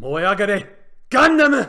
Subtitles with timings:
[0.00, 0.64] 燃え上がれ
[1.10, 1.56] ガンダム!
[1.56, 1.66] 僕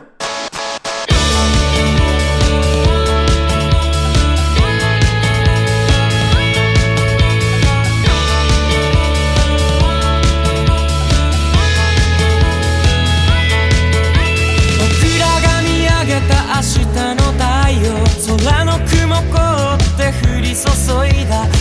[15.18, 16.86] らが見上げた明日
[17.16, 17.42] の太
[17.82, 17.98] 陽
[18.36, 20.62] 空の雲凍って降り注
[21.08, 21.59] いだ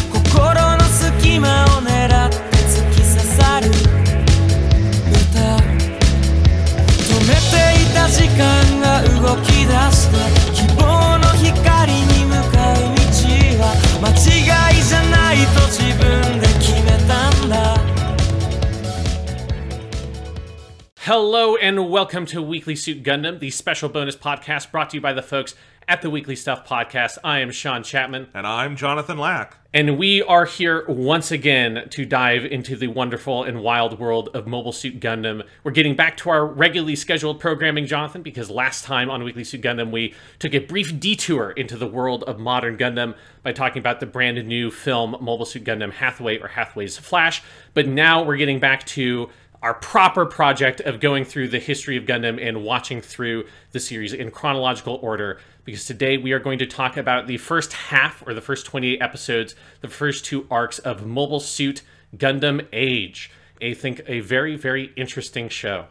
[21.09, 25.12] Hello and welcome to Weekly Suit Gundam, the special bonus podcast brought to you by
[25.12, 25.55] the folks
[25.88, 27.18] at the Weekly Stuff Podcast.
[27.23, 29.58] I am Sean Chapman, And I'm Jonathan Lack.
[29.73, 34.45] and we are here once again to dive into the wonderful and wild world of
[34.45, 35.41] Mobile Suit Gundam.
[35.63, 39.62] We're getting back to our regularly scheduled programming, Jonathan, because last time on Weekly Suit
[39.62, 43.99] Gundam we took a brief detour into the world of modern Gundam by talking about
[43.99, 47.41] the brand new film Mobile Suit Gundam Hathaway or Hathaway's Flash.
[47.74, 52.05] But now we're getting back to our proper project of going through the history of
[52.05, 56.65] Gundam and watching through the series in chronological order because today we are going to
[56.65, 61.05] talk about the first half or the first 28 episodes, the first two arcs of
[61.05, 61.84] Mobile Suit
[62.15, 63.32] Gundam Age.
[63.62, 65.85] I think a very, very interesting show.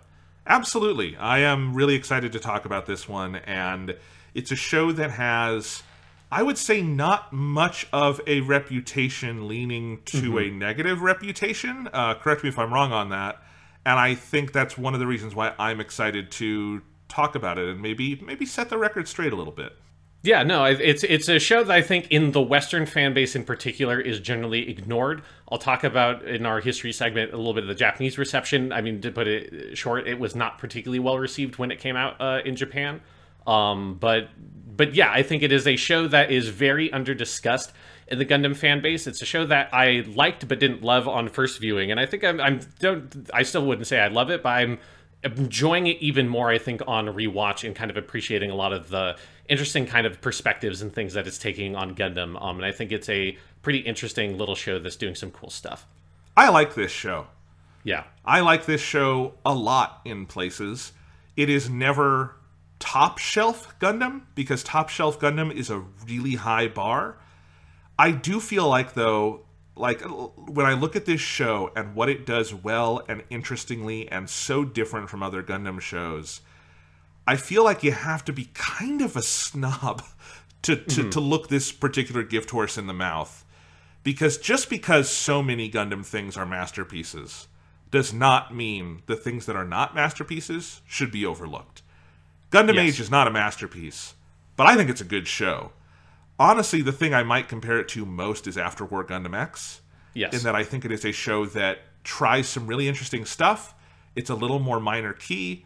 [0.47, 1.17] Absolutely.
[1.17, 3.37] I am really excited to talk about this one.
[3.37, 3.95] And
[4.35, 5.83] it's a show that has,
[6.33, 11.89] I would say, not much of a reputation leaning to a negative reputation.
[11.93, 13.43] Uh, correct me if I'm wrong on that.
[13.89, 17.71] And I think that's one of the reasons why I'm excited to talk about it
[17.71, 19.73] and maybe maybe set the record straight a little bit.
[20.23, 23.45] Yeah, no, it's it's a show that I think in the Western fan base in
[23.45, 25.23] particular is generally ignored.
[25.51, 28.73] I'll talk about in our history segment a little bit of the Japanese reception.
[28.75, 31.97] I mean, to put it short, it was not particularly well received when it came
[31.97, 33.01] out uh, in Japan.
[33.47, 34.29] Um, but
[34.77, 37.73] but yeah, I think it is a show that is very under discussed
[38.11, 39.07] in the Gundam fan base.
[39.07, 42.25] It's a show that I liked but didn't love on first viewing, and I think
[42.25, 44.79] I'm, I'm don't I still wouldn't say I love it, but I'm
[45.23, 46.51] enjoying it even more.
[46.51, 49.17] I think on rewatch and kind of appreciating a lot of the
[49.49, 52.41] interesting kind of perspectives and things that it's taking on Gundam.
[52.41, 55.87] Um, and I think it's a pretty interesting little show that's doing some cool stuff.
[56.37, 57.27] I like this show.
[57.83, 60.93] Yeah, I like this show a lot in places.
[61.37, 62.37] It is never
[62.79, 67.17] top shelf Gundam because top shelf Gundam is a really high bar.
[67.99, 69.45] I do feel like though
[69.79, 74.29] like when I look at this show and what it does well and interestingly and
[74.29, 76.41] so different from other Gundam shows,
[77.27, 80.03] I feel like you have to be kind of a snob
[80.63, 81.11] to to, mm-hmm.
[81.11, 83.45] to look this particular gift horse in the mouth.
[84.05, 87.47] Because just because so many Gundam things are masterpieces
[87.91, 91.83] does not mean the things that are not masterpieces should be overlooked.
[92.51, 92.95] Gundam Yes.
[92.95, 94.15] Age is not a masterpiece,
[94.57, 95.73] but I think it's a good show.
[96.39, 99.81] Honestly, the thing I might compare it to most is After War Gundam X
[100.15, 103.75] yes, in that I think it is a show that tries some really interesting stuff.
[104.15, 105.65] It's a little more minor key.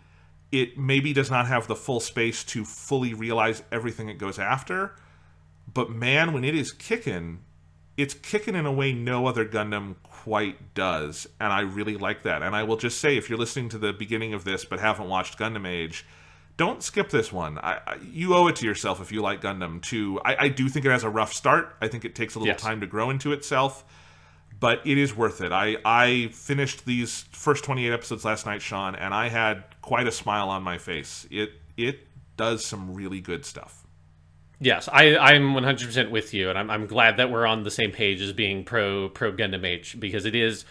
[0.50, 4.94] It maybe does not have the full space to fully realize everything it goes after.
[5.72, 7.40] But man, when it is kicking,
[7.96, 11.26] it's kicking in a way no other Gundam quite does.
[11.40, 12.42] And I really like that.
[12.42, 15.08] And I will just say, if you're listening to the beginning of this but haven't
[15.08, 16.04] watched Gundam Age,
[16.64, 17.58] don't skip this one.
[17.58, 19.80] I, I, you owe it to yourself if you like Gundam.
[19.90, 21.76] To I, I do think it has a rough start.
[21.80, 22.60] I think it takes a little Yes.
[22.62, 23.84] time to grow into itself
[24.60, 25.50] but it is worth it.
[25.50, 30.12] I I finished these first 28 episodes last night, Sean, and I had quite a
[30.12, 31.26] smile on my face.
[31.32, 31.96] It it
[32.36, 33.84] does some really good stuff.
[34.60, 34.88] yes.
[34.92, 37.90] I I'm 100 percent with you, and I'm I'm glad that we're on the same
[37.90, 40.64] page as being pro pro Gundam Age because it is.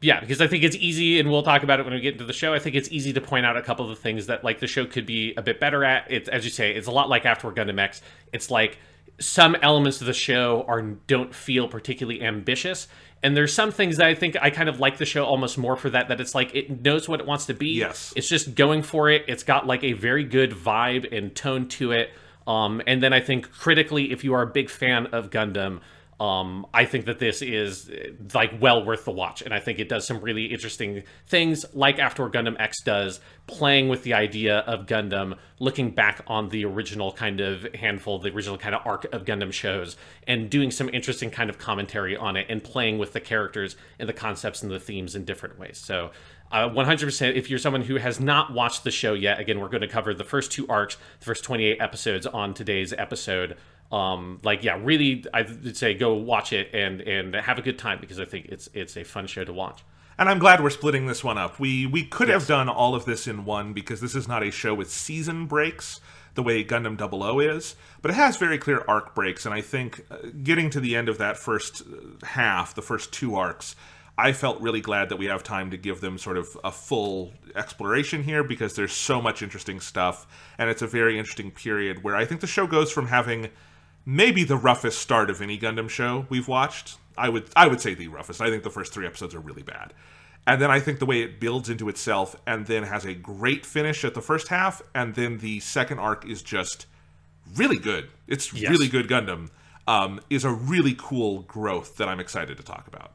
[0.00, 2.24] Yeah, because I think it's easy, and we'll talk about it when we get into
[2.24, 2.54] the show.
[2.54, 4.66] I think it's easy to point out a couple of the things that like the
[4.66, 6.10] show could be a bit better at.
[6.10, 8.02] It's as you say, it's a lot like After Gundam X.
[8.32, 8.78] It's like
[9.18, 12.86] some elements of the show are don't feel particularly ambitious,
[13.22, 15.76] and there's some things that I think I kind of like the show almost more
[15.76, 16.08] for that.
[16.08, 17.68] That it's like it knows what it wants to be.
[17.70, 18.12] Yes.
[18.14, 19.24] it's just going for it.
[19.26, 22.10] It's got like a very good vibe and tone to it.
[22.46, 25.80] Um, and then I think critically, if you are a big fan of Gundam,
[26.20, 29.78] um, I think that this is uh, like well worth the watch, and I think
[29.78, 34.58] it does some really interesting things, like After Gundam X does, playing with the idea
[34.60, 39.04] of Gundam, looking back on the original kind of handful, the original kind of arc
[39.14, 43.12] of Gundam shows, and doing some interesting kind of commentary on it, and playing with
[43.12, 45.78] the characters and the concepts and the themes in different ways.
[45.78, 46.10] So.
[46.50, 49.82] Uh, 100% if you're someone who has not watched the show yet again we're going
[49.82, 53.54] to cover the first two arcs the first 28 episodes on today's episode
[53.90, 57.78] um like yeah really i would say go watch it and and have a good
[57.78, 59.82] time because i think it's it's a fun show to watch
[60.18, 61.60] And I'm glad we're splitting this one up.
[61.60, 64.50] We we could have done all of this in one because this is not a
[64.50, 66.00] show with season breaks
[66.34, 69.44] the way Gundam 00 is, but it has very clear arc breaks.
[69.44, 73.12] And I think uh, getting to the end of that first uh, half, the first
[73.12, 73.74] two arcs,
[74.16, 77.32] I felt really glad that we have time to give them sort of a full
[77.56, 80.26] exploration here because there's so much interesting stuff,
[80.58, 83.50] and it's a very interesting period where I think the show goes from having
[84.08, 86.96] maybe the roughest start of any Gundam show we've watched.
[87.18, 88.40] I would I would say the roughest.
[88.40, 89.92] I think the first three episodes are really bad.
[90.46, 93.66] And then I think the way it builds into itself and then has a great
[93.66, 96.86] finish at the first half, and then the second arc is just
[97.54, 98.08] really good.
[98.26, 98.70] It's Yes.
[98.70, 99.50] really good Gundam.
[99.86, 103.12] Um, is a really cool growth that I'm excited to talk about.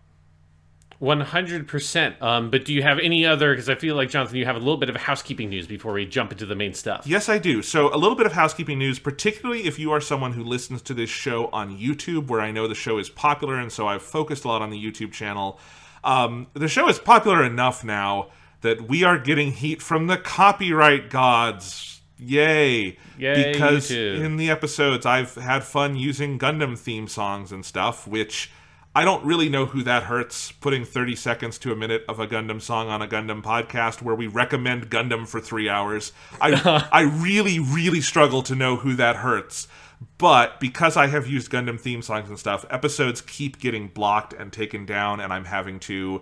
[0.99, 2.21] One hundred percent.
[2.21, 3.51] Um, but do you have any other?
[3.51, 6.05] Because I feel like Jonathan, you have a little bit of housekeeping news before we
[6.05, 7.05] jump into the main stuff.
[7.05, 7.61] Yes, I do.
[7.61, 10.93] So, a little bit of housekeeping news, particularly if you are someone who listens to
[10.93, 14.45] this show on YouTube, where I know the show is popular, and so I've focused
[14.45, 15.59] a lot on the YouTube channel.
[16.03, 18.29] Um, the show is popular enough now
[18.61, 22.01] that we are getting heat from the copyright gods.
[22.17, 22.97] Yay!
[23.17, 28.51] Yay, because in the episodes, I've had fun using Gundam theme songs and stuff, which
[28.95, 30.51] I don't really know who that hurts.
[30.51, 34.13] Putting 30 seconds to a minute of a Gundam song on a Gundam podcast where
[34.13, 36.11] we recommend Gundam for three hours.
[36.39, 39.67] I, I really, really struggle to know who that hurts.
[40.19, 44.53] But because I have used Gundam theme songs and stuff, episodes keep getting blocked and
[44.53, 46.21] taken down, and I'm having to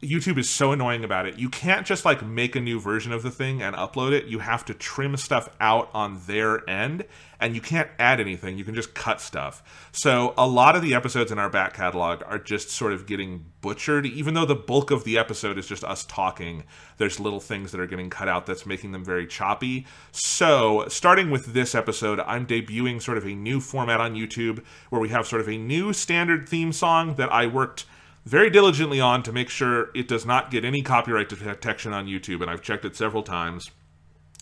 [0.00, 1.38] YouTube is so annoying about it.
[1.38, 4.24] You can't just like make a new version of the thing and upload it.
[4.24, 7.04] You have to trim stuff out on their end
[7.38, 8.56] and you can't add anything.
[8.56, 9.90] You can just cut stuff.
[9.92, 13.44] So a lot of the episodes in our back catalog are just sort of getting
[13.60, 16.64] butchered even though the bulk of the episode is just us talking.
[16.96, 19.86] There's little things that are getting cut out that's making them very choppy.
[20.12, 25.00] So, starting with this episode, I'm debuting sort of a new format on YouTube where
[25.00, 27.84] we have sort of a new standard theme song that I worked
[28.24, 32.40] very diligently on to make sure it does not get any copyright detection on YouTube,
[32.40, 33.70] and I've checked it several times,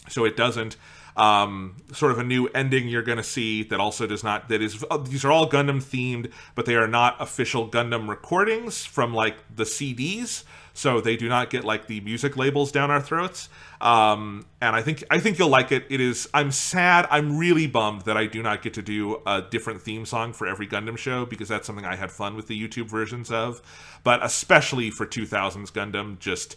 [0.09, 0.77] so it doesn't.
[1.15, 4.63] Um, sort of a new ending you're going to see that also does not that
[4.63, 9.13] is uh, these are all Gundam themed, but they are not official Gundam recordings from
[9.13, 13.49] like the CDs, so they do not get like the music labels down our throats.
[13.81, 15.85] Um, and I think I think you'll like it.
[15.91, 16.29] It is.
[16.33, 17.07] I'm sad.
[17.11, 20.47] I'm really bummed that I do not get to do a different theme song for
[20.47, 23.61] every Gundam show because that's something I had fun with the YouTube versions of.
[24.05, 26.57] But especially for 2000s Gundam, just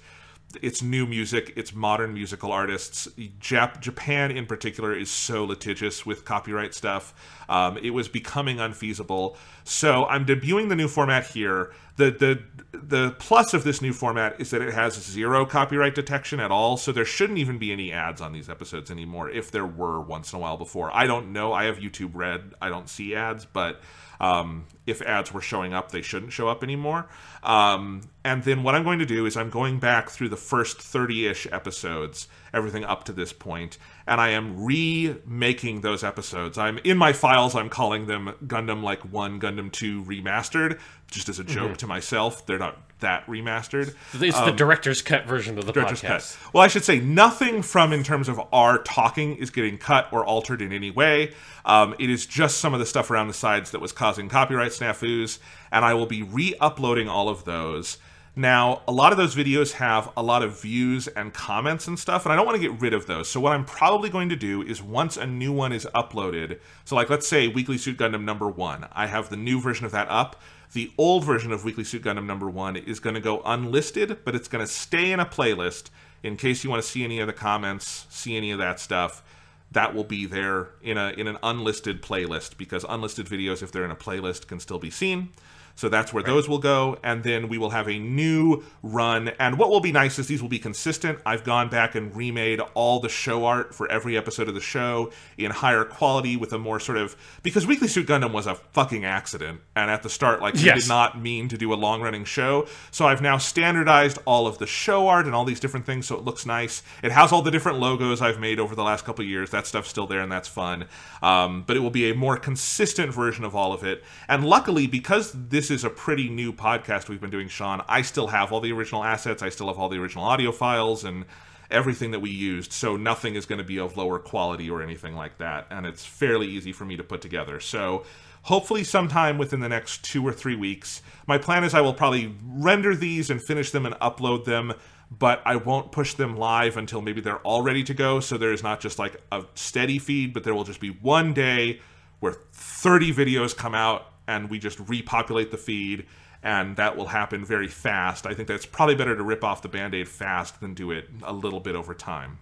[0.62, 3.08] it's new music, it's modern musical artists.
[3.40, 7.14] Jap- Japan, in particular, is so litigious with copyright stuff.
[7.50, 9.38] Um, it was becoming unfeasible.
[9.64, 11.74] So I'm debuting the new format here.
[11.98, 16.40] The the the plus of this new format is that it has zero copyright detection
[16.40, 16.78] at all.
[16.78, 19.30] So there shouldn't even be any ads on these episodes anymore.
[19.30, 21.54] If there were once in a while before, I don't know.
[21.54, 22.54] I have YouTube Red.
[22.62, 23.82] I don't see ads, but
[24.20, 27.08] um, if ads were showing up, they shouldn't show up anymore.
[27.44, 30.82] Um, and then what I'm going to do is I'm going back through the first
[30.82, 33.78] 30 ish episodes, everything up to this point,
[34.08, 36.58] and I am remaking those episodes.
[36.58, 40.80] I'm in my files, I'm calling them Gundam like 1, Gundam 2 remastered,
[41.12, 42.46] just as a joke to myself.
[42.46, 43.94] They're not that remastered.
[44.14, 46.38] It's the director's cut version of the Director's podcast.
[46.42, 46.54] cut.
[46.54, 50.26] Well, I should say nothing from in terms of our talking is getting cut or
[50.26, 51.34] altered in any way.
[51.66, 54.72] Um, it is just some of the stuff around the sides that was causing copyright
[54.72, 55.40] snafus,
[55.72, 57.98] and I will be re-uploading all of those.
[58.38, 62.26] Now, a lot of those videos have a lot of views and comments and stuff,
[62.26, 63.30] and I don't want to get rid of those.
[63.30, 66.96] So what I'm probably going to do is once a new one is uploaded, so
[66.98, 70.10] like let's say Weekly Suit Gundam number one, I have the new version of that
[70.10, 70.42] up.
[70.74, 74.36] The old version of Weekly Suit Gundam number one is going to go unlisted, but
[74.36, 75.90] it's going to stay in a playlist
[76.24, 79.24] in case you want to see any of the comments, see any of that stuff.
[79.72, 83.86] That will be there in a in an unlisted playlist because unlisted videos, if they're
[83.86, 85.30] in a playlist, can still be seen.
[85.76, 89.30] So that's where those will go, and then we will have a new run.
[89.40, 91.20] And what will be nice is these will be consistent.
[91.26, 95.12] I've gone back and remade all the show art for every episode of the show
[95.38, 99.04] in higher quality with a more sort of because Weekly Suit Gundam was a fucking
[99.04, 102.24] accident, and at the start, like we did not mean to do a long running
[102.24, 102.68] show.
[102.92, 106.16] So I've now standardized all of the show art and all these different things, so
[106.16, 106.84] it looks nice.
[107.04, 109.50] It has all the different logos I've made over the last couple of years.
[109.50, 110.86] That stuff's still there, and that's fun.
[111.22, 114.04] Um, but it will be a more consistent version of all of it.
[114.30, 118.28] And luckily, because this is a pretty new podcast we've been doing, Sean, I still
[118.28, 119.44] have all the original assets.
[119.44, 121.26] I still have all the original audio files and
[121.72, 122.72] everything that we used.
[122.72, 125.68] So nothing is going to be of lower quality or anything like that.
[125.70, 127.60] And it's fairly easy for me to put together.
[127.60, 128.06] So
[128.44, 131.02] hopefully sometime within the next two or three weeks.
[131.28, 134.74] My plan is I will probably render these and finish them and upload them,
[135.10, 138.20] but I won't push them live until maybe they're all ready to go.
[138.20, 141.34] So there is not just like a steady feed, but there will just be one
[141.34, 141.82] day
[142.20, 146.06] where 30 videos come out and we just repopulate the feed
[146.46, 148.28] and that will happen very fast.
[148.28, 151.10] I think that's probably better to rip off the band aid fast than do it
[151.24, 152.38] a little bit over time.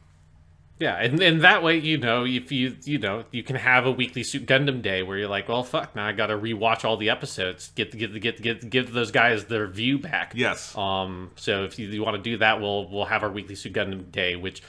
[0.78, 3.92] Yeah, and, and that way, you know, if you you know, you can have a
[3.92, 6.98] weekly Suit Gundam day where you're like, well, fuck, now I got to rewatch all
[6.98, 10.34] the episodes, get get get get give those guys their view back.
[10.36, 10.76] Yes.
[10.76, 11.32] Um.
[11.38, 14.12] So if you, you want to do that, we'll we'll have our weekly Suit Gundam
[14.12, 14.62] day, which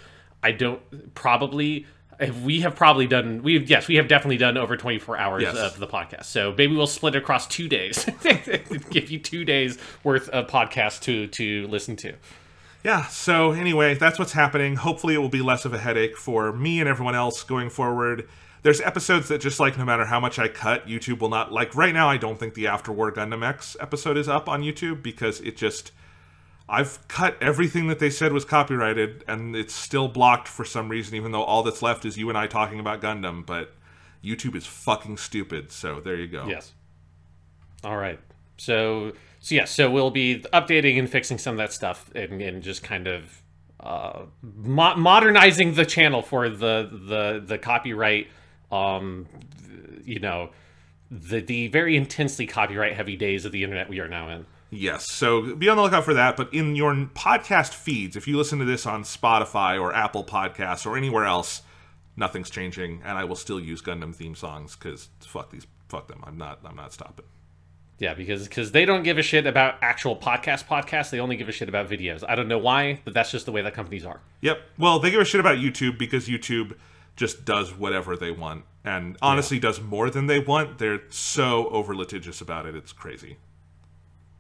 [0.43, 1.87] I don't probably.
[2.21, 5.43] If we have probably done, we have, yes, we have definitely done over 24 hours
[5.43, 5.57] Yes.
[5.57, 6.25] of the podcast.
[6.25, 8.05] So maybe we'll split it across two days,
[8.91, 12.15] give you two days worth of podcast to to listen to.
[12.85, 14.77] Yeah, so anyway, that's what's happening.
[14.77, 18.29] Hopefully, it will be less of a headache for me and everyone else going forward.
[18.63, 21.75] There's episodes that just like no matter how much I cut, YouTube will not like.
[21.75, 25.03] Right now, I don't think the After War Gundam X episode is up on YouTube
[25.03, 25.93] because it just.
[26.69, 31.15] I've cut everything that they said was copyrighted, and it's still blocked for some reason,
[31.15, 33.45] even though all that's left is you and I talking about Gundam.
[33.45, 33.75] But
[34.23, 36.47] YouTube is fucking stupid, so there you go.
[36.49, 36.73] Yes.
[37.83, 38.19] All right.
[38.57, 39.67] So so yeah.
[39.67, 43.43] So we'll be updating and fixing some of that stuff, and, and just kind of
[43.81, 48.29] uh, mo- modernizing the channel for the the the copyright.
[48.73, 49.27] Um,
[50.03, 50.51] you know,
[51.11, 54.47] the the very intensely copyright heavy days of the internet we are now in.
[54.75, 56.37] Yes, so be on the lookout for that.
[56.37, 60.85] But in your podcast feeds, if you listen to this on Spotify or Apple Podcasts
[60.85, 61.63] or anywhere else,
[62.17, 66.23] nothing's changing, and I will still use Gundam theme songs because fuck these, fuck them.
[66.27, 67.27] I'm not, I'm not stopping.
[67.99, 71.11] Yeah, because because they don't give a shit about actual podcast podcasts.
[71.11, 72.25] They only give a shit about videos.
[72.29, 74.21] I don't know why, but that's just the way that companies are.
[74.41, 74.61] Yep.
[74.79, 76.77] Well, they give a shit about YouTube because YouTube
[77.15, 80.79] just does whatever they want, and honestly does more than they want.
[80.79, 82.75] They're so over litigious about it.
[82.75, 83.37] It's crazy.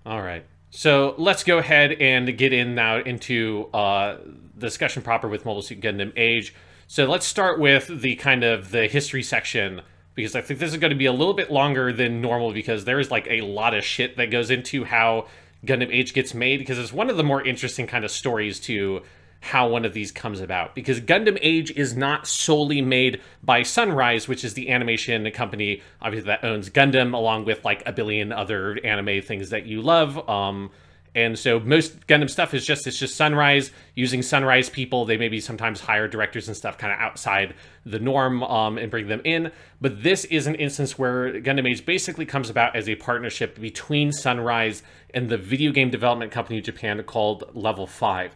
[0.06, 0.44] All right.
[0.70, 4.16] So let's go ahead and get in now into uh,
[4.56, 6.54] the discussion proper with Mobile Suit Gundam Age.
[6.88, 9.82] So let's start with the kind of the history section
[10.14, 12.84] because I think this is going to be a little bit longer than normal because
[12.84, 15.26] there is like a lot of shit that goes into how
[15.64, 19.02] Gundam Age gets made because it's one of the more interesting kind of stories to
[19.44, 24.26] how one of these comes about because Gundam Age is not solely made by Sunrise,
[24.26, 28.78] which is the animation company obviously that owns Gundam along with like a billion other
[28.82, 30.28] anime things that you love.
[30.28, 30.70] Um,
[31.14, 35.04] and so most Gundam stuff is just it's just Sunrise using Sunrise people.
[35.04, 39.08] They maybe sometimes hire directors and stuff kind of outside the norm um, and bring
[39.08, 39.52] them in.
[39.78, 44.10] But this is an instance where Gundam Age basically comes about as a partnership between
[44.10, 44.82] Sunrise
[45.12, 48.34] and the video game development company in Japan called Level Five.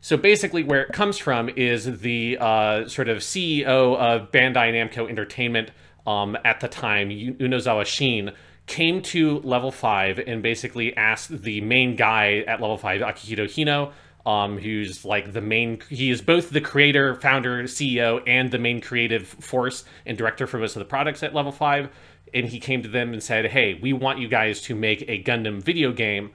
[0.00, 5.08] So basically, where it comes from is the uh, sort of CEO of Bandai Namco
[5.08, 5.70] Entertainment
[6.06, 8.32] um, at the time, Unozawa Shin,
[8.66, 13.92] came to Level 5 and basically asked the main guy at Level 5, Akihiro Hino,
[14.28, 18.80] um, who's like the main, he is both the creator, founder, CEO, and the main
[18.80, 21.88] creative force and director for most of the products at Level 5.
[22.34, 25.22] And he came to them and said, Hey, we want you guys to make a
[25.22, 26.32] Gundam video game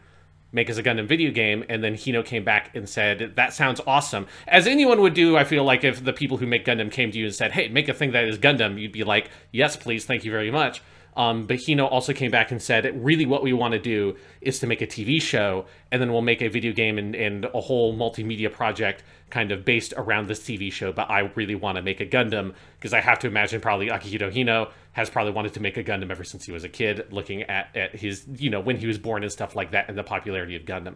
[0.52, 1.64] make us a Gundam video game.
[1.70, 4.28] And then Hino came back and said, That sounds awesome.
[4.48, 7.18] As anyone would do, I feel like if the people who make Gundam came to
[7.18, 10.06] you and said, Hey, make a thing that is Gundam, you'd be like, Yes, please,
[10.06, 10.82] thank you very much.
[11.16, 14.60] Um, but Hino also came back and said, really, what we want to do is
[14.60, 17.60] to make a TV show, and then we'll make a video game and, and a
[17.60, 20.92] whole multimedia project kind of based around this TV show.
[20.92, 24.32] But I really want to make a Gundam because I have to imagine probably Akihiro
[24.32, 27.44] Hino has probably wanted to make a Gundam ever since he was a kid, looking
[27.44, 30.04] at, at his, you know, when he was born and stuff like that, and the
[30.04, 30.96] popularity of Gundam.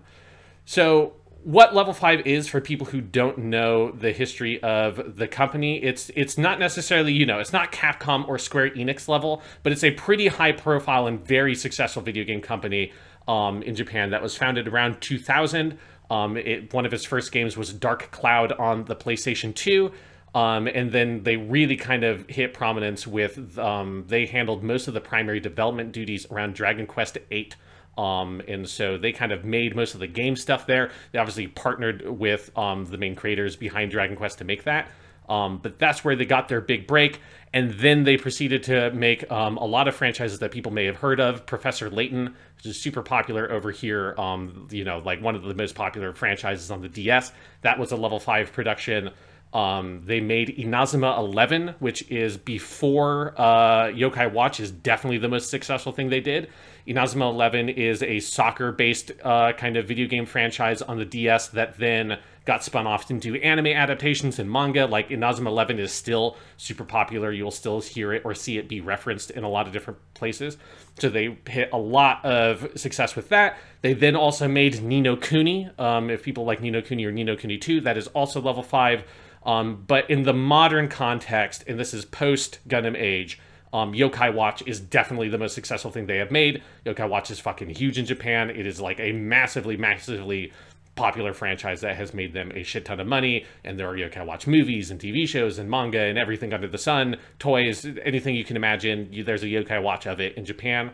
[0.66, 1.14] So
[1.46, 6.10] what level 5 is for people who don't know the history of the company it's
[6.16, 9.92] it's not necessarily you know it's not capcom or square enix level but it's a
[9.92, 12.92] pretty high profile and very successful video game company
[13.28, 15.78] um, in japan that was founded around 2000
[16.10, 19.92] um, it, one of his first games was dark cloud on the playstation 2
[20.36, 24.94] um, and then they really kind of hit prominence with um, they handled most of
[24.94, 27.52] the primary development duties around dragon quest VIII.
[27.98, 30.92] um, and so they kind of made most of the game stuff there.
[31.14, 34.90] They obviously partnered with um, the main creators behind Dragon Quest to make that.
[35.30, 37.20] Um, but that's where they got their big break.
[37.56, 40.98] And then they proceeded to make um, a lot of franchises that people may have
[40.98, 41.46] heard of.
[41.46, 45.54] Professor Layton, which is super popular over here, um, you know, like one of the
[45.54, 47.32] most popular franchises on the DS.
[47.62, 49.12] That was a level 5 production.
[49.54, 55.50] Um, they made Inazuma 11, which is before uh, Yokai Watch is definitely the most
[55.50, 56.50] successful thing they did.
[56.86, 61.48] Inazuma 11 is a soccer based uh, kind of video game franchise on the DS
[61.50, 64.86] that then got spun off into anime adaptations and manga.
[64.86, 67.32] Like Inazuma 11 is still super popular.
[67.32, 70.58] You'll still hear it or see it be referenced in a lot of different places.
[71.00, 73.58] So they hit a lot of success with that.
[73.82, 75.70] They then also made Ni no Kuni.
[75.78, 78.40] Um, if people like Ni no Kuni or Ni no Kuni 2, that is also
[78.42, 79.04] level 5.
[79.46, 83.40] Um, but in the modern context, and this is post Gundam Age,
[83.74, 86.64] Um, Yokai Watch is definitely the most successful thing they have made.
[86.86, 88.50] Yokai Watch is fucking huge in Japan.
[88.50, 90.54] It is like a massively, massively
[90.96, 93.46] popular franchise that has made them a shit ton of money.
[93.64, 96.78] And there are Yokai Watch movies and TV shows and manga and everything under the
[96.78, 99.10] sun, toys, anything you can imagine.
[99.12, 100.92] You, there's a Yokai Watch of it in Japan.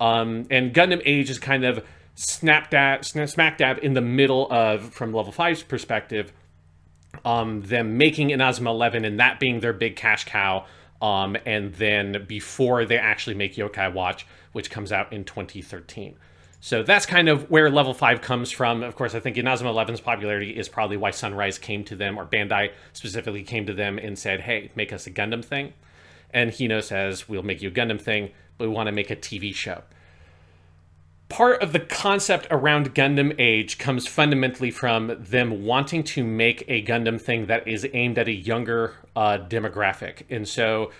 [0.00, 4.92] Um, and Gundam Age is kind of snap dab, smack dab in the middle of,
[4.92, 6.32] from Level 5's perspective,
[7.24, 10.66] um, them making Inazuma 11 and that being their big cash cow.
[11.00, 16.16] Um, and then before they actually make Yokai Watch, which comes out in 2013.
[16.64, 18.84] So that's kind of where level 5 comes from.
[18.84, 22.24] Of course, I think Inazuma 11's popularity is probably why Sunrise came to them, or
[22.24, 25.72] Bandai specifically came to them and said, hey, make us a Gundam thing.
[26.30, 29.16] And Hino says, we'll make you a Gundam thing, but we want to make a
[29.16, 29.82] TV show.
[31.28, 36.84] Part of the concept around Gundam Age comes fundamentally from them wanting to make a
[36.84, 40.22] Gundam thing that is aimed at a younger uh, demographic.
[40.30, 40.92] And so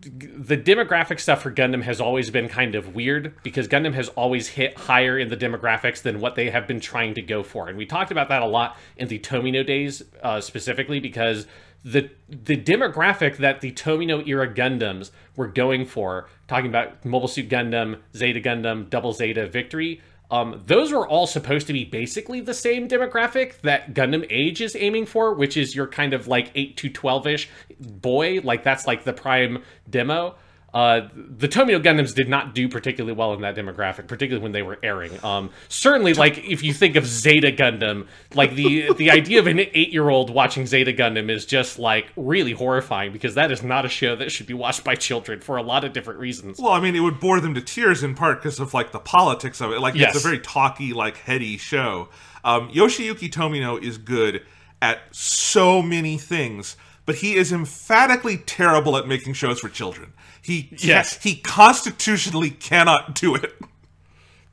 [0.00, 4.48] the demographic stuff for Gundam has always been kind of weird because Gundam has always
[4.48, 7.68] hit higher in the demographics than what they have been trying to go for.
[7.68, 11.46] And we talked about that a lot in the Tomino days uh, specifically because
[11.84, 17.48] the the demographic that the Tomino era Gundams were going for, talking about Mobile Suit
[17.48, 20.00] Gundam, Zeta Gundam, Double Zeta Victory,
[20.30, 24.76] um, those were all supposed to be basically the same demographic that Gundam Age is
[24.76, 27.48] aiming for, which is your kind of like 8 to 12 ish
[27.80, 28.40] boy.
[28.42, 30.34] Like, that's like the prime demo.
[30.76, 34.60] Uh, the Tomino Gundams did not do particularly well in that demographic, particularly when they
[34.60, 35.18] were airing.
[35.24, 39.58] Um, certainly, like if you think of Zeta Gundam, like the the idea of an
[39.58, 43.86] eight year old watching Zeta Gundam is just like really horrifying because that is not
[43.86, 46.58] a show that should be watched by children for a lot of different reasons.
[46.58, 49.00] Well, I mean, it would bore them to tears in part because of like the
[49.00, 49.80] politics of it.
[49.80, 50.14] Like Yes.
[50.14, 52.10] it's a very talky, like heady show.
[52.44, 54.42] Um, Yoshiyuki Tomino is good
[54.82, 60.12] at so many things, but he is emphatically terrible at making shows for children.
[60.46, 61.22] He Yes.
[61.22, 63.52] he constitutionally cannot do it.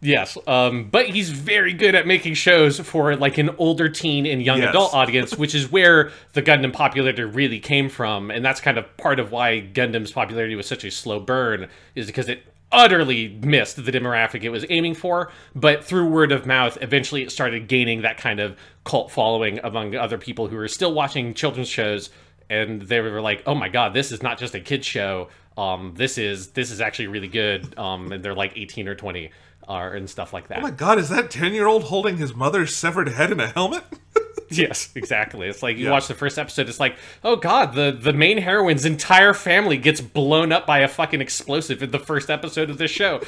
[0.01, 4.43] Yes, um, but he's very good at making shows for like an older teen and
[4.43, 4.69] young Yes.
[4.71, 8.97] adult audience, which is where the Gundam popularity really came from, and that's kind of
[8.97, 13.85] part of why Gundam's popularity was such a slow burn, is because it utterly missed
[13.85, 15.31] the demographic it was aiming for.
[15.55, 19.95] But through word of mouth, eventually it started gaining that kind of cult following among
[19.95, 22.09] other people who were still watching children's shows,
[22.49, 25.29] and they were like, "Oh my god, this is not just a kids show.
[25.57, 29.31] Um, this is this is actually really good." Um, and they're like eighteen or twenty
[29.67, 30.57] are and stuff like that.
[30.59, 33.47] Oh my god, is that ten year old holding his mother's severed head in a
[33.47, 33.83] helmet?
[34.49, 35.47] yes, exactly.
[35.47, 35.91] It's like you Yeah.
[35.91, 40.01] watch the first episode, it's like, oh god, the the main heroine's entire family gets
[40.01, 43.21] blown up by a fucking explosive in the first episode of this show.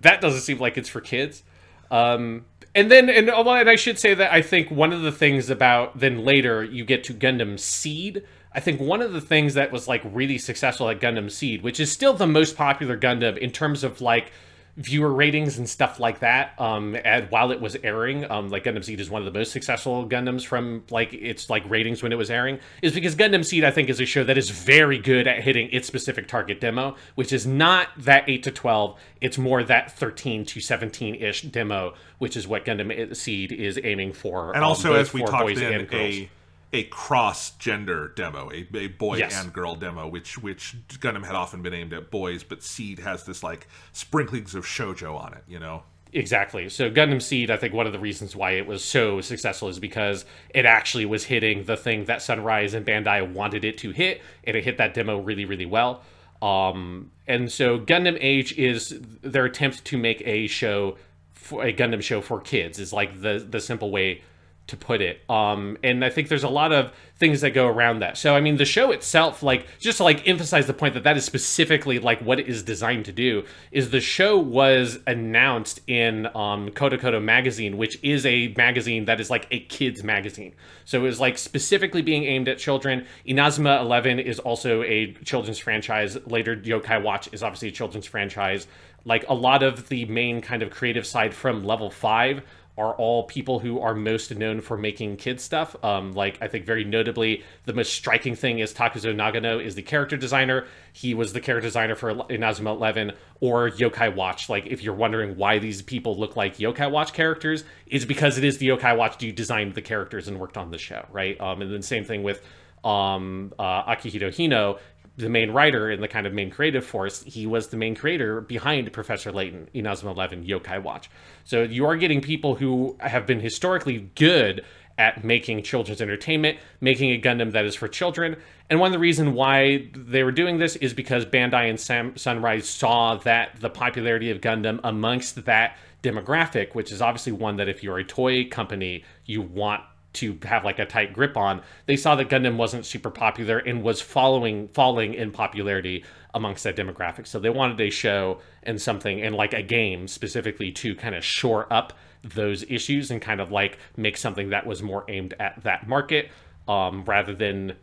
[0.00, 1.42] that doesn't seem like it's for kids.
[1.90, 5.10] Um, and then, and, oh, and I should say that I think one of the
[5.10, 8.22] things about then later you get to Gundam Seed.
[8.52, 11.78] I think one of the things that was like really successful at Gundam Seed, which
[11.78, 14.32] is still the most popular Gundam in terms of like
[14.76, 18.84] viewer ratings and stuff like that um and while it was airing um like gundam
[18.84, 22.14] seed is one of the most successful gundams from like its like ratings when it
[22.14, 25.26] was airing is because gundam seed i think is a show that is very good
[25.26, 29.64] at hitting its specific target demo which is not that 8 to 12 it's more
[29.64, 34.68] that 13 to 17-ish demo which is what gundam seed is aiming for And um,
[34.70, 36.30] also, as we talked in, a
[36.72, 39.42] a cross gender demo, a, a boy Yes.
[39.42, 43.24] and girl demo, which which Gundam had often been aimed at boys, but Seed has
[43.24, 45.82] this like sprinklings of shojo on it, you know.
[46.12, 46.68] Exactly.
[46.68, 49.78] So Gundam Seed, I think one of the reasons why it was so successful is
[49.78, 54.20] because it actually was hitting the thing that Sunrise and Bandai wanted it to hit,
[54.44, 56.02] and it hit that demo really, really well.
[56.42, 60.96] Um, and so Gundam Age is their attempt to make a show,
[61.32, 64.22] for, a Gundam show for kids, is like the the simple way
[64.70, 65.20] to put it.
[65.28, 68.16] Um, and I think there's a lot of things that go around that.
[68.16, 71.16] So I mean, the show itself, like just to like emphasize the point that that
[71.16, 76.26] is specifically like what it is designed to do, is the show was announced in
[76.28, 80.54] um, CoroCoro magazine, which is a magazine that is like a kids magazine.
[80.86, 83.06] So it was like specifically being aimed at children.
[83.26, 86.16] Inazuma Eleven is also a children's franchise.
[86.26, 88.66] Later, Yokai Watch is obviously a children's franchise.
[89.04, 92.42] Like a lot of the main kind of creative side from Level Five
[92.78, 95.76] are all people who are most known for making kid stuff.
[95.84, 99.82] Um, like I think very notably, the most striking thing is Takuzo Nagano is the
[99.82, 100.66] character designer.
[100.92, 104.48] He was the character designer for Inazuma Eleven or Yokai Watch.
[104.48, 108.44] Like if you're wondering why these people look like Yokai Watch characters, is because it
[108.44, 111.38] is the Yokai Watch who designed the characters and worked on the show, right?
[111.40, 112.42] Um, and then same thing with
[112.84, 114.78] um, uh, Akihiro Hino
[115.20, 118.40] the main writer and the kind of main creative force, he was the main creator
[118.40, 121.10] behind Professor Layton, Inazuma 11, Yokai Watch.
[121.44, 124.64] So you are getting people who have been historically good
[124.98, 128.36] at making children's entertainment, making a Gundam that is for children.
[128.68, 132.16] And one of the reasons why they were doing this is because Bandai and Sam-
[132.18, 137.68] Sunrise saw that the popularity of Gundam amongst that demographic, which is obviously one that
[137.68, 141.62] if you're a toy company, you want to have like a tight grip on.
[141.86, 146.76] They saw that Gundam wasn't super popular and was following falling in popularity amongst that
[146.76, 147.26] demographic.
[147.26, 151.24] So they wanted a show and something and like a game specifically to kind of
[151.24, 151.92] shore up
[152.22, 156.30] those issues and kind of like make something that was more aimed at that market
[156.68, 157.76] um, rather than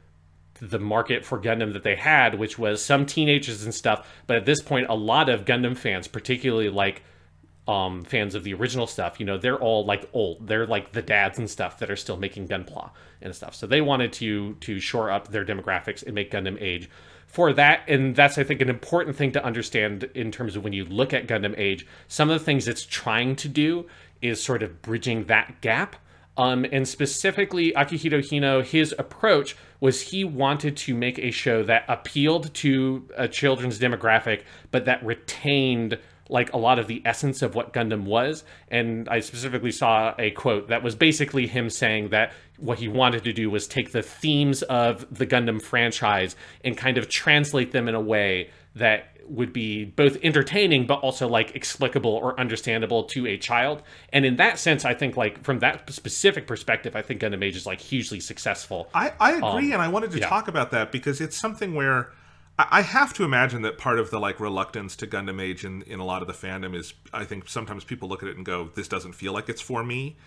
[0.60, 4.08] the market for Gundam that they had, which was some teenagers and stuff.
[4.26, 7.04] But at this point, a lot of Gundam fans, particularly like
[7.68, 10.48] um, fans of the original stuff, you know, they're all like old.
[10.48, 13.56] They're like the dads and stuff that are still making Gunpla and stuff.
[13.56, 16.90] So they wanted to to shore up their demographics and make Gundam age
[17.28, 17.82] for that.
[17.88, 21.14] And that's I think an important thing to understand in terms of when you look
[21.14, 21.86] at Gundam age.
[22.08, 23.86] Some of the things it's trying to do
[24.22, 25.98] is sort of bridging that gap.
[26.38, 31.84] Um, and specifically, Akihiro Hino, his approach was he wanted to make a show that
[31.88, 35.98] appealed to a children's demographic, but that retained
[36.30, 38.44] like a lot of the essence of what Gundam was.
[38.70, 43.24] And I specifically saw a quote that was basically him saying that what he wanted
[43.24, 47.88] to do was take the themes of the Gundam franchise and kind of translate them
[47.88, 53.28] in a way that would be both entertaining but also like explicable or understandable to
[53.28, 53.84] a child.
[54.14, 57.56] And in that sense, I think like from that specific perspective, I think Gundam Age
[57.56, 58.90] is like hugely successful.
[58.94, 60.30] I, I agree, um, and I wanted to yeah.
[60.30, 62.12] talk about that because it's something where
[62.60, 66.00] I have to imagine that part of the like reluctance to Gundam Age in, in
[66.00, 68.70] a lot of the fandom is I think sometimes people look at it and go,
[68.74, 70.18] This doesn't feel like it's for me.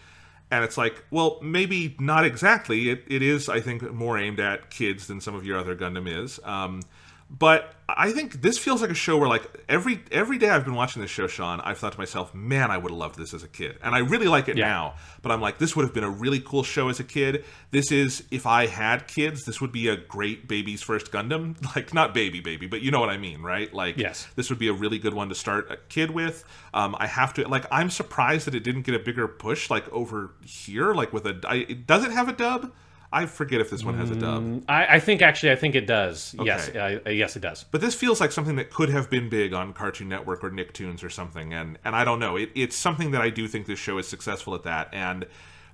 [0.52, 2.90] And it's like, well, maybe not exactly.
[2.90, 6.08] It, it is, I think, more aimed at kids than some of your other Gundam
[6.08, 6.40] is.
[6.42, 6.82] Um,
[7.30, 10.74] but I think this feels like a show where like every every day I've been
[10.74, 13.44] watching this show, Sean, I've thought to myself, man, I would have loved this as
[13.44, 13.78] a kid.
[13.82, 14.66] And I really like it yeah.
[14.66, 14.94] now.
[15.22, 17.44] But I'm like, this would have been a really cool show as a kid.
[17.70, 21.56] This is if I had kids, this would be a great baby's first Gundam.
[21.76, 23.72] Like not baby baby, but you know what I mean, right?
[23.72, 24.26] Like yes.
[24.34, 26.44] this would be a really good one to start a kid with.
[26.74, 29.88] Um, I have to like I'm surprised that it didn't get a bigger push like
[29.92, 32.72] over here, like with a I, does it have a dub?
[33.12, 34.42] I forget if this one has a dub.
[34.42, 36.34] Mm, I, I think actually, I think it does.
[36.38, 36.46] Okay.
[36.46, 37.64] Yes, uh, yes, it does.
[37.64, 41.02] But this feels like something that could have been big on Cartoon Network or Nicktoons
[41.02, 42.36] or something, and and I don't know.
[42.36, 45.26] It, it's something that I do think this show is successful at that, and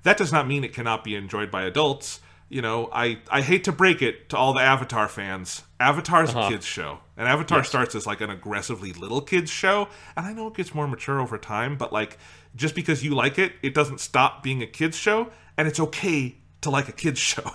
[0.03, 2.21] that does not mean it cannot be enjoyed by adults.
[2.49, 5.63] You know, I I hate to break it to all the Avatar fans.
[5.79, 6.47] Avatar's uh-huh.
[6.47, 7.69] a kids show, and Avatar yes.
[7.69, 11.21] starts as like an aggressively little kids show, and I know it gets more mature
[11.21, 12.17] over time, but like
[12.55, 16.37] just because you like it, it doesn't stop being a kids show, and it's okay
[16.63, 17.51] to like a kids show.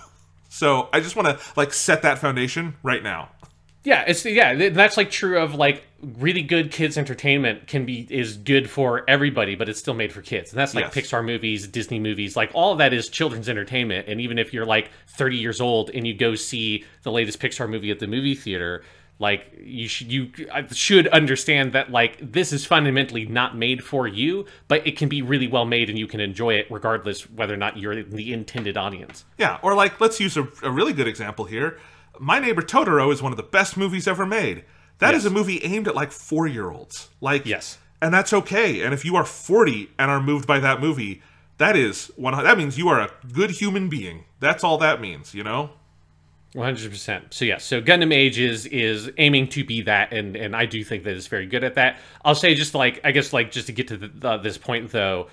[0.48, 3.30] So I just want to like set that foundation right now.
[3.84, 8.36] Yeah, it's yeah, that's like true of like really good kids entertainment can be is
[8.36, 10.52] good for everybody, but it's still made for kids.
[10.52, 10.94] And that's like yes.
[10.94, 14.06] Pixar movies, Disney movies, like all of that is children's entertainment.
[14.08, 17.68] And even if you're like 30 years old and you go see the latest Pixar
[17.68, 18.84] movie at the movie theater,
[19.22, 20.30] like you should you
[20.72, 25.22] should understand that like this is fundamentally not made for you but it can be
[25.22, 28.76] really well made and you can enjoy it regardless whether or not you're the intended
[28.76, 29.24] audience.
[29.38, 31.78] Yeah or like let's use a, a really good example here.
[32.18, 34.64] My neighbor totoro is one of the best movies ever made.
[34.98, 35.20] That yes.
[35.20, 37.78] is a movie aimed at like four year olds like yes.
[38.02, 38.82] and that's okay.
[38.82, 41.22] And if you are 40 and are moved by that movie
[41.58, 44.24] that is one that means you are a good human being.
[44.40, 45.70] That's all that means you know
[46.54, 47.32] one hundred percent.
[47.32, 50.84] So yeah, so Gundam Age is is aiming to be that, and and I do
[50.84, 51.98] think that it's very good at that.
[52.24, 55.28] I'll say just like I guess like just to get to the, this point though,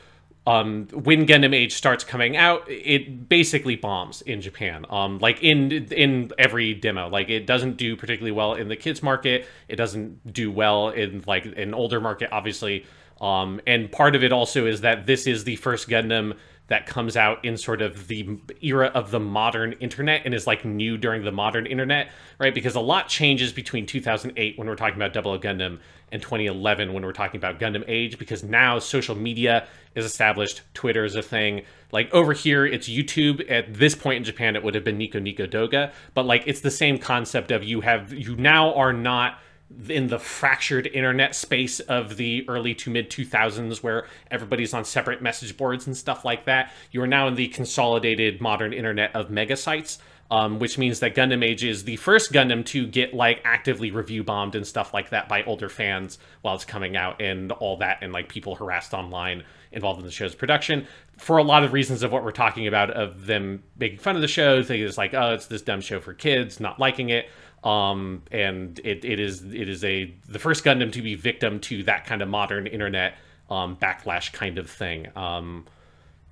[0.48, 4.86] um, when Gundam Age starts coming out, it basically bombs in Japan.
[4.90, 9.04] Um, like in in every demo, like it doesn't do particularly well in the kids
[9.04, 9.46] market.
[9.68, 12.86] It doesn't do well in like an older market, obviously.
[13.20, 16.38] Um, and part of it also is that this is the first Gundam
[16.70, 20.64] that comes out in sort of the era of the modern internet and is like
[20.64, 22.54] new during the modern internet, right?
[22.54, 25.80] Because a lot changes between 2008 when we're talking about Double Gundam
[26.12, 31.06] and 2011 when we're talking about Gundam Age because now social media is established, Twitter
[31.06, 31.64] is a thing.
[31.92, 33.50] Like over here, it's YouTube.
[33.50, 36.62] At this point in Japan, it would have been Nico Nico Douga, but like it's
[36.62, 39.40] the same concept of you have you now are not
[39.88, 45.22] in the fractured internet space of the early to mid 2000s where everybody's on separate
[45.22, 49.30] message boards and stuff like that you are now in the consolidated modern internet of
[49.30, 50.00] mega sites
[50.32, 54.24] um, which means that Gundam Age is the first Gundam to get like actively review
[54.24, 58.00] bombed and stuff like that by older fans while it's coming out and all that,
[58.02, 62.02] and like people harassed online involved in the show's production for a lot of reasons
[62.02, 65.14] of what we're talking about of them making fun of the show, thinking it's like,
[65.14, 67.30] oh, it's this dumb show for kids, not liking it
[67.64, 71.84] um, and it, it is it is a the first Gundam to be victim to
[71.84, 73.16] that kind of modern internet
[73.50, 75.66] um, backlash kind of thing, um,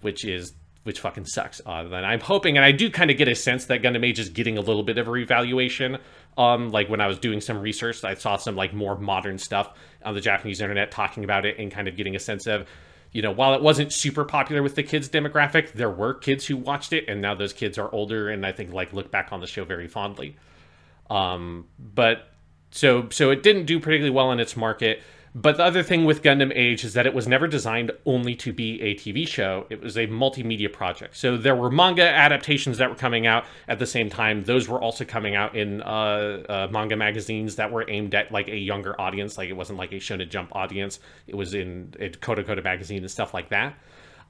[0.01, 0.53] which is
[0.87, 1.59] which fucking sucks.
[1.65, 4.19] Uh, and I'm hoping, and I do kind of get a sense that Gundam Age
[4.19, 5.97] is getting a little bit of a revaluation.
[6.37, 9.77] Um, like when I was doing some research, I saw some like more modern stuff
[10.05, 12.69] on the Japanese internet talking about it and kind of getting a sense of,
[13.11, 16.55] you know, while it wasn't super popular with the kids demographic, there were kids who
[16.55, 19.41] watched it, and now those kids are older and I think like look back on
[19.41, 20.37] the show very fondly.
[21.09, 22.29] Um, but
[22.71, 25.01] so so it didn't do particularly well in its market.
[25.35, 28.51] But the other thing with Gundam Age is that it was never designed only to
[28.51, 29.67] be a TV show.
[29.69, 31.15] It was a multimedia project.
[31.15, 34.45] So there were manga adaptations that were coming out at the same time.
[34.45, 38.47] Those were also coming out in uh, uh, manga magazines that were aimed at like
[38.47, 39.37] a younger audience.
[39.37, 40.99] Like it wasn't like a Shonen Jump audience.
[41.27, 43.77] It was in a CoroCoro magazine and stuff like that.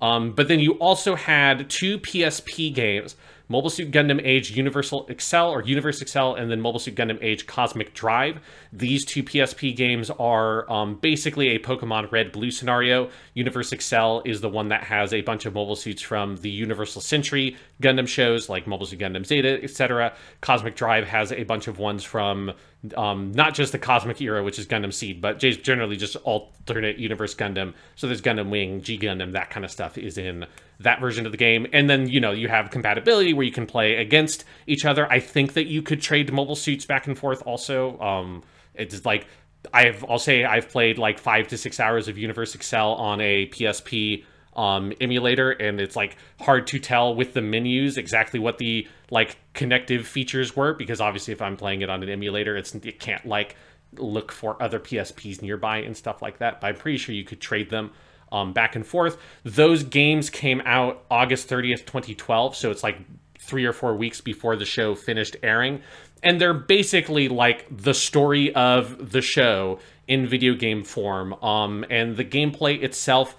[0.01, 3.15] Um, but then you also had two PSP games
[3.49, 7.47] Mobile Suit Gundam Age Universal Accel or Universe Accel, and then Mobile Suit Gundam Age
[7.47, 8.39] Cosmic Drive.
[8.73, 13.10] These two PSP games are um, basically a Pokemon Red Blue scenario.
[13.33, 17.01] Universe Accel is the one that has a bunch of mobile suits from the Universal
[17.01, 20.13] Century Gundam shows, like Mobile Suit Gundam Zeta, etc.
[20.41, 22.51] Cosmic Drive has a bunch of ones from
[22.95, 27.33] um, not just the Cosmic era, which is Gundam Seed, but generally just alternate universe
[27.35, 27.73] Gundam.
[27.95, 30.45] So there's Gundam Wing, G Gundam, that kind of stuff is in
[30.79, 31.67] that version of the game.
[31.73, 35.11] And then, you know, you have compatibility where you can play against each other.
[35.11, 37.99] I think that you could trade mobile suits back and forth also.
[37.99, 38.43] Um,
[38.75, 39.27] it's like,
[39.73, 43.47] I've, I'll say I've played like five to six hours of Universe Accel on a
[43.47, 44.23] PSP
[44.58, 49.38] um, emulator, and it's like hard to tell with the menus exactly what the like
[49.54, 53.26] connective features were because obviously if I'm playing it on an emulator, it's it can't
[53.26, 53.56] like
[53.93, 56.60] look for other PSPs nearby and stuff like that.
[56.60, 57.91] But I'm pretty sure you could trade them
[58.32, 59.17] um, back and forth.
[59.43, 62.56] Those games came out August 30th, 2012.
[62.56, 63.00] So it's like
[63.39, 65.82] three or four weeks before the show finished airing.
[66.24, 71.34] And they're basically like the story of the show in video game form.
[71.43, 73.38] Um, and the gameplay itself,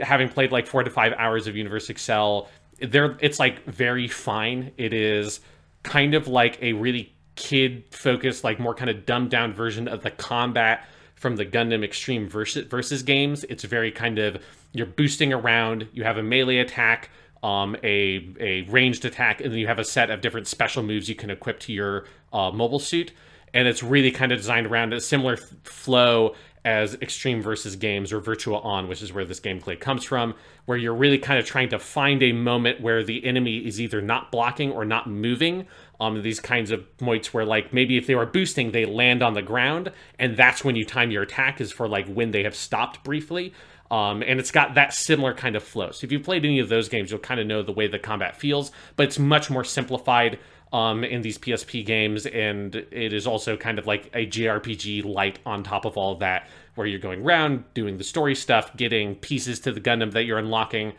[0.00, 2.48] having played like four to five hours of Universe Accel,
[2.80, 4.72] there it's like very fine.
[4.76, 5.40] It is
[5.82, 10.02] kind of like a really kid focused, like more kind of dumbed down version of
[10.02, 13.44] the combat from the Gundam Extreme versus, versus games.
[13.44, 15.88] It's very kind of you're boosting around.
[15.92, 17.10] You have a melee attack,
[17.42, 21.08] um, a a ranged attack, and then you have a set of different special moves
[21.08, 23.12] you can equip to your uh, mobile suit.
[23.54, 28.20] And it's really kind of designed around a similar flow as Extreme versus Games or
[28.20, 31.78] Virtual-On, which is where this gameplay comes from, where you're really kind of trying to
[31.78, 35.66] find a moment where the enemy is either not blocking or not moving.
[36.00, 39.34] Um, these kinds of points where, like, maybe if they were boosting, they land on
[39.34, 42.54] the ground, and that's when you time your attack is for like when they have
[42.54, 43.52] stopped briefly.
[43.90, 45.90] Um, and it's got that similar kind of flow.
[45.90, 47.98] So if you've played any of those games, you'll kind of know the way the
[47.98, 50.38] combat feels, but it's much more simplified
[50.72, 55.38] um, in these PSP games, and it is also kind of like a JRPG light
[55.44, 59.14] on top of all of that, where you're going around doing the story stuff, getting
[59.16, 60.94] pieces to the Gundam that you're unlocking.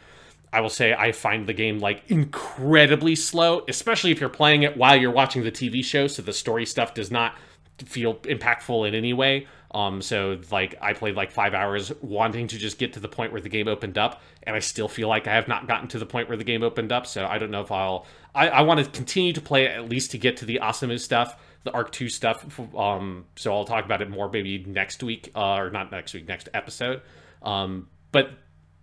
[0.51, 4.77] I will say I find the game like incredibly slow, especially if you're playing it
[4.77, 7.35] while you're watching the TV show, so the story stuff does not
[7.83, 9.47] feel impactful in any way.
[9.73, 13.31] Um, so like I played like five hours wanting to just get to the point
[13.31, 15.99] where the game opened up, and I still feel like I have not gotten to
[15.99, 17.07] the point where the game opened up.
[17.07, 18.05] So I don't know if I'll.
[18.35, 21.39] I, I want to continue to play at least to get to the Asemu stuff,
[21.63, 22.59] the Arc Two stuff.
[22.75, 26.27] Um, so I'll talk about it more maybe next week, uh, or not next week,
[26.27, 27.01] next episode.
[27.41, 28.29] Um, but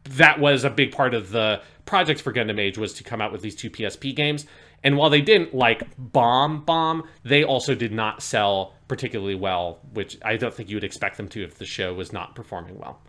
[0.05, 3.33] that was a big part of the project for Gundam Age was to come out
[3.33, 4.47] with these two PSP games.
[4.83, 10.19] And while they didn't like bomb bomb, they also did not sell particularly well, which
[10.25, 13.01] I don't think you would expect them to if the show was not performing well.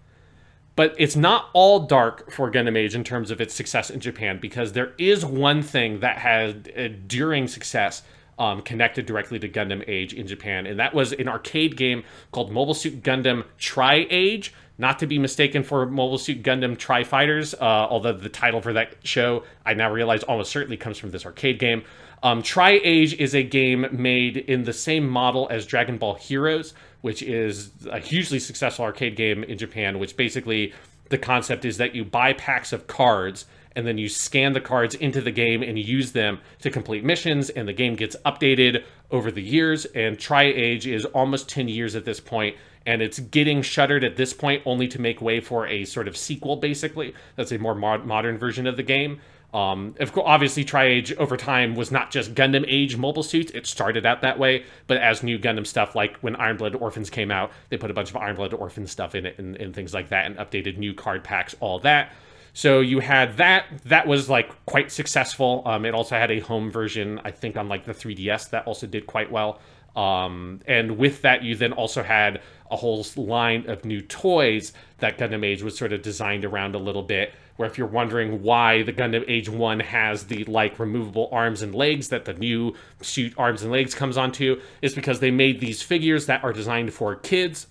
[0.76, 4.40] But it's not all dark for Gundam Age in terms of its success in Japan
[4.40, 8.04] because there is one thing that had enduring success
[8.40, 12.52] um, connected directly to Gundam Age in Japan, and that was an arcade game called
[12.52, 17.54] Mobile Suit Gundam Tri Age, not to be mistaken for Mobile Suit Gundam Tri Fighters,
[17.54, 21.24] uh, although the title for that show I now realize almost certainly comes from this
[21.24, 21.84] arcade game.
[22.24, 26.74] Um, Try Age is a game made in the same model as Dragon Ball Heroes,
[27.02, 30.74] which is a hugely successful arcade game in Japan, which basically
[31.10, 34.96] the concept is that you buy packs of cards and then you scan the cards
[34.96, 39.32] into the game and use them to complete missions and the game gets updated over
[39.32, 42.56] the years and tri-age is almost 10 years at this point
[42.92, 46.18] and it's getting shuttered at this point only to make way for a sort of
[46.18, 49.20] sequel basically that's a more mod- modern version of the game
[49.54, 53.52] um, of course, obviously, Tri-Age over time was not just Gundam Age mobile suits.
[53.52, 57.10] It started out that way, but as new Gundam stuff, like when Iron Blood Orphans
[57.10, 59.74] came out, they put a bunch of Iron Blood Orphan stuff in it and, and
[59.74, 62.14] things like that, and updated new card packs, all that.
[62.54, 63.66] So you had that.
[63.86, 65.64] That was like quite successful.
[65.66, 68.88] Um, it also had a home version, I think, on like the 3DS that also
[68.88, 69.60] did quite well.
[69.96, 75.18] Um, and with that, you then also had a whole line of new toys that
[75.18, 77.34] Gundam Age was sort of designed around a little bit.
[77.58, 81.76] Where if you're wondering why the Gundam Age 1 has the like removable arms and
[81.76, 85.82] legs that the new suit arms and legs comes onto, is because they made these
[85.82, 87.68] figures that are designed for kids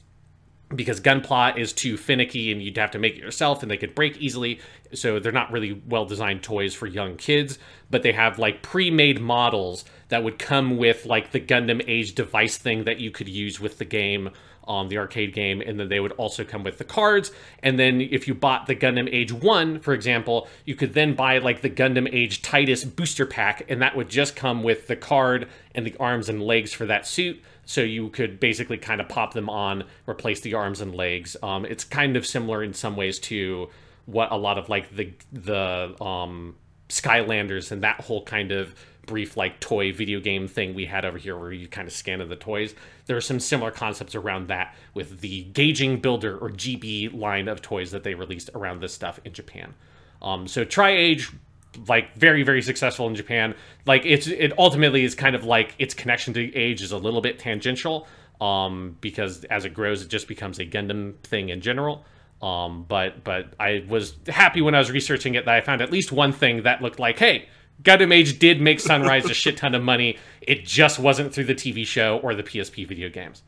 [0.75, 3.95] because gunpla is too finicky and you'd have to make it yourself and they could
[3.95, 4.61] break easily
[4.95, 7.59] so they're not really well designed toys for young kids
[7.91, 12.57] but they have like pre-made models that would come with like the gundam age device
[12.57, 14.31] thing that you could use with the game
[14.69, 18.01] um, the arcade game and then they would also come with the cards and then
[18.01, 21.71] if you bought the gundam age 1 for example you could then buy like the
[21.71, 25.97] gundam age titus booster pack and that would just come with the card and the
[25.99, 29.85] arms and legs for that suit so you could basically kind of pop them on,
[30.09, 31.37] replace the arms and legs.
[31.41, 33.69] Um, it's kind of similar in some ways to
[34.07, 36.57] what a lot of like the the um,
[36.89, 38.75] Skylanders and that whole kind of
[39.11, 42.27] brief like toy video game thing we had over here where you kind of scan
[42.27, 42.77] the toys.
[43.07, 47.61] There are some similar concepts around that with the Gage-ing Builder or GB line of
[47.61, 49.75] toys that they released around this stuff in Japan.
[50.23, 51.31] Um, so Try Age
[51.89, 53.55] like very very successful in Japan.
[53.85, 57.21] Like it's it ultimately is kind of like its connection to age is a little
[57.21, 58.07] bit tangential
[58.41, 62.05] um because as it grows it just becomes a Gundam thing in general.
[62.43, 65.93] Um but but I was happy when I was researching it that I found at
[65.93, 67.49] least one thing that looked like hey
[67.83, 70.19] Gundam Age did make Sunrise a shit ton of money.
[70.41, 73.43] It just wasn't through the TV show or the PSP video games.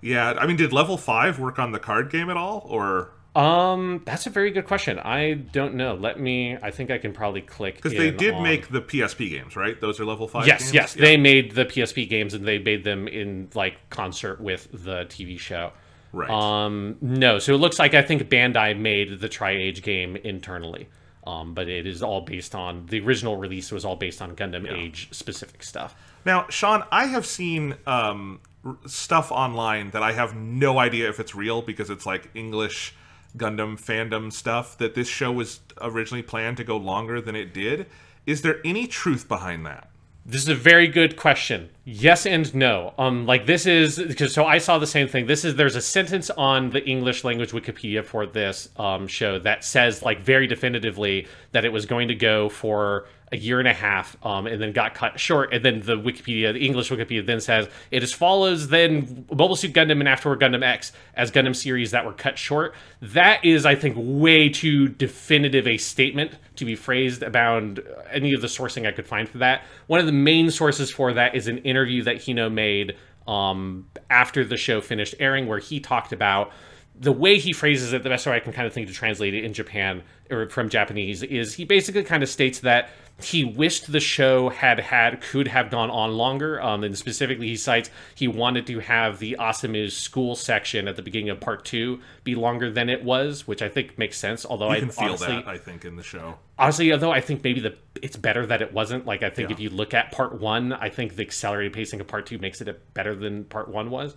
[0.00, 4.02] Yeah, I mean, did Level Five work on the card game at all, or um,
[4.06, 4.98] that's a very good question.
[4.98, 5.94] I don't know.
[5.94, 6.56] Let me.
[6.62, 9.78] I think I can probably click because they did on- make the PSP games, right?
[9.80, 10.46] Those are level five.
[10.46, 10.74] Yes, games?
[10.74, 11.02] yes, Yeah.
[11.04, 15.38] they made the PSP games and they made them in like concert with the TV
[15.38, 15.72] show.
[16.12, 16.30] Right.
[16.30, 20.88] Um, no, so it looks like I think Bandai made the Try Age game internally.
[21.26, 24.70] Um, but it is all based on the original release was all based on Gundam
[24.72, 25.94] Age specific stuff.
[26.24, 31.20] Now, Sean, I have seen um, r- stuff online that I have no idea if
[31.20, 32.94] it's real because it's like English
[33.36, 37.86] Gundam fandom stuff that this show was originally planned to go longer than it did.
[38.26, 39.89] Is there any truth behind that?
[40.26, 41.70] This is a very good question.
[41.84, 42.94] Yes and no.
[42.98, 45.26] Um, like this is because so I saw the same thing.
[45.26, 49.64] This is there's a sentence on the English language Wikipedia for this um, show that
[49.64, 53.72] says like very definitively that it was going to go for a year and a
[53.72, 55.52] half, um, and then got cut short.
[55.52, 59.72] And then the Wikipedia, the English Wikipedia, then says it as follows: then Mobile Suit
[59.72, 62.74] Gundam and After War Gundam X as Gundam series that were cut short.
[63.00, 67.78] That is, I think, way too definitive a statement to be phrased about
[68.10, 69.62] any of the sourcing I could find for that.
[69.86, 72.96] One of the main sources for that is an interview that Hino made
[73.28, 76.52] um, after the show finished airing, where he talked about
[76.98, 78.02] the way he phrases it.
[78.02, 80.68] The best way I can kind of think to translate it in Japan or from
[80.68, 82.90] Japanese is he basically kind of states that
[83.24, 86.60] he wished the show had had could have gone on longer.
[86.60, 91.02] Um, and specifically, he cites he wanted to have the Asamu's school section at the
[91.02, 94.44] beginning of part two be longer than it was, which I think makes sense.
[94.44, 96.36] Although You I can feel honestly, that, I think, in the show.
[96.58, 99.06] honestly, although I think maybe the it's better that it wasn't.
[99.06, 99.54] Like I think Yeah.
[99.54, 102.60] if you look at part one, I think the accelerated pacing of part two makes
[102.60, 104.16] it better than part one was.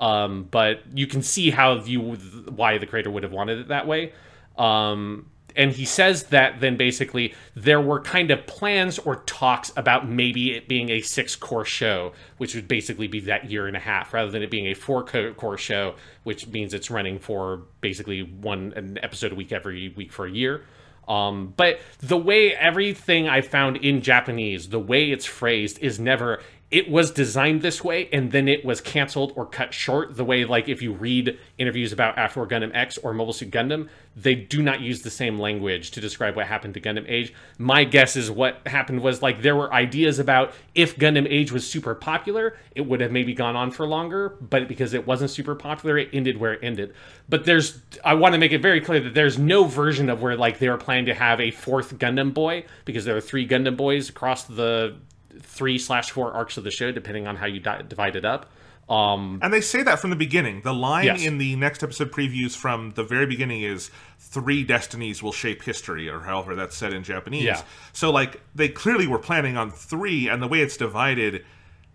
[0.00, 3.86] Um, but you can see how you why the creator would have wanted it that
[3.86, 4.12] way.
[4.58, 10.08] Um, and he says that then basically there were kind of plans or talks about
[10.08, 13.80] maybe it being a six cour show, which would basically be that year and a
[13.80, 18.22] half, rather than it being a four cour show, which means it's running for basically
[18.22, 20.64] one an episode a week every week for a year.
[21.06, 26.40] Um, but the way everything I found in Japanese, the way it's phrased is never
[26.70, 30.16] it was designed this way and then it was canceled or cut short.
[30.16, 33.88] The way, like, if you read interviews about After Gundam X or Mobile Suit Gundam,
[34.16, 37.32] they do not use the same language to describe what happened to Gundam Age.
[37.58, 41.68] My guess is what happened was like there were ideas about if Gundam Age was
[41.68, 45.54] super popular, it would have maybe gone on for longer, but because it wasn't super
[45.54, 46.94] popular, it ended where it ended.
[47.28, 50.36] But there's, I want to make it very clear that there's no version of where
[50.36, 53.76] like they were planning to have a fourth Gundam boy because there are three Gundam
[53.76, 54.96] boys across the
[55.40, 58.50] three slash four arcs of the show, depending on how you di- divide it up.
[58.88, 60.60] Um, And they say that from the beginning.
[60.62, 61.24] The line Yes.
[61.24, 66.08] in the next episode previews from the very beginning is three destinies will shape history,
[66.08, 67.44] or however that's said in Japanese.
[67.44, 67.62] Yeah.
[67.94, 71.44] So, like, they clearly were planning on three, and the way it's divided,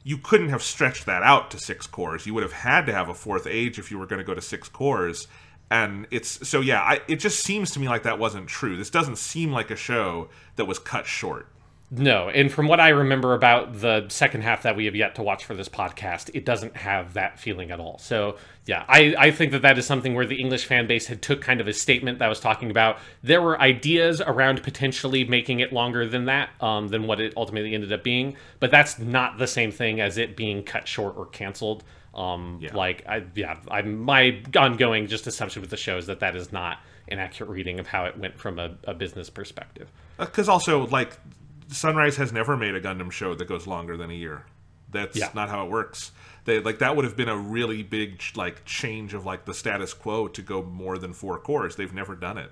[0.03, 2.25] you couldn't have stretched that out to six cours.
[2.25, 4.33] You would have had to have a fourth age if you were going to go
[4.33, 5.27] to six cours.
[5.69, 8.75] And it's so, yeah, I, it just seems to me like that wasn't true.
[8.75, 11.45] This doesn't seem like a show that was cut short.
[11.91, 15.23] No, and from what I remember about the second half that we have yet to
[15.23, 17.97] watch for this podcast, it doesn't have that feeling at all.
[17.97, 18.37] So
[18.67, 21.41] yeah, I, I think that that is something where the English fan base had took
[21.41, 25.73] kind of a statement that was talking about there were ideas around potentially making it
[25.73, 29.47] longer than that, um, than what it ultimately ended up being, but that's not the
[29.47, 31.83] same thing as it being cut short or canceled.
[32.13, 32.75] Um, Yeah.
[32.75, 36.51] like I yeah, I my ongoing just assumption with the show is that that is
[36.51, 39.91] not an accurate reading of how it went from a, a business perspective.
[40.17, 41.17] Because also, like,
[41.69, 44.43] Sunrise has never made a Gundam show that goes longer than a year.
[44.91, 45.29] That's Yeah.
[45.33, 46.11] not how it works.
[46.45, 49.93] They like that would have been a really big like change of like the status
[49.93, 51.75] quo to go more than four cours.
[51.75, 52.51] They've never done it.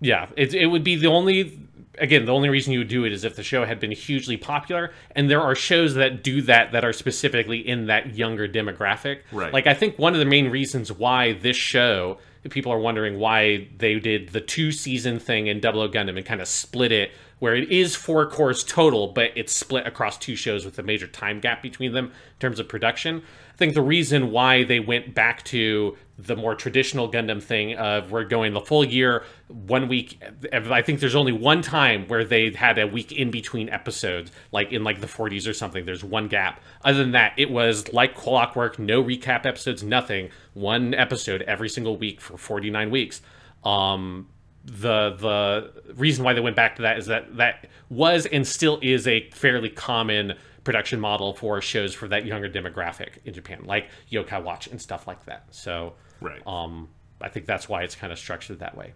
[0.00, 1.60] Yeah, it, it would be the only,
[1.98, 4.38] again, the only reason you would do it is if the show had been hugely
[4.38, 4.92] popular.
[5.14, 9.18] And there are shows that do that that are specifically in that younger demographic.
[9.30, 9.52] Right.
[9.52, 12.16] Like, I think one of the main reasons why this show,
[12.48, 16.24] people are wondering why they did the two season thing in Double O Gundam and
[16.24, 17.10] kind of split it,
[17.40, 21.06] where it is four cours total, but it's split across two shows with a major
[21.06, 23.22] time gap between them in terms of production.
[23.52, 28.10] I think the reason why they went back to the more traditional Gundam thing of
[28.10, 30.22] we're going the full year, one week.
[30.52, 34.70] I think there's only one time where they had a week in between episodes, like
[34.70, 35.86] in like the 40s or something.
[35.86, 36.60] There's one gap.
[36.84, 40.28] Other than that, it was like clockwork, no recap episodes, nothing.
[40.52, 43.22] One episode every single week for 49 weeks.
[43.64, 44.28] Um,
[44.70, 48.78] the the reason why they went back to that is that that was and still
[48.82, 53.88] is a fairly common production model for shows for that younger demographic in Japan, like
[54.12, 55.44] Yokai Watch and stuff like that.
[55.50, 56.40] So, Right.
[56.46, 56.88] um,
[57.20, 58.92] I think that's why it's kind of structured that way.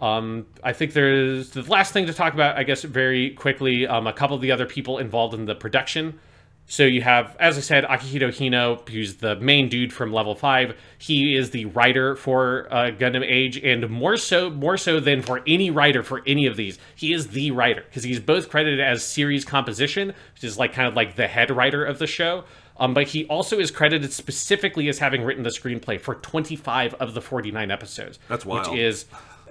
[0.00, 3.86] Um, I think there's the last thing to talk about, I guess, very quickly.
[3.86, 6.18] Um, a couple of the other people involved in the production.
[6.68, 10.76] So you have, as I said, Akihiro Hino, who's the main dude from Level Five.
[10.98, 15.42] He is the writer for uh, Gundam Age, and more so, more so than for
[15.46, 19.04] any writer for any of these, he is the writer because he's both credited as
[19.04, 22.44] series composition, which is like kind of like the head writer of the show.
[22.78, 27.14] Um, but he also is credited specifically as having written the screenplay for 25 of
[27.14, 28.18] the 49 episodes.
[28.28, 28.70] That's wild.
[28.70, 29.06] Which is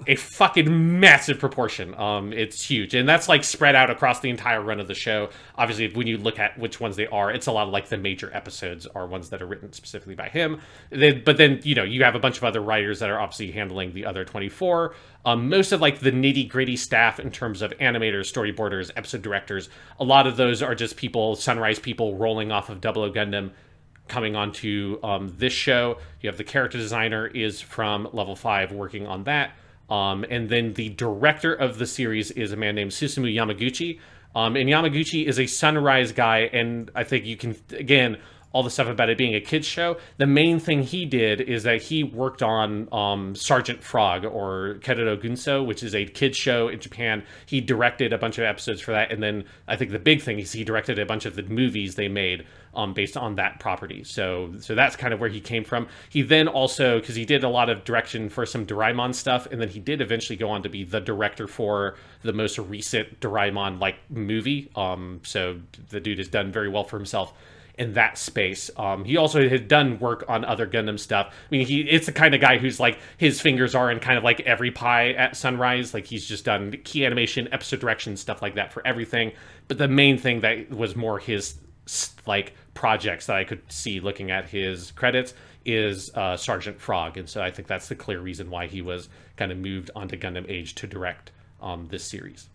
[0.06, 1.94] a fucking massive proportion.
[1.94, 5.30] Um, it's huge, and that's like spread out across the entire run of the show.
[5.56, 7.96] Obviously, when you look at which ones they are, it's a lot of like the
[7.96, 10.60] major episodes are ones that are written specifically by him.
[10.90, 13.52] Then, but then you know you have a bunch of other writers that are obviously
[13.52, 14.94] handling the other 24.
[15.24, 19.68] Um, most of like the nitty gritty staff in terms of animators, storyboarders, episode directors,
[19.98, 23.50] a lot of those are just people, Sunrise people, rolling off of Double O Gundam
[24.08, 25.98] coming onto um, this show.
[26.20, 29.52] You have the character designer is from Level Five working on that,
[29.88, 34.00] um, and then the director of the series is a man named Susumu Yamaguchi.
[34.34, 38.18] Um, and Yamaguchi is a Sunrise guy, and I think you can again
[38.52, 39.98] all the stuff about it being a kids show.
[40.16, 45.20] The main thing he did is that he worked on um, Sergeant Frog or Keroro
[45.22, 47.22] Gunso, which is a kids show in Japan.
[47.44, 50.38] He directed a bunch of episodes for that, and then I think the big thing
[50.38, 52.46] is he directed a bunch of the movies they made
[52.76, 54.04] um, based on that property.
[54.04, 55.88] So, so that's kind of where he came from.
[56.10, 59.60] He then also because he did a lot of direction for some Doraemon stuff, and
[59.60, 63.80] then he did eventually go on to be the director for the most recent Doraemon
[63.80, 64.70] like movie.
[64.76, 65.58] Um, so
[65.88, 67.32] the dude has done very well for himself
[67.78, 68.70] in that space.
[68.76, 71.28] Um, he also had done work on other Gundam stuff.
[71.28, 74.18] I mean, he it's the kind of guy who's like his fingers are in kind
[74.18, 75.92] of like every pie at Sunrise.
[75.92, 79.32] Like he's just done key animation, episode direction, stuff like that for everything.
[79.68, 81.54] But the main thing that was more his
[82.26, 87.28] like projects that I could see looking at his credits is uh, Sergeant Frog, and
[87.28, 90.48] so I think that's the clear reason why he was kind of moved onto Gundam
[90.48, 92.48] Age to direct um, this series.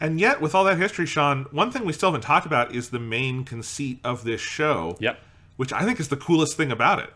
[0.00, 2.90] And yet, with all that history, Sean, one thing we still haven't talked about is
[2.90, 4.96] the main conceit of this show.
[5.00, 5.18] Yep,
[5.56, 7.10] Which I think is the coolest thing about it.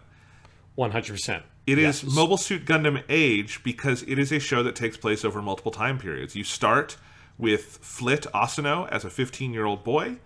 [0.74, 1.44] one hundred percent.
[1.64, 5.40] It is Mobile Suit Gundam Age because it is a show that takes place over
[5.40, 6.34] multiple time periods.
[6.34, 6.96] You start
[7.38, 10.16] with Flit Asano as a 15 year old boy.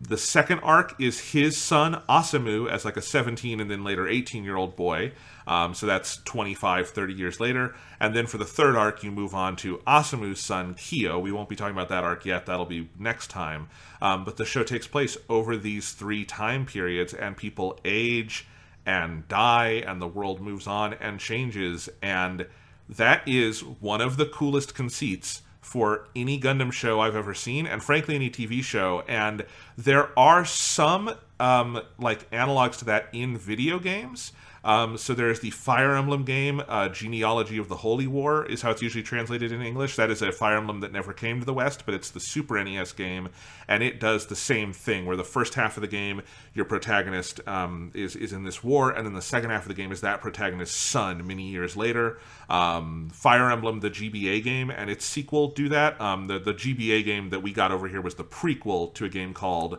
[0.00, 4.44] The second arc is his son Asamu as like a 17 and then later 18
[4.44, 5.12] year old boy.
[5.46, 7.74] Um, so that's 25, 30 years later.
[7.98, 11.18] And then for the third arc, you move on to Asamu's son Kyo.
[11.18, 12.46] We won't be talking about that arc yet.
[12.46, 13.68] That'll be next time.
[14.00, 18.46] Um, but the show takes place over these three time periods, and people age
[18.88, 22.46] and die and the world moves on and changes and
[22.88, 27.82] that is one of the coolest conceits for any Gundam show I've ever seen and
[27.82, 29.04] frankly any TV show.
[29.06, 29.44] And
[29.76, 34.32] there are some um, like analogs to that in video games
[34.68, 38.70] Um, so there's the Fire Emblem game, uh, Genealogy of the Holy War, is how
[38.70, 39.96] it's usually translated in English.
[39.96, 42.62] That is a Fire Emblem that never came to the West, but it's the Super
[42.62, 43.30] NES game,
[43.66, 45.06] and it does the same thing.
[45.06, 46.20] Where the first half of the game,
[46.52, 49.74] your protagonist um, is is in this war, and then the second half of the
[49.74, 52.18] game is that protagonist's son many years later.
[52.50, 55.98] Um, Fire Emblem, the GBA game, and its sequel do that.
[55.98, 59.08] Um, the the GBA game that we got over here was the prequel to a
[59.08, 59.78] game called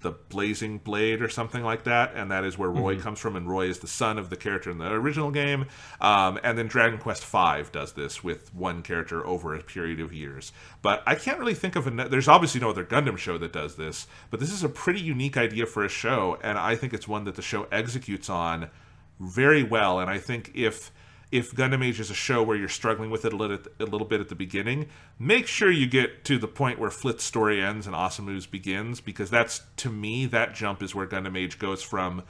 [0.00, 3.02] the Blazing Blade or something like that, and that is where Roy Mm-hmm.
[3.02, 5.66] comes from, and Roy is the son of the character in the original game.
[6.00, 10.12] Um, and then Dragon Quest V does this with one character over a period of
[10.12, 10.52] years.
[10.82, 11.90] But I can't really think of a.
[12.08, 15.36] There's obviously no other Gundam show that does this, but this is a pretty unique
[15.36, 18.70] idea for a show, and I think it's one that the show executes on
[19.18, 20.00] very well.
[20.00, 20.90] And I think if
[21.32, 24.06] if Gundam Age is a show where you're struggling with it a little, a little
[24.06, 27.86] bit at the beginning, make sure you get to the point where Flit's story ends
[27.86, 32.22] and Asamu's begins, because that's, to me, that jump is where Gundam Age goes from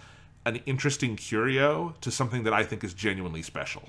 [0.44, 3.88] an interesting curio to something that I think is genuinely special.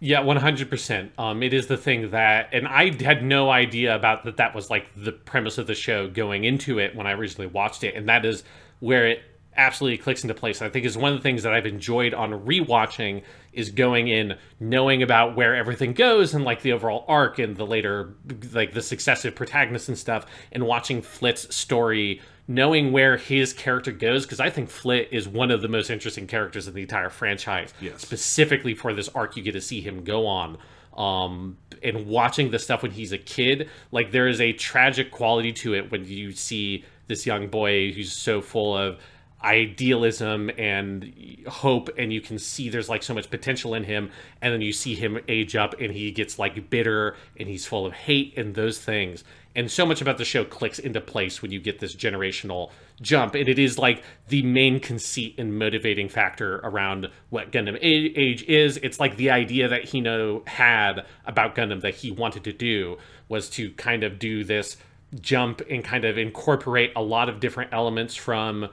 [0.00, 1.12] Yeah, one hundred percent.
[1.16, 4.36] Um, it is the thing that, and I had no idea about that.
[4.36, 7.84] That was like the premise of the show going into it when I originally watched
[7.84, 8.42] it, and that is
[8.80, 9.22] where it
[9.56, 10.62] absolutely clicks into place.
[10.62, 14.36] I think is one of the things that I've enjoyed on rewatching is going in
[14.58, 18.14] knowing about where everything goes and like the overall arc and the later
[18.52, 24.26] like the successive protagonists and stuff, and watching Flit's story knowing where his character goes
[24.26, 27.72] because I think Flit is one of the most interesting characters in the entire franchise.
[27.80, 28.00] Yes.
[28.00, 30.58] Specifically for this arc, you get to see him go on.
[30.96, 35.52] Um, and watching the stuff when he's a kid, like there is a tragic quality
[35.52, 38.98] to it when you see this young boy who's so full of
[39.44, 44.52] idealism and hope and you can see there's like so much potential in him and
[44.52, 47.92] then you see him age up and he gets like bitter and he's full of
[47.92, 49.22] hate and those things.
[49.56, 53.34] And so much about the show clicks into place when you get this generational jump.
[53.36, 58.78] And it is like the main conceit and motivating factor around what gundam age is.
[58.78, 63.48] It's like the idea that hino had about gundam that he wanted to do was
[63.50, 64.76] to kind of do this
[65.20, 68.68] jump and kind of incorporate a lot of different elements from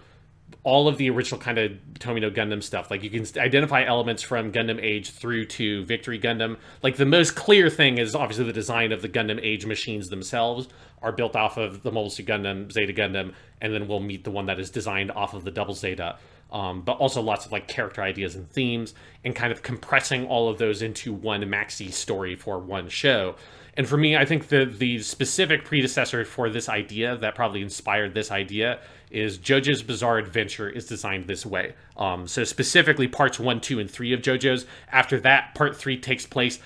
[0.63, 2.91] all of the original kind of Tomino Gundam stuff.
[2.91, 6.57] Like you can identify elements from Gundam Age through to Victory Gundam.
[6.83, 10.67] Like the most clear thing is obviously the design of the Gundam Age machines themselves
[11.01, 14.31] are built off of the Mobile Suit Gundam, Zeta Gundam, and then we'll meet the
[14.31, 16.17] one that is designed off of the Double Zeta.
[16.51, 18.93] Um, but also lots of like character ideas and themes,
[19.23, 23.35] and kind of compressing all of those into one maxi story for one show.
[23.81, 28.13] And for me, I think the the specific predecessor for this idea that probably inspired
[28.13, 28.79] this idea
[29.09, 31.73] is JoJo's Bizarre Adventure is designed this way.
[31.97, 34.67] Um, so specifically, parts one, two, and three of JoJo's.
[34.91, 36.59] After that, part three takes place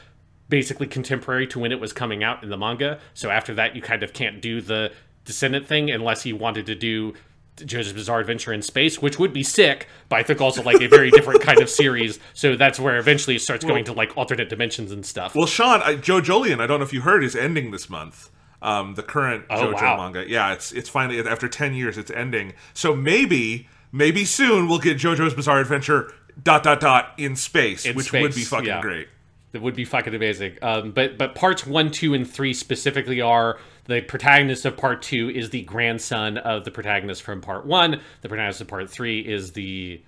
[0.50, 3.00] basically contemporary to when it was coming out in the manga.
[3.14, 4.92] So after that, you kind of can't do the
[5.24, 7.14] descendant thing unless you wanted to do
[7.58, 10.88] JoJo's Bizarre Adventure in space, which would be sick, but I think also like a
[10.88, 12.20] very different kind of series.
[12.34, 15.36] So that's where eventually it starts going to like alternate dimensions and stuff.
[15.36, 18.30] Well, Sean, I, JoJolion, I don't know if you heard, is ending this month.
[18.62, 19.98] Um, the current Oh, JoJo wow.
[19.98, 20.30] manga.
[20.30, 22.54] Yeah, it's it's finally after ten years, it's ending.
[22.74, 27.96] So maybe, maybe soon we'll get JoJo's Bizarre Adventure dot dot dot in space, In
[27.96, 28.82] which would be fucking yeah.
[28.82, 29.08] great.
[29.52, 30.58] That would be fucking amazing.
[30.62, 35.30] Um, but but parts one, two, and three specifically are the protagonist of part two
[35.30, 38.02] is the grandson of the protagonist from part one.
[38.22, 40.02] The protagonist of part three is the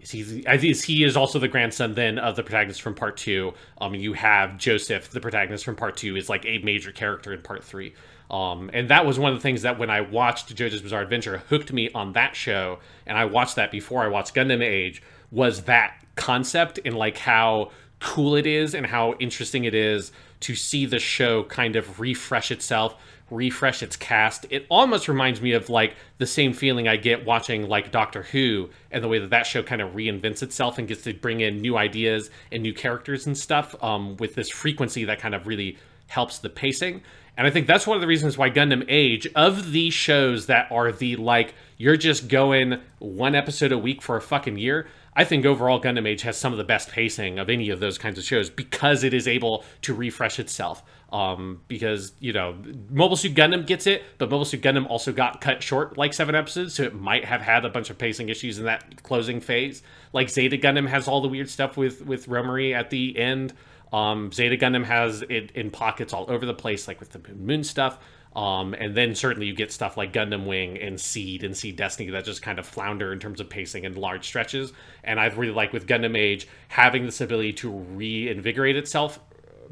[0.00, 2.94] is he the- I think he is also the grandson then of the protagonist from
[2.94, 3.54] part two.
[3.80, 7.40] Um, you have Joseph, the protagonist from part two, is like a major character in
[7.42, 7.94] part three.
[8.30, 11.38] Um, and that was one of the things that when I watched JoJo's Bizarre Adventure
[11.38, 15.62] hooked me on that show, and I watched that before I watched Gundam Age, was
[15.62, 17.70] that concept and like how
[18.02, 22.50] cool it is and how interesting it is to see the show kind of refresh
[22.50, 22.96] itself
[23.32, 24.46] refresh its cast.
[24.50, 28.70] It almost reminds me of like the same feeling I get watching like Doctor Who
[28.90, 31.60] and the way that that show kind of reinvents itself and gets to bring in
[31.60, 35.78] new ideas and new characters and stuff um, with this frequency that kind of really
[36.08, 37.02] helps the pacing.
[37.36, 40.70] And I think that's one of the reasons why Gundam Age, of the shows that
[40.70, 45.24] are the like, you're just going one episode a week for a fucking year, I
[45.24, 48.18] think overall Gundam Age has some of the best pacing of any of those kinds
[48.18, 50.82] of shows because it is able to refresh itself.
[51.12, 52.56] Um, because you know,
[52.88, 56.34] Mobile Suit Gundam gets it, but Mobile Suit Gundam also got cut short like seven
[56.34, 59.82] episodes, so it might have had a bunch of pacing issues in that closing phase.
[60.14, 63.52] Like Zeta Gundam has all the weird stuff with with Romery at the end.
[63.92, 67.46] Um, Zeta Gundam has it in pockets all over the place, like with the Moon
[67.46, 67.98] Moon stuff.
[68.34, 72.10] Um, and then certainly you get stuff like Gundam Wing and Seed and Seed Destiny
[72.10, 74.72] that just kind of flounder in terms of pacing and large stretches.
[75.04, 79.20] And I really like with Gundam Age having this ability to reinvigorate itself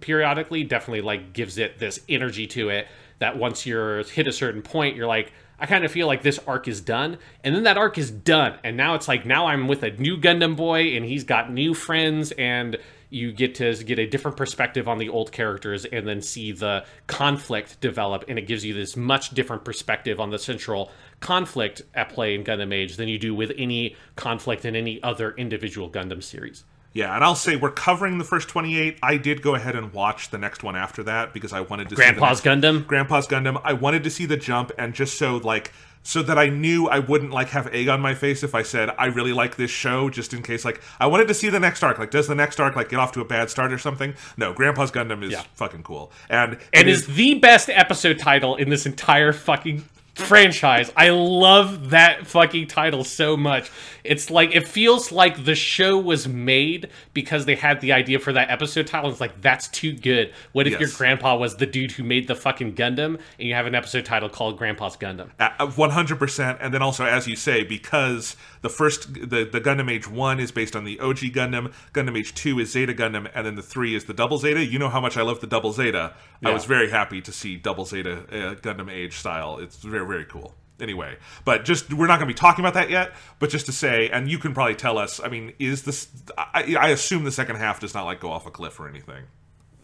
[0.00, 2.88] periodically definitely like gives it this energy to it
[3.18, 5.30] that once you're hit a certain point you're like
[5.60, 8.58] I kind of feel like this arc is done, and then that arc is done,
[8.64, 11.74] and now it's like now I'm with a new Gundam boy, and he's got new
[11.74, 12.78] friends, and
[13.10, 16.84] you get to get a different perspective on the old characters, and then see the
[17.06, 22.08] conflict develop, and it gives you this much different perspective on the central conflict at
[22.08, 26.22] play in Gundam Age than you do with any conflict in any other individual Gundam
[26.22, 26.64] series.
[26.92, 28.98] Yeah, and I'll say we're covering the first 28.
[29.02, 31.94] I did go ahead and watch the next one after that because I wanted to
[31.94, 32.86] Grandpa's see the next, Gundam.
[32.86, 33.60] Grandpa's Gundam.
[33.62, 36.98] I wanted to see the jump and just so like so that I knew I
[36.98, 40.08] wouldn't like have egg on my face if I said I really like this show
[40.08, 41.98] just in case like I wanted to see the next arc.
[41.98, 44.14] Like does the next arc like get off to a bad start or something?
[44.36, 45.42] No, Grandpa's Gundam is Yeah.
[45.54, 46.10] fucking cool.
[46.30, 49.84] And and is the best episode title in this entire fucking
[50.20, 50.92] franchise.
[50.96, 53.70] I love that fucking title so much.
[54.04, 58.32] It's like it feels like the show was made because they had the idea for
[58.32, 59.10] that episode title.
[59.10, 60.32] It's like that's too good.
[60.52, 63.66] What if your grandpa was the dude who made the fucking Gundam and you have
[63.66, 65.30] an episode title called Grandpa's Gundam?
[65.76, 69.90] One hundred percent, and then also, as you say, because the first the the Gundam
[69.90, 73.46] Age one is based on the OG Gundam, Gundam Age two is Zeta Gundam, and
[73.46, 74.64] then the three is the Double Zeta.
[74.64, 76.14] You know how much I love the Double Zeta.
[76.42, 79.58] I was very happy to see Double Zeta uh, Gundam Age style.
[79.58, 80.54] It's very very cool.
[80.80, 83.12] Anyway, but just we're not going to be talking about that yet.
[83.38, 85.20] But just to say, and you can probably tell us.
[85.22, 86.08] I mean, is this?
[86.38, 89.24] I, I assume the second half does not like go off a cliff or anything.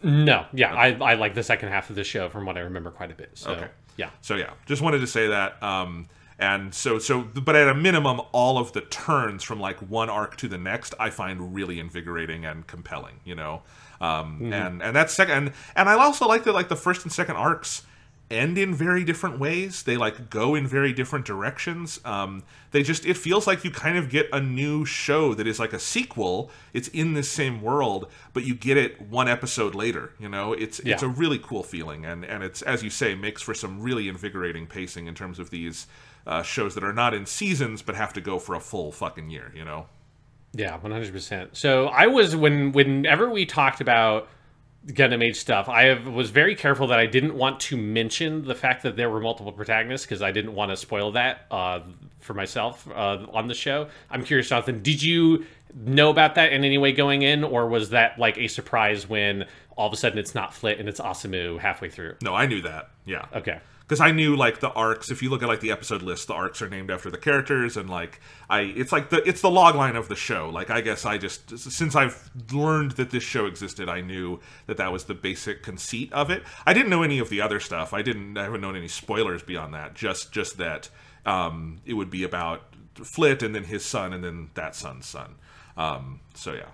[0.03, 2.91] No, yeah, I, I like the second half of the show from what I remember
[2.91, 3.31] quite a bit.
[3.35, 3.67] So Okay.
[3.97, 4.11] yeah.
[4.21, 5.63] So yeah, just wanted to say that.
[5.63, 6.07] Um,
[6.39, 10.37] and so so, but at a minimum, all of the turns from like one arc
[10.39, 13.21] to the next, I find really invigorating and compelling.
[13.25, 13.63] You know,
[14.01, 15.37] um, and and that's second.
[15.37, 17.83] And, and I also like that like the first and second arcs
[18.31, 19.83] end in very different ways.
[19.85, 22.01] They like go in very different directions.
[22.05, 25.59] Um, they just it feels like you kind of get a new show that is
[25.59, 26.51] like a sequel.
[26.73, 30.13] It's in this same world, but you get it one episode later.
[30.19, 33.43] You know, it's it's a really cool feeling, and and it's as you say makes
[33.43, 35.87] for some really invigorating pacing in terms of these
[36.27, 39.31] uh, shows that are not in seasons but have to go for a full fucking
[39.31, 39.53] year.
[39.55, 39.87] You know.
[40.53, 41.57] Yeah, one hundred percent.
[41.57, 44.29] So I was when whenever we talked about
[44.87, 48.83] Gundam stuff, I have, was very careful that I didn't want to mention the fact
[48.85, 51.81] that there were multiple protagonists because I didn't want to spoil that uh,
[52.21, 53.89] for myself uh, on the show.
[54.11, 57.91] I'm curious, Jonathan, did you know about that in any way going in, or was
[57.91, 61.59] that like a surprise when all of a sudden it's not Flit and it's Asamu
[61.59, 62.15] halfway through?
[62.23, 62.91] No, I knew that.
[63.05, 63.27] Yeah.
[63.35, 63.59] Okay.
[63.87, 65.11] Because I knew like the arcs.
[65.11, 67.77] If you look at like the episode list, the arcs are named after the characters,
[67.77, 68.21] and like
[68.51, 70.49] I, it's like the it's the log line of the show.
[70.51, 74.77] Like I guess I just since I've learned that this show existed, I knew that
[74.79, 76.43] that was the basic conceit of it.
[76.67, 77.93] I didn't know any of the other stuff.
[77.93, 78.37] I didn't.
[78.37, 79.95] I haven't known any spoilers beyond that.
[79.95, 80.89] Just just that
[81.25, 82.63] um, it would be about
[82.95, 85.37] Flit and then his son and then that son's son.
[85.77, 86.71] Um, so yeah.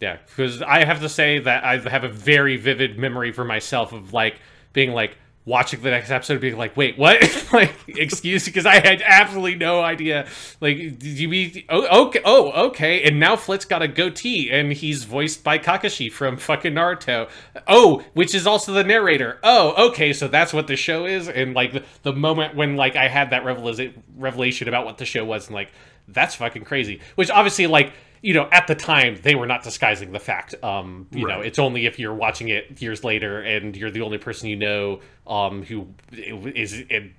[0.00, 3.92] Yeah, because I have to say that I have a very vivid memory for myself
[3.92, 4.40] of like
[4.72, 7.20] being like watching the next episode, being like, "Wait, what?"
[7.52, 10.26] like, excuse, because I had absolutely no idea.
[10.60, 11.64] Like, did you mean?
[11.68, 13.02] Oh, okay, oh, okay.
[13.02, 17.28] And now Flit's got a goatee, and he's voiced by Kakashi from fucking Naruto.
[17.66, 19.38] Oh, which is also the narrator.
[19.42, 21.28] Oh, okay, so that's what the show is.
[21.28, 25.06] And like the, the moment when like I had that revela- revelation about what the
[25.06, 25.72] show was, and like
[26.08, 27.00] that's fucking crazy.
[27.14, 30.54] Which obviously like you know, at the time they were not disguising the fact.
[30.62, 34.18] Um, you know, it's only if you're watching it years later and you're the only
[34.18, 37.14] person you know um, who is in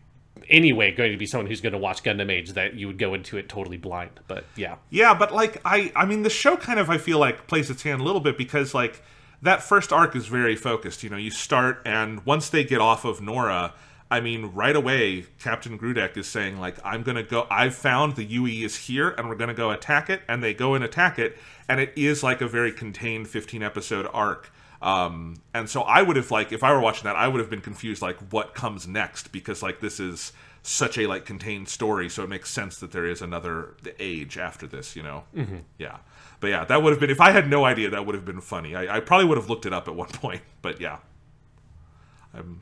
[0.50, 2.98] any way going to be someone who's going to watch Gundam Age that you would
[2.98, 4.20] go into it totally blind.
[4.28, 7.48] But yeah, Yeah, but like I I mean the show kind of I feel like
[7.48, 9.02] plays its hand a little bit because like
[9.42, 11.04] that first arc is very focused.
[11.04, 13.74] You know, you start and once they get off of Nora,
[14.12, 18.16] I mean right away Captain Grodek is saying like I'm going to go I've found
[18.16, 20.84] the UE is here and we're going to go attack it and they go and
[20.84, 21.38] attack it
[21.68, 24.52] and it is like a very contained 15 episode arc.
[24.82, 27.50] Um, and so I would have like if I were watching that, I would have
[27.50, 30.34] been confused like what comes next because like this is
[30.64, 34.68] such a like contained story, so it makes sense that there is another age after
[34.68, 35.24] this, you know.
[35.36, 35.58] Mm-hmm.
[35.78, 35.98] Yeah,
[36.40, 38.42] but yeah, that would have been if I had no idea, that would have been
[38.42, 38.76] funny.
[38.76, 40.98] I, I probably would have looked it up at one point, but yeah,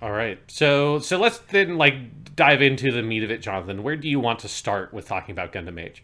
[0.02, 0.40] all right.
[0.48, 3.84] So so let's then like dive into the meat of it, Jonathan.
[3.84, 6.04] Where do you want to start with talking about Gundam Age?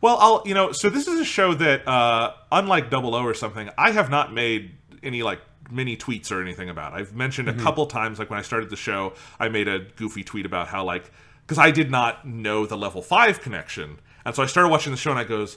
[0.00, 3.34] Well, I'll you know, so this is a show that uh unlike Double O or
[3.34, 4.72] something, I have not made
[5.02, 5.40] any like
[5.70, 6.92] mini tweets or anything about.
[6.92, 10.24] I've mentioned a couple times like when I started the show, I made a goofy
[10.24, 11.10] tweet about how like
[11.46, 13.98] cuz I did not know the level 5 connection.
[14.24, 15.56] And so I started watching the show and I goes,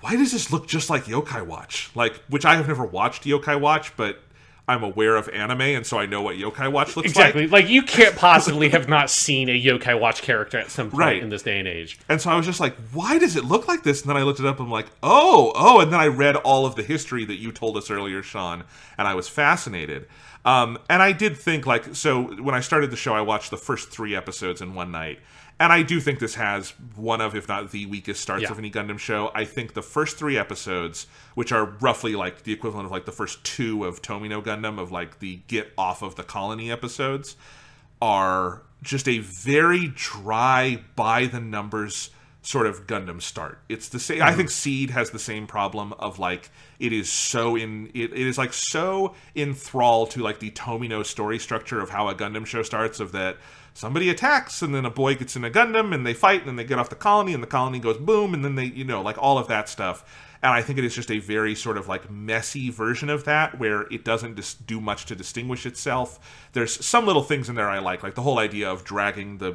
[0.00, 3.60] "Why does this look just like Yokai Watch?" Like which I have never watched Yokai
[3.60, 4.22] Watch, but
[4.68, 7.26] I'm aware of anime and so I know what Yokai Watch looks like.
[7.34, 7.46] Exactly.
[7.48, 11.22] Like you can't possibly have not seen a Yokai Watch character at some point Right.
[11.22, 11.98] in this day and age.
[12.08, 14.02] And so I was just like, why does it look like this?
[14.02, 15.80] And then I looked it up and I'm like, oh, oh.
[15.80, 18.62] And then I read all of the history that you told us earlier, Sean,
[18.96, 20.06] and I was fascinated.
[20.44, 23.56] Um, and I did think, like, so when I started the show, I watched the
[23.56, 25.18] first three episodes in one night.
[25.62, 28.50] And I do think this has one of, if not the weakest starts Yeah.
[28.50, 29.30] of any Gundam show.
[29.32, 31.06] I think the first three episodes,
[31.36, 34.90] which are roughly like the equivalent of like the first two of Tomino Gundam, of
[34.90, 37.36] like the get off of the colony episodes,
[38.00, 42.10] are just a very dry, by the numbers
[42.42, 43.60] sort of Gundam start.
[43.68, 44.20] It's the same.
[44.20, 44.38] I mm-hmm.
[44.38, 46.50] think Seed has the same problem of like
[46.80, 51.38] it is so in it, it is like so enthralled to like the Tomino story
[51.38, 53.36] structure of how a Gundam show starts of that
[53.74, 56.56] somebody attacks and then a boy gets in a Gundam and they fight and then
[56.56, 59.02] they get off the colony and the colony goes boom and then they you know
[59.02, 60.04] like all of that stuff.
[60.44, 63.60] And I think it is just a very sort of like messy version of that
[63.60, 66.48] where it doesn't just do much to distinguish itself.
[66.52, 69.54] There's some little things in there I like, like the whole idea of dragging the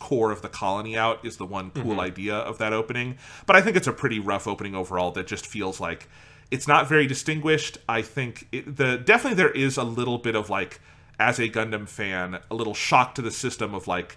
[0.00, 2.00] core of the colony out is the one cool mm-hmm.
[2.00, 3.16] idea of that opening.
[3.46, 6.08] But I think it's a pretty rough opening overall that just feels like
[6.50, 7.78] it's not very distinguished.
[7.88, 10.80] I think it, the definitely there is a little bit of like
[11.18, 14.16] as a Gundam fan, a little shock to the system of like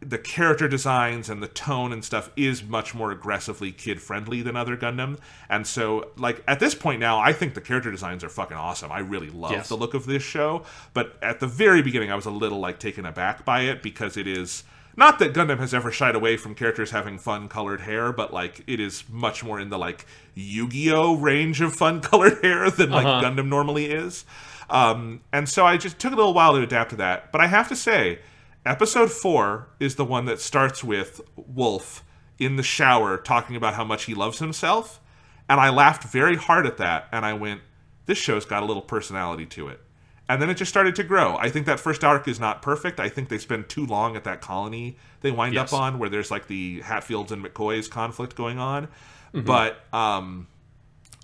[0.00, 4.54] the character designs and the tone and stuff is much more aggressively kid friendly than
[4.54, 5.18] other Gundam.
[5.48, 8.92] And so, like, at this point now, I think the character designs are fucking awesome.
[8.92, 9.68] I really love Yes.
[9.70, 10.64] the look of this show.
[10.92, 14.16] But at the very beginning, I was a little, like, taken aback by it because
[14.18, 14.64] it is.
[14.98, 18.64] Not that Gundam has ever shied away from characters having fun colored hair, but like
[18.66, 23.04] it is much more in the like Yu-Gi-Oh range of fun colored hair than like
[23.04, 23.22] uh-huh.
[23.22, 24.24] Gundam normally is.
[24.68, 27.30] Um, and so I just took a little while to adapt to that.
[27.32, 28.18] But I have to say,
[28.64, 32.02] episode four is the one that starts with Wolf
[32.38, 35.00] in the shower talking about how much he loves himself.
[35.48, 37.08] And I laughed very hard at that.
[37.12, 37.60] And I went,
[38.06, 39.80] this show's got a little personality to it.
[40.28, 41.36] And then it just started to grow.
[41.36, 42.98] I think that first arc is not perfect.
[42.98, 45.72] I think they spend too long at that colony they wind Yes.
[45.72, 48.88] up on, where there's like the Hatfields and McCoys conflict going on.
[49.32, 50.48] But um,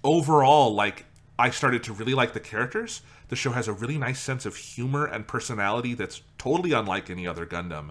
[0.04, 1.04] overall, like
[1.42, 3.02] I started to really like the characters.
[3.26, 7.26] The show has a really nice sense of humor and personality that's totally unlike any
[7.26, 7.90] other Gundam.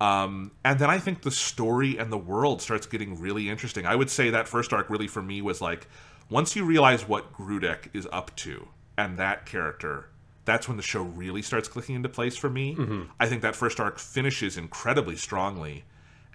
[0.00, 3.84] Um, and then I think the story and the world starts getting really interesting.
[3.84, 5.88] I would say that first arc really for me was like
[6.30, 10.08] once you realize what Grodek is up to and that character,
[10.46, 12.76] that's when the show really starts clicking into place for me.
[13.20, 15.84] I think that first arc finishes incredibly strongly,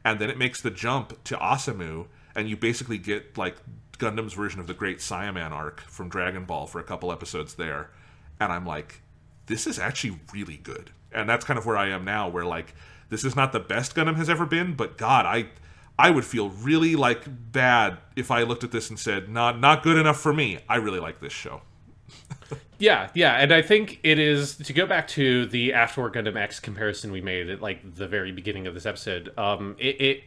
[0.06, 2.06] and then it makes the jump to Asamu,
[2.36, 3.56] and you basically get like
[4.02, 7.92] Gundam's version of the Great Saiyaman arc from Dragon Ball for a couple episodes there,
[8.40, 9.02] and I'm like,
[9.46, 12.74] this is actually really good, and that's kind of where I am now, where like
[13.10, 15.50] this is not the best Gundam has ever been, but God, I
[16.00, 19.84] I would feel really like bad if I looked at this and said, not not
[19.84, 20.60] good enough for me.
[20.68, 21.62] I really like this show.
[22.82, 26.36] Yeah, yeah, and I think it is to go back to the After War Gundam
[26.36, 29.32] X comparison we made at like the very beginning of this episode.
[29.38, 30.24] Um, it it,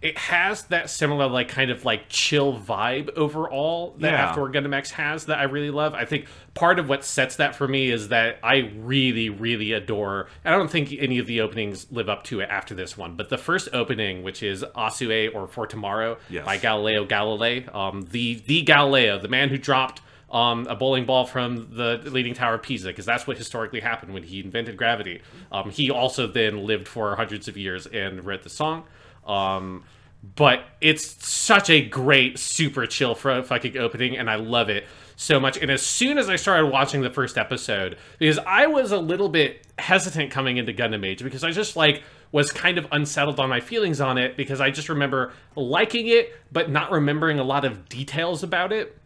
[0.00, 4.34] it has that similar like kind of like chill vibe overall that Yeah.
[4.36, 5.92] Gundam X has that I really love.
[5.94, 10.28] I think part of what sets that for me is that I really really adore.
[10.44, 13.28] I don't think any of the openings live up to it after this one, but
[13.28, 16.44] the first opening, which is Asue or For Tomorrow Yes.
[16.44, 21.24] by Galileo Galilei, um, the the Galileo, the man who dropped um, a bowling ball
[21.24, 25.22] from the leaning tower of Pisa, because that's what historically happened when he invented gravity.
[25.50, 28.84] Um, he also then lived for hundreds of years and wrote the song.
[29.28, 29.84] Um,
[30.34, 35.56] but it's such a great, super chill fucking opening, and I love it so much.
[35.56, 39.28] And as soon as I started watching the first episode, because I was a little
[39.28, 42.02] bit hesitant coming into Gundam Age, because I just like
[42.32, 46.34] was kind of unsettled on my feelings on it, because I just remember liking it,
[46.50, 48.98] but not remembering a lot of details about it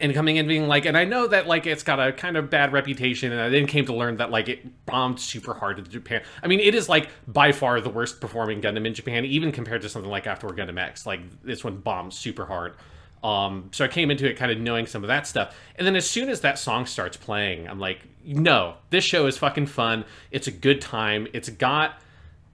[0.00, 2.50] and coming in being like, and I know that like it's got a kind of
[2.50, 5.88] bad reputation, and I then came to learn that like it bombed super hard in
[5.88, 6.22] Japan.
[6.42, 9.82] I mean, it is like by far the worst performing Gundam in Japan, even compared
[9.82, 11.06] to something like After Gundam X.
[11.06, 12.74] Like this one bombed super hard.
[13.22, 15.94] Um, so I came into it kind of knowing some of that stuff, and then
[15.94, 20.04] as soon as that song starts playing, I'm like, no, this show is fucking fun.
[20.30, 21.26] It's a good time.
[21.34, 22.00] It's got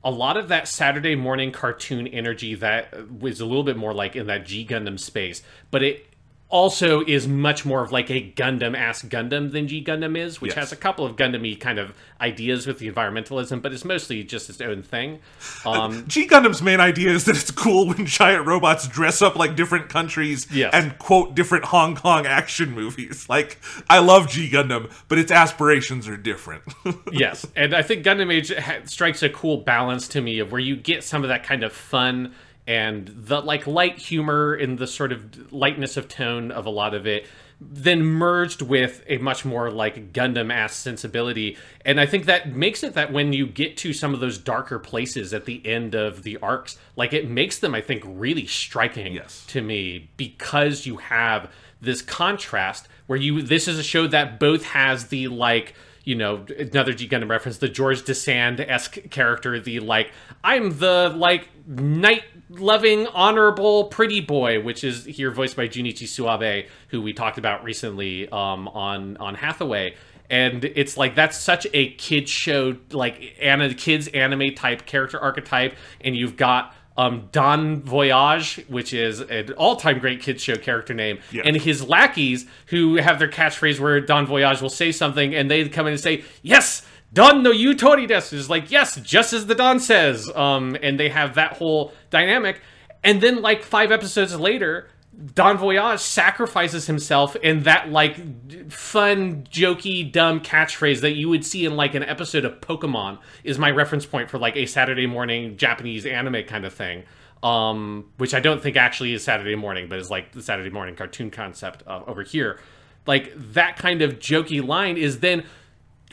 [0.03, 4.17] a lot of that Saturday morning cartoon energy that was a little bit more like
[4.17, 6.07] in that G Gundam space, but it
[6.49, 10.51] also is much more of like a Gundam ass Gundam than G Gundam is, which
[10.51, 10.59] Yes.
[10.59, 14.23] has a couple of Gundam y kind of ideas with the environmentalism, but it's mostly
[14.23, 15.19] just its own thing.
[15.65, 19.57] Um, G Gundam's main idea is that it's cool when giant robots dress up like
[19.57, 20.71] different countries Yes.
[20.73, 23.27] and quote different Hong Kong action movies.
[23.37, 23.59] Like,
[23.91, 26.63] I love G Gundam, but its aspirations are different.
[27.13, 28.53] yes, and I think Gundam Age
[28.89, 31.73] strikes a cool balance to me of where you get some of that kind of
[31.73, 32.33] fun
[32.67, 36.95] and the like light humor and the sort of lightness of tone of a lot
[36.95, 37.27] of it
[37.61, 41.57] then merged with a much more like Gundam ass sensibility.
[41.85, 44.79] And I think that makes it that when you get to some of those darker
[44.79, 49.15] places at the end of the arcs, like it makes them, I think, really striking
[49.15, 49.45] Yes.
[49.49, 51.51] to me because you have
[51.81, 56.47] this contrast where you this is a show that both has the like you know,
[56.57, 60.13] another G Gundam reference, the George de Sand esque character, the like,
[60.45, 66.67] I'm the like knight loving, honorable, pretty boy, which is here voiced by Junichi Suwabe,
[66.89, 69.95] who we talked about recently um, on on Hathaway.
[70.29, 75.77] And it's like that's such a kid show, like an kids anime type character archetype,
[76.01, 81.19] and you've got um, Don Voyage, which is an all-time great kids show character name,
[81.31, 81.43] Yeah.
[81.45, 85.69] and his lackeys who have their catchphrase where Don Voyage will say something, and they
[85.69, 86.87] come in and say, "Yes,
[87.17, 91.01] Don no you tori desu," is like, "Yes, just as the Don says," um, and
[91.01, 92.61] they have that whole dynamic,
[93.03, 94.89] and then like five episodes later.
[95.35, 101.65] Don Voyage sacrifices himself in that like fun, jokey, dumb catchphrase that you would see
[101.65, 105.57] in like an episode of Pokemon is my reference point for like a Saturday morning
[105.57, 107.05] Japanese anime kind of thing.
[107.43, 110.95] Um, which I don't think actually is Saturday morning, but is like the Saturday morning
[110.95, 112.61] cartoon concept uh, over here.
[113.07, 115.45] Like that kind of jokey line is then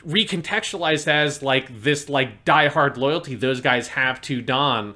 [0.06, 4.94] recontextualized as like this like diehard loyalty those guys have to Don,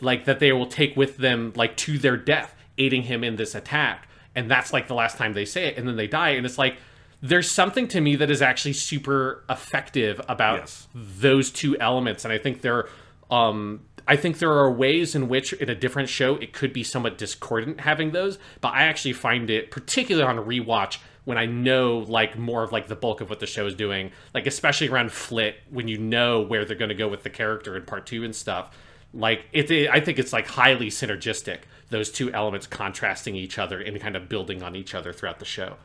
[0.00, 3.54] like that they will take with them like to their death, aiding him in this
[3.54, 4.08] attack.
[4.34, 6.58] And that's like the last time they say it, and then they die, and it's
[6.58, 6.76] like
[7.22, 10.88] there's something to me that is actually super effective about Yes.
[10.94, 12.86] those two elements, and I think there,
[13.30, 16.82] um, I think there are ways in which in a different show it could be
[16.82, 21.46] somewhat discordant having those, but I actually find it particularly on a rewatch when I
[21.46, 24.88] know like more of like the bulk of what the show is doing, like especially
[24.88, 28.06] around Flit when you know where they're going to go with the character in part
[28.06, 28.76] two and stuff.
[29.12, 31.60] Like it, it, I think it's like highly synergistic.
[31.90, 35.44] Those two elements contrasting each other and kind of building on each other throughout the
[35.44, 35.76] show.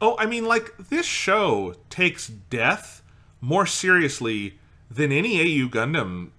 [0.00, 3.02] Oh, I mean, like this show takes death
[3.40, 4.58] more seriously
[4.90, 6.30] than any AU Gundam.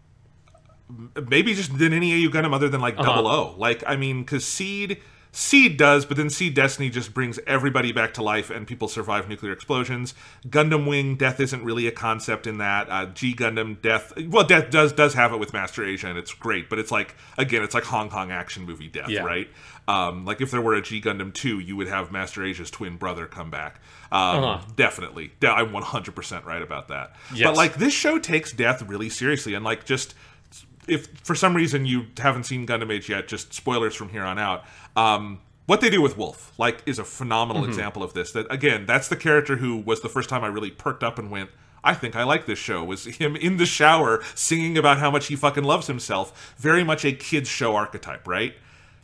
[1.30, 3.04] Maybe just than any AU Gundam other than like uh-huh.
[3.06, 3.56] Double O.
[3.58, 5.00] Like, I mean, because Seed,
[5.34, 9.30] Seed does, but then Seed Destiny just brings everybody back to life and people survive
[9.30, 10.14] nuclear explosions.
[10.48, 12.90] Gundam Wing, death isn't really a concept in that.
[12.90, 16.34] Uh, G Gundam, death, well, death does does have it with Master Asia and it's
[16.34, 19.24] great, but it's like again, it's like Hong Kong action movie death, Yeah.
[19.24, 19.50] right?
[19.88, 22.98] Um, like if there were a G Gundam 2, you would have Master Asia's twin
[22.98, 23.80] brother come back.
[24.12, 24.66] Um, Uh-huh.
[24.76, 25.32] Definitely.
[25.40, 27.16] De- I'm 100% right about that.
[27.34, 27.48] Yes.
[27.48, 30.14] But like this show takes death really seriously and like just
[30.92, 34.38] if for some reason you haven't seen Gundam Age yet, just spoilers from here on
[34.38, 34.64] out.
[34.96, 38.32] Um, what they do with Wolf, like, is a phenomenal example of this.
[38.34, 41.32] That again, that's the character who was the first time I really perked up and
[41.32, 41.50] went,
[41.84, 42.84] I think I like this show.
[42.84, 46.54] Was him in the shower singing about how much he fucking loves himself.
[46.58, 48.54] Very much a kids show archetype, right?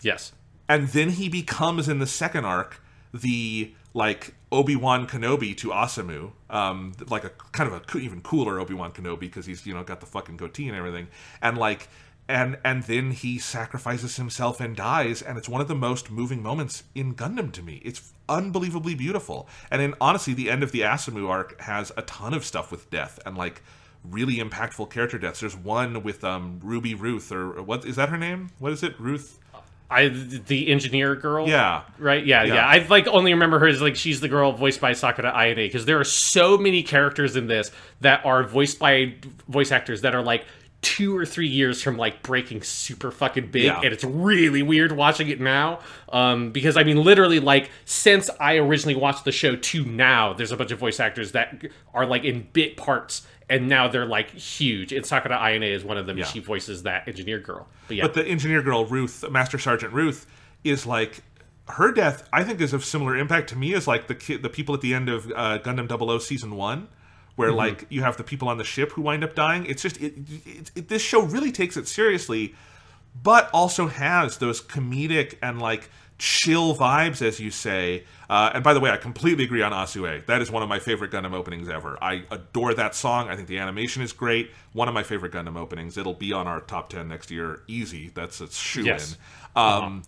[0.02, 0.34] Yes.
[0.70, 2.82] and then he becomes in the second arc
[3.14, 8.92] the like Obi-Wan Kenobi to Asamu, um, like a kind of a even cooler Obi-Wan
[8.92, 11.08] Kenobi because he's you know got the fucking goatee and everything,
[11.42, 11.90] and like
[12.30, 16.42] and and then he sacrifices himself and dies, and it's one of the most moving
[16.42, 17.82] moments in Gundam to me.
[17.84, 22.34] It's unbelievably beautiful, and in honestly, the end of the Asamu arc has a ton
[22.34, 23.62] of stuff with death and like
[24.04, 25.42] really impactful character deaths.
[25.42, 28.50] There's one with um, Ruby Ruth or what is that her name?
[28.60, 29.00] What is it?
[29.00, 29.40] Ruth?
[29.90, 31.48] I the engineer girl.
[31.48, 31.84] Yeah.
[31.98, 32.26] Right.
[32.26, 32.56] Yeah, yeah.
[32.56, 32.68] Yeah.
[32.68, 35.86] I like only remember her as like she's the girl voiced by Sakura Ayane because
[35.86, 37.72] there are so many characters in this
[38.02, 39.16] that are voiced by
[39.48, 40.46] voice actors that are like
[40.82, 43.78] two or three years from like breaking super fucking big, Yeah.
[43.82, 45.80] and it's really weird watching it now.
[46.10, 50.52] Um, because I mean, literally, like since I originally watched the show to now, there's
[50.52, 51.64] a bunch of voice actors that
[51.94, 53.26] are like in bit parts.
[53.50, 54.92] And now they're like huge.
[54.92, 56.18] And Sakura Ayane is one of them.
[56.18, 56.26] Yeah.
[56.26, 57.68] She voices that engineer girl.
[57.88, 60.26] But yeah, But the engineer girl Ruth, Master Sergeant Ruth,
[60.66, 61.22] is like
[61.70, 62.28] her death.
[62.34, 64.82] I think is of similar impact to me as like the ki- the people at
[64.82, 66.90] the end of uh, Gundam 00 season one,
[67.38, 67.58] where Mm-hmm.
[67.58, 69.66] like you have the people on the ship who wind up dying.
[69.66, 70.14] It's just it,
[70.46, 72.54] it, it, this show really takes it seriously,
[73.24, 78.04] but also has those comedic and like chill vibes, as you say.
[78.30, 80.26] Uh, and by the way, I completely agree on Asue.
[80.26, 81.98] That is one of my favorite Gundam openings ever.
[82.02, 83.30] I adore that song.
[83.30, 84.52] I think the animation is great.
[84.74, 85.98] One of my favorite Gundam openings.
[85.98, 88.10] It'll be on our top ten next year, easy.
[88.14, 89.18] That's a shoe Yes.
[89.56, 89.62] in.
[89.62, 90.04] Um,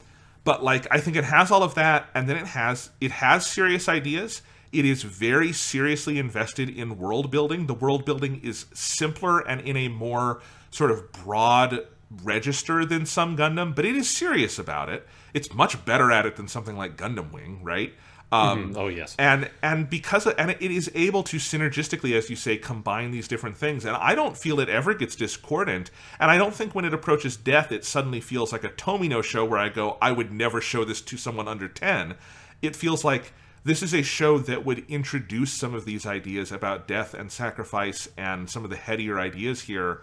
[0.45, 3.45] But like, I think it has all of that, and then it has it has
[3.45, 4.41] serious ideas.
[4.71, 7.67] It is very seriously invested in world building.
[7.67, 10.41] The world building is simpler and in a more
[10.71, 11.85] sort of broad
[12.23, 15.07] register than some Gundam, but it is serious about it.
[15.33, 17.93] It's much better at it than something like Gundam Wing, right?
[18.31, 19.15] Um, oh yes.
[19.17, 23.27] and and because of, and it is able to synergistically as you say combine these
[23.27, 23.85] different things.
[23.85, 25.89] And i don't feel it ever gets discordant.
[26.19, 29.45] And i don't think when it approaches death it suddenly feels like a tomino show
[29.45, 32.15] where i go i would never show this to someone under 10
[32.61, 36.87] it feels like this is a show that would introduce some of these ideas about
[36.87, 40.01] death and sacrifice and some of the headier ideas here.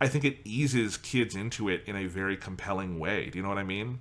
[0.00, 3.30] I think it eases kids into it in a very compelling way.
[3.30, 4.00] Do you know what i mean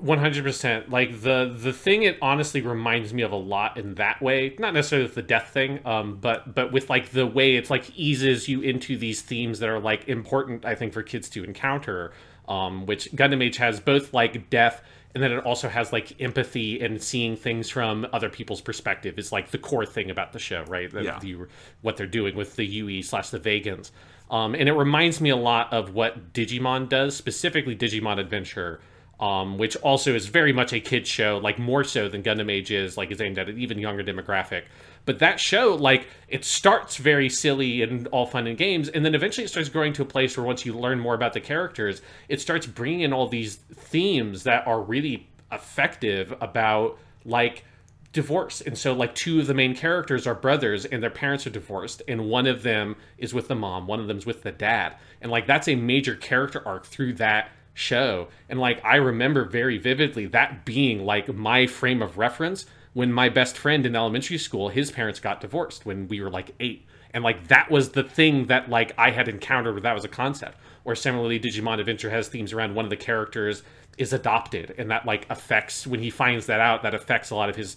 [0.00, 0.88] One hundred percent.
[0.90, 4.56] Like the the thing it honestly reminds me of a lot in that way.
[4.58, 7.90] Not necessarily with the death thing, um, but but with like the way it's like
[7.98, 10.64] eases you into these themes that are like important.
[10.64, 12.12] I think for kids to encounter.
[12.48, 14.82] Um, which Gundam Age has both like death
[15.14, 19.30] and then it also has like empathy and seeing things from other people's perspective is
[19.30, 20.90] like the core thing about the show, right?
[20.90, 21.18] That Yeah.
[21.20, 21.46] the-
[21.82, 23.92] what they're doing with the UE slash the Vagans.
[24.32, 28.80] Um, and it reminds me a lot of what Digimon does, specifically Digimon Adventure,
[29.20, 32.70] um, which also is very much a kid's show, like more so than Gundam Age
[32.70, 34.62] is, like is aimed at an even younger demographic.
[35.04, 39.14] But that show, like, it starts very silly and all fun and games, and then
[39.14, 42.02] eventually it starts growing to a place where once you learn more about the characters,
[42.28, 47.64] it starts bringing in all these themes that are really effective about, like,
[48.12, 48.60] divorce.
[48.60, 52.02] And so, like, two of the main characters are brothers and their parents are divorced,
[52.06, 54.96] and one of them is with the mom, one of them's with the dad.
[55.20, 57.50] And, like, that's a major character arc through that
[57.80, 58.28] show.
[58.48, 63.28] And, like, I remember very vividly that being, like, my frame of reference when my
[63.28, 66.86] best friend in elementary school, his parents got divorced when we were, like, eight.
[67.12, 70.58] And, like, that was the thing that, like, I had encountered that was a concept.
[70.84, 73.62] Or similarly, Digimon Adventure has themes around one of the characters
[73.98, 77.50] is adopted, and that, like, affects, when he finds that out, that affects a lot
[77.50, 77.76] of his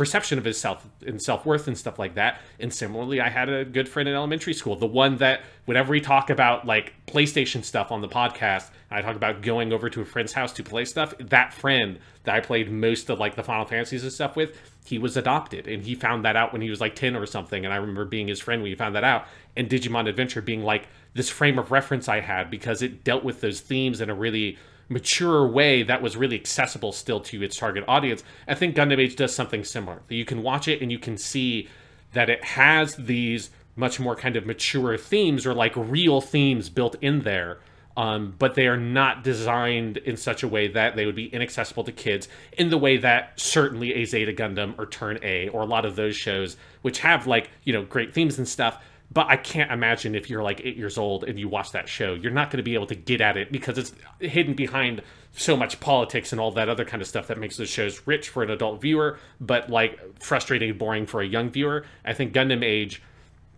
[0.00, 2.40] perception of his self and self worth and stuff like that.
[2.58, 6.00] And similarly, I had a good friend in elementary school, the one that whenever we
[6.00, 10.06] talk about like PlayStation stuff on the podcast, I talk about going over to a
[10.06, 11.12] friend's house to play stuff.
[11.20, 14.96] That friend that I played most of like the Final Fantasies and stuff with, he
[14.96, 17.66] was adopted, and he found that out when he was like ten or something.
[17.66, 20.62] And I remember being his friend when he found that out, and Digimon Adventure being
[20.62, 24.14] like this frame of reference I had because it dealt with those themes in a
[24.14, 24.56] really
[24.90, 28.22] mature way that was really accessible still to its target audience.
[28.46, 30.02] I think Gundam Age does something similar.
[30.08, 31.68] You can watch it and you can see
[32.12, 36.96] that it has these much more kind of mature themes or like real themes built
[37.00, 37.60] in there.
[37.96, 41.84] Um, but they are not designed in such a way that they would be inaccessible
[41.84, 45.66] to kids in the way that certainly a Zeta Gundam or Turn A or a
[45.66, 48.82] lot of those shows, which have like, you know, great themes and stuff,
[49.12, 52.14] but I can't imagine if you're like eight years old and you watch that show,
[52.14, 55.02] you're not going to be able to get at it because it's hidden behind
[55.32, 58.28] so much politics and all that other kind of stuff that makes those shows rich
[58.28, 61.84] for an adult viewer, but like frustrating and boring for a young viewer.
[62.04, 63.02] I think Gundam Age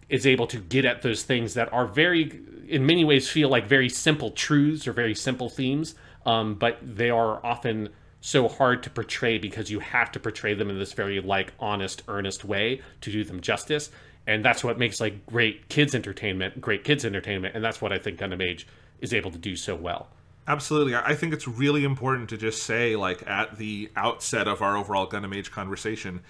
[0.08, 3.66] is able to get at those things that are very, in many ways, feel like
[3.66, 5.94] very simple truths or very simple themes,
[6.24, 7.90] um, but they are often
[8.22, 12.02] so hard to portray because you have to portray them in this very like honest,
[12.08, 13.90] earnest way to do them justice.
[14.26, 17.98] And that's what makes like great kids entertainment, great kids entertainment, and that's what I
[17.98, 18.66] think Gundam Age
[19.00, 20.08] is able to do so well.
[20.46, 20.96] Absolutely.
[20.96, 25.06] I think it's really important to just say, like, at the outset of our overall
[25.06, 26.20] Gundam Age conversation,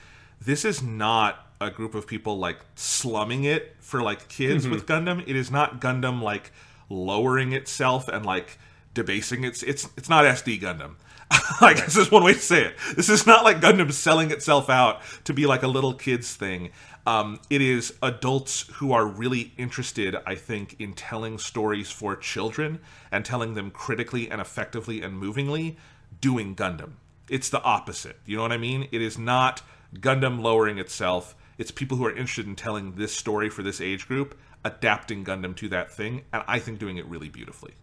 [0.40, 5.08] this is not a group of people, like, slumming it for, like, kids with mm-hmm.
[5.08, 5.22] Gundam.
[5.26, 6.52] It is not Gundam, like,
[6.90, 8.58] lowering itself and, like,
[8.92, 9.62] debasing its.
[9.62, 10.96] It's, it's not SD Gundam.
[11.60, 12.76] I guess is one way to say it.
[12.94, 16.70] This is not like Gundam selling itself out to be like a little kids thing.
[17.06, 22.78] Um, it is adults who are really interested, I think, in telling stories for children
[23.10, 25.76] and telling them critically and effectively and movingly,
[26.20, 26.92] doing Gundam.
[27.28, 28.18] It's the opposite.
[28.24, 28.88] You know what I mean?
[28.92, 29.62] It is not
[29.94, 31.34] Gundam lowering itself.
[31.58, 35.56] It's people who are interested in telling this story for this age group, adapting Gundam
[35.56, 37.74] to that thing, and I think doing it really beautifully.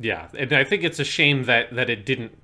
[0.00, 2.38] Yeah, and I think it's a shame that that it didn't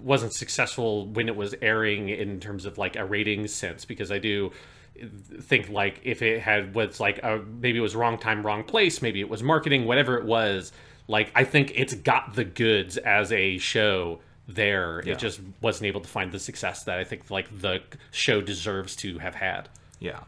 [0.00, 4.18] wasn't successful when it was airing in terms of like a rating sense because I
[4.18, 4.52] do
[5.40, 9.02] think like if it had was like a, maybe it was wrong time wrong place
[9.02, 10.72] maybe it was marketing whatever it was
[11.08, 16.00] like I think it's got the goods as a show there it just wasn't able
[16.02, 17.80] to find the success that I think like the
[18.10, 19.68] show deserves to have had
[19.98, 20.20] Yeah.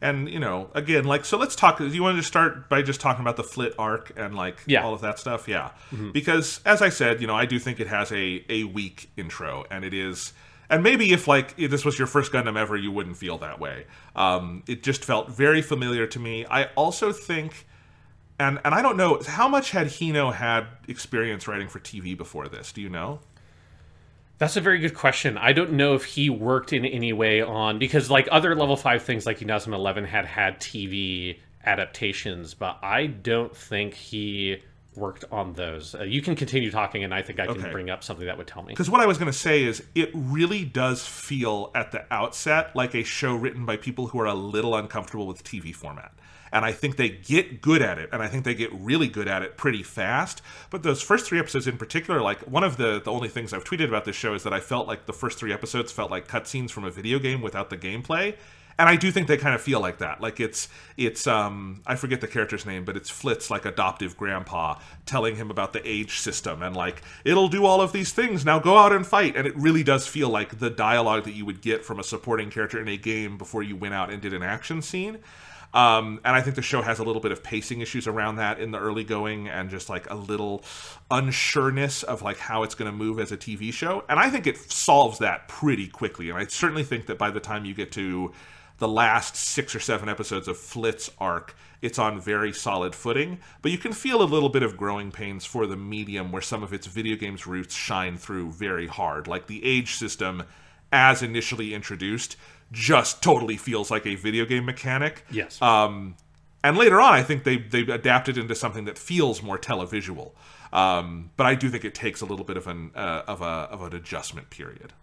[0.00, 1.80] And, you know, again, like, so let's talk.
[1.80, 4.84] You want to start by just talking about the Flit arc and, like, Yeah.
[4.84, 5.48] all of that stuff?
[5.48, 5.70] Yeah.
[5.90, 6.10] Mm-hmm.
[6.10, 9.64] Because, as I said, you know, I do think it has a, a weak intro,
[9.70, 10.34] and it is.
[10.74, 13.60] And maybe if, like, if this was your first Gundam ever, you wouldn't feel that
[13.60, 13.86] way.
[14.16, 16.46] Um, it just felt very familiar to me.
[16.50, 17.68] I also think.
[18.40, 22.48] And, and I don't know how much had Hino had experience writing for TV before
[22.48, 22.72] this.
[22.72, 23.20] Do you know?
[24.38, 25.38] That's a very good question.
[25.38, 29.04] I don't know if he worked in any way on because like other level five
[29.04, 34.60] things like Inazuma Eleven had had TV adaptations, but I don't think he
[34.96, 35.94] worked on those.
[35.94, 37.70] Uh, you can continue talking, and I think I can Okay.
[37.70, 38.72] bring up something that would tell me.
[38.72, 42.74] Because what I was going to say is, it really does feel at the outset
[42.74, 46.12] like a show written by people who are a little uncomfortable with TV format.
[46.52, 49.26] And I think they get good at it, and I think they get really good
[49.26, 50.40] at it pretty fast.
[50.70, 53.64] But those first three episodes in particular, like one of the the only things I've
[53.64, 56.28] tweeted about this show is that I felt like the first three episodes felt like
[56.28, 58.36] cutscenes from a video game without the gameplay.
[58.78, 60.20] And I do think they kind of feel like that.
[60.20, 64.78] Like it's it's um I forget the character's name, but it's Flit's like adoptive grandpa
[65.06, 68.44] telling him about the age system and like it'll do all of these things.
[68.44, 69.36] Now go out and fight.
[69.36, 72.50] And it really does feel like the dialogue that you would get from a supporting
[72.50, 75.18] character in a game before you went out and did an action scene.
[75.74, 78.60] Um, and I think the show has a little bit of pacing issues around that
[78.60, 80.62] in the early going and just like a little
[81.10, 84.04] unsureness of like how it's going to move as a TV show.
[84.08, 86.30] And I think it solves that pretty quickly.
[86.30, 88.32] And I certainly think that by the time you get to
[88.78, 93.38] the last six or seven episodes of Flit's arc, it's on very solid footing.
[93.62, 96.62] But you can feel a little bit of growing pains for the medium where some
[96.62, 99.28] of its video games roots shine through very hard.
[99.28, 100.44] Like the age system,
[100.92, 102.36] as initially introduced,
[102.72, 105.24] just totally feels like a video game mechanic.
[105.30, 105.60] Yes.
[105.62, 106.16] Um,
[106.64, 110.32] and later on, I think they they adapted into something that feels more televisual.
[110.72, 113.44] Um, but I do think it takes a little bit of an uh, of a
[113.44, 114.94] of an adjustment period.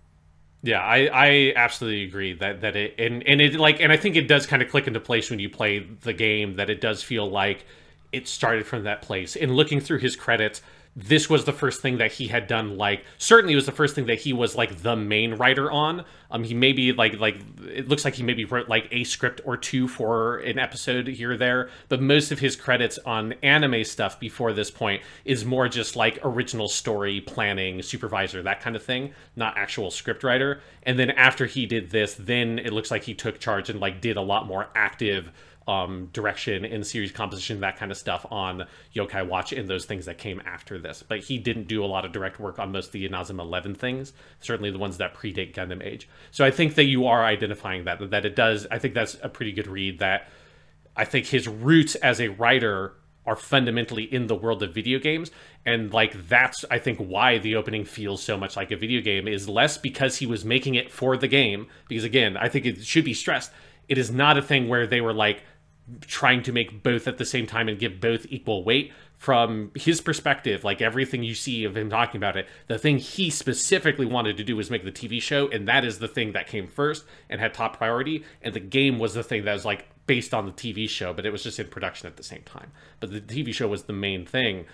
[0.64, 4.16] Yeah, I, I absolutely agree that that it and and it like and I think
[4.16, 7.01] it does kind of click into place when you play the game that it does
[7.01, 7.66] feel like
[8.12, 9.36] it started from that place.
[9.36, 10.62] And looking through his credits,
[10.95, 13.95] this was the first thing that he had done like certainly it was the first
[13.95, 16.03] thing that he was like the main writer on.
[16.29, 19.55] Um he maybe like like it looks like he maybe wrote like a script or
[19.55, 24.19] two for an episode here or there but most of his credits on anime stuff
[24.19, 29.13] before this point is more just like original story planning supervisor that kind of thing
[29.35, 30.61] not actual script writer.
[30.83, 34.01] And then after he did this then it looks like he took charge and like
[34.01, 35.31] did a lot more active
[35.72, 40.05] um, direction and series composition, that kind of stuff on Yokai Watch and those things
[40.05, 41.01] that came after this.
[41.01, 43.76] But he didn't do a lot of direct work on most of the Inazuma 11
[43.76, 44.11] things,
[44.41, 46.09] certainly the ones that predate Gundam Age.
[46.32, 49.30] So I think that you are identifying that, that it does, I think that's a
[49.30, 50.28] pretty good read that
[50.95, 52.93] I think his roots as a writer
[53.26, 55.30] are fundamentally in the world of video games
[55.63, 59.28] and like that's i think why the opening feels so much like a video game
[59.28, 62.84] is less because he was making it for the game because again i think it
[62.84, 63.51] should be stressed
[63.88, 65.43] it is not a thing where they were like
[66.01, 70.01] trying to make both at the same time and give both equal weight from his
[70.01, 74.35] perspective like everything you see of him talking about it the thing he specifically wanted
[74.35, 77.05] to do was make the tv show and that is the thing that came first
[77.29, 80.45] and had top priority and the game was the thing that was like based on
[80.45, 82.71] the tv show but it was just in production at the same time.
[82.99, 84.65] But the tv show was the main thing.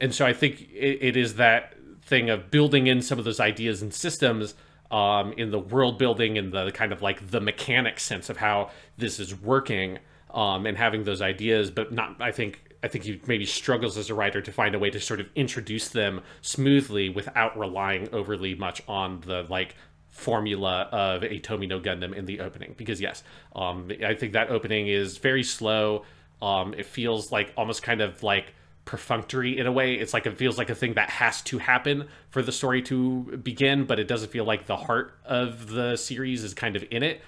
[0.00, 3.40] And so i think it, it is that thing of building in some of those
[3.40, 4.54] ideas and systems
[4.90, 8.70] um, in the world building and the kind of like the mechanic sense of how
[8.98, 9.98] this is working
[10.32, 12.16] um, and having those ideas, but not.
[12.20, 15.00] I think I think he maybe struggles as a writer to find a way to
[15.00, 19.76] sort of introduce them smoothly without relying overly much on the like
[20.08, 22.74] formula of a Tomino Gundam in the opening.
[22.76, 23.22] Because yes,
[23.54, 26.04] um, I think that opening is very slow.
[26.40, 28.54] Um, it feels like almost kind of like
[28.84, 29.94] perfunctory in a way.
[29.94, 33.38] It's like it feels like a thing that has to happen for the story to
[33.42, 37.04] begin, but it doesn't feel like the heart of the series is kind of in
[37.04, 37.20] it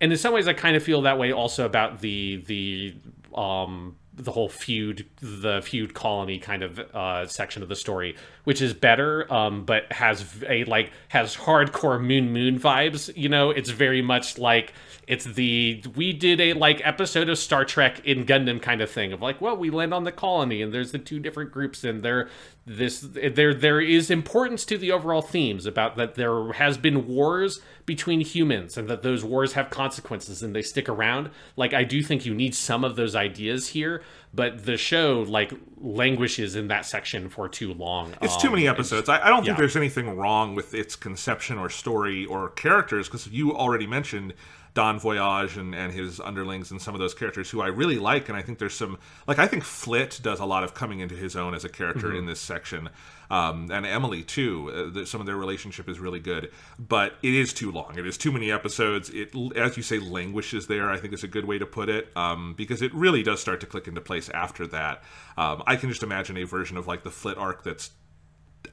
[0.00, 2.94] and in some ways, I kind of feel that way also about the the
[3.34, 8.62] um, the whole feud, the feud colony kind of uh, section of the story, which
[8.62, 13.14] is better, um, but has a like has hardcore Moon Moon vibes.
[13.16, 14.72] You know, it's very much like
[15.06, 19.12] it's the we did a like episode of Star Trek in Gundam kind of thing
[19.12, 22.02] of like, well, we land on the colony and there's the two different groups and
[22.02, 22.28] there
[22.64, 27.60] this there there is importance to the overall themes about that there has been wars
[27.84, 31.30] between humans and that those wars have consequences and they stick around.
[31.54, 34.02] Like I do think you need some of those ideas here,
[34.34, 38.14] but the show like languishes in that section for too long.
[38.22, 39.08] It's too many Um, episodes.
[39.08, 39.54] I, I don't think yeah.
[39.54, 44.34] there's anything wrong with its conception or story or characters because you already mentioned
[44.76, 48.28] Don Voyage and, and his underlings and some of those characters who I really like.
[48.28, 51.16] And I think there's some, like, I think Flit does a lot of coming into
[51.16, 52.16] his own as a character Mm-hmm.
[52.18, 52.90] in this section.
[53.30, 54.70] Um, and Emily, too.
[54.70, 56.50] Uh, the, some of their relationship is really good.
[56.78, 57.94] But it is too long.
[57.98, 59.08] It is too many episodes.
[59.08, 62.14] It, as you say, languishes there, I think is a good way to put it
[62.14, 65.02] um, because it really does start to click into place after that.
[65.38, 67.92] Um, I can just imagine a version of, like, the Flit arc that's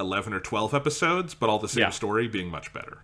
[0.02, 1.90] 11 or 12 episodes, but all the same Yeah.
[1.92, 2.98] story being much better.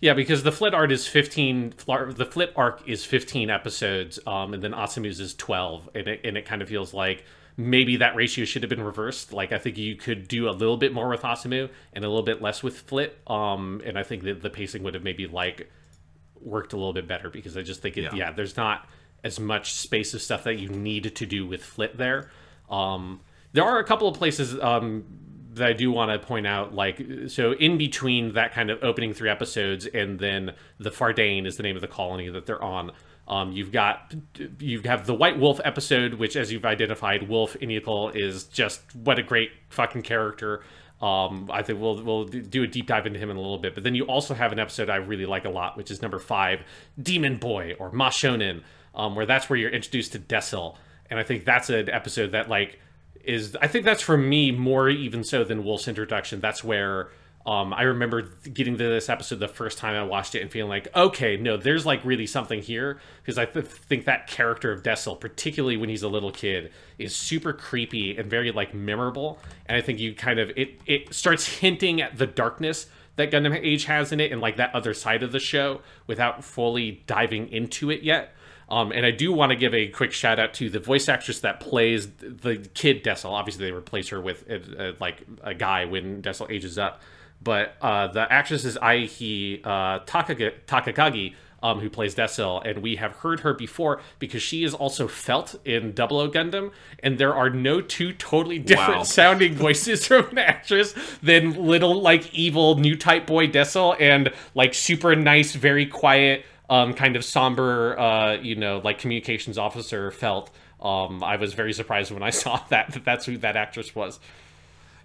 [0.00, 1.74] Yeah, because the Flit art is fifteen.
[1.76, 6.36] The Flit arc is fifteen episodes, um, and then Asamu's is twelve, and it and
[6.38, 7.24] it kind of feels like
[7.56, 9.32] maybe that ratio should have been reversed.
[9.32, 12.22] Like I think you could do a little bit more with Asamu and a little
[12.22, 15.70] bit less with Flit, um, and I think that the pacing would have maybe like
[16.40, 18.14] worked a little bit better because I just think it, Yeah.
[18.14, 18.32] yeah.
[18.32, 18.88] there's not
[19.22, 22.30] as much space of stuff that you need to do with Flit there.
[22.70, 23.20] Um,
[23.52, 25.04] there are a couple of places um,
[25.54, 29.12] that I do want to point out, like so in between that kind of opening
[29.12, 32.92] three episodes and then the Fardain is the name of the colony that they're on.
[33.26, 34.12] Um, you've got
[34.58, 39.18] you have the White Wolf episode, which, as you've identified, Wolf Enneacle is just what
[39.20, 40.62] a great fucking character.
[41.00, 43.74] Um, I think we'll we'll do a deep dive into him in a little bit.
[43.74, 46.18] But then you also have an episode I really like a lot, which is number
[46.18, 46.60] five,
[47.00, 48.62] Demon Boy or Mashonen,
[48.96, 50.76] um, where that's where you're introduced to Desil,
[51.08, 52.80] and I think that's an episode that like
[53.24, 56.40] is I think that's for me more even so than Wolf's introduction.
[56.40, 57.10] That's where
[57.46, 58.22] um, I remember
[58.52, 61.56] getting to this episode the first time I watched it and feeling like, okay, no,
[61.56, 65.88] there's like really something here because I th- think that character of Desil, particularly when
[65.88, 69.38] he's a little kid, is super creepy and very like memorable.
[69.66, 72.86] And I think you kind of it it starts hinting at the darkness
[73.16, 76.44] that Gundam Age has in it and like that other side of the show without
[76.44, 78.34] fully diving into it yet.
[78.70, 81.40] Um, and I do want to give a quick shout out to the voice actress
[81.40, 83.30] that plays the kid Desil.
[83.30, 87.02] Obviously, they replace her with a, a, like a guy when Desil ages up
[87.42, 93.12] but uh, the actress is Aihi uh, Takagi, um, who plays Desil, and we have
[93.16, 96.70] heard her before because she is also Feldt in Double O Gundam,
[97.02, 99.02] and there are no two totally different Wow.
[99.04, 104.74] sounding voices from an actress than little like evil new type boy Desil and like
[104.74, 110.48] super nice, very quiet, um, kind of somber, uh, you know, like communications officer Feldt.
[110.80, 114.18] Um, I was very surprised when I saw that that that's who that actress was.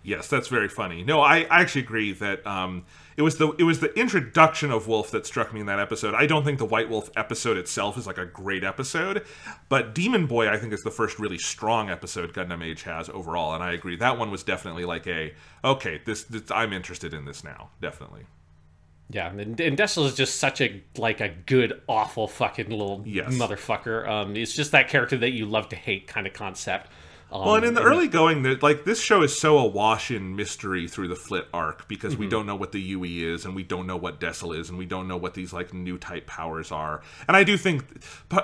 [0.03, 1.03] Yes, that's very funny.
[1.03, 2.85] No, I, I actually agree that um,
[3.17, 6.13] it was the it was the introduction of Wolf that struck me in that episode.
[6.13, 9.25] I don't think the White Wolf episode itself is like a great episode,
[9.67, 13.55] but Demon Boy I think is the first really strong episode Gundam Age has overall,
[13.55, 15.33] and I agree that one was definitely like a
[15.63, 18.27] okay, this, this I'm interested in this now, definitely.
[19.09, 23.33] Yeah, and, and Desil is just such a like a good, awful fucking little Yes.
[23.35, 24.07] motherfucker.
[24.07, 26.89] Um, it's just that character that you love to hate kind of concept.
[27.31, 30.87] Um, Well, and in the early going, like this show is so awash in mystery
[30.87, 32.21] through the Flit arc because Mm-hmm.
[32.23, 34.77] we don't know what the UE is, and we don't know what Desil is, and
[34.77, 37.01] we don't know what these like new type powers are.
[37.27, 37.83] And I do think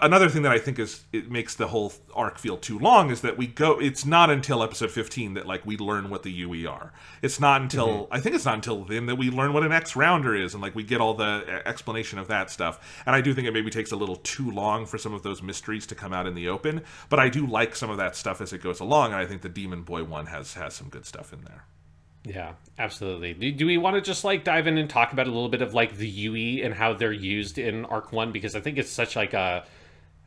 [0.02, 3.22] another thing that I think is it makes the whole arc feel too long is
[3.22, 3.80] that we go.
[3.80, 6.91] It's not until episode fifteen that like we learn what the UE are.
[7.22, 8.14] It's not until Mm-hmm.
[8.14, 10.62] I think it's not until then that we learn what an X rounder is, and
[10.62, 13.02] like we get all the uh, explanation of that stuff.
[13.06, 15.41] And I do think it maybe takes a little too long for some of those
[15.41, 16.82] mysteries to come out in the open.
[17.10, 19.41] But I do like some of that stuff as it goes along, and I think
[19.41, 21.65] the Demon Boy one has has some good stuff in there.
[22.23, 23.34] Yeah, absolutely.
[23.34, 25.61] Do, do we want to just like dive in and talk about a little bit
[25.61, 28.91] of like the UE and how they're used in Arc One because I think it's
[28.91, 29.65] such like a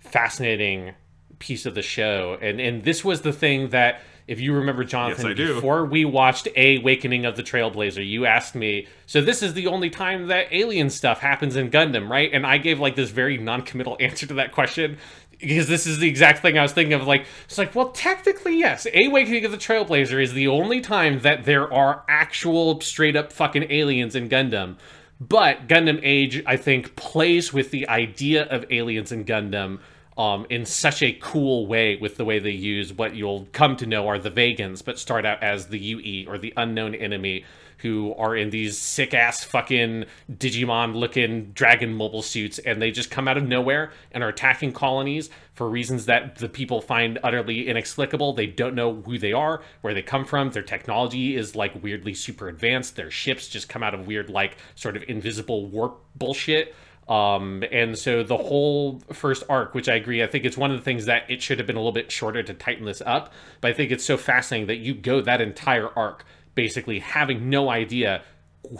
[0.00, 0.94] fascinating
[1.38, 5.36] piece of the show, and and this was the thing that if you remember Jonathan
[5.36, 9.52] Yes, before we watched a Awakening of the Trailblazer, you asked me, so this is
[9.52, 12.30] the only time that alien stuff happens in Gundam, right?
[12.32, 14.98] And I gave like this very non-committal answer to that question
[15.46, 17.06] because this is the exact thing I was thinking of.
[17.06, 18.86] Like, it's like, well, technically, yes.
[18.94, 23.70] Awakening of the Trailblazer is the only time that there are actual straight up fucking
[23.70, 24.76] aliens in Gundam.
[25.20, 29.78] But Gundam Age, I think, plays with the idea of aliens in Gundam
[30.16, 33.86] um, in such a cool way with the way they use what you'll come to
[33.86, 37.44] know are the Vagans, but start out as the UE or the unknown enemy
[37.84, 43.10] who are in these sick ass fucking Digimon looking dragon mobile suits and they just
[43.10, 47.68] come out of nowhere and are attacking colonies for reasons that the people find utterly
[47.68, 48.32] inexplicable.
[48.32, 50.50] They don't know who they are, where they come from.
[50.50, 52.96] Their technology is like weirdly super advanced.
[52.96, 56.74] Their ships just come out of weird, like, sort of invisible warp bullshit.
[57.06, 60.78] Um, and so the whole first arc, which I agree, I think it's one of
[60.78, 63.30] the things that it should have been a little bit shorter to tighten this up.
[63.60, 66.24] But I think it's so fascinating that you go that entire arc
[66.54, 68.22] basically having no idea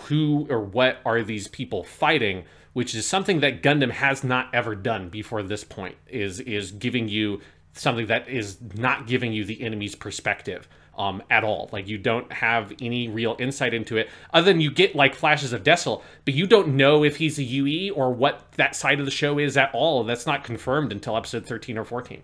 [0.03, 4.75] who or what are these people fighting, which is something that Gundam has not ever
[4.75, 5.97] done before this point.
[6.09, 7.41] Is is giving you
[7.73, 11.69] something that is not giving you the enemy's perspective um, at all.
[11.73, 15.53] Like you don't have any real insight into it, other than you get like flashes
[15.53, 19.05] of Desil, but you don't know if he's a UE or what that side of
[19.05, 20.05] the show is at all.
[20.05, 22.23] That's not confirmed until episode thirteen or fourteen.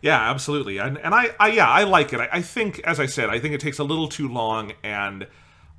[0.00, 0.78] Yeah, absolutely.
[0.78, 2.20] And and I, I yeah, I like it.
[2.20, 4.72] I, I think, as I said, I think it takes a little too long.
[4.82, 5.26] And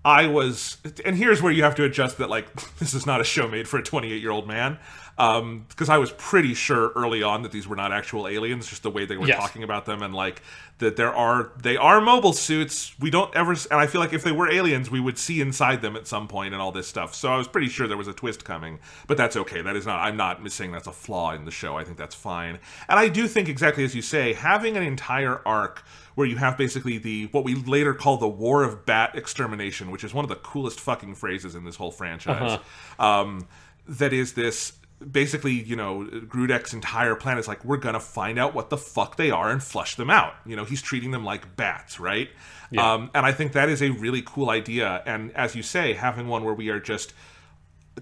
[0.03, 2.29] I was, and here's where you have to adjust that.
[2.29, 4.77] Like, this is not a show made for a 28 year old man.
[5.19, 8.83] Um, because I was pretty sure early on that these were not actual aliens, just
[8.83, 9.37] the way they were Yes.
[9.37, 10.41] talking about them, and like
[10.77, 12.93] that there are they are mobile suits.
[13.01, 15.81] We don't ever, and I feel like if they were aliens, we would see inside
[15.81, 17.13] them at some point and all this stuff.
[17.13, 19.61] So I was pretty sure there was a twist coming, but that's okay.
[19.61, 19.99] That is not.
[19.99, 21.75] I'm not saying that's a flaw in the show.
[21.77, 25.41] I think that's fine, and I do think exactly as you say, having an entire
[25.45, 25.83] arc
[26.15, 30.05] where you have basically the what we later call the War of Bat Extermination, which
[30.05, 32.57] is one of the coolest fucking phrases in this whole franchise.
[32.97, 33.47] Um,
[33.85, 38.53] that is this basically, you know, Grodek's entire plan is like, we're gonna find out
[38.53, 40.34] what the fuck they are and flush them out.
[40.45, 42.30] You know, he's treating them like bats, right?
[42.77, 45.01] Um, and I think that is a really cool idea.
[45.05, 47.13] And as you say, having one where we are just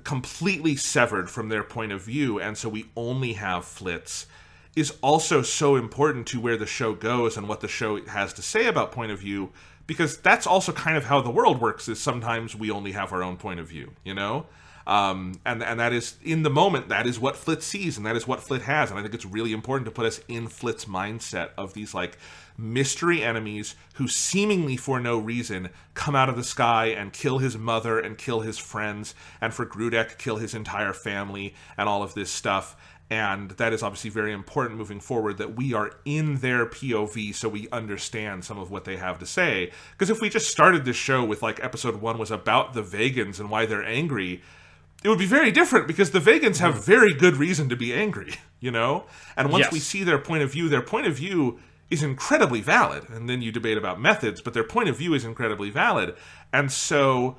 [0.04, 4.28] completely severed from their point of view, and so we only have flits,
[4.76, 8.42] is also so important to where the show goes and what the show has to
[8.42, 9.52] say about point of view
[9.88, 13.24] because that's also kind of how the world works is sometimes we only have our
[13.24, 14.46] own point of view you know
[14.88, 18.16] um, and and that is in the moment that is what Flit sees and that
[18.16, 20.86] is what Flit has and I think it's really important to put us in Flit's
[20.86, 22.18] mindset of these like
[22.58, 27.58] mystery enemies who seemingly for no reason come out of the sky and kill his
[27.58, 32.14] mother and kill his friends and for Grodek kill his entire family and all of
[32.14, 32.78] this stuff
[33.10, 37.48] and that is obviously very important moving forward that we are in their POV so
[37.48, 39.72] we understand some of what they have to say.
[39.92, 43.40] Because if we just started this show with like episode one was about the Vagans
[43.40, 44.42] and why they're angry,
[45.04, 48.36] it would be very different because the Vagans have very good reason to be angry,
[48.60, 49.06] you know?
[49.36, 49.72] And once Yes.
[49.74, 51.60] we see their point of view, their point of view
[51.90, 53.08] is incredibly valid.
[53.10, 56.16] And then you debate about methods, but their point of view is incredibly valid.
[56.52, 57.38] And so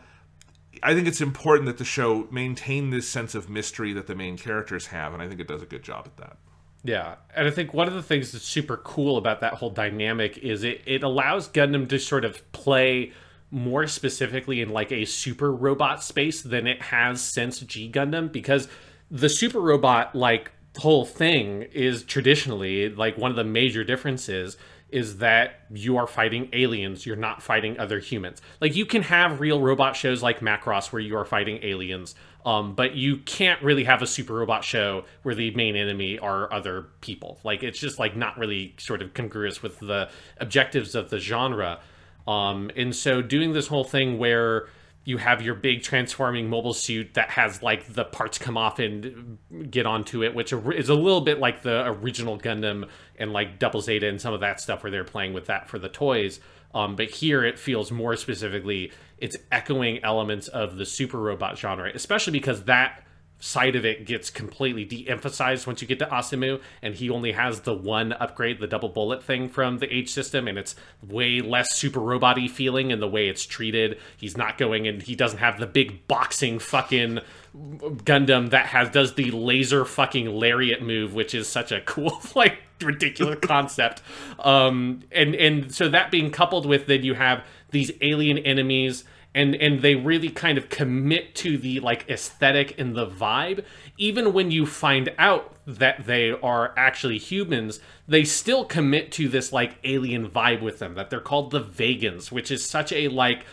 [0.83, 4.37] I think it's important that the show maintain this sense of mystery that the main
[4.39, 6.37] characters have, and I think it does a good job at that.
[6.85, 10.39] Yeah, and I think one of the things that's super cool about that whole dynamic
[10.39, 13.13] is it it allows Gundam to sort of play
[13.51, 18.69] more specifically in like a super robot space than it has since G Gundam because
[19.11, 24.57] the super robot like whole thing is traditionally like one of the major differences
[24.91, 28.41] is that you are fighting aliens you're not fighting other humans.
[28.61, 32.15] Like you can have real robot shows like macross where you are fighting aliens
[32.45, 36.51] um, but you can't really have a super robot show where the main enemy are
[36.53, 37.39] other people.
[37.45, 40.09] Like it's just like not really sort of congruous with the
[40.39, 41.81] objectives of the genre
[42.29, 44.69] um, and so doing this whole thing where
[45.07, 49.39] you have your big transforming mobile suit that has like the parts come off and
[49.71, 52.87] get onto it, which is a little bit like the original Gundam
[53.19, 55.79] and like Double Zeta and some of that stuff where they're playing with that for
[55.79, 56.41] the toys.
[56.75, 61.91] Um, but here it feels more specifically, it's echoing elements of the super robot genre,
[61.95, 63.03] especially because that
[63.41, 67.61] side of it gets completely de-emphasized once you get to Asamu, and he only has
[67.61, 70.75] the one upgrade, the double bullet thing from the Age system, and it's
[71.07, 73.99] way less super robot-y feeling in the way it's treated.
[74.17, 77.21] He's not going and he doesn't have the big boxing fucking
[77.57, 82.59] Gundam that has does the laser fucking lariat move, which is such a cool like
[82.83, 84.03] ridiculous concept.
[84.39, 89.05] Um and and so that being coupled with then you have these alien enemies
[89.39, 93.65] and and they really kind of commit to the like aesthetic and the vibe
[93.97, 97.79] even when you find out that they are actually humans
[98.09, 102.33] they still commit to this like alien vibe with them that they're called the Vagans
[102.33, 103.45] which is such a like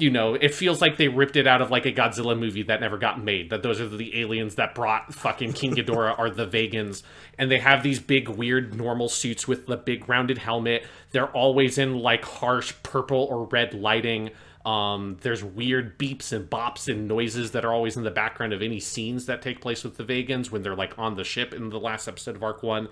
[0.00, 2.80] you know, it feels like they ripped it out of like a Godzilla movie that
[2.80, 3.50] never got made.
[3.50, 7.02] That those are the aliens that brought fucking King Ghidorah are the Vagans,
[7.36, 10.86] and they have these big weird normal suits with the big rounded helmet.
[11.10, 14.30] They're always in like harsh purple or red lighting.
[14.64, 18.60] Um, there's weird beeps and bops and noises that are always in the background of
[18.60, 21.70] any scenes that take place with the Vagans when they're like on the ship in
[21.70, 22.88] the last episode of Arc One.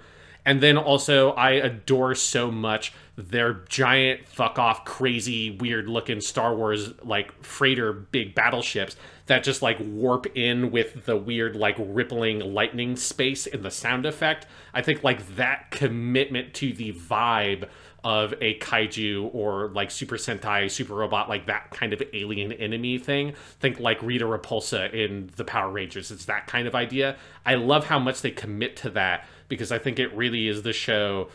[0.46, 6.54] And then also, I adore so much their giant, fuck off, crazy, weird looking Star
[6.54, 8.96] Wars like freighter big battleships
[9.26, 14.06] that just like warp in with the weird, like rippling lightning space in the sound
[14.06, 14.46] effect.
[14.72, 17.68] I think like that commitment to the vibe
[18.04, 22.98] of a kaiju or like Super Sentai, Super Robot, like that kind of alien enemy
[22.98, 23.34] thing.
[23.60, 26.10] Think like Rita Repulsa in the Power Rangers.
[26.10, 27.16] It's that kind of idea.
[27.44, 30.72] I love how much they commit to that because I think it really is the
[30.72, 31.28] show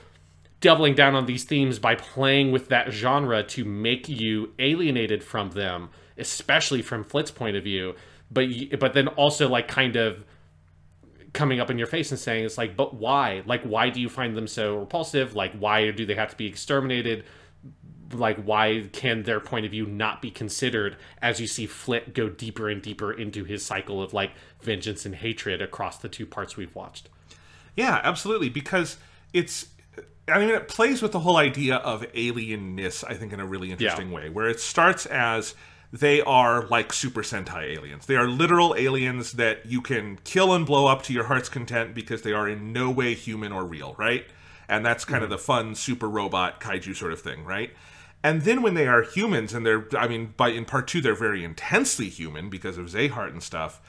[0.61, 5.49] doubling down on these themes by playing with that genre to make you alienated from
[5.51, 7.95] them, especially from Flit's point of view.
[8.31, 8.47] But
[8.79, 10.23] but then also like kind of
[11.33, 13.41] coming up in your face and saying it's like, but why?
[13.45, 15.35] Like, why do you find them so repulsive?
[15.35, 17.25] Like, why do they have to be exterminated?
[18.11, 22.29] Like, why can their point of view not be considered as you see Flit go
[22.29, 24.31] deeper and deeper into his cycle of like
[24.61, 27.09] vengeance and hatred across the two parts we've watched?
[27.75, 28.49] Yeah, absolutely.
[28.49, 28.97] Because
[29.33, 29.67] it's,
[30.27, 33.71] I mean, it plays with the whole idea of alienness, I think, in a really
[33.71, 35.55] interesting way, where it starts as
[35.93, 38.07] they are like Super Sentai aliens.
[38.07, 41.93] They are literal aliens that you can kill and blow up to your heart's content
[41.93, 44.25] because they are in no way human or real, right?
[44.67, 47.71] And that's kind of the fun super robot kaiju sort of thing, right?
[48.23, 51.13] And then when they are humans, and they're, I mean, by in part two, they're
[51.13, 53.79] very intensely human because of Zeheart and stuff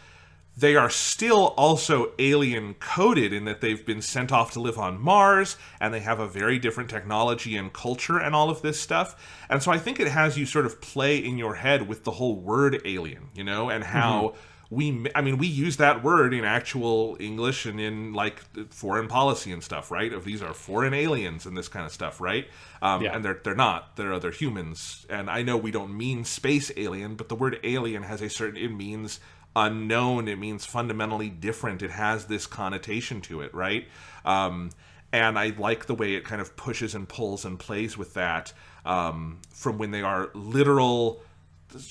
[0.57, 5.01] they are still also alien coded in that they've been sent off to live on
[5.01, 9.45] Mars and they have a very different technology and culture and all of this stuff.
[9.51, 12.13] And so I think it has you sort of play in your head with the
[12.13, 14.35] whole word alien, you know, and how
[14.71, 18.41] we I mean we use that word in actual English and in like
[18.73, 20.13] foreign policy and stuff, right?
[20.13, 22.47] Of these are foreign aliens and this kind of stuff, right?
[22.81, 23.15] Um, Yeah.
[23.15, 23.97] and they're they're not.
[23.97, 25.05] They're other humans.
[25.11, 28.57] And I know we don't mean space alien, but the word alien has a certain
[28.57, 29.21] it means
[29.57, 33.87] unknown it means fundamentally different it has this connotation to it right
[34.25, 34.71] um,
[35.13, 38.53] and i like the way it kind of pushes and pulls and plays with that
[38.85, 41.23] um, from when they are literal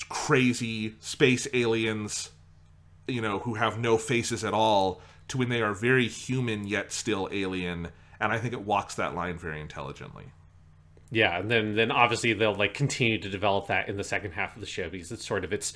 [0.08, 2.30] crazy space aliens,
[3.06, 6.92] you know, who have no faces at all, to when they are very human yet
[6.92, 7.88] still alien.
[8.20, 10.24] And I think it walks that line very intelligently.
[11.10, 14.54] Yeah, and then then obviously they'll like continue to develop that in the second half
[14.54, 15.74] of the show because it's sort of it's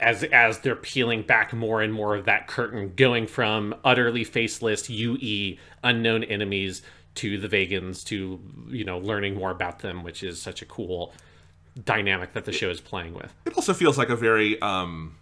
[0.00, 4.88] as as they're peeling back more and more of that curtain, going from utterly faceless
[4.88, 6.82] UE unknown enemies
[7.16, 11.12] to the Vagans to you know learning more about them, which is such a cool
[11.84, 13.32] dynamic that the show is playing with.
[13.46, 15.16] It also feels like a very um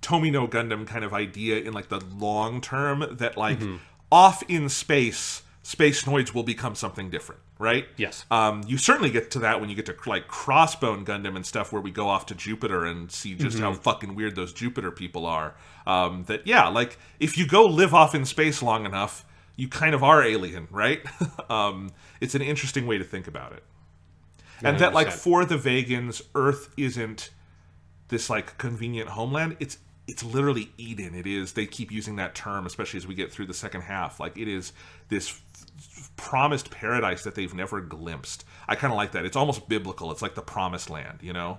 [0.00, 3.58] Tomino Gundam kind of idea in like the long term that like
[4.10, 7.86] off in space, space noids will become something different, right?
[7.96, 8.24] Yes.
[8.30, 11.72] Um, you certainly get to that when you get to like Crossbone Gundam and stuff,
[11.72, 15.24] where we go off to Jupiter and see just how fucking weird those Jupiter people
[15.24, 15.54] are.
[15.86, 19.24] Um, that yeah, like if you go live off in space long enough,
[19.56, 21.00] you kind of are alien, right?
[21.50, 23.62] um, it's an interesting way to think about it,
[24.62, 27.30] and that like for the Vagans, Earth isn't
[28.08, 29.56] this like convenient homeland.
[29.60, 29.78] It's
[30.08, 31.14] it's literally Eden.
[31.14, 31.52] It is.
[31.52, 34.18] They keep using that term, especially as we get through the second half.
[34.18, 34.72] Like it is
[35.08, 35.40] this
[36.16, 38.44] promised paradise that they've never glimpsed.
[38.68, 39.24] I kind of like that.
[39.24, 40.10] It's almost biblical.
[40.12, 41.58] It's like the promised land, you know?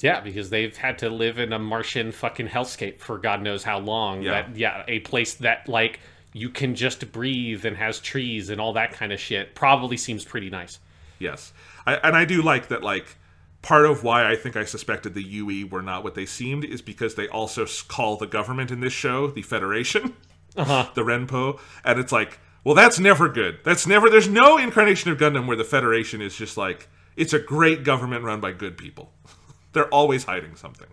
[0.00, 3.78] Yeah, because they've had to live in a Martian fucking hellscape for God knows how
[3.78, 4.22] long.
[4.22, 4.42] Yeah.
[4.42, 6.00] That yeah, a place that like
[6.34, 10.22] you can just breathe and has trees and all that kind of shit probably seems
[10.24, 10.78] pretty nice.
[11.18, 11.52] Yes.
[11.86, 13.16] I, and I do like that, like,
[13.62, 16.82] part of why I think I suspected the UE were not what they seemed is
[16.82, 20.14] because they also call the government in this show the Federation,
[20.56, 20.90] Uh-huh.
[20.94, 21.58] the Renpo.
[21.84, 23.60] And it's like, well, that's never good.
[23.62, 27.38] That's never, there's no incarnation of Gundam where the Federation is just like, it's a
[27.38, 29.12] great government run by good people.
[29.72, 30.88] They're always hiding something.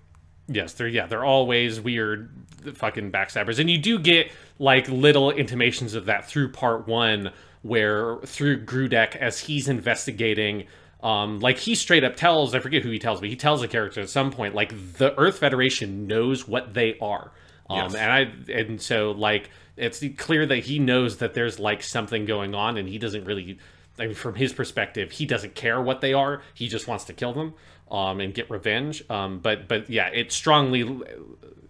[0.47, 2.29] Yes, they're yeah, they're always weird
[2.75, 3.57] fucking backstabbers.
[3.57, 4.29] And you do get
[4.59, 7.31] like little intimations of that through part 1
[7.63, 10.67] where through Grodek as he's investigating
[11.01, 13.69] um like he straight up tells I forget who he tells but he tells the
[13.69, 17.31] character at some point like the Earth Federation knows what they are.
[17.69, 17.95] Um Yes.
[17.95, 22.53] and I and so like it's clear that he knows that there's like something going
[22.53, 23.57] on and he doesn't really
[23.99, 26.41] I mean, from his perspective, he doesn't care what they are.
[26.53, 27.53] He just wants to kill them
[27.91, 29.03] um, and get revenge.
[29.09, 31.01] Um, but but yeah, it strongly.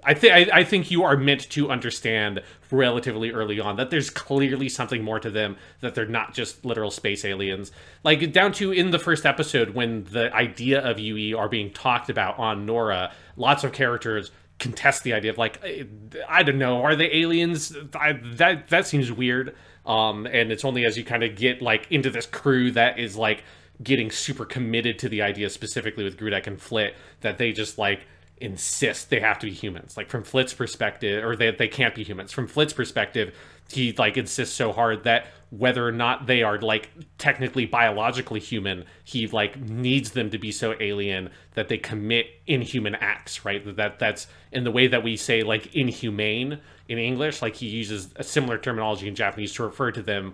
[0.06, 4.68] I think I think you are meant to understand relatively early on that there's clearly
[4.70, 5.58] something more to them.
[5.82, 7.72] That they're not just literal space aliens.
[8.04, 12.10] Like down to in the first episode when the idea of UE are being talked
[12.10, 14.32] about on Nora, lots of characters
[14.64, 15.86] contest the idea of like I-
[16.28, 17.76] I don't know, are they aliens?
[17.94, 19.56] I, that that seems weird.
[19.86, 23.18] Um, and it's only as you kind of get like into this crew that is
[23.18, 23.44] like
[23.82, 28.02] getting super committed to the idea, specifically with Grodek and Flit, that they just like
[28.38, 29.98] insist they have to be humans.
[29.98, 32.32] Like from Flit's perspective, or they they can't be humans.
[32.32, 33.36] From Flit's perspective,
[33.72, 38.86] he like insists so hard that whether or not they are like technically biologically human,
[39.04, 43.64] he like needs them to be so alien that they commit inhuman acts, right?
[43.64, 46.60] That, that that's in the way that we say like inhumane
[46.90, 50.34] in English, like he uses a similar terminology in Japanese to refer to them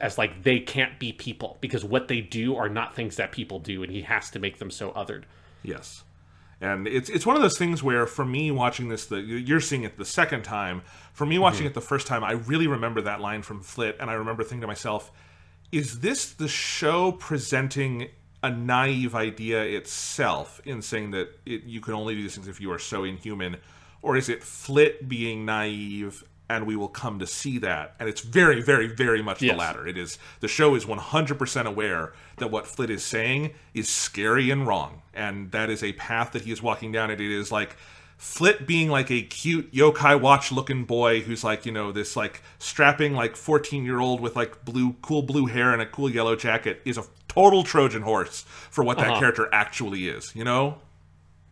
[0.00, 3.58] as like they can't be people because what they do are not things that people
[3.58, 5.24] do and he has to make them so othered.
[5.62, 6.04] Yes.
[6.60, 9.82] And it's it's one of those things where for me watching this the you're seeing
[9.82, 10.82] it the second time.
[11.14, 14.10] For me watching it the first time, I really remember that line from Flit and
[14.10, 15.12] I remember thinking to myself,
[15.70, 18.08] is this the show presenting
[18.42, 22.60] a naive idea itself in saying that it, you can only do these things if
[22.60, 23.56] you are so inhuman?
[24.02, 27.94] Or is it Flit being naive and we will come to see that?
[27.98, 29.52] And it's very very very much Yes.
[29.52, 29.86] the latter.
[29.86, 34.66] It is the show is 100% aware that what Flit is saying is scary and
[34.66, 35.02] wrong.
[35.14, 37.76] And that is a path that he is walking down and it is like
[38.24, 42.42] Flit being like a cute yokai watch looking boy who's like, you know, this like
[42.58, 46.34] strapping like 14 year old with like blue, cool blue hair and a cool yellow
[46.34, 48.40] jacket is a total Trojan horse
[48.70, 49.20] for what that Uh-huh.
[49.20, 50.78] character actually is, you know?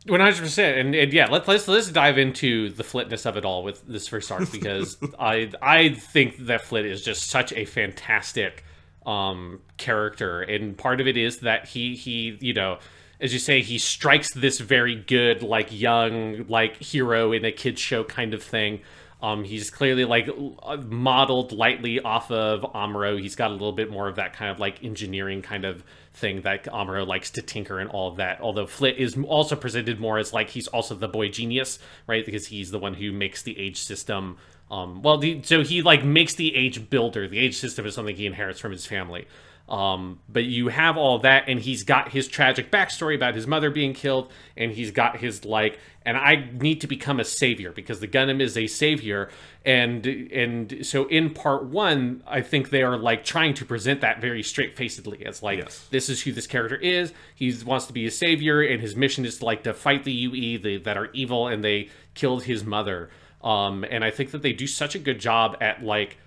[0.07, 3.45] One hundred percent, and and yeah, let's let's let's dive into the flitness of it
[3.45, 7.67] all with this first arc because I I think that Flit is just such a
[7.67, 8.65] fantastic
[9.07, 12.79] um character, and part of it is that he he you know
[13.23, 17.81] as you say he strikes this very good like young like hero in a kids
[17.81, 18.81] show kind of thing.
[19.23, 20.29] Um, he's clearly like
[20.65, 23.21] uh, modeled lightly off of Amuro.
[23.21, 26.43] He's got a little bit more of that kind of like engineering kind of thing
[26.43, 28.41] that Amuro likes to tinker and all of that.
[28.41, 31.79] Although Flit is also presented more as like he's also the boy genius,
[32.09, 32.27] right?
[32.27, 34.39] Because he's the one who makes the age system.
[34.73, 37.29] Um, well, the, so he like makes the age builder.
[37.29, 39.29] The age system is something he inherits from his family.
[39.69, 43.71] Um, but you have all that, and he's got his tragic backstory about his mother
[43.71, 48.01] being killed, and he's got his like, and I need to become a savior because
[48.01, 49.31] the Gundam is a savior,
[49.65, 54.21] and and so in part one, I think they are like trying to present that
[54.21, 55.87] very straight facedly as like Yes.
[55.91, 57.15] this is who this character is.
[57.35, 60.13] He wants to be a savior, and his mission is to like to fight the
[60.13, 63.11] UE the, that are evil, and they killed his mother.
[63.43, 66.19] Um, and I think that they do such a good job at like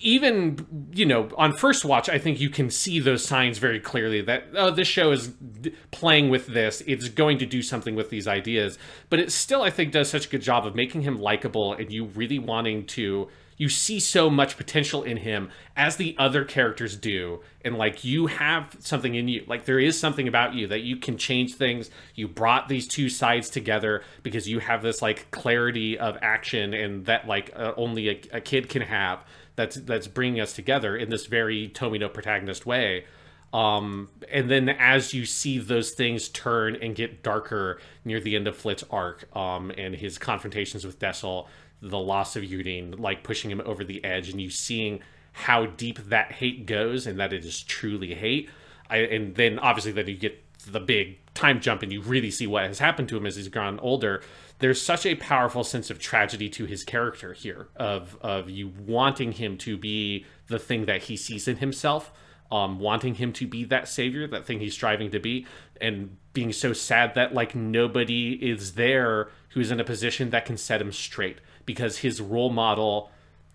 [0.00, 4.20] even you know on first watch i think you can see those signs very clearly
[4.20, 6.82] that oh this show is d- playing with this.
[6.86, 8.78] It's going to do something with these ideas.
[9.10, 11.92] But it still i think does such a good job of making him likable and
[11.92, 16.96] you really wanting to you see so much potential in him as the other characters
[16.96, 17.40] do.
[17.64, 20.96] And like you have something in you like there is something about you that you
[20.96, 21.88] can change things.
[22.16, 27.06] You brought these two sides together because you have this like clarity of action and
[27.06, 29.24] that like uh, only a, a kid can have
[29.62, 33.04] that's that's bringing us together in this very Tomino protagonist way.
[33.52, 38.48] Um, and then as you see those things turn and get darker near the end
[38.48, 41.46] of Flit's arc, um, and his confrontations with Desil,
[41.82, 45.00] the loss of Yurin, like pushing him over the edge, and you seeing
[45.32, 48.48] how deep that hate goes and that it is truly hate.
[48.88, 52.46] I, and then obviously then you get the big time jump and you really see
[52.46, 54.22] what has happened to him as he's grown older
[54.62, 59.32] there's such a powerful sense of tragedy to his character here of of you wanting
[59.32, 62.12] him to be the thing that he sees in himself
[62.50, 65.46] um wanting him to be that savior that thing he's striving to be
[65.80, 70.56] and being so sad that like nobody is there who's in a position that can
[70.56, 73.10] set him straight because his role model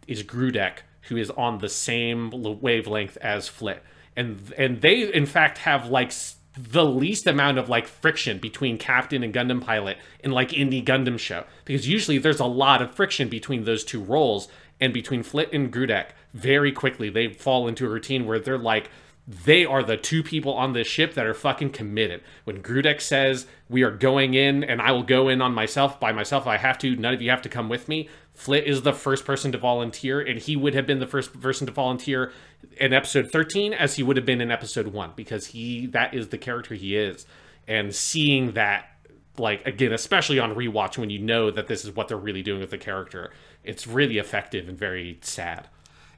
[0.08, 2.32] is Grodek, who is on the same
[2.62, 3.84] wavelength as Flit,
[4.16, 6.12] and and they in fact have like
[6.58, 11.20] the least amount of like friction between captain and Gundam pilot in like indie Gundam
[11.20, 14.48] show because usually there's a lot of friction between those two roles
[14.80, 16.08] and between Flit and Grodek.
[16.34, 18.90] Very quickly they fall into a routine where they're like
[19.28, 22.22] they are the two people on this ship that are fucking committed.
[22.46, 26.14] When Grodek says, We are going in and I will go in on myself by
[26.14, 28.08] myself, I have to, none of you have to come with me.
[28.34, 31.68] Flit is the first person to volunteer, and he would have been the first person
[31.68, 32.32] to volunteer
[32.78, 36.30] in episode 13 as he would have been in episode 1, because he that is
[36.30, 37.26] the character he is.
[37.68, 38.90] And seeing that
[39.38, 42.62] like again, especially on rewatch when you know that this is what they're really doing
[42.62, 43.32] with the character,
[43.64, 45.68] it's really effective and very sad.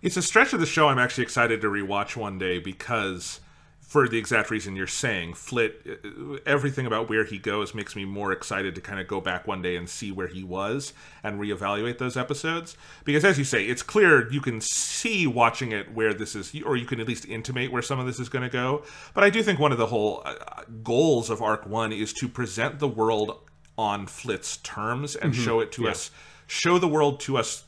[0.01, 3.41] It's a stretch of the show I'm actually excited to rewatch one day because,
[3.81, 8.05] for the exact reason you're saying, Flit, uh, everything about where he goes makes me
[8.05, 11.37] more excited to kind of go back one day and see where he was and
[11.37, 12.77] reevaluate those episodes.
[13.03, 16.77] Because, as you say, it's clear you can see watching it where this is, or
[16.77, 18.83] you can at least intimate where some of this is going to go.
[19.13, 20.35] But I do think one of the whole uh,
[20.81, 23.37] goals of Arc 1 is to present the world
[23.77, 26.11] on Flit's terms and show it to us,
[26.47, 27.65] show the world to us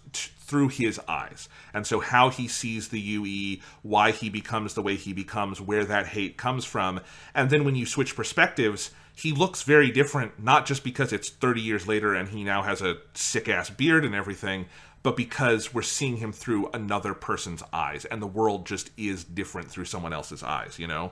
[0.52, 1.48] through his eyes.
[1.74, 5.86] And so, how he sees the UE, why he becomes the way he becomes, where
[5.86, 7.00] that hate comes from.
[7.34, 11.62] And then, when you switch perspectives, he looks very different, not just because it's 30
[11.62, 14.66] years later and he now has a sick ass beard and everything,
[15.04, 18.04] but because we're seeing him through another person's eyes.
[18.06, 21.12] And the world just is different through someone else's eyes, you know?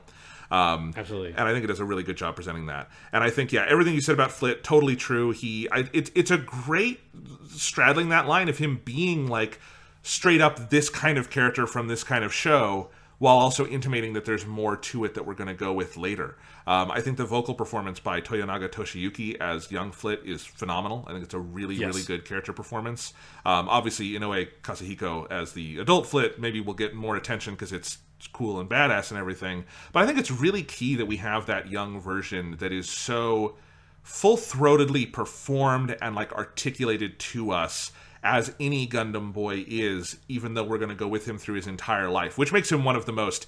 [0.52, 1.30] Um, Absolutely.
[1.32, 2.90] and I think it does a really good job presenting that.
[3.12, 5.32] And I think, yeah, everything you said about Flit, totally true.
[5.32, 7.00] He, I, it, it's a great
[7.48, 9.60] straddling that line of him being like
[10.02, 12.90] straight up this kind of character from this kind of show,
[13.20, 16.38] while also intimating that there's more to it that we're going to go with later.
[16.66, 21.04] Um, I think the vocal performance by Toyonaga Toshiyuki as young Flit is phenomenal.
[21.06, 21.94] I think it's a really, Yes.
[21.94, 23.14] really good character performance.
[23.46, 27.98] Um, obviously, Inoue Kazuhiko as the adult Flit maybe will get more attention because it's
[28.28, 29.66] cool and badass and everything.
[29.92, 33.56] But I think it's really key that we have that young version that is so
[34.04, 37.92] full throatedly performed and like articulated to us
[38.24, 41.68] as any Gundam boy is, even though we're going to go with him through his
[41.68, 43.48] entire life, which makes him one of the most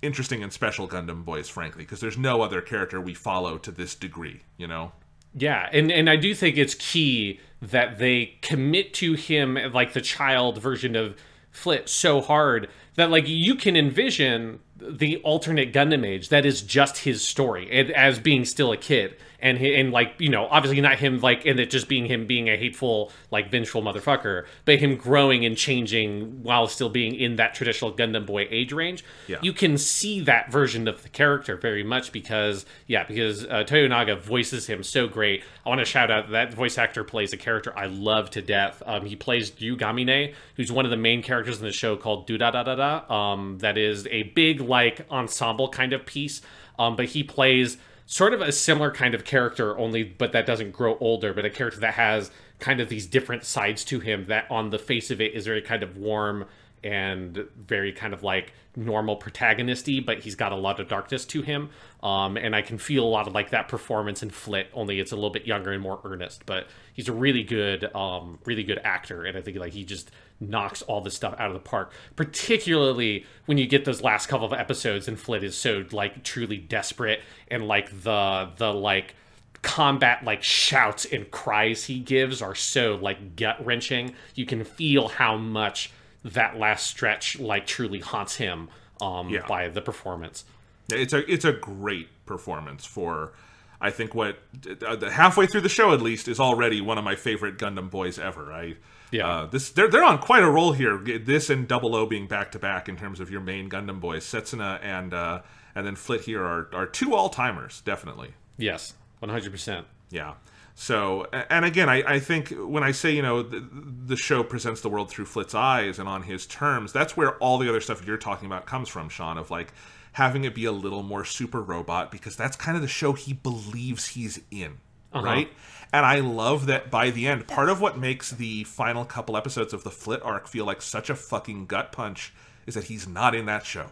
[0.00, 3.94] interesting and special Gundam boys, frankly, because there's no other character we follow to this
[3.94, 4.92] degree, you know?
[5.34, 10.02] Yeah, and and I do think it's key that they commit to him like the
[10.02, 11.16] child version of
[11.52, 16.98] Flit so hard that like you can envision the alternate Gundam age that is just
[16.98, 21.20] his story as being still a kid and and like you know obviously not him
[21.20, 25.44] like and it just being him being a hateful like vengeful motherfucker but him growing
[25.44, 29.04] and changing while still being in that traditional Gundam boy age range.
[29.26, 29.38] Yeah.
[29.42, 34.18] you can see that version of the character very much because yeah because uh, Toyonaga
[34.20, 35.42] voices him so great.
[35.66, 38.82] I want to shout out that voice actor plays a character I love to death.
[38.86, 43.10] Um, he plays Ryugamine who's one of the main characters in the show called Durarara
[43.10, 46.40] um, that is a big like ensemble kind of piece.
[46.78, 47.76] Um, but he plays
[48.12, 51.50] sort of a similar kind of character only but that doesn't grow older but a
[51.50, 55.18] character that has kind of these different sides to him that on the face of
[55.18, 56.44] it is very kind of warm
[56.84, 61.42] and very kind of like normal protagonisty, but he's got a lot of darkness to
[61.42, 61.70] him.
[62.02, 65.12] Um, and I can feel a lot of like that performance in Flit, only it's
[65.12, 66.44] a little bit younger and more earnest.
[66.46, 70.10] But he's a really good, um, really good actor, and I think like he just
[70.48, 71.92] knocks all this stuff out of the park.
[72.16, 76.56] Particularly when you get those last couple of episodes, and Flit is so like truly
[76.56, 79.14] desperate, and like the the like
[79.62, 84.14] combat like shouts and cries he gives are so like gut wrenching.
[84.34, 85.92] You can feel how much
[86.24, 88.68] that last stretch like truly haunts him
[89.00, 89.46] um, Yeah.
[89.46, 90.44] by the performance.
[90.90, 93.32] It's a it's a great performance for
[93.80, 94.38] I think what
[94.86, 98.18] uh, halfway through the show at least is already one of my favorite Gundam boys
[98.18, 98.52] ever.
[98.52, 98.76] I
[99.12, 99.28] Yeah.
[99.28, 100.98] uh, this they're they're on quite a roll here.
[100.98, 104.24] This and Double O being back to back in terms of your main Gundam boys.
[104.24, 105.42] Setsuna and uh,
[105.74, 108.32] and then Flit here are are two all timers definitely.
[108.56, 109.86] Yes, one hundred percent.
[110.10, 110.34] Yeah.
[110.74, 113.60] So, and again, I, I think when I say, you know, the,
[114.06, 117.58] the show presents the world through Flit's eyes and on his terms, that's where all
[117.58, 119.74] the other stuff you're talking about comes from, Sean, of like
[120.12, 123.34] having it be a little more super robot because that's kind of the show he
[123.34, 124.78] believes he's in,
[125.14, 125.50] right?
[125.92, 129.74] And I love that by the end, part of what makes the final couple episodes
[129.74, 132.32] of the Flit arc feel like such a fucking gut punch
[132.66, 133.88] is that he's not in that show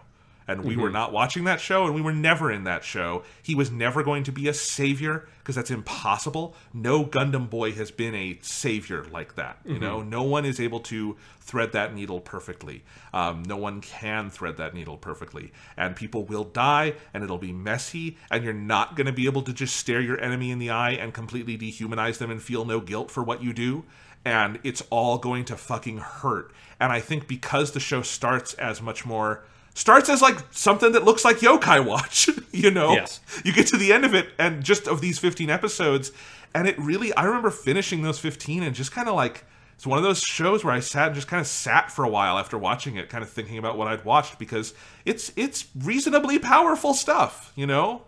[0.51, 3.23] and we were not watching that show and we were never in that show.
[3.43, 6.55] He was never going to be a savior because that's impossible.
[6.75, 10.03] No gundam boy has been a savior like that you know?
[10.03, 12.83] No one is able to thread that needle perfectly.
[13.13, 15.53] Um, no one can thread that needle perfectly.
[15.77, 19.43] And people will die and it'll be messy and you're not going to be able
[19.43, 22.81] to just stare your enemy in the eye and completely dehumanize them and feel no
[22.81, 23.85] guilt for what you do.
[24.25, 26.53] And it's all going to fucking hurt.
[26.79, 29.45] And i think because the show starts as much more
[29.75, 33.21] starts as like something that looks like yokai watch you know Yes.
[33.45, 36.13] you get to the end of it and just of these 15 episodes
[36.55, 39.45] and it really i remember finishing those 15 and just kind of like
[39.75, 42.09] it's one of those shows where i sat and just kind of sat for a
[42.09, 44.75] while after watching it kind of thinking about what i'd watched because
[45.05, 48.03] it's it's reasonably powerful stuff you know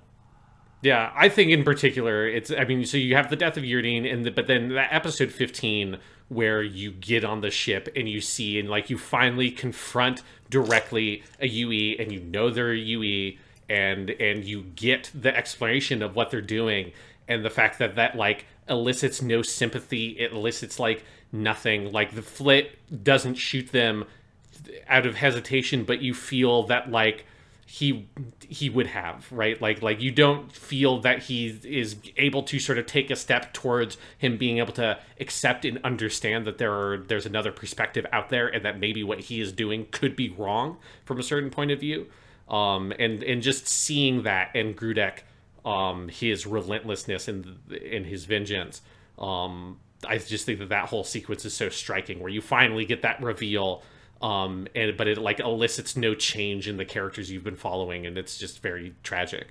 [0.83, 2.51] Yeah, I think in particular, it's.
[2.51, 5.31] I mean, so you have the death of Yurin, and the, but then that episode
[5.31, 5.99] fifteen
[6.29, 10.23] where you get on the ship and you see and like you finally confront
[10.53, 13.39] directly a UE, and you know they're a UE,
[13.69, 16.93] and and you get the explanation of what they're doing,
[17.27, 21.91] and the fact that that like elicits no sympathy, it elicits like nothing.
[21.91, 24.05] Like the flit doesn't shoot them
[24.87, 27.25] out of hesitation, but you feel that like
[27.73, 28.07] he
[28.47, 29.59] he would have right?
[29.63, 33.55] Like like you don't feel that he is able to sort of take a step
[33.55, 38.29] towards him being able to accept and understand that there are there's another perspective out
[38.29, 40.77] there and that maybe what he is doing could be wrong
[41.07, 42.09] from a certain point of view.
[42.47, 45.21] Um and and just seeing that and Grodek
[45.65, 48.83] um his relentlessness and and his vengeance
[49.19, 53.01] um I just think that that whole sequence is so striking where you finally get
[53.01, 53.83] that reveal
[54.23, 58.17] um and but it like elicits no change in the characters you've been following and
[58.17, 59.49] it's just very tragic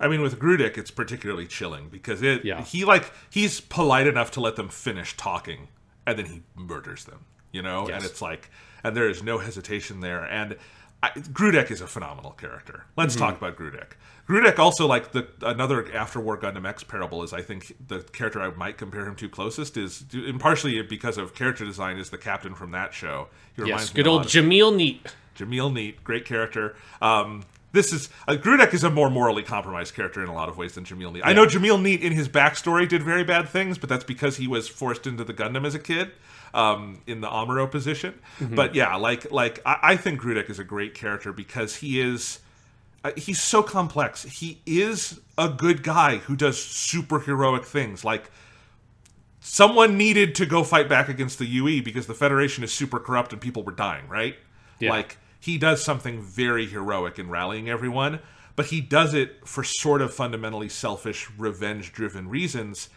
[0.00, 2.62] I mean, with Grodek, it's particularly chilling because it Yeah.
[2.64, 5.68] he like he's polite enough to let them finish talking,
[6.04, 7.26] and then he murders them.
[7.52, 8.50] You know, and it's like,
[8.82, 10.24] and there is no hesitation there.
[10.24, 10.56] And
[11.04, 12.84] I, Grodek is a phenomenal character.
[12.96, 13.92] Let's talk about Grodek.
[14.26, 18.40] Grodek also like the another after War Gundam X parable is I think the character
[18.40, 22.16] I might compare him to closest is and partially because of character design is the
[22.16, 23.28] captain from that show.
[23.54, 26.74] He yes good old Jamil Neate Jamil Neate, great character.
[27.02, 30.56] Um, this is uh, Grodek is a more morally compromised character in a lot of
[30.56, 31.22] ways than Jamil Neate.
[31.24, 34.46] I know Jamil Neate in his backstory did very bad things, but that's because he
[34.46, 36.12] was forced into the Gundam as a kid
[36.54, 38.14] um, in the Amuro position.
[38.40, 42.38] But yeah, like like I, I think Grodek is a great character because he is.
[43.02, 44.22] Uh, he's so complex.
[44.22, 48.02] He is a good guy who does super heroic things.
[48.02, 48.30] Like
[49.40, 53.32] someone needed to go fight back against the UE because the Federation is super corrupt
[53.32, 54.36] and people were dying, right?
[54.80, 54.88] Yeah.
[54.88, 58.20] Like he does something very heroic in rallying everyone,
[58.56, 62.88] but he does it for sort of fundamentally selfish, revenge-driven reasons.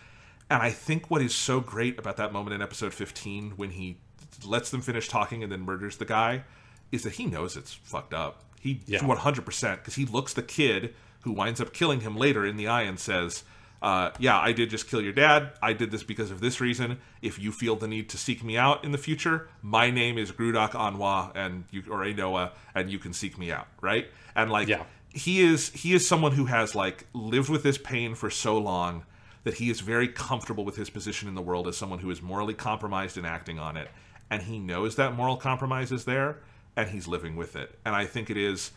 [0.49, 3.97] And I think what is so great about that moment in episode 15 when he
[4.45, 6.43] lets them finish talking and then murders the guy
[6.91, 8.43] is that he knows it's fucked up.
[8.59, 8.99] He Yeah.
[9.03, 12.83] 100% because he looks the kid who winds up killing him later in the eye
[12.83, 13.43] and says,
[13.81, 15.51] uh, "Yeah, I did just kill your dad.
[15.61, 16.99] I did this because of this reason.
[17.21, 20.31] If you feel the need to seek me out in the future, my name is
[20.31, 24.09] Grodek Anwa and you or Anoa, and you can seek me out." Right?
[24.35, 24.83] And like, Yeah.
[25.09, 29.03] he is he is someone who has like lived with this pain for so long
[29.47, 32.21] that he is very comfortable with his position in the world as someone who is
[32.21, 33.89] morally compromised and acting on it.
[34.29, 36.39] And he knows that moral compromise is there
[36.75, 37.79] and he's living with it.
[37.85, 38.71] And i think it is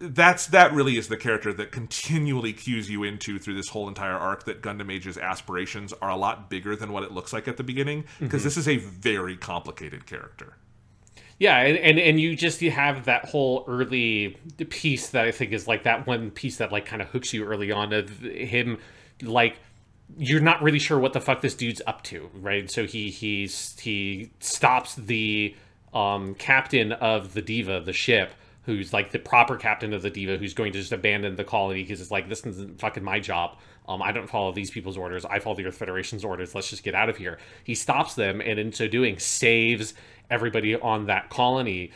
[0.00, 4.16] that's that really is the character that continually cues you into through this whole entire
[4.16, 7.58] arc that Gundam Age's aspirations are a lot bigger than what it looks like at
[7.58, 8.46] the beginning because mm-hmm.
[8.46, 10.54] this is a very complicated character.
[11.38, 14.38] Yeah, and, and and you just you have that whole early
[14.70, 17.44] piece that I think is like that one piece that like kind of hooks you
[17.44, 18.78] early on of him
[19.22, 19.58] like
[20.18, 22.70] you're not really sure what the fuck this dude's up to, right?
[22.70, 25.54] So he he's he stops the
[25.92, 30.36] um captain of the diva, the ship, who's like the proper captain of the diva,
[30.36, 33.56] who's going to just abandon the colony because it's like this isn't fucking my job.
[33.86, 35.24] Um, I don't follow these people's orders.
[35.26, 36.54] I follow the Earth Federation's orders.
[36.54, 37.38] Let's just get out of here.
[37.64, 39.92] He stops them, and in so doing, saves
[40.30, 41.90] everybody on that colony.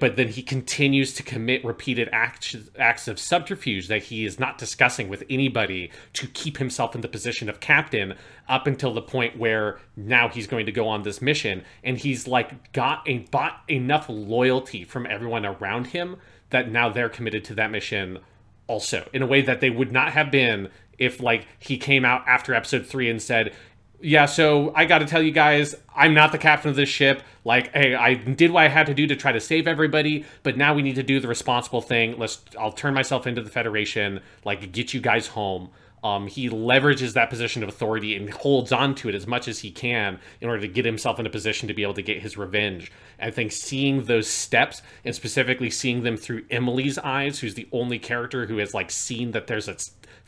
[0.00, 4.58] But then he continues to commit repeated acts, acts of subterfuge that he is not
[4.58, 8.14] discussing with anybody to keep himself in the position of captain
[8.48, 11.64] up until the point where now he's going to go on this mission.
[11.82, 16.16] And he's like got a bought enough loyalty from everyone around him
[16.50, 18.18] that now they're committed to that mission
[18.66, 22.22] also in a way that they would not have been if like he came out
[22.26, 23.54] after episode three and said
[24.00, 27.22] yeah so i gotta tell you guys i'm not the captain of this ship.
[27.44, 30.56] Like hey i did what i had to do to try to save everybody but
[30.56, 32.18] now we need to do the responsible thing.
[32.18, 35.70] Let's i'll turn myself into the federation like get you guys home.
[36.02, 39.58] Um, he leverages that position of authority and holds on to it as much as
[39.58, 42.22] he can in order to get himself in a position to be able to get
[42.22, 42.92] his revenge.
[43.20, 47.98] I think seeing those steps and specifically seeing them through Emily's eyes, who's the only
[47.98, 49.76] character who has like seen that there's a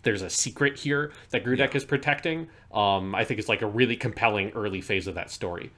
[0.02, 1.76] there's a secret here that Grodek yeah.
[1.76, 2.48] is protecting.
[2.72, 5.70] Um, I think it's like a really compelling early phase of that story.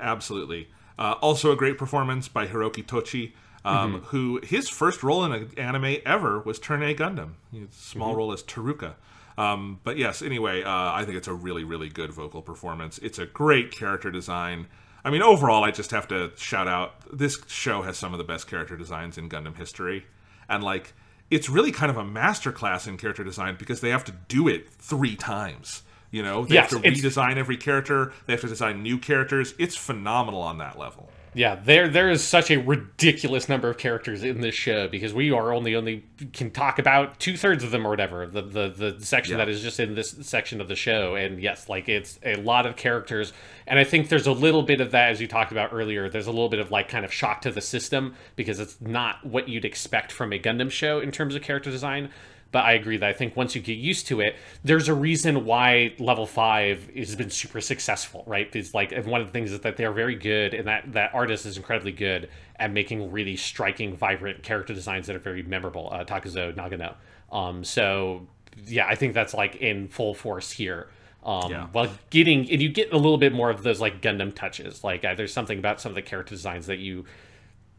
[0.00, 0.68] Absolutely.
[0.98, 3.32] Uh, also, a great performance by Hiroki Tochi,
[3.64, 4.04] um, mm-hmm.
[4.06, 7.34] who his first role in an anime ever was Turn A Gundam.
[7.70, 8.18] small mm-hmm.
[8.18, 8.94] role as Taruka.
[9.36, 12.98] Um, but yes, anyway, uh, I think it's a really, really good vocal performance.
[12.98, 14.66] It's a great character design.
[15.04, 18.24] I mean, overall, I just have to shout out this show has some of the
[18.24, 20.06] best character designs in Gundam history.
[20.48, 20.92] And like,
[21.30, 24.70] it's really kind of a masterclass in character design because they have to do it
[24.70, 25.82] three times.
[26.10, 28.12] You know, they yes, have to redesign every character.
[28.26, 29.54] They have to design new characters.
[29.58, 31.07] It's phenomenal on that level.
[31.38, 35.30] Yeah, there there is such a ridiculous number of characters in this show because we
[35.30, 39.06] are only only can talk about two thirds of them or whatever the the the
[39.06, 39.44] section yeah.
[39.44, 41.14] that is just in this section of the show.
[41.14, 43.32] And yes like it's a lot of characters.
[43.68, 46.26] And I think there's a little bit of that as you talked about earlier there's
[46.26, 49.48] a little bit of like kind of shock to the system because it's not what
[49.48, 52.10] you'd expect from a Gundam show in terms of character design
[52.50, 55.44] but I agree that I think once you get used to it, there's a reason
[55.44, 58.54] why level five has been super successful, right?
[58.56, 61.14] It's like and one of the things is that they're very good, and that that
[61.14, 65.88] artist is incredibly good at making really striking, vibrant character designs that are very memorable.
[65.92, 66.94] Uh, Takuzo Nagano.
[67.30, 68.26] Um, so
[68.66, 70.88] yeah, I think that's like in full force here.
[71.24, 71.66] Um, yeah.
[71.72, 74.82] While getting and you get a little bit more of those like Gundam touches.
[74.82, 77.04] Like uh, there's something about some of the character designs that you,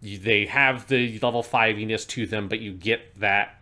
[0.02, 3.59] you they have the level five-iness to them, but you get that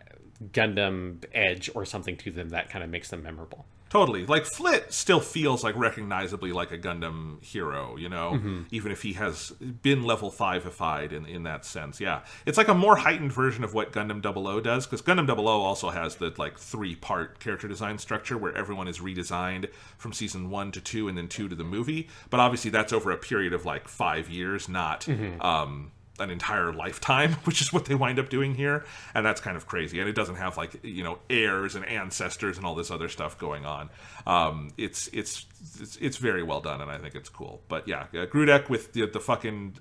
[0.52, 3.66] Gundam edge or something to them that kind of makes them memorable.
[3.90, 4.26] Totally.
[4.26, 8.62] Like Flit still feels like recognizably like a Gundam hero, you know, mm-hmm.
[8.70, 11.98] even if he has been level 5ified in, in that sense.
[12.00, 12.20] Yeah.
[12.44, 15.88] It's like a more heightened version of what Gundam 00 does because Gundam 00 also
[15.88, 20.80] has the like three-part character design structure where everyone is redesigned from season 1 to
[20.80, 23.88] 2 and then 2 to the movie, but obviously that's over a period of like
[23.88, 25.40] 5 years, not mm-hmm.
[25.40, 28.84] um an entire lifetime, which is what they wind up doing here,
[29.14, 30.00] and that's kind of crazy.
[30.00, 33.38] And it doesn't have like you know heirs and ancestors and all this other stuff
[33.38, 33.90] going on.
[34.26, 35.46] Um, it's, it's
[35.80, 37.62] it's it's very well done, and I think it's cool.
[37.68, 39.76] But yeah, uh, Grodek with the, the fucking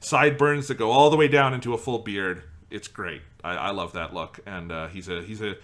[0.00, 2.44] sideburns that go all the way down into a full beard.
[2.70, 3.22] It's great.
[3.44, 5.56] I, I love that look, and uh, he's a he's a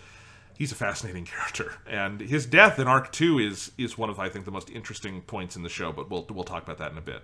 [0.59, 4.29] he's a fascinating character, and his death in Arc Two is is one of I
[4.29, 5.93] think the most interesting points in the show.
[5.93, 7.23] But we'll we'll talk about that in a bit.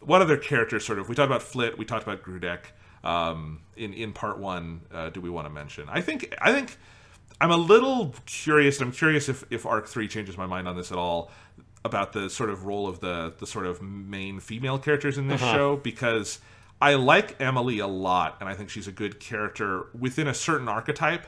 [0.00, 2.60] What other characters sort of we talked about Flit, we talked about Grodek.
[3.04, 4.82] um, in in part one.
[4.92, 5.88] Uh, do we want to mention?
[5.88, 6.76] I think I think
[7.40, 8.80] I'm a little curious.
[8.80, 11.30] I'm curious if if Arc three changes my mind on this at all
[11.84, 15.42] about the sort of role of the the sort of main female characters in this
[15.42, 15.54] uh-huh.
[15.54, 16.38] show because
[16.80, 20.68] I like Emily a lot and I think she's a good character within a certain
[20.68, 21.26] archetype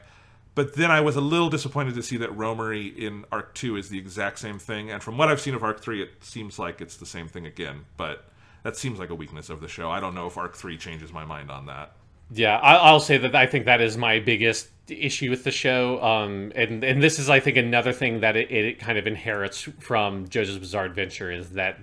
[0.55, 3.89] but then I was a little disappointed to see that Romary in Arc 2 is
[3.89, 4.91] the exact same thing.
[4.91, 7.45] And from what I've seen of Arc 3, it seems like it's the same thing
[7.45, 7.87] again.
[7.97, 8.25] But
[8.63, 9.91] that seems like a weakness of the show.
[9.91, 11.93] I don't know if Arc 3 changes my mind on that.
[12.31, 16.03] Yeah, I'll say that I think that is my biggest issue with the show.
[16.03, 19.63] Um, and, and this is, I think, another thing that it, it kind of inherits
[19.81, 21.79] from JoJo's Bizarre Adventure is that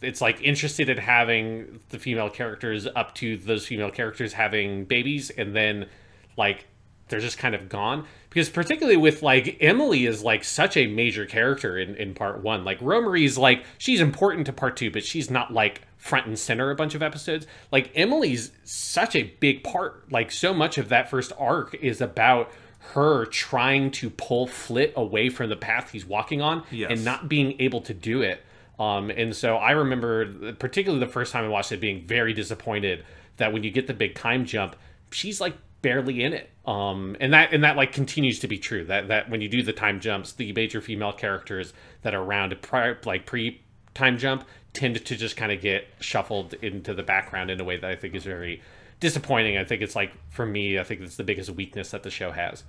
[0.00, 5.30] it's like interested in having the female characters up to those female characters having babies
[5.30, 5.88] and then
[6.36, 6.66] like
[7.08, 11.24] they're just kind of gone because particularly with like emily is like such a major
[11.26, 15.30] character in, in part one like Romary's like she's important to part two but she's
[15.30, 20.10] not like front and center a bunch of episodes like emily's such a big part
[20.10, 22.50] like so much of that first arc is about
[22.94, 26.90] her trying to pull Flit away from the path he's walking on Yes.
[26.92, 28.40] and not being able to do it.
[28.78, 33.04] Um, and so I remember, particularly the first time I watched it, being very disappointed
[33.38, 34.76] that when you get the big time jump,
[35.10, 35.56] she's like
[35.86, 36.50] barely in it.
[36.66, 38.84] Um, and that and that like continues to be true.
[38.84, 41.72] That that when you do the time jumps, the major female characters
[42.02, 43.60] that are around prior, like pre
[43.94, 47.76] time jump tend to just kind of get shuffled into the background in a way
[47.76, 48.60] that I think is very
[48.98, 49.56] disappointing.
[49.56, 52.32] I think it's like for me, I think it's the biggest weakness that the show
[52.32, 52.64] has.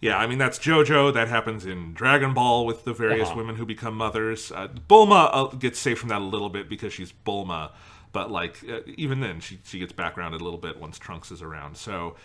[0.00, 1.12] Yeah, I mean that's JoJo.
[1.12, 3.36] That happens in Dragon Ball with the various Uh-huh.
[3.36, 4.50] women who become mothers.
[4.50, 7.70] Uh, Bulma uh, gets saved from that a little bit because she's Bulma,
[8.12, 11.42] but like uh, even then, she she gets backgrounded a little bit once Trunks is
[11.42, 11.76] around.
[11.76, 12.16] So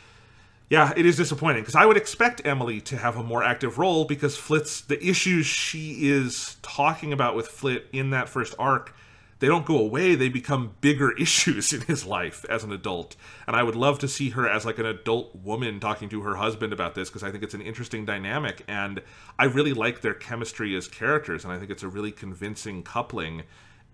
[0.70, 4.04] yeah, it is disappointing because I would expect Emily to have a more active role
[4.04, 8.94] because Flit's the issues she is talking about with Flit in that first arc.
[9.40, 13.16] They don't go away, they become bigger issues in his life as an adult.
[13.46, 16.36] And I would love to see her as like an adult woman talking to her
[16.36, 19.02] husband about this because I think it's an interesting dynamic and
[19.40, 23.44] I really like their chemistry as characters and I think it's a really convincing coupling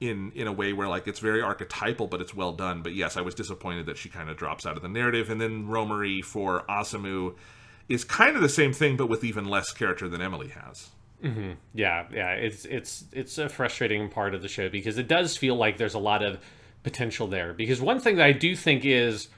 [0.10, 2.82] in in a way where like it's very archetypal but it's well done.
[2.82, 5.40] But yes, I was disappointed that she kind of drops out of the narrative and
[5.40, 7.36] then Romary for Asamu
[7.90, 10.90] is kind of the same thing but with even less character than Emily has.
[11.24, 11.52] Mm-hmm.
[11.74, 15.56] Yeah, yeah, it's it's it's a frustrating part of the show because it does feel
[15.56, 16.40] like there's a lot of
[16.84, 17.54] potential there.
[17.54, 19.30] Because one thing that I do think is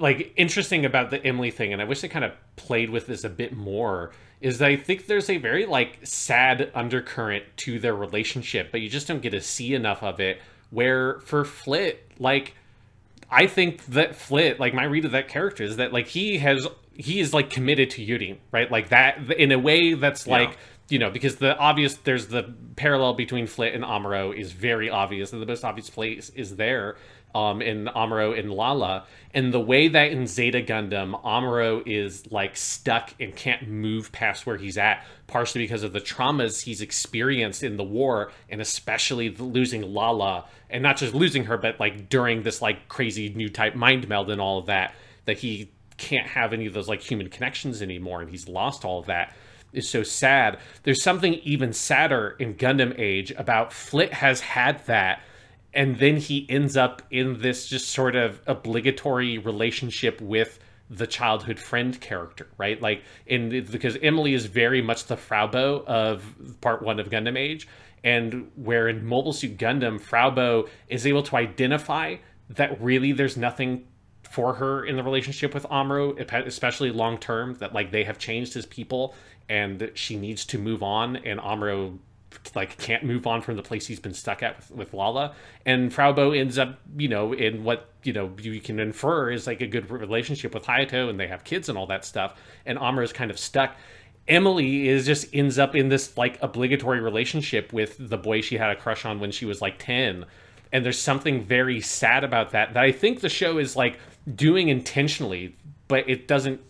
[0.00, 3.24] like interesting about the Emily thing, and I wish they kind of played with this
[3.24, 7.94] a bit more, is that I think there's a very like sad undercurrent to their
[7.94, 10.40] relationship, but you just don't get to see enough of it.
[10.70, 12.54] Where for Flit, like
[13.30, 16.66] I think that Flit, like my read of that character is that like he has
[16.94, 18.70] he is like committed to Yurin, right?
[18.70, 20.58] Like that in a way that's like
[20.88, 25.32] you know because the obvious there's the parallel between Flit and Amuro is very obvious,
[25.32, 26.96] and the most obvious place is there
[27.34, 29.04] um in Amuro and Lala,
[29.34, 34.46] and the way that in Zeta Gundam Amuro is like stuck and can't move past
[34.46, 39.30] where he's at, partially because of the traumas he's experienced in the war, and especially
[39.30, 43.74] losing Lala, and not just losing her, but like during this like crazy new type
[43.74, 44.94] mind meld and all of that,
[45.26, 48.98] that he can't have any of those like human connections anymore, and he's lost all
[48.98, 49.34] of that.
[49.72, 50.58] Is so sad.
[50.84, 55.20] There's something even sadder in Gundam Age about Flit has had that
[55.76, 60.58] and then he ends up in this just sort of obligatory relationship with
[60.88, 62.80] the childhood friend character, right?
[62.80, 66.24] Like in because Emily is very much the Fraw Bow of
[66.60, 67.68] part one of Gundam Age,
[68.02, 72.16] and where in Mobile Suit Gundam, Fraw Bow is able to identify
[72.48, 73.86] that really there's nothing
[74.22, 78.56] for her in the relationship with Amuro, especially long term, that like they have changed
[78.56, 79.14] as people
[79.48, 81.98] and she needs to move on, and Amuro
[82.54, 85.34] like can't move on from the place he's been stuck at with, with Lala,
[85.64, 89.46] and Fraw Bow ends up, you know, in what you know you can infer is
[89.46, 92.34] like a good relationship with Hayato, and they have kids and all that stuff,
[92.64, 93.76] and Amuro's kind of stuck.
[94.28, 98.70] Emily is just ends up in this like obligatory relationship with the boy she had
[98.70, 100.26] a crush on when she was like 10
[100.72, 104.00] and there's something very sad about that that I think the show is like
[104.34, 105.54] doing intentionally
[105.86, 106.60] but it doesn't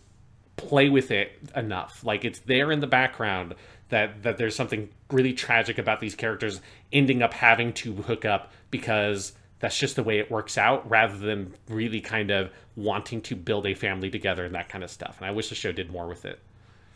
[0.57, 2.03] play with it enough.
[2.05, 3.55] Like it's there in the background
[3.89, 6.61] that that there's something really tragic about these characters
[6.93, 11.17] ending up having to hook up because that's just the way it works out rather
[11.17, 15.17] than really kind of wanting to build a family together and that kind of stuff
[15.19, 16.41] and I wish the show did more with it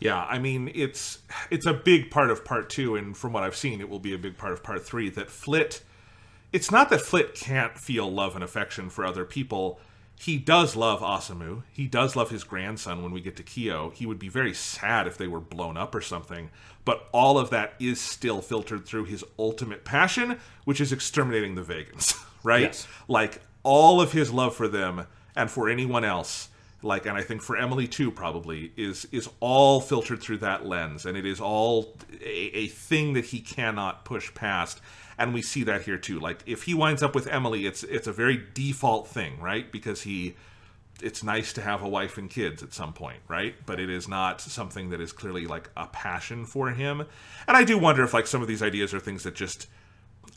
[0.01, 1.19] Yeah, I mean it's
[1.51, 4.13] it's a big part of part two, and from what I've seen, it will be
[4.13, 5.09] a big part of part three.
[5.11, 5.83] That Flit,
[6.51, 9.79] it's not that Flit can't feel love and affection for other people.
[10.21, 11.63] He does love Asamu.
[11.71, 13.01] He does love his grandson.
[13.01, 15.95] When we get to Kio, he would be very sad if they were blown up
[15.95, 16.51] or something.
[16.85, 21.63] But all of that is still filtered through his ultimate passion, which is exterminating the
[21.63, 22.23] Vagans.
[22.43, 22.61] Right?
[22.61, 22.87] Yes.
[23.07, 26.49] Like all of his love for them and for anyone else
[26.81, 31.05] like and i think for emily too probably is is all filtered through that lens
[31.05, 34.81] and it is all a, a thing that he cannot push past
[35.21, 36.19] and we see that here too.
[36.19, 39.71] Like if he winds up with emily it's it's a very default thing right?
[39.71, 40.35] Because he
[41.01, 43.55] it's nice to have a wife and kids at some point right?
[43.65, 47.01] But it is not something that is clearly like a passion for him.
[47.47, 49.67] And i do wonder if like some of these ideas are things that just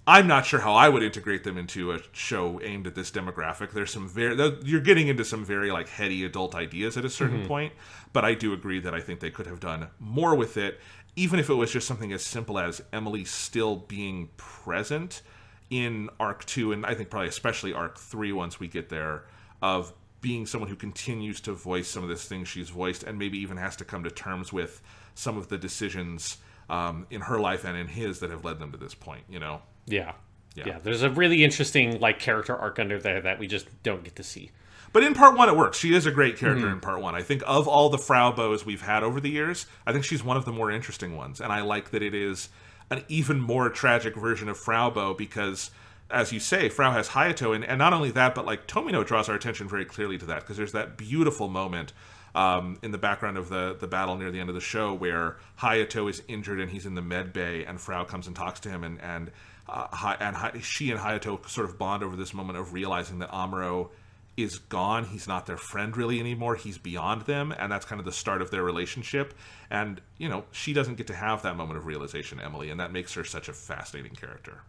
[0.06, 3.73] I'm not sure how I would integrate them into a show aimed at this demographic.
[3.73, 7.39] There's some very you're getting into some very like heady adult ideas at a certain
[7.39, 7.48] mm-hmm.
[7.48, 7.73] point,
[8.12, 10.78] but I do agree that I think they could have done more with it,
[11.16, 15.22] even if it was just something as simple as Emily still being present
[15.70, 19.24] in arc 2 and I think probably especially arc 3 once we get there
[19.62, 23.38] of being someone who continues to voice some of this things she's voiced and maybe
[23.38, 24.82] even has to come to terms with
[25.14, 26.38] some of the decisions
[26.68, 29.38] um, in her life and in his that have led them to this point, you
[29.38, 29.60] know.
[29.86, 30.12] Yeah.
[30.54, 30.64] Yeah.
[30.66, 30.78] yeah.
[30.82, 34.22] There's a really interesting like character arc under there that we just don't get to
[34.22, 34.50] see.
[34.94, 35.76] But in part one, it works.
[35.76, 37.14] She is a great character in part one.
[37.16, 40.22] I think of all the Fraw bows we've had over the years, I think she's
[40.22, 41.40] one of the more interesting ones.
[41.40, 42.48] And I like that it is
[42.90, 45.72] an even more tragic version of Fraw bow because,
[46.10, 47.56] as you say, Fraw has Hayato.
[47.56, 50.42] And, and not only that, but like Tomino draws our attention very clearly to that
[50.42, 51.92] because there's that beautiful moment
[52.36, 55.38] um, in the background of the, the battle near the end of the show where
[55.60, 58.68] Hayato is injured and he's in the med bay and Fraw comes and talks to
[58.68, 59.32] him and, and,
[59.68, 63.18] uh, Hi- and Hi- she and Hayato sort of bond over this moment of realizing
[63.18, 63.88] that Amuro
[64.36, 65.05] is gone.
[65.05, 66.56] He's not their friend really anymore.
[66.56, 69.35] He's beyond them, and that's kind of the start of their relationship.
[69.70, 72.93] And you know, she doesn't get to have that moment of realization, Emily, and that
[72.93, 74.62] makes her such a fascinating character.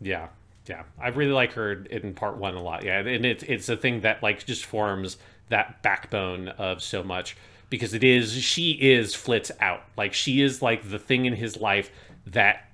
[0.00, 0.28] Yeah,
[0.66, 0.82] yeah.
[1.00, 2.84] I really like her in part one a lot.
[2.84, 5.16] Yeah, and it's it's a thing that like just forms
[5.48, 7.36] that backbone of so much
[7.70, 9.82] because it is she is Flit's out.
[9.96, 11.90] Like she is like the thing in his life
[12.26, 12.68] that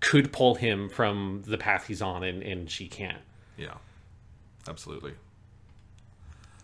[0.00, 3.22] could pull him from the path he's on, and and she can't.
[3.56, 3.74] Yeah,
[4.68, 5.14] absolutely.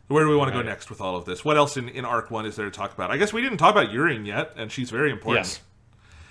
[0.08, 1.44] Where do we want to go next with all of this?
[1.44, 3.10] What else in, in Arc 1 is there to talk about?
[3.10, 5.46] I guess we didn't talk about Yurin yet, and she's very important.
[5.46, 5.60] Yes.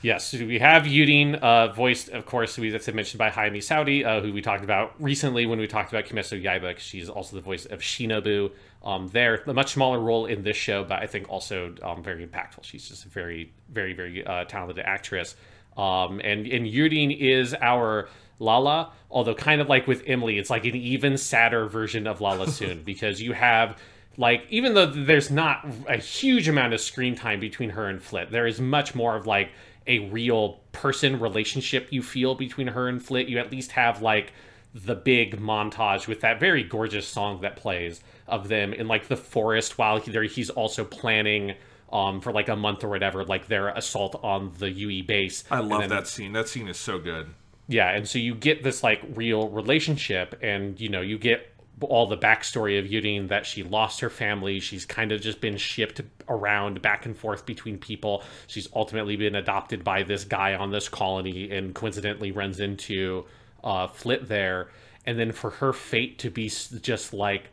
[0.04, 4.06] Yes, so we have Yurin, uh, voiced, of course, we that's mentioned by Hayami Saori,
[4.06, 6.78] uh, who we talked about recently when we talked about Kimetsu Yaiba.
[6.78, 8.52] She's also the voice of Shinobu.
[8.84, 12.28] Um, there, a much smaller role in this show, but I think also um, very
[12.28, 12.64] impactful.
[12.66, 15.38] She's just a very, very, very uh, talented actress.
[15.78, 20.66] Um, and and Yurin is our Lala, although kind of like with Emily, it's like
[20.66, 23.78] an even sadder version of Lala Soon because you have
[24.18, 28.32] like even though there's not a huge amount of screen time between her and Flit,
[28.32, 29.52] there is much more of like
[29.88, 33.28] a real person relationship you feel between her and Flit.
[33.28, 34.34] You at least have like
[34.74, 39.18] the big montage with that very gorgeous song that plays of them in like the
[39.18, 41.54] forest while he, there he's also planning
[41.92, 45.44] um for like a month or whatever like their assault on the UE base.
[45.52, 46.34] I love then- that scene.
[46.34, 47.34] That scene is so good.
[47.68, 51.50] Yeah, and so you get this like real relationship, and you know you get
[51.82, 54.60] all the backstory of Yurin that she lost her family.
[54.60, 58.24] She's kind of just been shipped around back and forth between people.
[58.48, 63.26] She's ultimately been adopted by this guy on this colony, and coincidentally runs into
[63.64, 64.70] uh, Flit there.
[65.06, 67.50] And then for her fate to be just like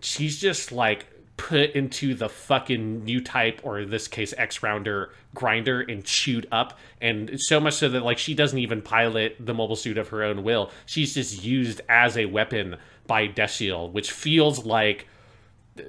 [0.00, 1.06] she's just like
[1.40, 6.46] put into the fucking new type or in this case X rounder grinder and chewed
[6.52, 6.78] up.
[7.00, 10.22] And so much so that like she doesn't even pilot the mobile suit of her
[10.22, 10.70] own will.
[10.84, 12.76] She's just used as a weapon
[13.06, 15.08] by Desil which feels like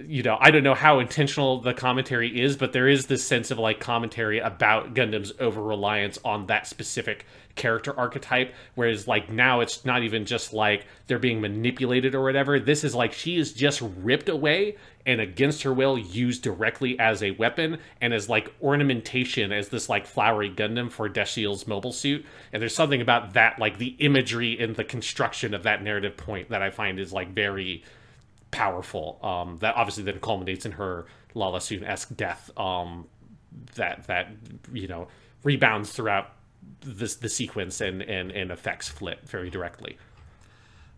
[0.08, 3.52] you know, I don't know how intentional the commentary is, but there is this sense
[3.52, 7.26] of like commentary about Gundam's over reliance on that specific
[7.56, 8.54] character archetype.
[8.76, 12.60] Whereas, like, now it's not even just like they're being manipulated or whatever.
[12.60, 17.24] This is like she is just ripped away and against her will used directly as
[17.24, 22.24] a weapon and as like ornamentation as this like flowery Gundam for Desil's mobile suit.
[22.54, 26.50] And there's something about that, like the imagery and the construction of that narrative point
[26.50, 27.84] that I find is like very
[28.52, 29.20] powerful.
[29.24, 32.52] Um, that obviously then culminates in her Lala Soon esque death.
[32.58, 33.08] Um,
[33.76, 34.30] that that
[34.72, 35.08] you know
[35.44, 36.32] rebounds throughout
[36.82, 39.98] this the sequence and and and affects Flit very directly.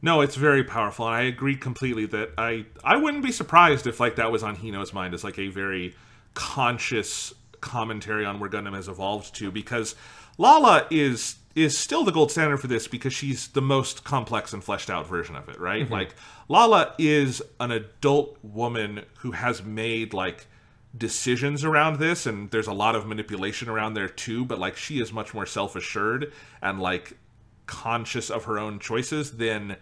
[0.02, 4.00] No, it's very powerful, and I agree completely that I I wouldn't be surprised if
[4.00, 5.96] like that was on Hino's mind as like a very
[6.34, 9.96] conscious commentary on where Gundam has evolved to because
[10.38, 14.64] Lala is is still the gold standard for this because she's the most complex and
[14.64, 15.84] fleshed out version of it, right?
[15.92, 16.16] Like
[16.50, 20.48] Lala is an adult woman who has made like
[20.98, 25.00] decisions around this and there's a lot of manipulation around there too, but like she
[25.00, 26.32] is much more self-assured
[26.62, 27.18] and like
[27.66, 29.78] conscious of her own choices than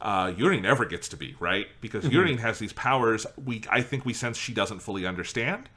[0.00, 1.66] uh, Yurin ever gets to be, right?
[1.80, 5.70] Because Yurin has these powers we I think we sense she doesn't fully understand.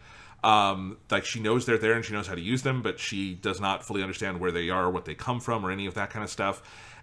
[0.43, 3.33] Um, like she knows they're there and she knows how to use them, but she
[3.33, 6.09] does not fully understand where they are, what they come from, or any of that
[6.09, 6.61] kind of stuff.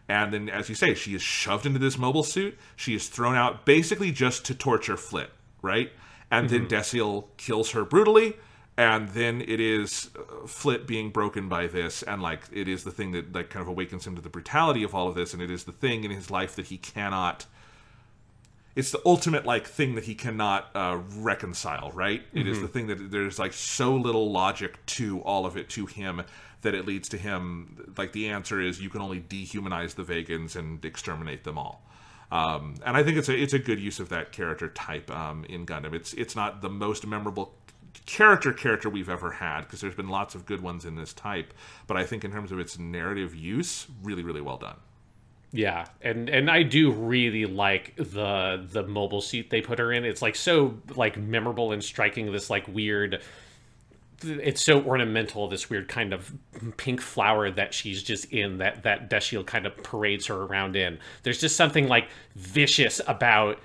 [0.08, 2.58] And then, as you say, she is shoved into this mobile suit.
[2.76, 5.30] She is thrown out basically just to torture Flit,
[5.62, 5.90] right?
[6.30, 8.34] And then Desil kills her brutally,
[8.76, 12.90] and then it is uh, Flit being broken by this, and like it is the
[12.90, 15.42] thing that like kind of awakens him to the brutality of all of this, and
[15.42, 17.46] it is the thing in his life that he cannot
[18.76, 22.22] it's the ultimate like thing that he cannot uh, reconcile right?
[22.32, 25.86] It is the thing that there's like so little logic to all of it to
[25.86, 26.22] him
[26.62, 30.56] that it leads to him like the answer is you can only dehumanize the Vagans
[30.56, 31.82] and exterminate them all.
[32.32, 35.44] Um, and i think it's a it's a good use of that character type um,
[35.44, 35.94] in gundam.
[35.94, 37.54] It's it's not the most memorable
[38.06, 41.54] character character we've ever had because there's been lots of good ones in this type
[41.86, 44.76] but i think in terms of its narrative use really really well done
[45.56, 50.04] Yeah, and and I do really like the the mobile suit they put her in.
[50.04, 52.32] It's like so like memorable and striking.
[52.32, 53.22] This like weird.
[54.24, 55.46] It's so ornamental.
[55.46, 56.32] This weird kind of
[56.76, 58.58] pink flower that she's just in.
[58.58, 60.98] That that Desil kind of parades her around in.
[61.22, 63.60] There's just something like vicious about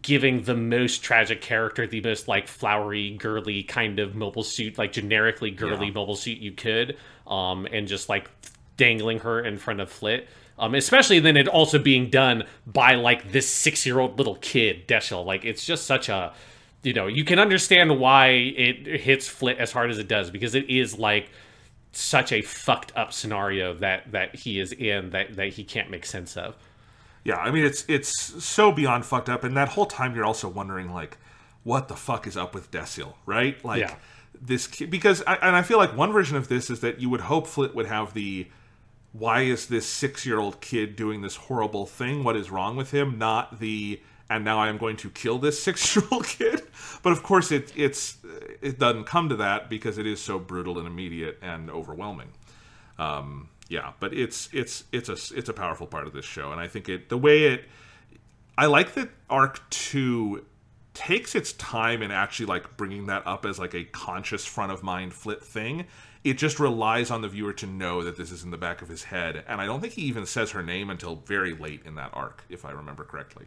[0.00, 4.92] giving the most tragic character the most like flowery, girly kind of mobile suit, like
[4.92, 5.92] generically girly Yeah.
[5.92, 6.96] mobile suit you could,
[7.26, 8.30] um, and just like
[8.78, 10.26] dangling her in front of Flit.
[10.58, 14.86] Um, especially then it also being done by like this six year old little kid,
[14.86, 15.24] Desil.
[15.24, 16.32] Like it's just such a
[16.84, 20.54] you know, you can understand why it hits Flit as hard as it does because
[20.54, 21.30] it is like
[21.92, 26.04] such a fucked up scenario that that he is in that that he can't make
[26.06, 26.56] sense of.
[27.24, 30.48] Yeah, I mean it's it's so beyond fucked up, and that whole time you're also
[30.48, 31.16] wondering like,
[31.62, 33.62] what the fuck is up with Desil, right?
[33.64, 33.94] Like Yeah.
[34.40, 37.08] this kid, because I, and I feel like one version of this is that you
[37.08, 38.46] would hope Flit would have the
[39.14, 42.24] why is this six year old kid doing this horrible thing?
[42.24, 43.16] What is wrong with him?
[43.16, 46.62] Not the and now I am going to kill this six year old kid.
[47.02, 48.18] But of course, it it's
[48.60, 52.32] it doesn't come to that because it is so brutal and immediate and overwhelming.
[52.98, 56.60] Um, yeah, but it's it's it's a it's a powerful part of this show, and
[56.60, 57.64] I think it the way it
[58.58, 60.44] I like that arc two
[60.92, 64.82] takes its time in actually like bringing that up as like a conscious front of
[64.82, 65.86] mind flit thing.
[66.24, 68.88] It just relies on the viewer to know that this is in the back of
[68.88, 71.96] his head, and I don't think he even says her name until very late in
[71.96, 73.44] that arc, if I remember correctly.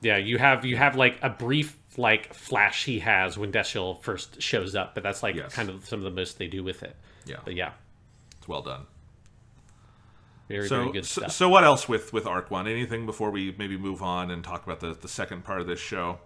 [0.00, 4.42] Yeah, you have you have like a brief like flash he has when Desil first
[4.42, 5.54] shows up, but that's like Yes.
[5.54, 6.96] kind of some of the most they do with it.
[7.26, 7.70] Yeah, But yeah,
[8.38, 8.86] it's well done.
[10.48, 11.32] very So, very good so, stuff.
[11.32, 12.66] so what else with with arc one?
[12.66, 15.80] Anything before we maybe move on and talk about the the second part of this
[15.80, 16.18] show?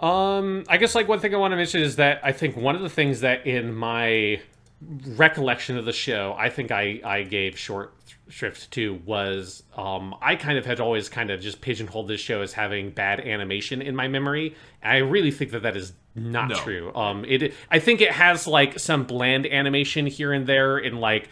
[0.00, 2.74] Um, I guess like one thing I want to mention is that I think one
[2.76, 4.40] of the things that in my
[4.82, 7.94] recollection of the show, I think I I gave short
[8.28, 12.40] shrift to was um I kind of had always kind of just pigeonholed this show
[12.40, 14.54] as having bad animation in my memory.
[14.82, 16.54] I really think that that is not No.
[16.56, 16.94] true.
[16.94, 21.28] Um, it I think it has like some bland animation here and there in like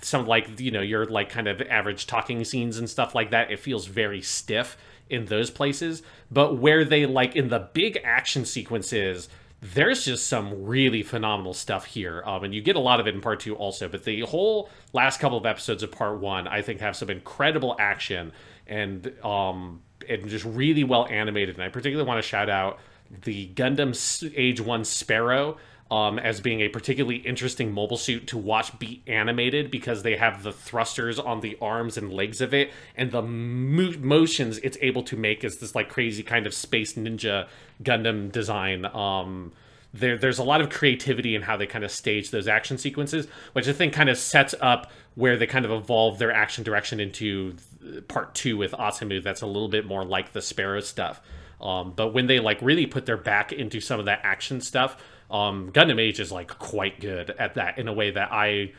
[0.00, 3.50] some like you know your like kind of average talking scenes and stuff like that
[3.50, 4.76] it feels very stiff
[5.10, 9.28] in those places but where they like in the big action sequences
[9.74, 13.14] there's just some really phenomenal stuff here um, and you get a lot of it
[13.14, 16.60] in part two also but the whole last couple of episodes of part one i
[16.60, 18.32] think have some incredible action
[18.66, 22.78] and um and just really well animated and i particularly want to shout out
[23.22, 23.94] the gundam
[24.36, 25.56] age one sparrow
[25.90, 30.42] um, as being a particularly interesting mobile suit to watch be animated because they have
[30.42, 35.04] the thrusters on the arms and legs of it and the mo- motions it's able
[35.04, 37.46] to make is this like crazy kind of space ninja
[37.82, 38.84] Gundam design.
[38.86, 39.52] Um,
[39.94, 43.28] there, there's a lot of creativity in how they kind of stage those action sequences,
[43.52, 47.00] which I think kind of sets up where they kind of evolve their action direction
[47.00, 47.54] into
[48.08, 49.22] part two with Asamu.
[49.22, 51.20] That's a little bit more like the Sparrow stuff.
[51.60, 54.96] Um, but when they like really put their back into some of that action stuff,
[55.30, 58.72] um, Gundam Age is like quite good at that in a way that I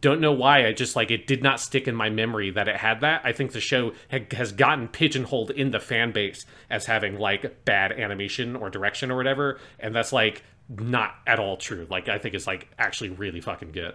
[0.00, 0.66] don't know why.
[0.66, 3.22] I just like it did not stick in my memory that it had that.
[3.24, 7.64] I think the show ha- has gotten pigeonholed in the fan base as having like
[7.64, 11.86] bad animation or direction or whatever, and that's like not at all true.
[11.88, 13.94] Like I think it's like actually really fucking good.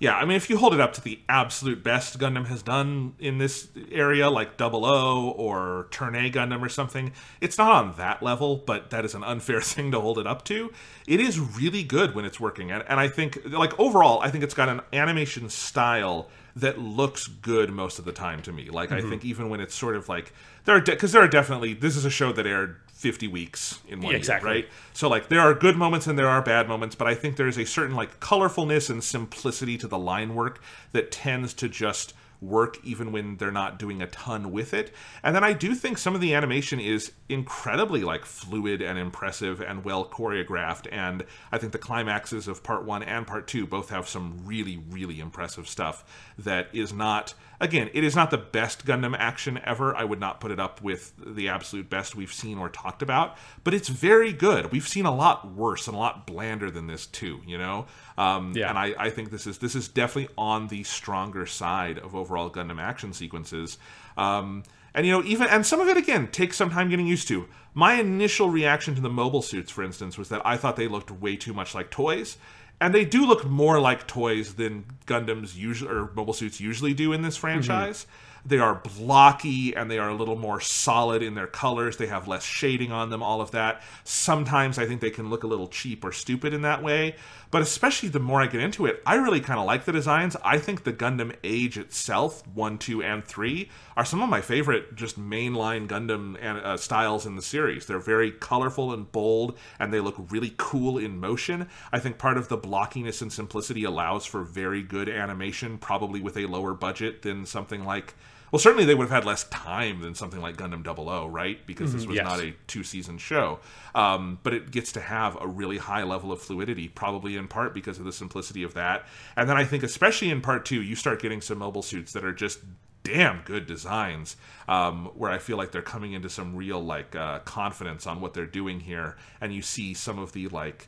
[0.00, 3.12] Yeah, I mean, if you hold it up to the absolute best Gundam has done
[3.18, 7.12] in this area, like Double O or Turn A Gundam or something,
[7.42, 10.42] it's not on that level, but that is an unfair thing to hold it up
[10.46, 10.72] to.
[11.06, 14.42] It is really good when it's working, and, and I think, like overall, I think
[14.42, 18.70] it's got an animation style that looks good most of the time to me.
[18.70, 19.10] Like I mm-hmm.
[19.10, 20.32] think even when it's sort of like
[20.64, 24.02] there are because there are definitely this is a show that aired 50 weeks in
[24.02, 24.50] one Exactly.
[24.50, 24.68] year, right?
[24.92, 27.56] So like there are good moments and there are bad moments, but I think there's
[27.56, 30.62] a certain like colorfulness and simplicity to the line work
[30.92, 32.12] that tends to just
[32.42, 34.92] work even when they're not doing a ton with it.
[35.22, 39.60] And then I do think some of the animation is incredibly like fluid and impressive
[39.62, 43.88] and well choreographed and I think the climaxes of part 1 and part 2 both
[43.90, 46.04] have some really really impressive stuff
[46.38, 49.94] that is not again, it is not the best Gundam action ever.
[49.94, 53.36] I would not put it up with the absolute best we've seen or talked about,
[53.62, 54.72] but it's very good.
[54.72, 57.86] We've seen a lot worse and a lot blander than this too, you know.
[58.16, 58.70] Um, Yeah.
[58.70, 62.50] And I, I think this is this is definitely on the stronger side of overall
[62.50, 63.78] Gundam action sequences.
[64.16, 64.64] Um,
[64.94, 67.46] and you know, even and some of it again takes some time getting used to.
[67.72, 71.10] My initial reaction to the mobile suits, for instance, was that I thought they looked
[71.10, 72.36] way too much like toys.
[72.80, 77.12] And they do look more like toys than Gundams usually or mobile suits usually do
[77.12, 77.40] in this mm-hmm.
[77.40, 78.06] franchise.
[78.44, 81.98] They are blocky and they are a little more solid in their colors.
[81.98, 83.82] They have less shading on them, all of that.
[84.04, 87.16] Sometimes I think they can look a little cheap or stupid in that way.
[87.50, 90.36] But especially the more I get into it, I really kind of like the designs.
[90.44, 94.94] I think the Gundam Age itself, 1, 2, and 3, are some of my favorite
[94.94, 97.86] just mainline Gundam uh, styles in the series.
[97.86, 101.68] They're very colorful and bold, and they look really cool in motion.
[101.92, 106.36] I think part of the blockiness and simplicity allows for very good animation, probably with
[106.36, 108.14] a lower budget than something like
[108.50, 111.64] well, certainly they would have had less time than something like Gundam 00, right?
[111.66, 112.24] Because this was yes.
[112.24, 113.60] not a two season show.
[113.94, 117.74] Um, but it gets to have a really high level of fluidity, probably in part
[117.74, 119.06] because of the simplicity of that.
[119.36, 122.24] And then I think, especially in part two, you start getting some mobile suits that
[122.24, 122.60] are just
[123.02, 124.36] damn good designs
[124.68, 128.34] um, where i feel like they're coming into some real like uh, confidence on what
[128.34, 130.86] they're doing here and you see some of the like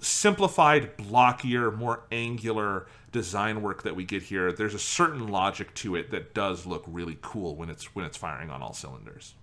[0.00, 2.86] simplified, blockier, more angular
[3.16, 6.84] design work that we get here, there's a certain logic to it that does look
[6.86, 9.34] really cool when it's when it's firing on all cylinders.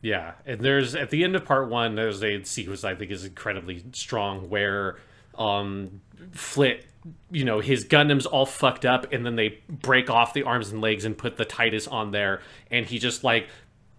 [0.00, 3.24] Yeah, and there's at the end of part one, there's a sequence I think is
[3.26, 4.98] incredibly strong where
[5.36, 6.00] um
[6.32, 6.84] Flit,
[7.30, 10.80] you know, his Gundam's all fucked up, and then they break off the arms and
[10.80, 12.40] legs and put the Titus on there,
[12.70, 13.48] and he just like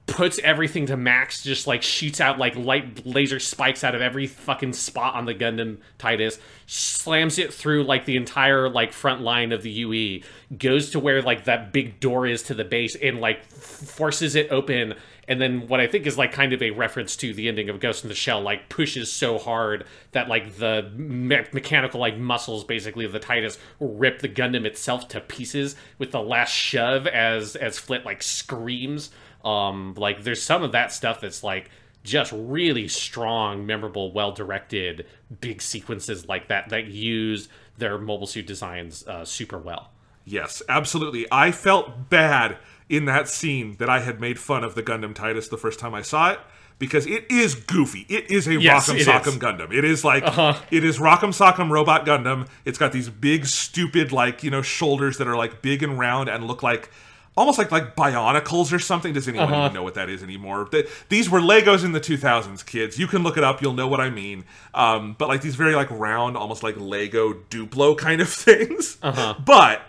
[0.10, 4.28] puts everything to max, just like shoots out like light laser spikes out of every
[4.28, 9.52] fucking spot on the Gundam Titus, slams it through like the entire like front line
[9.52, 10.22] of the UE,
[10.58, 14.52] goes to where like that big door is to the base and like forces it
[14.52, 14.96] open.
[15.28, 17.80] And then what I think is like kind of a reference to the ending of
[17.80, 22.64] Ghost in the Shell, like pushes so hard that like the me- mechanical like muscles
[22.64, 27.56] basically of the Titus rip the Gundam itself to pieces with the last shove as
[27.56, 29.12] as Flit like screams.
[29.44, 31.70] Um, like there's some of that stuff that's like
[32.04, 35.06] just really strong, memorable, well directed,
[35.42, 39.92] big sequences like that that use their mobile suit designs uh, super well.
[40.26, 41.26] Yes, absolutely.
[41.32, 42.58] I felt bad
[42.88, 45.94] in that scene that I had made fun of the Gundam Titus the first time
[45.94, 46.40] I saw it
[46.78, 48.06] because it is goofy.
[48.10, 49.40] It is a Yes, Rock'em Sock'em.
[49.40, 49.74] Gundam.
[49.74, 50.24] It is like
[50.72, 52.48] it is Rock'em Sock'em Robot Gundam.
[52.66, 56.30] It's got these big, stupid, like you know, shoulders that are like big and round
[56.30, 56.90] and look like
[57.38, 59.14] almost like like bionicles or something.
[59.14, 60.66] Does anyone even know what that is anymore?
[60.66, 63.00] Th- These were Legos in the 2000s, kids.
[63.00, 63.62] You can look it up.
[63.62, 64.44] You'll know what I mean.
[64.74, 68.98] Um, but like these very like round, almost like Lego Duplo kind of things.
[69.02, 69.82] But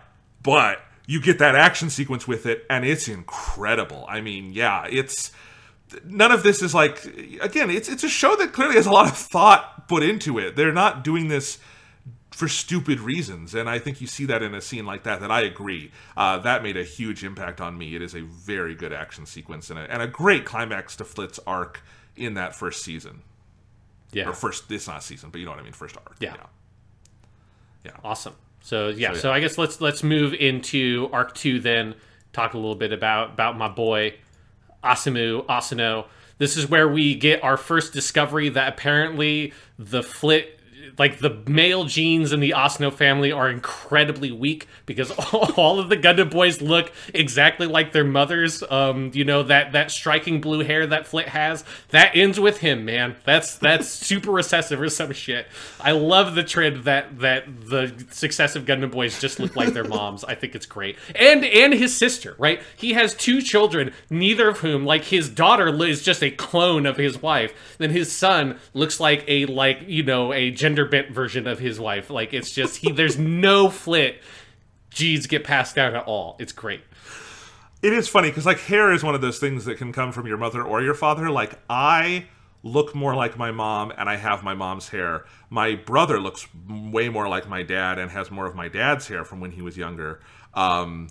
[0.42, 4.04] but you get that action sequence with it, and it's incredible.
[4.08, 5.32] I mean, yeah, it's
[6.04, 7.04] none of this is like
[7.42, 10.54] again, it's it's a show that clearly has a lot of thought put into it.
[10.54, 11.58] They're not doing this
[12.30, 15.20] for stupid reasons, and I think you see that in a scene like that.
[15.20, 17.94] That I agree, uh, that made a huge impact on me.
[17.94, 21.40] It is a very good action sequence and a, and a great climax to Flit's
[21.46, 21.82] arc
[22.16, 23.22] in that first season
[24.12, 24.70] Yeah, or first.
[24.70, 25.72] It's not season, but you know what I mean.
[25.72, 26.16] First arc.
[26.20, 26.36] Yeah.
[27.84, 27.92] yeah.
[28.04, 28.34] awesome.
[28.62, 29.32] So yeah, So, so.
[29.32, 31.94] I guess let's let's move into arc two then.
[32.32, 34.14] Talk a little bit about about my boy
[34.84, 36.06] Asamu Asuno.
[36.38, 40.59] This is where we get our first discovery that apparently the Flit,
[40.98, 45.10] like the male genes in the Osno family, are incredibly weak because
[45.56, 48.62] all of the Gundam boys look exactly like their mothers.
[48.70, 52.84] Um, you know that that striking blue hair that Flit has that ends with him,
[52.84, 53.16] man.
[53.24, 55.46] That's that's super recessive or some shit.
[55.80, 60.24] I love the trend that that the successive Gundam boys just look like their moms.
[60.24, 62.60] I think it's great, and and his sister, right?
[62.76, 66.96] He has two children, neither of whom, like his daughter, is just a clone of
[66.96, 67.52] his wife.
[67.78, 71.80] Then his son looks like a like you know a gender bent version of his
[71.80, 72.10] wife.
[72.10, 72.92] Like it's just he.
[72.92, 74.20] There's no flit.
[74.90, 76.36] Genes get passed down at all.
[76.38, 76.82] It's great.
[77.82, 80.26] It is funny because like hair is one of those things that can come from
[80.26, 81.30] your mother or your father.
[81.30, 82.26] Like I
[82.62, 85.24] look more like my mom and I have my mom's hair.
[85.48, 89.24] My brother looks way more like my dad and has more of my dad's hair
[89.24, 90.20] from when he was younger.
[90.52, 91.08] Um,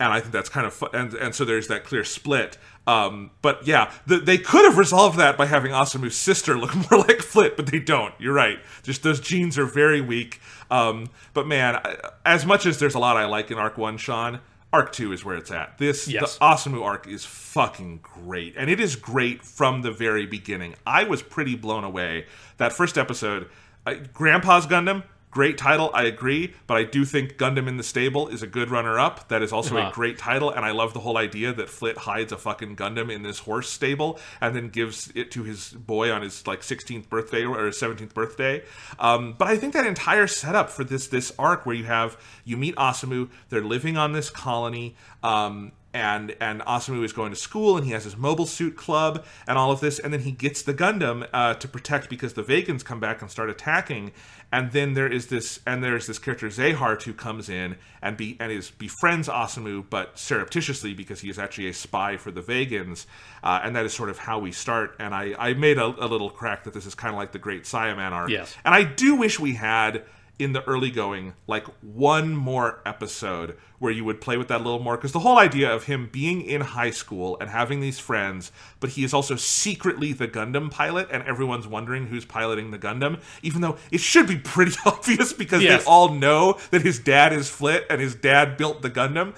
[0.00, 2.56] and I think that's kind of and and so there's that clear split.
[2.86, 7.00] Um, but yeah, the, they could have resolved that by having Asamu's sister look more
[7.00, 8.14] like Flit, but they don't.
[8.18, 8.58] You're right.
[8.82, 10.40] Just those genes are very weak.
[10.70, 13.98] Um, but man, I, as much as there's a lot I like in Arc One,
[13.98, 14.40] Sean,
[14.72, 15.76] Arc Two is where it's at.
[15.78, 16.38] This Yes.
[16.38, 20.74] the Asamu arc is fucking great, and it is great from the very beginning.
[20.86, 22.24] I was pretty blown away.
[22.56, 23.48] That first episode,
[23.86, 28.28] uh, Grandpa's Gundam, great title, I agree, but I do think Gundam in the Stable
[28.28, 29.28] is a good runner-up.
[29.28, 29.88] That is also Uh-huh.
[29.90, 33.12] a great title, and I love the whole idea that Flit hides a fucking Gundam
[33.12, 37.08] in this horse stable and then gives it to his boy on his like 16th
[37.08, 38.62] birthday or his 17th birthday.
[38.98, 42.56] Um, but I think that entire setup for this this arc where you have you
[42.56, 44.96] meet Asamu, they're living on this colony.
[45.22, 49.24] Um, and and Asamu is going to school and he has his mobile suit club
[49.48, 52.44] and all of this and then he gets the Gundam uh, to protect because the
[52.44, 54.12] Vagans come back and start attacking
[54.52, 58.36] and then there is this and there's this character Zeheart who comes in and be
[58.38, 63.06] and is befriends Asamu but surreptitiously because he is actually a spy for the Vagans
[63.42, 66.06] uh, and that is sort of how we start and I I made a, a
[66.06, 68.54] little crack that this is kind of like the Great Saiyaman arc Yes.
[68.64, 70.04] and I do wish we had
[70.38, 74.64] in the early going like one more episode where you would play with that a
[74.64, 77.98] little more because the whole idea of him being in high school and having these
[77.98, 82.78] friends but he is also secretly the gundam pilot and everyone's wondering who's piloting the
[82.78, 85.82] gundam even though it should be pretty obvious because Yes.
[85.84, 89.34] they all know that his dad is flit and his dad built the gundam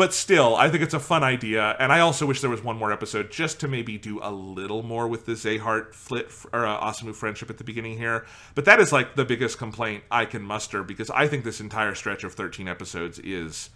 [0.00, 2.78] but still, I think it's a fun idea, and I also wish there was one
[2.78, 6.80] more episode just to maybe do a little more with the Zeheart Flit or uh,
[6.80, 8.24] Asamu friendship at the beginning here.
[8.54, 11.94] But that is like the biggest complaint I can muster because I think this entire
[11.94, 13.68] stretch of 13 episodes is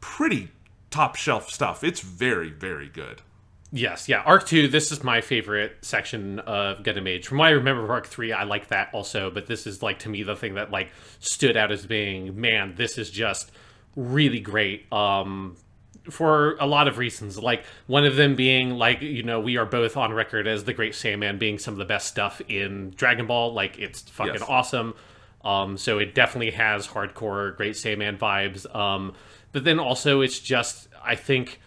[0.00, 0.48] pretty
[0.90, 1.84] top shelf stuff.
[1.84, 3.20] It's very, very good.
[3.70, 4.22] Yes, yeah.
[4.22, 7.26] Arc two, this is my favorite section of Gundam Age.
[7.26, 9.98] From what I remember of Arc three, I like that also, but this is like
[9.98, 10.88] to me the thing that like
[11.20, 13.52] stood out as being, man, this is just
[13.94, 14.90] really great.
[14.90, 15.58] Um
[16.10, 17.38] for a lot of reasons.
[17.38, 20.72] Like one of them being like, you know, we are both on record as the
[20.72, 23.52] Great Saiyaman being some of the best stuff in Dragon Ball.
[23.52, 24.44] Like it's fucking Yes.
[24.48, 24.94] awesome.
[25.44, 28.72] Um, so it definitely has hardcore Great Saiyaman vibes.
[28.74, 29.14] Um,
[29.52, 31.60] but then also it's just I think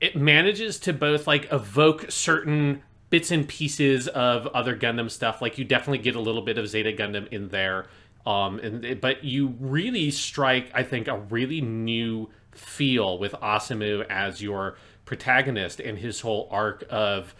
[0.00, 5.40] it manages to both like evoke certain bits and pieces of other Gundam stuff.
[5.42, 7.86] Like you definitely get a little bit of Zeta Gundam in there.
[8.26, 14.42] Um, and but you really strike, I think, a really new feel with Asamu as
[14.42, 17.34] your protagonist and his whole arc of,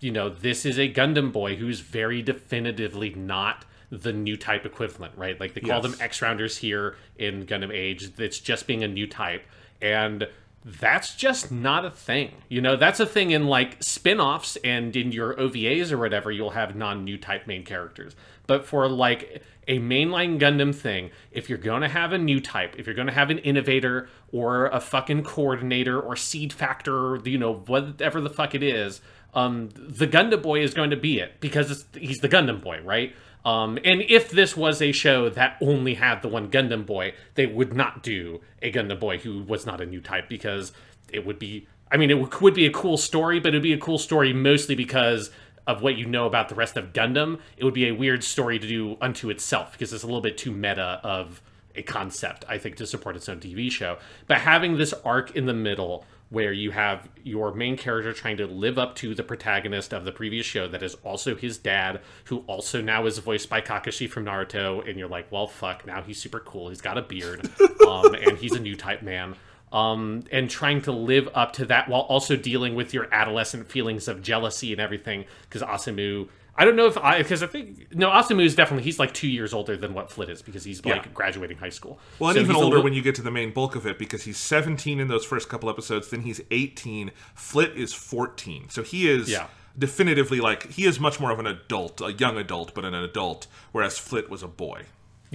[0.00, 5.12] you know, this is a Gundam boy who's very definitively not the new type equivalent,
[5.16, 5.38] right?
[5.38, 5.82] Like they call Yes.
[5.82, 8.10] them X rounders here in Gundam Age.
[8.18, 9.44] It's just being a new type.
[9.80, 10.26] And
[10.64, 12.32] that's just not a thing.
[12.48, 16.32] You know, that's a thing in like spin offs and in your OVAs or whatever,
[16.32, 18.16] you'll have non new type main characters.
[18.46, 22.76] But for like a mainline Gundam thing, if you're going to have a new type,
[22.78, 27.38] if you're going to have an innovator or a fucking coordinator or seed factor, you
[27.38, 29.00] know, whatever the fuck it is,
[29.32, 33.14] um, the Gundam boy is going to be it because he's the Gundam boy, right?
[33.44, 37.46] Um, and if this was a show that only had the one Gundam boy, they
[37.46, 40.72] would not do a Gundam boy who was not a new type because
[41.12, 41.68] it would be.
[41.92, 43.98] I mean, it would, would be a cool story, but it would be a cool
[43.98, 45.30] story mostly because
[45.64, 47.38] of what you know about the rest of Gundam.
[47.56, 50.36] It would be a weird story to do unto itself because it's a little bit
[50.36, 51.40] too meta of
[51.76, 53.98] a concept, I think, to support its own TV show.
[54.26, 58.46] But having this arc in the middle where you have your main character trying to
[58.46, 62.38] live up to the protagonist of the previous show that is also his dad, who
[62.46, 66.20] also now is voiced by Kakashi from Naruto, and you're like, well, fuck, now he's
[66.20, 66.70] super cool.
[66.70, 67.48] He's got a beard,
[67.88, 69.36] um, and he's a new type man.
[69.72, 74.06] Um, and trying to live up to that while also dealing with your adolescent feelings
[74.06, 75.24] of jealousy and everything.
[75.48, 78.98] Because Asamu, I don't know if I, because I think, no, Asamu is definitely, he's
[79.00, 81.10] like two years older than what Flit is because he's like Yeah.
[81.12, 81.98] graduating high school.
[82.20, 83.98] Well, and So even older little- when you get to the main bulk of it
[83.98, 87.10] because he's 17 in those first couple episodes, then he's 18.
[87.34, 88.68] Flit is 14.
[88.68, 89.48] So he is Yeah.
[89.76, 93.48] definitively like, he is much more of an adult, a young adult, but an adult,
[93.72, 94.82] whereas Flit was a boy.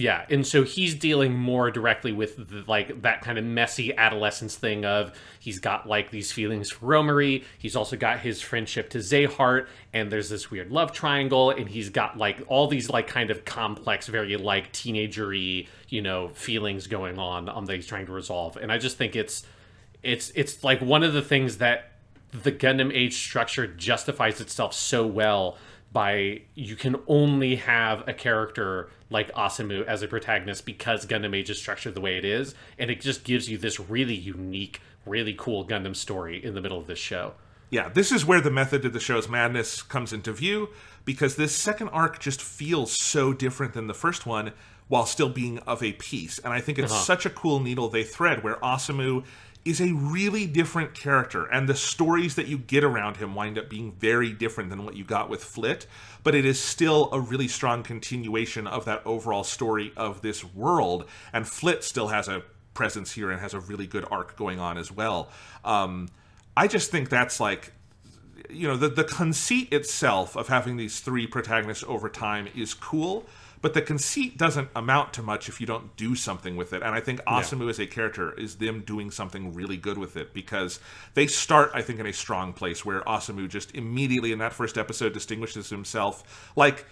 [0.00, 4.56] Yeah, and so he's dealing more directly with the, like that kind of messy adolescence
[4.56, 8.98] thing of he's got like these feelings for Romary, he's also got his friendship to
[8.98, 13.30] Zeheart, and there's this weird love triangle, and he's got like all these like kind
[13.30, 18.12] of complex, very like teenagery, you know, feelings going on um, that he's trying to
[18.12, 18.56] resolve.
[18.56, 19.44] And I just think it's
[20.02, 21.90] it's it's like one of the things that
[22.32, 25.58] the Gundam Age structure justifies itself so well
[25.92, 31.50] by you can only have a character like Asamu as a protagonist because Gundam Age
[31.50, 35.34] is structured the way it is, and it just gives you this really unique, really
[35.36, 37.34] cool Gundam story in the middle of this show.
[37.70, 40.70] Yeah, this is where the method of the show's madness comes into view
[41.04, 44.52] because this second arc just feels so different than the first one
[44.88, 46.40] while still being of a piece.
[46.40, 47.02] And I think it's uh-huh.
[47.02, 49.24] such a cool needle they thread where Asamu
[49.64, 53.68] is a really different character and the stories that you get around him wind up
[53.68, 55.86] being very different than what you got with Flit,
[56.22, 61.04] but it is still a really strong continuation of that overall story of this world
[61.32, 62.42] and Flit still has a
[62.72, 65.28] presence here and has a really good arc going on as well.
[65.64, 66.08] Um,
[66.56, 67.72] I just think that's like
[68.48, 73.26] you know the the conceit itself of having these three protagonists over time is cool
[73.62, 76.94] but the conceit doesn't amount to much if you don't do something with it and
[76.94, 80.80] i think asamu as a character is them doing something really good with it because
[81.14, 84.78] they start i think in a strong place where asamu just immediately in that first
[84.78, 86.86] episode distinguishes himself like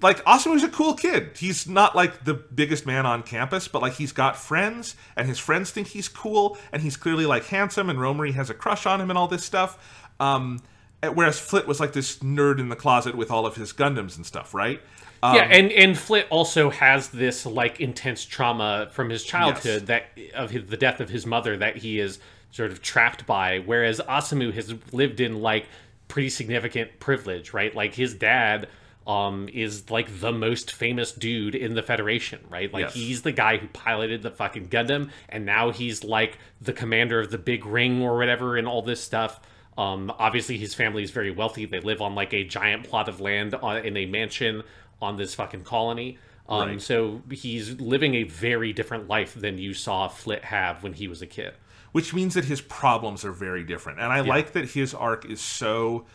[0.00, 1.30] like Asamu's a cool kid.
[1.36, 5.38] He's not like the biggest man on campus, but like he's got friends, and his
[5.38, 9.00] friends think he's cool, and he's clearly like handsome, and Romary has a crush on
[9.00, 10.04] him, and all this stuff.
[10.20, 10.60] Um,
[11.02, 14.26] whereas Flit was like this nerd in the closet with all of his Gundams and
[14.26, 14.80] stuff, right?
[15.22, 20.06] Um, yeah, and and Flit also has this like intense trauma from his childhood that
[20.34, 22.18] of his, the death of his mother that he is
[22.50, 25.66] sort of trapped by, whereas Asamu has lived in like
[26.08, 27.74] pretty significant privilege, right?
[27.74, 28.68] Like his dad
[29.06, 32.94] um is like the most famous dude in the federation right like Yes.
[32.94, 37.32] he's the guy who piloted the fucking gundam and now he's like the commander of
[37.32, 39.40] the big ring or whatever and all this stuff
[39.76, 43.20] um obviously his family is very wealthy they live on like a giant plot of
[43.20, 44.62] land on, in a mansion
[45.02, 46.18] on this fucking colony
[46.48, 46.82] Um, Right.
[46.82, 51.22] So he's living a very different life than you saw Flit have when he was
[51.22, 51.54] a kid.
[51.92, 54.00] which means that his problems are very different.
[54.00, 56.06] And I like that his arc is so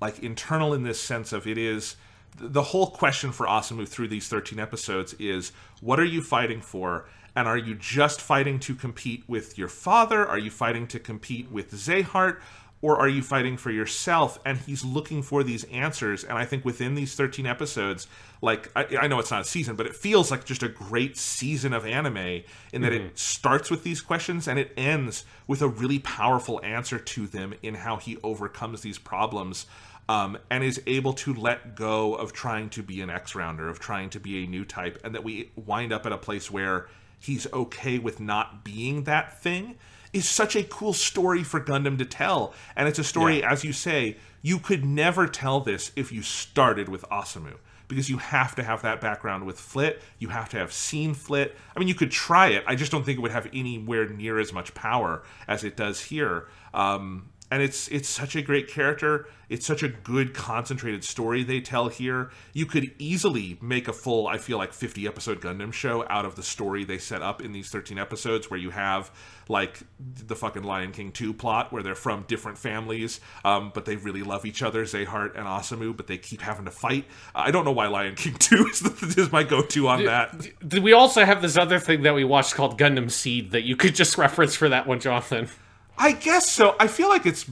[0.00, 1.96] like internal in this sense of it is
[2.38, 7.06] the whole question for Asamu through these 13 episodes is what are you fighting for?
[7.36, 10.26] And are you just fighting to compete with your father?
[10.26, 12.38] Are you fighting to compete with Zeheart?
[12.84, 14.38] Or are you fighting for yourself?
[14.44, 16.22] And he's looking for these answers.
[16.22, 18.06] And I think within these 13 episodes,
[18.42, 21.16] like, I, I know it's not a season, but it feels like just a great
[21.16, 22.42] season of anime
[22.74, 26.98] in that it starts with these questions and it ends with a really powerful answer
[26.98, 29.64] to them in how he overcomes these problems
[30.10, 33.80] um, and is able to let go of trying to be an X rounder, of
[33.80, 36.88] trying to be a new type, and that we wind up at a place where
[37.18, 39.78] he's okay with not being that thing
[40.14, 42.54] is such a cool story for Gundam to tell.
[42.76, 43.52] And it's a story, Yeah.
[43.52, 47.56] as you say, you could never tell this if you started with Asamu.
[47.86, 50.00] Because you have to have that background with Flit.
[50.18, 51.54] You have to have seen Flit.
[51.76, 52.64] I mean, you could try it.
[52.66, 56.00] I just don't think it would have anywhere near as much power as it does
[56.00, 56.48] here.
[56.72, 59.28] Um, and it's it's such a great character.
[59.50, 62.30] It's such a good concentrated story they tell here.
[62.54, 66.36] You could easily make a full, I feel like, 50 episode Gundam show out of
[66.36, 69.10] the story they set up in these 13 episodes, where you have
[69.48, 73.96] like the fucking Lion King 2 plot, where they're from different families, um, but they
[73.96, 77.04] really love each other, Zeheart and Asamu, but they keep having to fight.
[77.34, 80.48] I don't know why Lion King 2 is, the, is my go to on that.
[80.80, 83.94] We also have this other thing that we watched called Gundam Seed that you could
[83.94, 85.48] just reference for that one, Jonathan?
[85.96, 86.74] I guess so.
[86.80, 87.48] I feel like it's,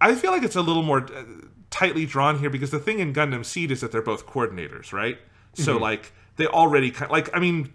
[0.00, 1.24] I feel like it's a little more uh,
[1.70, 5.18] tightly drawn here because the thing in Gundam Seed is that they're both coordinators, right?
[5.54, 7.66] So like they already kind like I mean,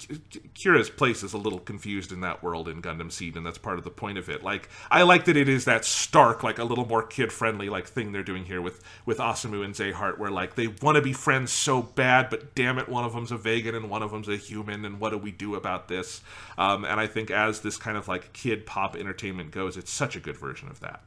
[0.56, 3.77] Kira's place is a little confused in that world in Gundam Seed, and that's part
[3.77, 4.44] of the point of it.
[4.44, 7.88] Like I like that it is that stark, like a little more kid friendly like
[7.88, 11.14] thing they're doing here with with Asamu and Zeheart, where like they want to be
[11.14, 14.30] friends so bad, but damn it, one of them's a Vagan and one of them's
[14.30, 16.22] a human, and what do we do about this?
[16.57, 20.15] Um, and I think as this kind of like kid pop entertainment goes, it's such
[20.15, 21.02] a good version of that.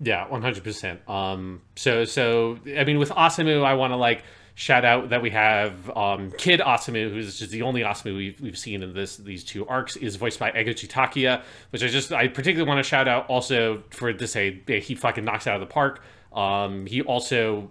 [0.00, 1.00] Yeah, one hundred percent.
[1.08, 4.24] Um, so so I mean, with Asamu, I want to like
[4.54, 8.58] shout out that we have um, Kid Asamu, who's just the only Asamu we've, we've
[8.58, 12.28] seen in this these two arcs, is voiced by Eguchi Takuya, which I just I
[12.28, 15.72] particularly want to shout out also for to say he fucking knocks out of the
[15.72, 16.02] park.
[16.32, 17.70] Um, he also,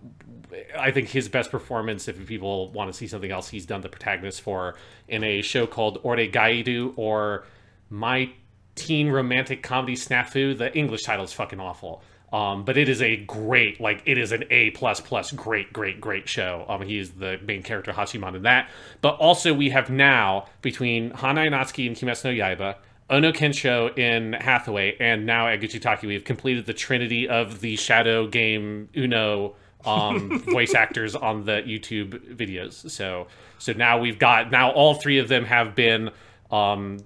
[0.78, 3.90] I think his best performance, if people want to see something else, he's done the
[3.90, 4.76] protagonist for
[5.08, 7.46] in a show called Oregairu or
[7.90, 8.32] My
[8.76, 10.58] teen romantic comedy snafu.
[10.58, 12.04] The English title is fucking awful.
[12.32, 16.00] Um, but it is a great, like it is an A plus plus great, great,
[16.00, 16.66] great show.
[16.70, 18.70] Um, he is the main character Hachiman in that.
[19.02, 22.76] But also we have now between Hanae Natsuki and Kimetsu no Yaiba,
[23.10, 28.28] Ono Kensho in Hathaway, and now Eguchi Takuya, we've completed the trinity of the shadow
[28.28, 29.56] game Uno
[29.86, 32.90] um, voice actors on the YouTube videos.
[32.90, 33.28] So
[33.58, 36.12] so now we've got now all three of them have been
[36.52, 37.00] um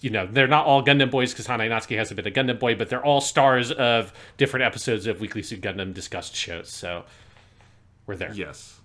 [0.00, 2.74] you know they're not all Gundam boys because Hanae Natsuki hasn't been a Gundam boy,
[2.74, 6.68] but they're all stars of different episodes of Weekly Suit Gundam discussed shows.
[6.68, 7.04] So
[8.06, 8.32] we're there.
[8.34, 8.80] Yes.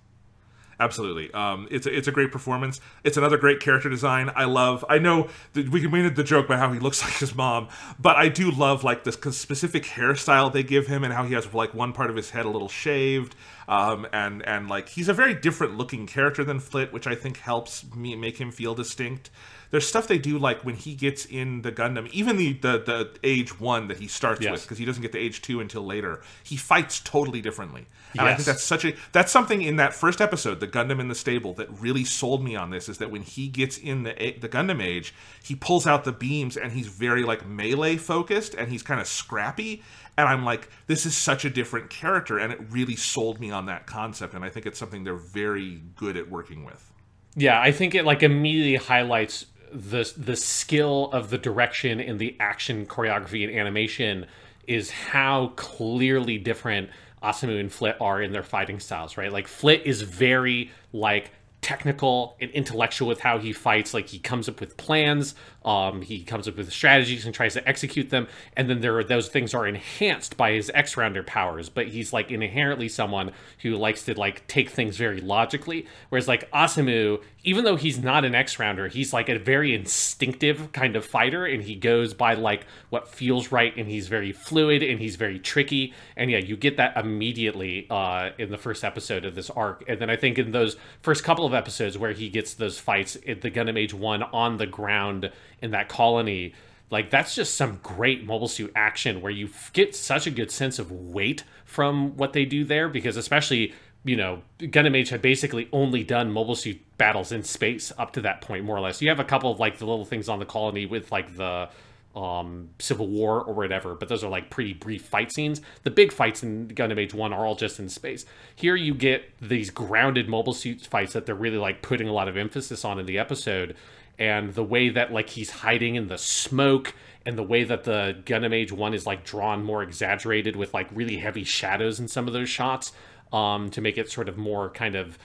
[0.78, 1.32] Absolutely.
[1.32, 2.80] Um, it's a, it's a great performance.
[3.02, 4.30] It's another great character design.
[4.34, 4.84] I love.
[4.88, 8.16] I know that we made the joke about how he looks like his mom, but
[8.16, 11.72] I do love like this specific hairstyle they give him and how he has like
[11.72, 13.34] one part of his head a little shaved.
[13.68, 17.38] Um, and and like he's a very different looking character than Flit, which I think
[17.38, 19.30] helps me make him feel distinct.
[19.70, 23.10] There's stuff they do like when he gets in the Gundam, even the the, the
[23.24, 24.52] age one that he starts Yes.
[24.52, 26.22] with, because he doesn't get to age two until later.
[26.44, 30.20] He fights totally differently, and I think that's such a that's something in that first
[30.20, 32.88] episode, the Gundam in the stable, that really sold me on this.
[32.88, 36.56] Is that when he gets in the the Gundam age, he pulls out the beams
[36.56, 39.82] and he's very like melee focused and he's kind of scrappy.
[40.18, 43.66] And I'm like, this is such a different character, and it really sold me on
[43.66, 44.32] that concept.
[44.32, 46.90] And I think it's something they're very good at working with.
[47.34, 49.44] Yeah, I think it like immediately highlights
[49.76, 54.26] the the skill of the direction in the action choreography and animation
[54.66, 56.88] is how clearly different
[57.22, 59.32] Asamu and Flit are in their fighting styles, right?
[59.32, 61.30] Like Flit is very like
[61.62, 63.92] technical and intellectual with how he fights.
[63.92, 65.34] Like he comes up with plans
[65.64, 68.28] um he comes up with strategies and tries to execute them.
[68.56, 72.12] And then there are those things are enhanced by his x rounder powers but he's
[72.12, 73.32] like inherently someone
[73.62, 75.86] who likes to like take things very logically.
[76.08, 80.72] Whereas like asamu even though he's not an x rounder he's like a very instinctive
[80.72, 84.82] kind of fighter and he goes by like what feels right and he's very fluid
[84.82, 85.94] and he's very tricky.
[86.16, 89.84] And yeah you get that immediately uh in the first episode of this arc.
[89.88, 93.16] And then i think in those first couple of episodes where he gets those fights
[93.26, 95.30] at the gundam age 1 on the ground
[95.62, 96.52] in that colony
[96.90, 100.78] like that's just some great mobile suit action where you get such a good sense
[100.78, 103.74] of weight from what they do there because especially
[104.06, 108.20] you know, Gundam Age had basically only done mobile suit battles in space up to
[108.22, 109.02] that point, more or less.
[109.02, 111.68] You have a couple of like the little things on the colony with like the
[112.14, 115.60] um, Civil War or whatever, but those are like pretty brief fight scenes.
[115.82, 118.24] The big fights in Gundam Age 1 are all just in space.
[118.54, 122.28] Here you get these grounded mobile suit fights that they're really like putting a lot
[122.28, 123.76] of emphasis on in the episode.
[124.20, 126.94] And the way that like he's hiding in the smoke
[127.26, 130.88] and the way that the Gundam Age 1 is like drawn more exaggerated with like
[130.92, 132.92] really heavy shadows in some of those shots
[133.32, 135.18] um, to make it sort of more kind of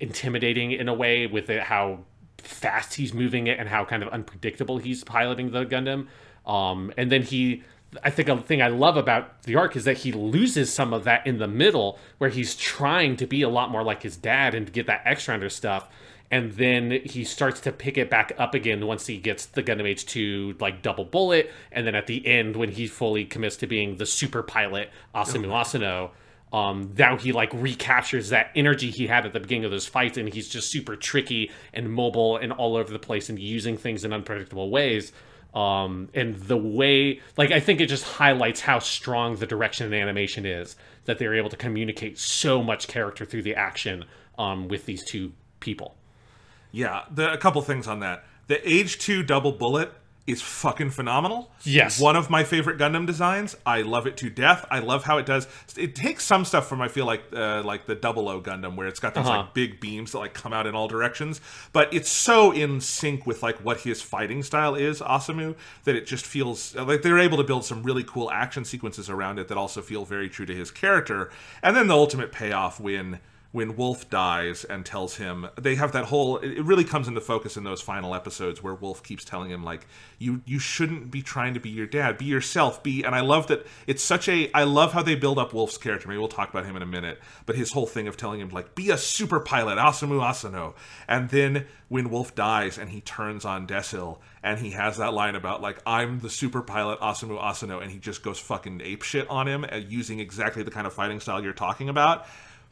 [0.00, 2.00] intimidating in a way with it, how
[2.38, 6.06] fast he's moving it and how kind of unpredictable he's piloting the Gundam.
[6.46, 7.62] Um, and then he,
[8.02, 11.04] I think a thing I love about the arc is that he loses some of
[11.04, 14.54] that in the middle where he's trying to be a lot more like his dad
[14.54, 15.88] and to get that X rounder stuff.
[16.30, 19.86] And then he starts to pick it back up again once he gets the Gundam
[19.86, 21.50] Age 2 like double bullet.
[21.72, 25.46] And then at the end, when he fully commits to being the super pilot Asamu
[25.46, 26.10] Asuno,
[26.52, 30.16] um, now he like recaptures that energy he had at the beginning of those fights,
[30.16, 34.04] and he's just super tricky and mobile and all over the place and using things
[34.04, 35.12] in unpredictable ways.
[35.54, 39.94] Um, and the way, like, I think it just highlights how strong the direction and
[39.94, 40.76] animation is
[41.06, 44.04] that they're able to communicate so much character through the action
[44.38, 45.96] um, with these two people.
[46.70, 48.24] Yeah, the, a couple things on that.
[48.46, 49.92] The Age 2 double bullet
[50.28, 51.50] is fucking phenomenal.
[51.64, 51.98] Yes.
[52.00, 53.56] One of my favorite Gundam designs.
[53.64, 54.66] I love it to death.
[54.70, 55.48] I love how it does.
[55.76, 58.86] It takes some stuff from I feel like uh, like the Double O Gundam where
[58.86, 59.38] it's got those Uh-huh.
[59.38, 61.40] like big beams that like come out in all directions,
[61.72, 66.06] but it's so in sync with like what his fighting style is, Asamu, that it
[66.06, 69.56] just feels like they're able to build some really cool action sequences around it that
[69.58, 71.30] also feel very true to his character.
[71.62, 76.04] And then the ultimate payoff when when Wolf dies and tells him they have that
[76.04, 79.64] whole it really comes into focus in those final episodes where Wolf keeps telling him
[79.64, 79.86] like
[80.18, 82.18] you you shouldn't be trying to be your dad.
[82.18, 82.82] Be yourself.
[82.82, 85.78] Be and I love that it's such a I love how they build up Wolf's
[85.78, 86.08] character.
[86.08, 88.50] Maybe we'll talk about him in a minute but his whole thing of telling him
[88.50, 90.74] like be a super pilot Asamu Asuno.
[91.06, 95.36] And then when Wolf dies and he turns on Desil and he has that line
[95.36, 99.26] about like I'm the super pilot Asamu Asuno and he just goes fucking ape shit
[99.30, 102.26] on him uh, using exactly the kind of fighting style you're talking about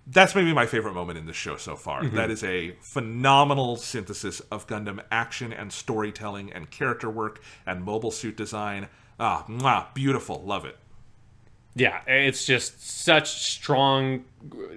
[0.06, 2.06] that's maybe my favorite moment in this show so far.
[2.06, 8.12] That is a phenomenal synthesis of Gundam action and storytelling and character work and mobile
[8.12, 8.88] suit design.
[9.18, 10.42] Ah, mwah, beautiful.
[10.44, 10.78] Love it.
[11.78, 14.24] Yeah, it's just such strong.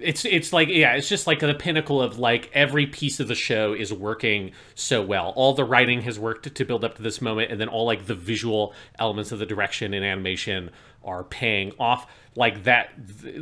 [0.02, 3.34] It's it's like yeah, it's just like the pinnacle of like every piece of the
[3.34, 5.32] show is working so well.
[5.34, 8.04] All the writing has worked to build up to this moment, and then all like
[8.04, 10.70] the visual elements of the direction and animation
[11.04, 12.06] are paying off
[12.36, 12.90] like that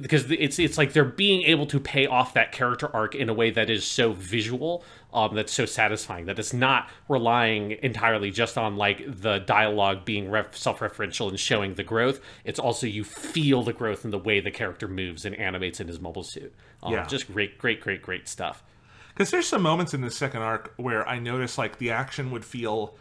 [0.01, 3.35] because it's it's like they're being able to pay off that character arc in a
[3.35, 4.83] way that is so visual
[5.13, 10.31] um, that's so satisfying that it's not relying entirely just on like the dialogue being
[10.31, 12.21] ref- self-referential and showing the growth.
[12.45, 15.89] It's also you feel the growth in the way the character moves and animates in
[15.89, 16.55] his mobile suit.
[16.83, 17.07] Um, Yeah.
[17.07, 18.63] just great great great great stuff.
[19.09, 22.45] Because there's some moments in the second arc where I noticed like the action would
[22.45, 22.95] feel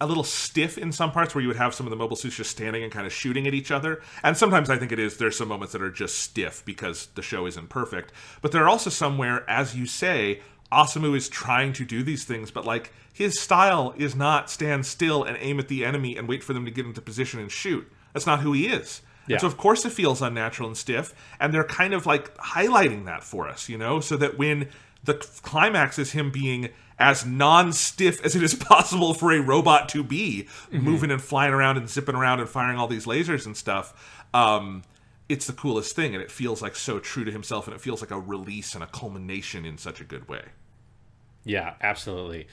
[0.00, 2.36] a little stiff in some parts where you would have some of the mobile suits
[2.36, 4.02] just standing and kind of shooting at each other.
[4.22, 7.22] And sometimes I think it is there's some moments that are just stiff because the
[7.22, 8.12] show isn't perfect.
[8.42, 10.40] But there are also some where, as you say,
[10.72, 15.22] Asamu is trying to do these things, but like his style is not stand still
[15.22, 17.90] and aim at the enemy and wait for them to get into position and shoot.
[18.12, 19.02] That's not who he is.
[19.26, 19.38] Yeah.
[19.38, 23.24] So of course it feels unnatural and stiff, and they're kind of like highlighting that
[23.24, 24.68] for us, you know, so that when
[25.04, 30.04] the climax is him being as non-stiff as it is possible for a robot to
[30.04, 34.22] be, moving and flying around and zipping around and firing all these lasers and stuff.
[34.32, 34.82] Um,
[35.28, 38.00] it's the coolest thing, and it feels like so true to himself, and it feels
[38.00, 40.42] like a release and a culmination in such a good way.
[41.44, 42.46] Yeah, absolutely.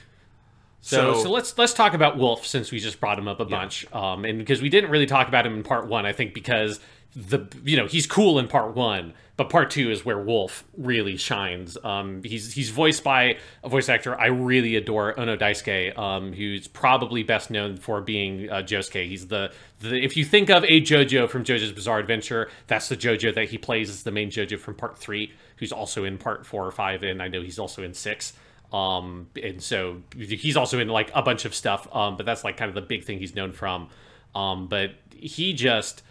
[0.80, 3.44] So, so, So- let's let's talk about Wolf since we just brought him up a
[3.44, 6.34] bunch, um, and because we didn't really talk about him in part one, I think
[6.34, 6.80] because
[7.14, 11.16] the you know he's cool in part one, but part two is where Wolf really
[11.16, 11.76] shines.
[11.84, 16.68] Um, he's he's voiced by a voice actor I really adore, Ono Daisuke, um, who's
[16.68, 19.06] probably best known for being uh, Josuke.
[19.06, 22.96] He's the the if you think of a JoJo from JoJo's Bizarre Adventure, that's the
[22.96, 26.46] JoJo that he plays as the main JoJo from part three, who's also in part
[26.46, 28.32] four or five, and I know he's also in six.
[28.72, 31.86] Um, and so he's also in like a bunch of stuff.
[31.94, 33.90] Um, but that's like kind of the big thing he's known from.
[34.34, 36.02] Um, but he just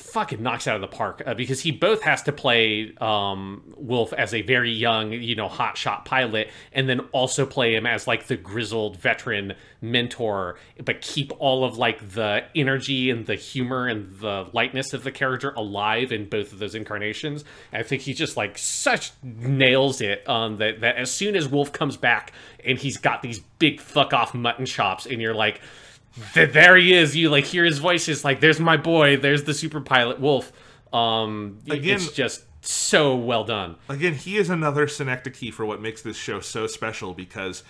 [0.00, 4.12] fucking knocks out of the park uh, because he both has to play um, Wolf
[4.12, 8.26] as a very young, you know, hotshot pilot, and then also play him as like
[8.26, 14.18] the grizzled veteran mentor, but keep all of like the energy and the humor and
[14.18, 17.44] the lightness of the character alive in both of those incarnations.
[17.72, 20.28] And I think he just like such nails it.
[20.28, 22.32] Um, that that as soon as Wolf comes back
[22.64, 25.60] and he's got these big fuck off mutton chops, and you're like
[26.34, 27.16] th- there he is.
[27.16, 28.08] You like hear his voice.
[28.08, 29.16] It's like, there's my boy.
[29.16, 30.52] There's the super pilot Wolf.
[30.92, 33.76] Um, Again- it's just so well done.
[33.88, 37.62] Again, he is another synecdoche for what makes this show so special because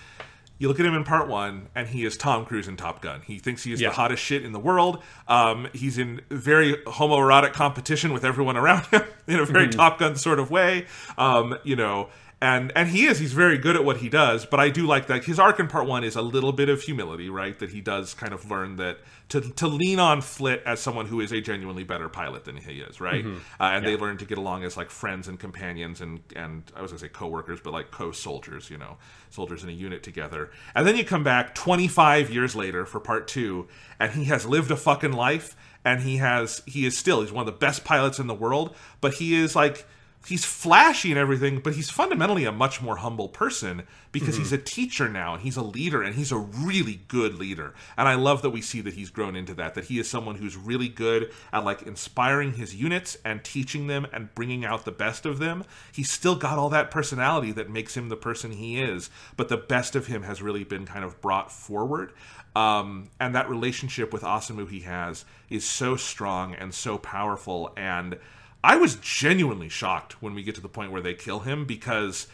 [0.59, 3.23] you look at him in part one, and he is Tom Cruise in Top Gun.
[3.27, 3.89] He thinks he is Yeah.
[3.89, 5.03] the hottest shit in the world.
[5.27, 10.15] Um, he's in very homoerotic competition with everyone around him in a very Top Gun
[10.15, 10.87] sort of way.
[11.19, 12.09] Um, you know,
[12.41, 13.19] and and he is.
[13.19, 14.45] He's very good at what he does.
[14.45, 16.83] But I do like that his arc in part one is a little bit of
[16.83, 17.59] humility, right?
[17.59, 18.99] That he does kind of learn that
[19.31, 22.81] to to lean on Flit as someone who is a genuinely better pilot than he
[22.81, 23.25] is, right?
[23.59, 26.83] Uh, and they learn to get along as like friends and companions and and I
[26.83, 28.99] was gonna say co-workers, but like co-soldiers, you know,
[29.31, 30.51] soldiers in a unit together.
[30.75, 34.71] And then you come back 25 years later for part two, and he has lived
[34.71, 38.19] a fucking life, and he has he is still he's one of the best pilots
[38.19, 39.87] in the world, but he is like
[40.27, 43.83] he's flashy and everything, but he's fundamentally a much more humble person
[44.13, 47.75] because he's a teacher now and he's a leader and he's a really good leader.
[47.97, 50.37] And I love that we see that he's grown into that, that he is someone
[50.37, 54.93] who's really good at like inspiring his units and teaching them and bringing out the
[54.93, 55.65] best of them.
[55.93, 59.57] He's still got all that personality that makes him the person he is, but the
[59.57, 62.13] best of him has really been kind of brought forward.
[62.57, 68.17] Um, and that relationship with Asamu he has is so strong and so powerful and
[68.65, 72.29] I was genuinely shocked when we get to the point where they kill him because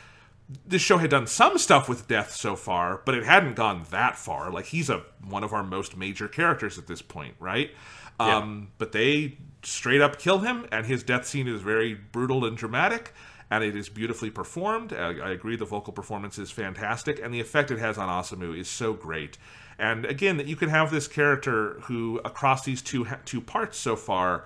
[0.65, 4.17] this show had done some stuff with death so far, but it hadn't gone that
[4.17, 4.49] far.
[4.49, 7.73] Like he's a one of our most major characters at this point, right?
[8.21, 12.57] Um, but they straight up kill him, and his death scene is very brutal and
[12.57, 13.13] dramatic,
[13.51, 14.93] and it is beautifully performed.
[14.93, 18.57] I, I agree, the vocal performance is fantastic, and the effect it has on Asamu
[18.57, 19.37] is so great.
[19.79, 23.97] And again, that you can have this character who, across these two two parts so
[23.97, 24.45] far,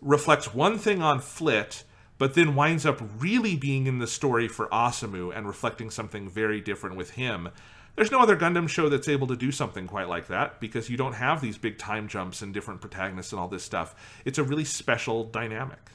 [0.00, 1.84] reflects one thing on Flit,
[2.18, 6.60] but then winds up really being in the story for Asamu and reflecting something very
[6.60, 7.48] different with him.
[7.96, 10.96] There's no other Gundam show that's able to do something quite like that because you
[10.96, 13.94] don't have these big time jumps and different protagonists and all this stuff.
[14.24, 15.90] It's a really special dynamic.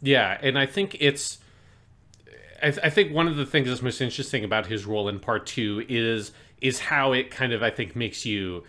[0.00, 1.38] Yeah, and I think it's.
[2.62, 5.20] I, th- I think one of the things that's most interesting about his role in
[5.20, 8.64] part two is is how it kind of I think makes you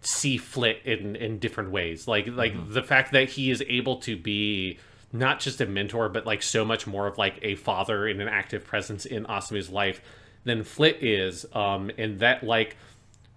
[0.00, 2.08] see Flit in in different ways.
[2.08, 4.78] Like like the fact that he is able to be
[5.12, 8.28] not just a mentor, but like so much more of like a father and an
[8.28, 10.00] active presence in Asamu's life
[10.44, 11.44] than Flit is.
[11.52, 12.76] Um, and that like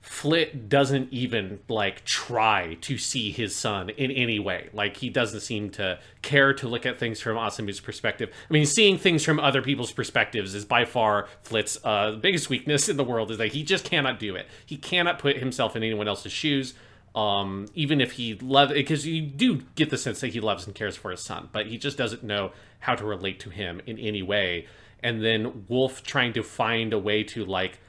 [0.03, 4.69] Flit doesn't even like try to see his son in any way.
[4.73, 8.29] Like he doesn't seem to care to look at things from Asamu's perspective.
[8.49, 12.89] I mean, seeing things from other people's perspectives is by far Flit's uh, biggest weakness
[12.89, 13.31] in the world.
[13.31, 14.47] Is that he just cannot do it.
[14.65, 16.73] He cannot put himself in anyone else's shoes.
[17.15, 20.75] Um, even if he loves, because you do get the sense that he loves and
[20.75, 23.97] cares for his son, but he just doesn't know how to relate to him in
[23.99, 24.67] any way.
[25.01, 27.79] And then Wolf trying to find a way to like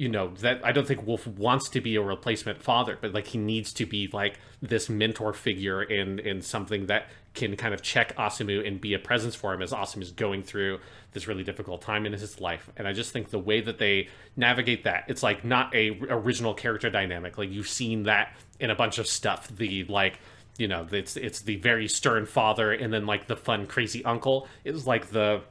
[0.00, 3.26] you know that I don't think Wolf wants to be a replacement father, but like
[3.26, 7.82] he needs to be like this mentor figure in in something that can kind of
[7.82, 10.80] check Asamu and be a presence for him as Asamu is going through
[11.12, 12.70] this really difficult time in his life.
[12.78, 16.54] And I just think the way that they navigate that, it's like not a original
[16.54, 17.36] character dynamic.
[17.36, 19.48] Like you've seen that in a bunch of stuff.
[19.48, 20.18] The like
[20.56, 24.48] you know it's it's the very stern father and then like the fun crazy uncle
[24.64, 25.42] is like the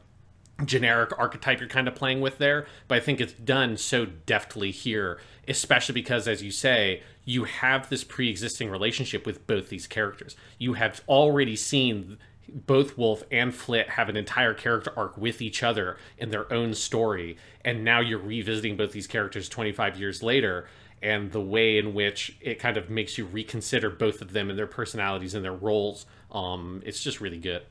[0.66, 4.72] generic archetype you're kind of playing with there, but I think it's done so deftly
[4.72, 9.88] here, especially because, as you say, you have this pre existing relationship with both these
[9.88, 10.36] characters.
[10.58, 12.18] You have already seen
[12.48, 16.74] both Wolf and Flit have an entire character arc with each other in their own
[16.74, 20.68] story, and now you're revisiting both these characters 25 years later.
[21.02, 24.60] And the way in which it kind of makes you reconsider both of them and
[24.60, 27.62] their personalities and their roles, um, it's just really good.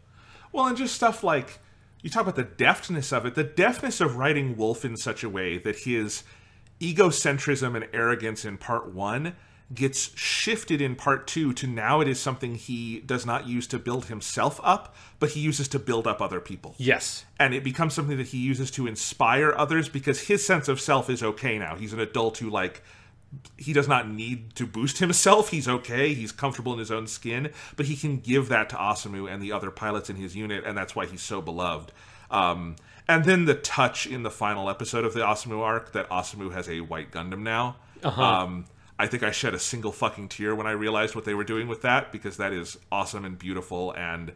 [0.50, 1.58] Well, and just stuff like
[2.02, 5.28] you talk about the deftness of it, the deftness of writing Wolf in such a
[5.28, 6.22] way that his
[6.80, 9.34] egocentrism and arrogance in part one
[9.74, 13.78] gets shifted in part two to now it is something he does not use to
[13.78, 16.74] build himself up, but he uses to build up other people.
[16.78, 17.26] Yes.
[17.38, 21.10] And it becomes something that he uses to inspire others because his sense of self
[21.10, 21.76] is okay now.
[21.76, 22.82] He's an adult who, like,
[23.56, 25.50] he does not need to boost himself.
[25.50, 26.14] He's okay.
[26.14, 29.52] He's comfortable in his own skin, but he can give that to Asamu and the
[29.52, 31.92] other pilots in his unit, and that's why he's so beloved.
[32.30, 36.52] Um, and then the touch in the final episode of the Asamu arc that Asamu
[36.52, 37.76] has a white Gundam now.
[38.22, 38.66] Um,
[38.98, 41.68] I think I shed a single fucking tear when I realized what they were doing
[41.68, 44.32] with that because that is awesome and beautiful and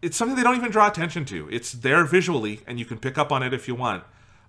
[0.00, 1.48] it's something they don't even draw attention to.
[1.50, 4.04] It's there visually and you can pick up on it if you want,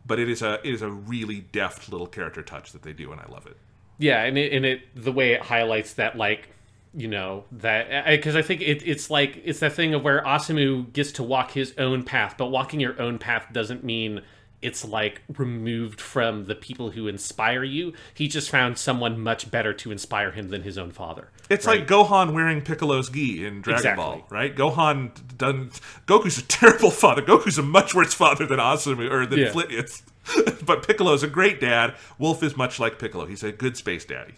[0.06, 3.12] but it is a it is a really deft little character touch that they do
[3.12, 3.58] and I love it.
[4.00, 6.50] Yeah, and it, and it the way it highlights that like
[6.96, 10.92] you know that because I think it, it's like it's that thing of where Asamu
[10.92, 14.22] gets to walk his own path, but walking your own path doesn't mean
[14.62, 17.94] it's like removed from the people who inspire you.
[18.14, 21.30] He just found someone much better to inspire him than his own father.
[21.50, 24.04] It's like Gohan wearing Piccolo's gi in Dragon Exactly.
[24.04, 24.54] Ball, right?
[24.56, 25.72] Gohan done.
[26.08, 27.22] Goku's a terrible father.
[27.22, 29.52] Goku's a much worse father than Asamu or than Yeah.
[29.52, 30.04] Flit is.
[30.66, 31.96] but Piccolo's a great dad.
[32.18, 33.26] Wolf is much like Piccolo.
[33.26, 34.36] He's a good space daddy.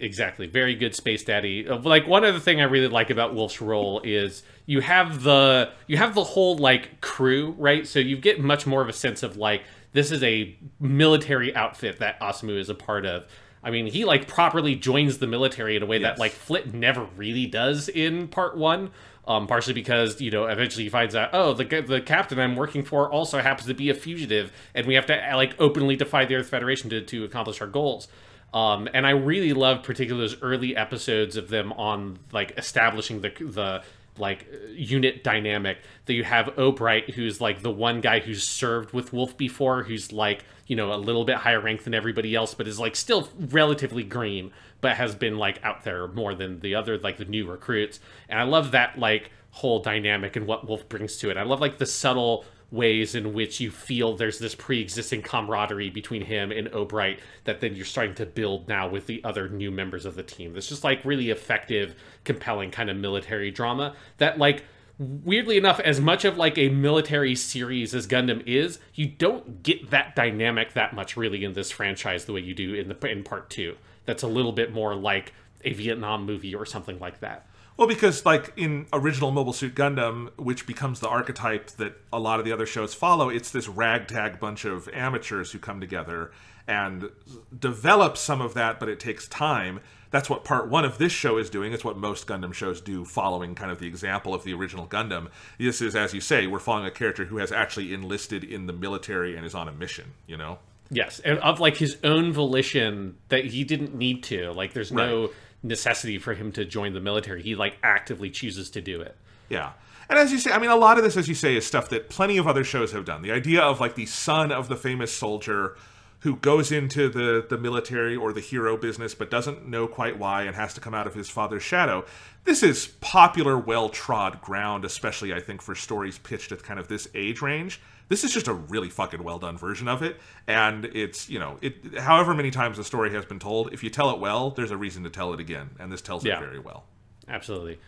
[0.00, 0.46] Exactly.
[0.46, 1.68] Very good space daddy.
[1.68, 5.70] Uh, Like one other thing I really like about Wolf's role is you have the
[5.86, 7.86] you have the whole like crew, right?
[7.86, 11.98] So you get much more of a sense of like this is a military outfit
[11.98, 13.24] that Asamu is a part of.
[13.62, 17.04] I mean, he like properly joins the military in a way that like Flit never
[17.16, 18.90] really does in part 1.
[19.28, 22.82] Um, partially because you know eventually he finds out oh the the captain I'm working
[22.82, 26.24] for also happens to be a fugitive and we have to uh, like openly defy
[26.24, 28.08] the Earth Federation to, to accomplish our goals.
[28.54, 33.28] Um, and I really love particularly those early episodes of them on like establishing the
[33.38, 33.82] the
[34.18, 39.12] like unit dynamic that you have Obright who's like the one guy who's served with
[39.12, 42.66] Wolf before who's like you know a little bit higher rank than everybody else but
[42.66, 44.50] is like still relatively green
[44.80, 48.38] but has been like out there more than the other like the new recruits and
[48.38, 51.78] I love that like whole dynamic and what Wolf brings to it I love like
[51.78, 57.20] the subtle ways in which you feel there's this pre-existing camaraderie between him and Obright
[57.44, 60.54] that then you're starting to build now with the other new members of the team.
[60.56, 64.64] It's just like really effective, compelling kind of military drama that like
[64.98, 69.90] weirdly enough as much of like a military series as Gundam is, you don't get
[69.90, 73.22] that dynamic that much really in this franchise the way you do in the in
[73.24, 73.76] part 2.
[74.08, 75.34] That's a little bit more like
[75.66, 77.46] a Vietnam movie or something like that.
[77.76, 82.38] Well, because like in original Mobile Suit Gundam, which becomes the archetype that a lot
[82.38, 86.30] of the other shows follow, it's this ragtag bunch of amateurs who come together
[86.66, 87.10] and
[87.56, 89.80] develop some of that, but it takes time.
[90.10, 91.74] That's what part one of this show is doing.
[91.74, 95.28] It's what most Gundam shows do, following kind of the example of the original Gundam.
[95.58, 98.72] This is, as you say, we're following a character who has actually enlisted in the
[98.72, 100.14] military and is on a mission.
[100.26, 100.60] You know,
[100.90, 104.52] Yes, and of like his own volition that he didn't need to.
[104.52, 105.30] Like, there's no
[105.62, 107.42] necessity for him to join the military.
[107.42, 109.16] He like actively chooses to do it.
[109.48, 109.72] Yeah.
[110.08, 111.90] And as you say, I mean, a lot of this, as you say, is stuff
[111.90, 113.22] that plenty of other shows have done.
[113.22, 115.76] The idea of like the son of the famous soldier
[116.20, 120.42] who goes into the, the military or the hero business but doesn't know quite why
[120.42, 122.04] and has to come out of his father's shadow.
[122.44, 126.88] This is popular, well trod ground, especially, I think, for stories pitched at kind of
[126.88, 127.80] this age range.
[128.08, 130.18] This is just a really fucking well done version of it.
[130.46, 133.90] And it's, you know, it however many times the story has been told, if you
[133.90, 135.70] tell it well, there's a reason to tell it again.
[135.78, 136.36] And this tells Yeah.
[136.38, 136.84] it very well.
[137.28, 137.78] Absolutely.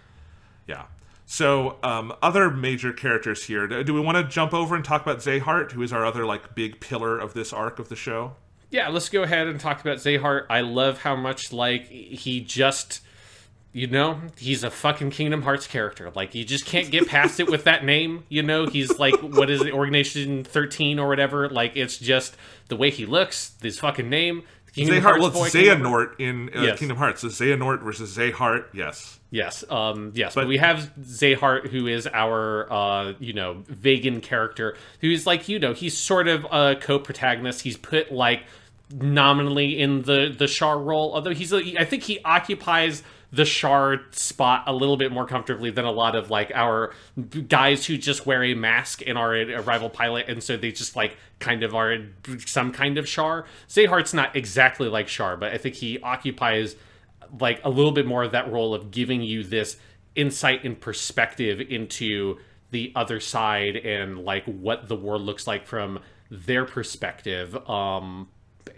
[0.67, 0.85] Yeah.
[1.27, 3.67] So, um, other major characters here.
[3.67, 6.27] Do do we want to jump over and talk about Zeheart, who is our other
[6.27, 8.35] like big pillar of this arc of the show?
[8.71, 10.47] Yeah, let's go ahead and talk about Zeheart.
[10.51, 13.01] I love how much like he just
[13.73, 16.11] you know, he's a fucking Kingdom Hearts character.
[16.15, 18.67] Like you just can't get past it with that name, you know?
[18.67, 21.49] He's like what is it, Organization 13 or whatever.
[21.49, 22.37] Like it's just
[22.69, 24.43] the way he looks, his fucking name.
[24.75, 26.79] Kingdom Zeheart, Hearts well, boy it's Xehanort in uh, Yes.
[26.79, 27.21] Kingdom Hearts.
[27.23, 28.67] So Xehanort versus Zeheart.
[28.73, 29.19] Yes.
[29.33, 34.21] Yes, um, yes, but, But- we have Zeheart, who is our, uh, you know, Vagan
[34.21, 37.63] character, who's like, you know, he's sort of a co-protagonist.
[37.63, 38.43] He's put like
[38.93, 43.03] nominally in the the Char role, although he's, a, I think he occupies
[43.33, 46.93] the Char spot a little bit more comfortably than a lot of like our
[47.49, 50.97] guys who just wear a mask and are a rival pilot, and so they just
[50.97, 51.97] like kind of are
[52.47, 53.47] some kind of Char.
[53.69, 56.77] Zeheart's not exactly like Char, but I think he occupies
[57.39, 59.77] like a little bit more of that role of giving you this
[60.17, 62.39] insight and perspective into
[62.71, 66.01] the other side and like what the war looks like from
[66.31, 68.29] their perspective um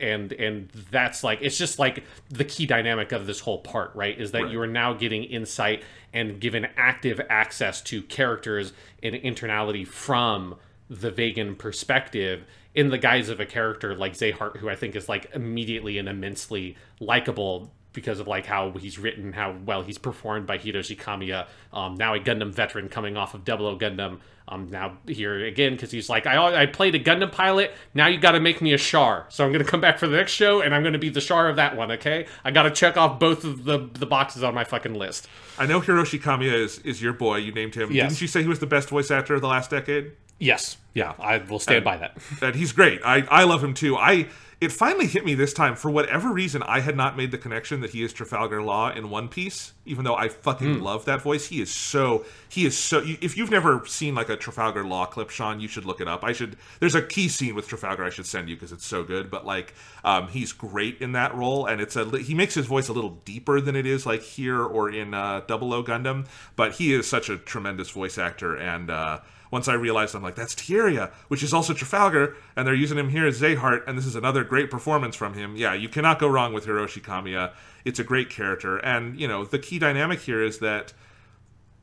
[0.00, 4.18] and and that's like it's just like the key dynamic of this whole part right
[4.20, 4.52] is that Right.
[4.52, 8.72] you are now getting insight and given active access to characters
[9.02, 10.56] and internality from
[10.90, 15.08] the Vagan perspective in the guise of a character like Zeheart, who I think is
[15.08, 20.46] like immediately and immensely likable because of like how he's written, how well he's performed
[20.46, 21.46] by Hiroshi Kamiya.
[21.72, 24.20] Um, now a Gundam veteran coming off of Double O Gundam.
[24.48, 27.72] Um, now here again because he's like, I, I played a Gundam pilot.
[27.94, 29.26] Now you got to make me a Char.
[29.28, 31.48] So I'm gonna come back for the next show and I'm gonna be the Char
[31.48, 31.92] of that one.
[31.92, 35.28] Okay, I got to check off both of the the boxes on my fucking list.
[35.58, 37.36] I know Hiroshi Kamiya is, is your boy.
[37.36, 37.92] You named him.
[37.92, 38.10] Yes.
[38.10, 40.12] Didn't you say he was the best voice actor of the last decade?
[40.38, 42.18] Yes, yeah, I will stand by that.
[42.40, 43.00] that he's great.
[43.04, 43.96] I, I love him too.
[43.96, 44.26] I
[44.62, 47.80] it finally hit me this time for whatever reason I had not made the connection
[47.80, 49.72] that he is Trafalgar Law in One Piece.
[49.84, 53.02] Even though I fucking love that voice, he is so he is so.
[53.04, 56.22] If you've never seen like a Trafalgar Law clip, Sean, you should look it up.
[56.22, 56.56] I should.
[56.78, 59.32] There's a key scene with Trafalgar I should send you because it's so good.
[59.32, 59.74] But like,
[60.04, 63.18] um, he's great in that role, and it's a he makes his voice a little
[63.24, 66.28] deeper than it is like here or in uh, Double O Gundam.
[66.54, 68.90] But he is such a tremendous voice actor and.
[68.90, 69.20] uh
[69.52, 73.10] once I realized I'm like, that's Tieria, which is also Trafalgar, and they're using him
[73.10, 75.54] here as Zeheart, and this is another great performance from him.
[75.56, 77.52] Yeah, you cannot go wrong with Hiroshi Kamiya.
[77.84, 80.92] It's a great character, and you know the key dynamic here is that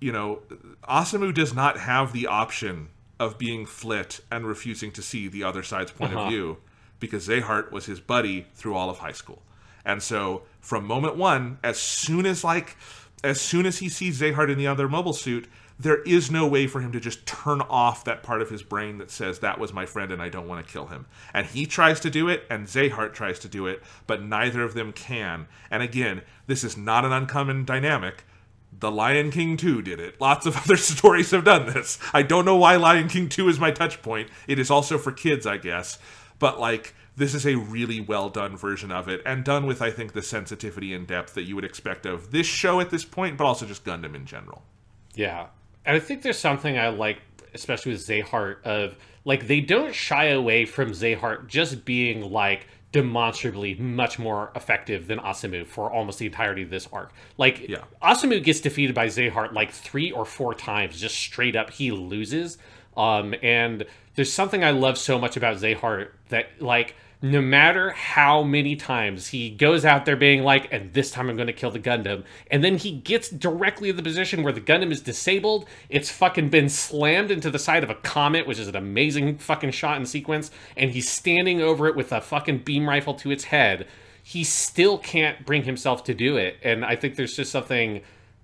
[0.01, 0.41] you know
[0.83, 2.89] Asamu does not have the option
[3.19, 6.23] of being flit and refusing to see the other side's point Uh-huh.
[6.23, 6.57] of view
[6.99, 9.41] because Zeheart was his buddy through all of high school.
[9.85, 12.75] And so from moment one, as soon as like
[13.23, 15.47] as soon as he sees Zeheart in the other mobile suit,
[15.79, 18.97] there is no way for him to just turn off that part of his brain
[18.97, 21.05] that says that was my friend and I don't want to kill him.
[21.33, 24.73] And he tries to do it and Zeheart tries to do it, but neither of
[24.73, 25.47] them can.
[25.71, 28.25] And again, this is not an uncommon dynamic.
[28.77, 30.19] The Lion King 2 did it.
[30.19, 31.97] Lots of other stories have done this.
[32.13, 34.29] I don't know why Lion King 2 is my touch point.
[34.47, 35.97] It is also for kids, I guess.
[36.39, 39.91] But like this is a really well done version of it and done with I
[39.91, 43.37] think the sensitivity and depth that you would expect of this show at this point,
[43.37, 44.63] but also just Gundam in general.
[45.15, 45.47] Yeah.
[45.89, 47.19] And I think there's something I like,
[47.55, 48.95] especially with Zeheart, of
[49.25, 55.17] like they don't shy away from Zeheart just being like demonstrably much more effective than
[55.17, 57.11] Asamu for almost the entirety of this arc.
[57.39, 57.85] Like Yeah.
[58.03, 62.59] Asamu gets defeated by Zeheart like three or four times, just straight up he loses.
[62.95, 68.43] Um and there's something I love so much about Zeheart that like no matter how
[68.43, 71.71] many times he goes out there being like, and this time I'm going to kill
[71.71, 75.65] the Gundam, and then he gets directly in the position where the Gundam is disabled,
[75.89, 79.71] it's fucking been slammed into the side of a comet, which is an amazing fucking
[79.71, 83.45] shot and sequence, and he's standing over it with a fucking beam rifle to its
[83.45, 83.85] head.
[84.23, 88.01] He still can't bring himself to do it, and I think there's just something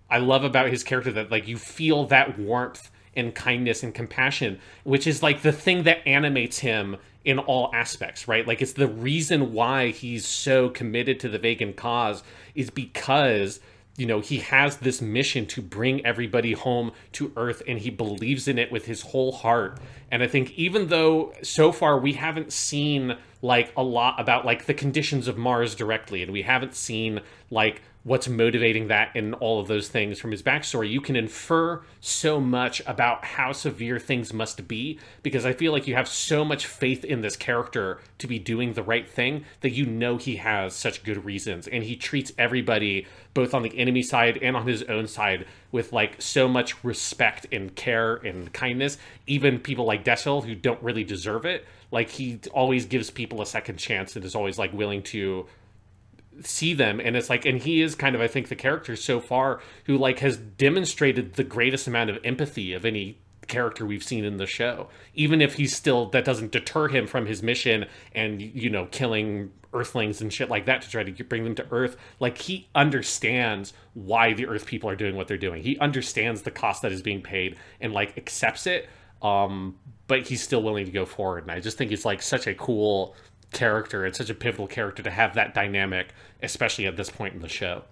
[0.10, 4.60] I love about his character that like you feel that warmth and kindness and compassion,
[4.84, 8.48] which is like the thing that animates him in all aspects, right?
[8.48, 12.24] Like it's the reason why he's so committed to the Vagan cause
[12.54, 13.60] is because
[13.98, 18.48] you know he has this mission to bring everybody home to earth and he believes
[18.48, 19.80] in it with his whole heart
[20.12, 24.66] and i think even though so far we haven't seen like a lot about like
[24.66, 29.60] the conditions of mars directly and we haven't seen like what's motivating that and all
[29.60, 34.32] of those things from his backstory, you can infer so much about how severe things
[34.32, 38.28] must be because I feel like you have so much faith in this character to
[38.28, 41.68] be doing the right thing that you know he has such good reasons.
[41.68, 45.92] And he treats everybody both on the enemy side and on his own side with
[45.92, 49.00] like so much respect and care and kindness.
[49.26, 53.46] Even people like Desil who don't really deserve it like he always gives people a
[53.48, 55.48] second chance and is always like willing to
[56.44, 59.20] see them and it's like and he is kind of i think the character so
[59.20, 64.26] far who like has demonstrated the greatest amount of empathy of any character we've seen
[64.26, 64.90] in the show.
[65.14, 69.52] Even if he's still that doesn't deter him from his mission and you know killing
[69.74, 73.74] earthlings and shit like that to try to bring them to earth like he understands
[73.94, 75.62] why the earth people are doing what they're doing.
[75.62, 78.90] He understands the cost that is being paid and like accepts it
[79.22, 79.76] um
[80.08, 82.54] but he's still willing to go forward and i just think it's like such a
[82.54, 83.16] cool
[83.52, 87.42] character and such a pivotal character to have that dynamic, especially at this point in
[87.42, 87.84] the show.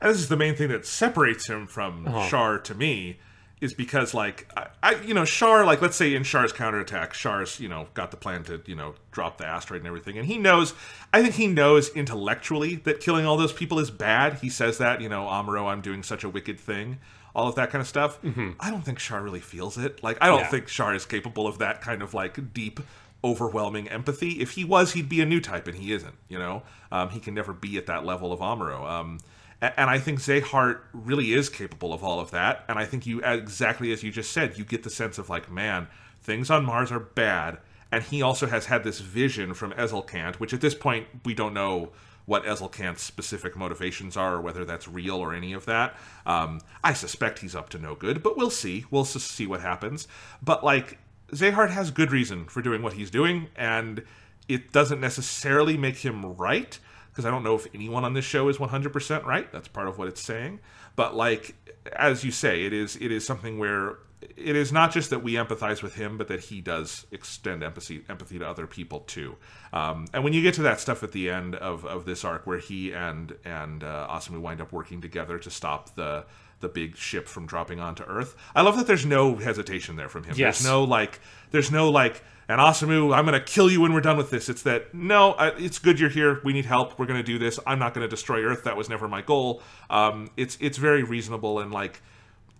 [0.00, 2.28] And this is the main thing that separates him from uh-huh.
[2.28, 3.18] Char to me,
[3.60, 7.60] is because like I, I, you know, Char, like let's say in Char's counterattack, Char's
[7.60, 10.36] you know got the plan to you know drop the asteroid and everything, and he
[10.36, 10.74] knows.
[11.12, 14.34] I think he knows intellectually that killing all those people is bad.
[14.40, 16.98] He says that you know, Amuro, I'm doing such a wicked thing.
[17.34, 18.20] All of that kind of stuff.
[18.22, 18.50] Mm-hmm.
[18.60, 20.02] I don't think Char really feels it.
[20.04, 20.48] Like I don't Yeah.
[20.48, 22.80] think Char is capable of that kind of like deep
[23.24, 24.42] overwhelming empathy.
[24.42, 26.14] If he was, he'd be a new type, and he isn't.
[26.28, 26.62] You know,
[26.92, 28.88] um, he can never be at that level of Amuro.
[28.88, 29.18] Um,
[29.60, 32.64] and I think Zeheart really is capable of all of that.
[32.68, 35.50] And I think you, exactly as you just said, you get the sense of like,
[35.50, 35.88] man,
[36.20, 37.58] things on Mars are bad.
[37.90, 41.54] And he also has had this vision from Ezelcant, which at this point we don't
[41.54, 41.92] know
[42.26, 45.94] what Ezelcant's specific motivations are, or whether that's real or any of that.
[46.26, 48.86] Um, I suspect he's up to no good, but we'll see.
[48.90, 50.08] We'll see what happens.
[50.42, 50.98] But like,
[51.34, 54.02] Zeheart has good reason for doing what he's doing, and
[54.48, 56.78] it doesn't necessarily make him right,
[57.10, 59.50] because I don't know if anyone on this show is 100% right.
[59.52, 60.60] That's part of what it's saying.
[60.96, 61.54] But like,
[61.94, 63.98] as you say, it is it is something where
[64.36, 68.04] it is not just that we empathize with him, but that he does extend empathy
[68.08, 69.36] empathy to other people too.
[69.72, 72.46] Um, and when you get to that stuff at the end of, of this arc,
[72.46, 76.24] where he and and uh, Asamu wind up working together to stop the
[76.60, 80.24] the big ship from dropping onto Earth, I love that there's no hesitation there from
[80.24, 80.34] him.
[80.36, 80.58] Yes.
[80.58, 84.16] There's no like, there's no like, and Asamu, I'm gonna kill you when we're done
[84.16, 84.48] with this.
[84.48, 86.40] It's that no, I, it's good you're here.
[86.44, 86.98] We need help.
[86.98, 87.58] We're gonna do this.
[87.66, 88.64] I'm not gonna destroy Earth.
[88.64, 89.62] That was never my goal.
[89.88, 92.02] Um, it's it's very reasonable and like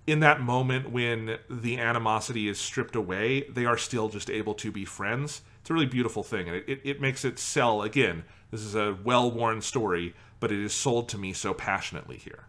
[0.07, 4.71] in that moment when the animosity is stripped away, they are still just able to
[4.71, 5.43] be friends.
[5.61, 8.25] It's a really beautiful thing, and it, it, it makes it sell again.
[8.51, 12.45] This is a well worn story, but it is sold to me so passionately here.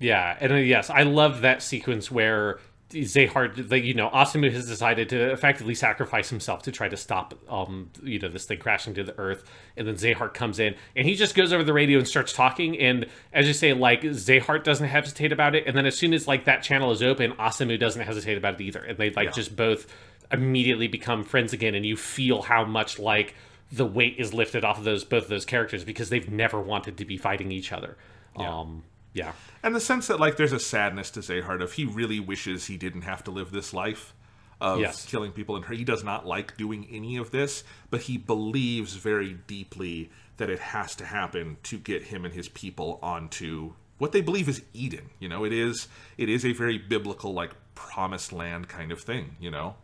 [0.00, 2.60] Yeah, and uh, yes, I love that sequence where
[2.90, 7.34] Zeheart, like, you know, Asamu has decided to effectively sacrifice himself to try to stop,
[7.48, 9.44] um, you know, this thing crashing to the earth.
[9.76, 12.78] And then Zeheart comes in and he just goes over the radio and starts talking.
[12.78, 15.64] And as you say, like, Zeheart doesn't hesitate about it.
[15.66, 18.60] And then as soon as, like, that channel is open, Asamu doesn't hesitate about it
[18.62, 18.80] either.
[18.82, 19.32] And they, like, Yeah.
[19.32, 19.86] just both
[20.32, 21.74] immediately become friends again.
[21.74, 23.34] And you feel how much, like,
[23.70, 26.96] the weight is lifted off of those, both of those characters because they've never wanted
[26.96, 27.98] to be fighting each other.
[28.34, 28.84] Um,
[29.18, 29.32] yeah.
[29.62, 32.76] and the sense that like there's a sadness to Zeheart of he really wishes he
[32.76, 34.14] didn't have to live this life
[34.60, 35.06] of Yes.
[35.06, 39.32] killing people and he does not like doing any of this but he believes very
[39.46, 44.20] deeply that it has to happen to get him and his people onto what they
[44.20, 48.68] believe is Eden you know it is it is a very biblical like promised land
[48.68, 49.74] kind of thing you know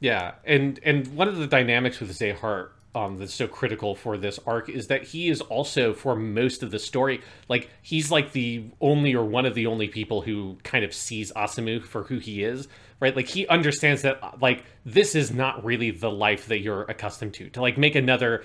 [0.00, 4.40] Yeah, and and one of the dynamics with Zeheart um, that's so critical for this
[4.46, 8.64] arc is that he is also for most of the story like he's like the
[8.80, 12.42] only or one of the only people who kind of sees Asamu for who he
[12.42, 12.68] is
[13.00, 13.16] right?
[13.16, 17.48] Like he understands that like this is not really the life that you're accustomed to.
[17.50, 18.44] To like make another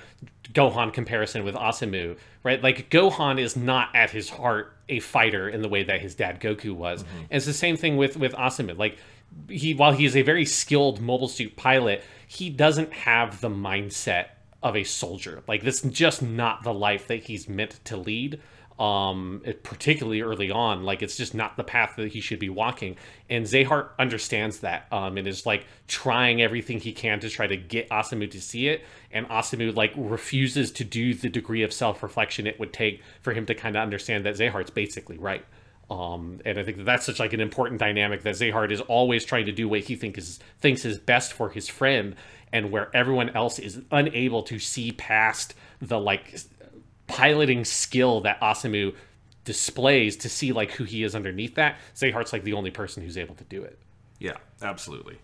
[0.54, 2.64] Gohan comparison with Asamu right?
[2.64, 6.40] Like Gohan is not at his heart a fighter in the way that his dad
[6.40, 7.02] Goku was.
[7.02, 8.78] And it's the same thing with with Asamu.
[8.78, 8.98] Like
[9.50, 14.28] he while he is a very skilled mobile suit pilot he doesn't have the mindset
[14.66, 15.44] of a soldier.
[15.48, 18.42] Like this is just not the life that he's meant to lead
[18.78, 20.84] um it- particularly early on.
[20.84, 22.98] Like it's just not the path that he should be walking.
[23.30, 27.56] And Zeheart understands that um and is like trying everything he can to try to
[27.56, 28.84] get Asamu to see it.
[29.12, 33.46] And Asamu like refuses to do the degree of self-reflection it would take for him
[33.46, 35.46] to kind of understand that Zeheart's basically right.
[35.90, 39.24] Um, and I think that that's such like an important dynamic that Zeheart is always
[39.24, 42.16] trying to do what he think is thinks is best for his friend,
[42.56, 46.40] and where everyone else is unable to see past the like
[47.06, 48.96] piloting skill that Asamu
[49.44, 51.78] displays to see like who he is underneath that.
[51.94, 53.78] Zeheart's like the only person who's able to do it.
[54.20, 55.18] Yeah, absolutely.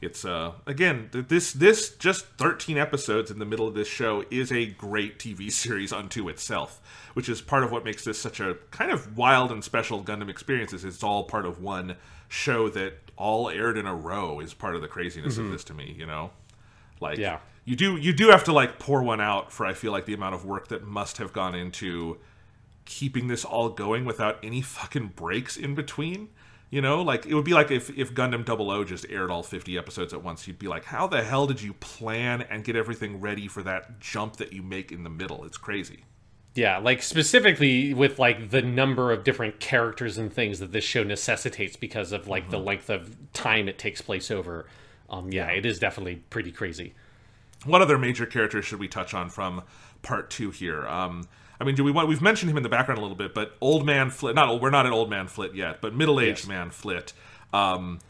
[0.00, 4.52] It's uh again this this just 13 episodes in the middle of this show is
[4.52, 6.80] a great TV series unto itself,
[7.14, 10.28] which is part of what makes this such a kind of wild and special Gundam
[10.28, 10.72] experience.
[10.72, 11.96] Is it's all part of one
[12.28, 15.74] show that all aired in a row is part of the craziness of this to
[15.74, 15.92] me.
[15.98, 16.30] You know,
[17.00, 17.38] like Yeah.
[17.64, 20.14] you do you do have to like pour one out for I feel like the
[20.14, 22.18] amount of work that must have gone into
[22.86, 26.28] keeping this all going without any fucking breaks in between.
[26.70, 29.42] You know, like it would be like if, if Gundam Double O just aired all
[29.42, 32.74] 50 episodes at once, you'd be like, how the hell did you plan and get
[32.74, 35.44] everything ready for that jump that you make in the middle?
[35.44, 36.04] It's crazy.
[36.56, 41.04] Yeah, like specifically with like the number of different characters and things that this show
[41.04, 42.52] necessitates because of like mm-hmm.
[42.52, 44.66] the length of time it takes place over.
[45.08, 46.94] Um, yeah, it is definitely pretty crazy.
[47.64, 49.62] What other major characters should we touch on from
[50.02, 50.86] part two here?
[50.86, 51.28] Um,
[51.60, 52.08] I mean, do we want?
[52.08, 54.34] We've mentioned him in the background a little bit, but Old Man Flit.
[54.34, 56.48] Not we're not an Old Man Flit yet, but Middle Aged Yes.
[56.48, 57.12] Man Flit.
[57.52, 58.00] Um,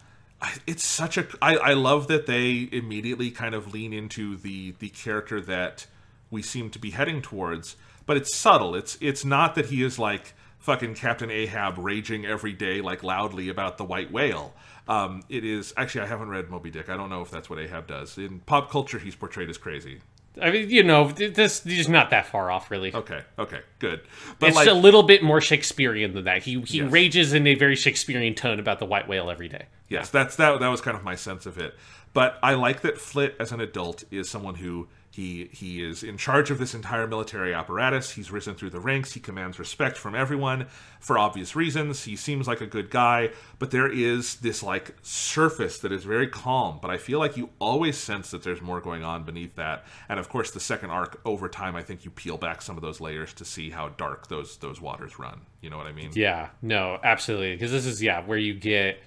[0.66, 1.26] it's such a.
[1.40, 5.86] I, I love that they immediately kind of lean into the the character that
[6.30, 8.74] we seem to be heading towards, but it's subtle.
[8.74, 13.48] It's it's not that he is like fucking Captain Ahab raging every day like loudly
[13.48, 14.54] about the white whale.
[14.88, 16.88] Um, it is actually I haven't read Moby Dick.
[16.88, 18.16] I don't know if that's what Ahab does.
[18.18, 20.00] In pop culture, he's portrayed as crazy.
[20.40, 22.94] I mean, you know, this is not that far off, really.
[22.94, 24.02] Okay, okay, good.
[24.38, 26.42] But it's like, a little bit more Shakespearean than that.
[26.42, 26.92] He he Yes.
[26.92, 29.64] rages in a very Shakespearean tone about the white whale every day.
[29.88, 30.60] Yes, that's that.
[30.60, 31.74] That was kind of my sense of it.
[32.12, 36.18] But I like that Flit, as an adult, is someone who he he is in
[36.18, 38.10] charge of this entire military apparatus.
[38.10, 39.14] He's risen through the ranks.
[39.14, 40.66] He commands respect from everyone
[41.00, 42.04] for obvious reasons.
[42.04, 46.28] He seems like a good guy, but there is this like surface that is very
[46.28, 46.80] calm.
[46.82, 49.86] But I feel like you always sense that there's more going on beneath that.
[50.10, 52.82] And of course, the second arc over time, I think you peel back some of
[52.82, 55.40] those layers to see how dark those those waters run.
[55.62, 56.10] You know what I mean?
[56.12, 57.54] Yeah, no, absolutely.
[57.54, 59.00] Because this is yeah where you get,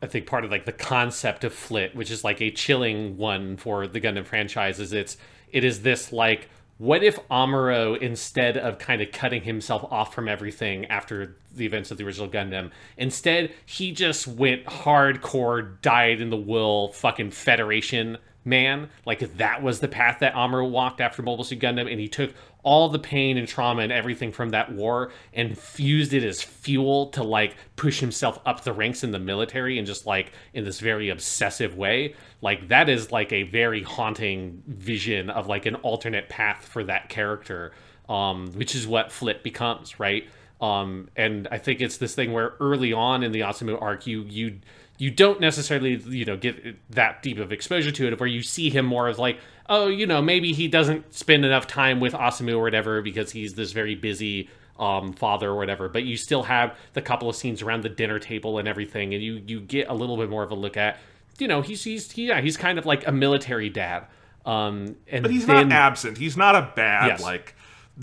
[0.00, 3.56] I think part of like the concept of Flit, which is like a chilling one
[3.56, 5.16] for the Gundam franchise, is it's
[5.52, 10.28] it is this like what if Amuro instead of kind of cutting himself off from
[10.28, 16.30] everything after the events of the original Gundam, instead he just went hardcore, died in
[16.30, 18.88] the will, fucking Federation man.
[19.04, 22.32] Like that was the path that Amuro walked after Mobile Suit Gundam, and he took
[22.62, 27.06] all the pain and trauma and everything from that war and fused it as fuel
[27.06, 30.80] to like push himself up the ranks in the military and just like in this
[30.80, 32.14] very obsessive way.
[32.42, 37.08] Like that is like a very haunting vision of like an alternate path for that
[37.08, 37.72] character,
[38.08, 40.28] um, which is what Flit becomes, right?
[40.60, 44.22] Um, and I think it's this thing where early on in the Asamu arc, you
[44.22, 44.58] you
[44.98, 48.68] you don't necessarily you know get that deep of exposure to it, where you see
[48.70, 52.56] him more as like, oh, you know, maybe he doesn't spend enough time with Asamu
[52.56, 55.88] or whatever because he's this very busy um, father or whatever.
[55.88, 59.22] But you still have the couple of scenes around the dinner table and everything, and
[59.22, 60.98] you you get a little bit more of a look at,
[61.38, 64.04] you know, he's he's he, yeah he's kind of like a military dad.
[64.46, 66.16] Um, and But he's then, not absent.
[66.16, 67.22] He's not a bad Yes.
[67.22, 67.54] like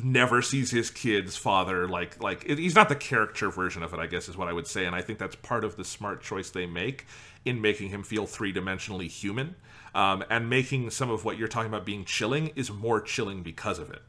[0.03, 3.99] never sees his kid's father like like it- he's not the caricature version of it
[3.99, 6.22] i guess is what i would say and i think that's part of the smart
[6.22, 7.06] choice they make
[7.45, 9.56] in making him feel three-dimensionally human
[9.93, 13.80] um, and making some of what you're talking about being chilling is more chilling because
[13.80, 14.01] of it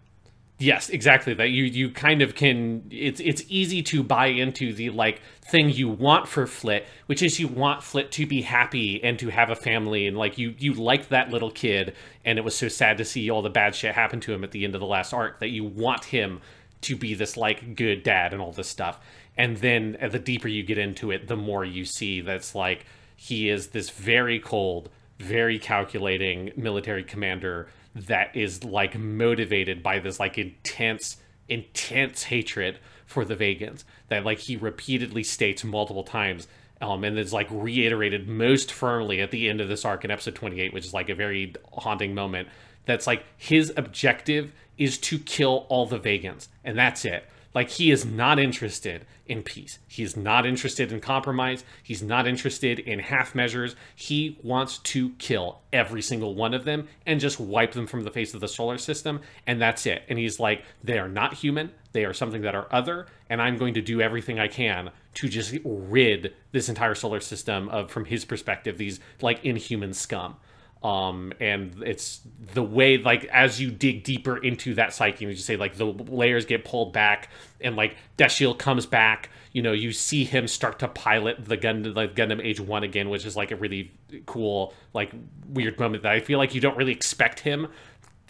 [0.58, 1.34] Yes, exactly.
[1.34, 2.86] That you you kind of can.
[2.90, 7.38] It's it's easy to buy into the like thing you want for Flit, which is
[7.38, 10.72] you want Flit to be happy and to have a family, and like you you
[10.72, 11.94] like that little kid,
[12.24, 14.50] and it was so sad to see all the bad shit happen to him at
[14.50, 16.40] the end of the last arc that you want him
[16.82, 18.98] to be this like good dad and all this stuff.
[19.36, 22.86] And then uh, the deeper you get into it, the more you see that's like
[23.14, 30.20] he is this very cold, very calculating military commander that is like motivated by this
[30.20, 31.16] like intense
[31.48, 36.46] intense hatred for the Vagans that like he repeatedly states multiple times
[36.82, 40.34] um, and is like reiterated most firmly at the end of this arc in episode
[40.34, 42.48] 28 which is like a very haunting moment.
[42.84, 47.24] That's like his objective is to kill all the Vagans and that's it
[47.56, 49.78] like he is not interested in peace.
[49.88, 51.64] He is not interested in compromise.
[51.82, 53.74] He's not interested in half measures.
[53.94, 58.10] He wants to kill every single one of them and just wipe them from the
[58.10, 59.22] face of the solar system.
[59.46, 60.02] And that's it.
[60.10, 61.70] And he's like, they are not human.
[61.92, 63.06] They are something that are other.
[63.30, 67.70] And I'm going to do everything I can to just rid this entire solar system
[67.70, 70.36] of, from his perspective, these like inhuman scum
[70.82, 72.20] um and it's
[72.52, 75.86] the way like as you dig deeper into that psyche and you say like the
[75.86, 77.30] layers get pulled back
[77.60, 81.94] and like Desil comes back you know you see him start to pilot the gun
[81.94, 83.90] like Gundam Age 1 again which is like a really
[84.26, 85.12] cool like
[85.48, 87.68] weird moment that I feel like you don't really expect him.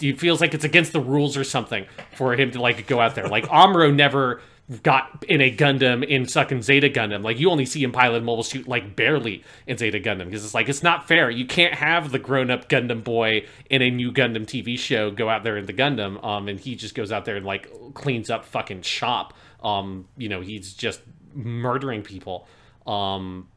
[0.00, 3.14] It feels like it's against the rules or something for him to like go out
[3.14, 3.28] there.
[3.28, 4.42] Like Amuro never
[4.82, 7.22] got in a Gundam in sucking Zeta Gundam.
[7.22, 10.54] Like you only see him pilot mobile suit like barely in Zeta Gundam because it's
[10.54, 11.30] like it's not fair.
[11.30, 15.28] You can't have the grown up Gundam boy in a new Gundam TV show go
[15.28, 18.28] out there in the Gundam, um, and he just goes out there and like cleans
[18.28, 19.34] up fucking shop.
[19.62, 21.00] Um, you know, he's just
[21.32, 22.48] murdering people.
[22.86, 23.48] Um,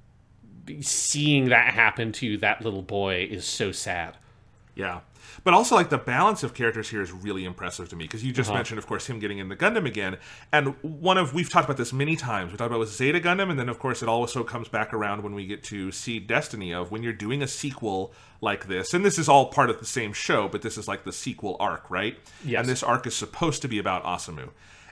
[0.81, 4.15] seeing that happen to that little boy is so sad.
[4.75, 4.99] Yeah.
[5.43, 8.31] But also, like, the balance of characters here is really impressive to me because you
[8.31, 8.57] just uh-huh.
[8.57, 10.17] mentioned, of course, him getting in the Gundam again.
[10.51, 12.51] And one of, we've talked about this many times.
[12.51, 15.23] We talked about with Zeta Gundam, and then, of course, it also comes back around
[15.23, 18.93] when we get to Seed Destiny of when you're doing a sequel like this.
[18.93, 21.57] And this is all part of the same show, but this is like the sequel
[21.59, 22.17] arc, right?
[22.43, 22.61] Yes.
[22.61, 24.49] And this arc is supposed to be about Asamu.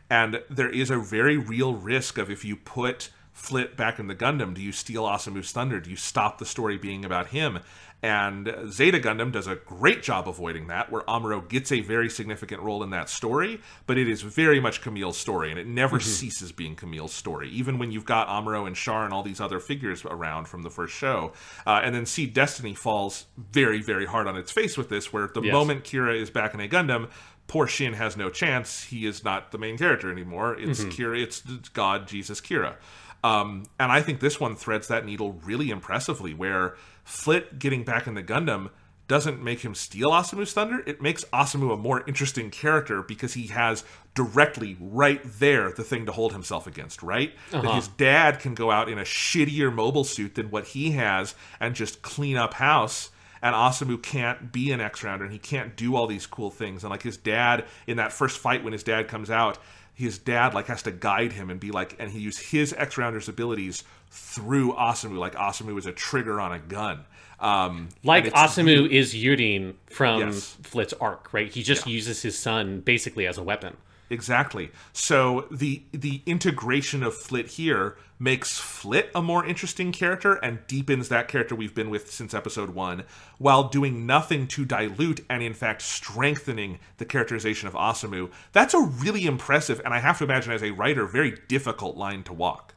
[0.10, 4.16] And there is a very real risk of if you put Flit back in the
[4.16, 5.80] Gundam, do you steal Asamu's thunder?
[5.80, 7.60] Do you stop the story being about him?
[8.04, 12.62] And Zeta Gundam does a great job avoiding that, where Amuro gets a very significant
[12.62, 16.52] role in that story, but it is very much Kamille's story, and it never ceases
[16.52, 20.06] being Kamille's story, even when you've got Amuro and Char and all these other figures
[20.06, 21.34] around from the first show.
[21.66, 25.28] Uh, and then Seed Destiny falls very, very hard on its face with this, where
[25.28, 25.52] the Yes.
[25.54, 27.10] moment Kira is back in a Gundam,
[27.48, 28.84] poor Shinn has no chance.
[28.84, 30.56] He is not the main character anymore.
[30.60, 31.20] It's Kira.
[31.20, 32.76] It's God, Jesus, Kira.
[33.24, 36.76] Um, and I think this one threads that needle really impressively, where
[37.08, 38.70] Flit getting back in the Gundam
[39.08, 40.84] doesn't make him steal Asamu's thunder.
[40.86, 46.06] It makes Asamu a more interesting character because he has directly right there the thing
[46.06, 47.34] to hold himself against, right?
[47.52, 47.76] That uh-huh.
[47.76, 51.76] his dad can go out in a shittier mobile suit than what he has and
[51.76, 53.12] just clean up house
[53.42, 56.84] and Asamu can't be an X rounder and he can't do all these cool things.
[56.84, 59.60] And like his dad in that first fight when his dad comes out,
[59.98, 63.00] his dad like has to guide him and be like, and he use his X
[63.00, 67.04] rounder's abilities through Asamu, like Asamu is a trigger on a gun.
[67.40, 70.56] Um, Like Asamu is Yurin from Yes.
[70.62, 71.52] Flit's arc, right?
[71.52, 73.76] He just uses his son basically as a weapon.
[74.10, 74.72] Exactly.
[74.94, 81.10] So the the integration of Flit here makes Flit a more interesting character and deepens
[81.10, 83.04] that character we've been with since episode 1
[83.38, 88.32] while doing nothing to dilute and in fact strengthening the characterization of Asamu.
[88.54, 92.24] That's a really impressive and I have to imagine as a writer very difficult line
[92.24, 92.74] to walk.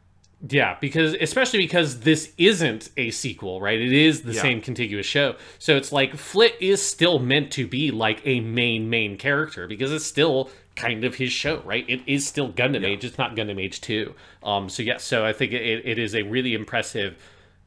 [0.48, 3.78] Yeah, because especially because this isn't a sequel, right?
[3.78, 4.40] It is the Yeah.
[4.40, 5.36] same contiguous show.
[5.58, 9.92] So it's like Flit is still meant to be like a main main character because
[9.92, 11.84] it's still kind of his show, right?
[11.88, 14.14] It is still Gundam Age, it's not Gundam Age 2.
[14.42, 17.16] Um so yeah, so I think it, it is a really impressive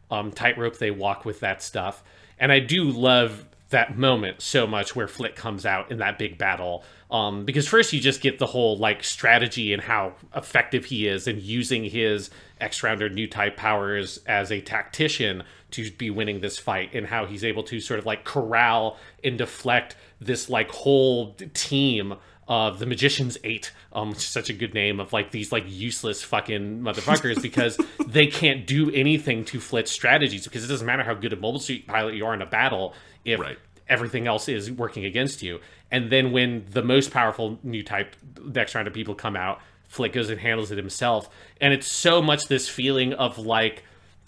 [0.09, 2.03] um tightrope they walk with that stuff.
[2.39, 6.37] And I do love that moment so much where Flit comes out in that big
[6.37, 6.83] battle.
[7.11, 11.27] Um, because first you just get the whole like strategy and how effective he is
[11.27, 12.29] in using his
[12.61, 17.25] X rounder new type powers as a tactician to be winning this fight and how
[17.25, 22.15] he's able to sort of like corral and deflect this like whole team
[22.47, 25.63] of the Magicians Eight, um, which is such a good name of like these like
[25.67, 31.03] useless fucking motherfuckers because they can't do anything to flit strategies because it doesn't matter
[31.03, 32.93] how good a mobile suit pilot you are in a battle
[33.25, 33.57] if Right.
[33.87, 35.59] everything else is working against you.
[35.91, 40.11] And then when the most powerful new type next round of people come out, Flit
[40.11, 41.29] goes and handles it himself.
[41.61, 43.83] And it's so much this feeling of like,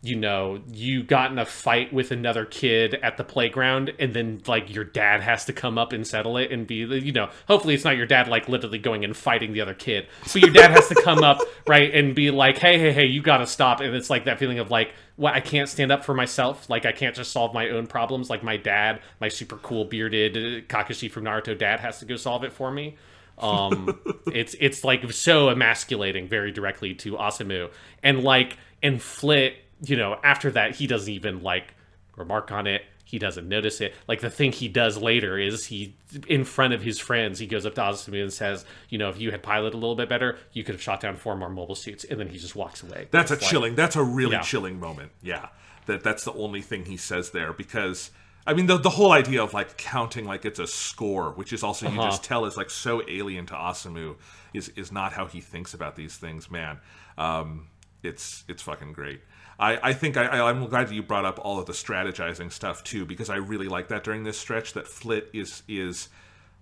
[0.06, 4.42] you know, you got in a fight with another kid at the playground, and then
[4.46, 7.74] like your dad has to come up and settle it and be, you know, hopefully
[7.74, 10.72] it's not your dad like literally going and fighting the other kid, but your dad
[10.72, 13.80] has to come up right and be like, hey, hey, hey, you got to stop.
[13.80, 16.70] And it's like that feeling of like, what I can't stand up for myself.
[16.70, 18.30] Like I can't just solve my own problems.
[18.30, 22.44] Like my dad, my super cool bearded Kakashi from Naruto dad, has to go solve
[22.44, 22.98] it for me.
[23.38, 27.72] Um, it's it's like so emasculating very directly to Asamu,
[28.04, 31.74] and like and Flit, you know, after that he doesn't even like
[32.16, 32.84] remark on it.
[33.08, 33.94] He doesn't notice it.
[34.08, 35.96] Like the thing he does later is he,
[36.28, 39.20] in front of his friends, he goes up to Asamu and says, "You know, if
[39.20, 41.76] you had piloted a little bit better, you could have shot down four more mobile
[41.76, 43.08] suits." And then he just walks away.
[43.12, 43.76] That's a like- chilling.
[43.76, 44.42] That's a really Yeah.
[44.42, 45.12] chilling moment.
[45.22, 45.50] Yeah,
[45.86, 48.10] that that's the only thing he says there because
[48.48, 51.62] I mean the the whole idea of like counting like it's a score, which is
[51.62, 52.10] also you Uh-huh.
[52.10, 54.16] just tell is like so alien to Asamu,
[54.52, 56.50] is is not how he thinks about these things.
[56.50, 56.80] Man,
[57.20, 57.68] um,
[58.02, 59.22] it's it's fucking great.
[59.60, 62.84] I, I think I, I'm glad that you brought up all of the strategizing stuff
[62.84, 66.10] too because I really like that during this stretch that Flit is is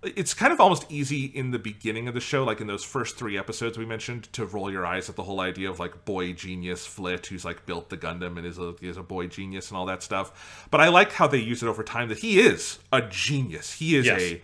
[0.02, 3.16] it's kind of almost easy in the beginning of the show, like in those first
[3.16, 6.32] three episodes we mentioned, to roll your eyes at the whole idea of like boy
[6.34, 9.78] genius Flit, who's like built the Gundam and is a is a boy genius and
[9.78, 10.66] all that stuff.
[10.70, 13.72] But I like how they use it over time that he is a genius.
[13.72, 14.20] He is Yes.
[14.20, 14.42] a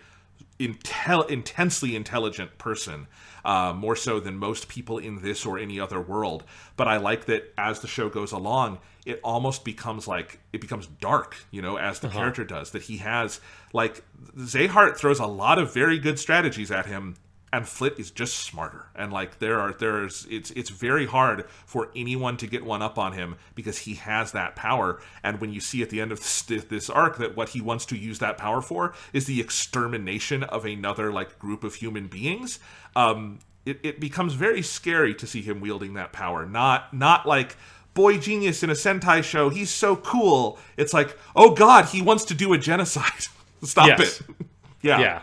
[0.59, 3.07] intel- intensely intelligent person,
[3.43, 6.43] uh, more so than most people in this or any other world.
[6.75, 10.87] But I like that as the show goes along, it almost becomes like it becomes
[10.87, 12.71] dark, you know, as the character does.
[12.71, 13.39] That he has
[13.73, 14.03] like
[14.37, 17.15] Zeheart throws a lot of very good strategies at him.
[17.53, 21.89] And Flit is just smarter, and like there are there's it's it's very hard for
[21.97, 25.01] anyone to get one up on him because he has that power.
[25.21, 27.85] And when you see at the end of this, this arc that what he wants
[27.87, 32.59] to use that power for is the extermination of another like group of human beings,
[32.95, 36.45] um, it, it becomes very scary to see him wielding that power.
[36.45, 37.57] Not not like
[37.93, 39.49] boy genius in a Sentai show.
[39.49, 40.57] He's so cool.
[40.77, 43.27] It's like oh god, he wants to do a genocide.
[43.63, 44.21] Stop Yes.
[44.21, 44.27] it.
[44.81, 44.99] yeah.
[45.01, 45.21] yeah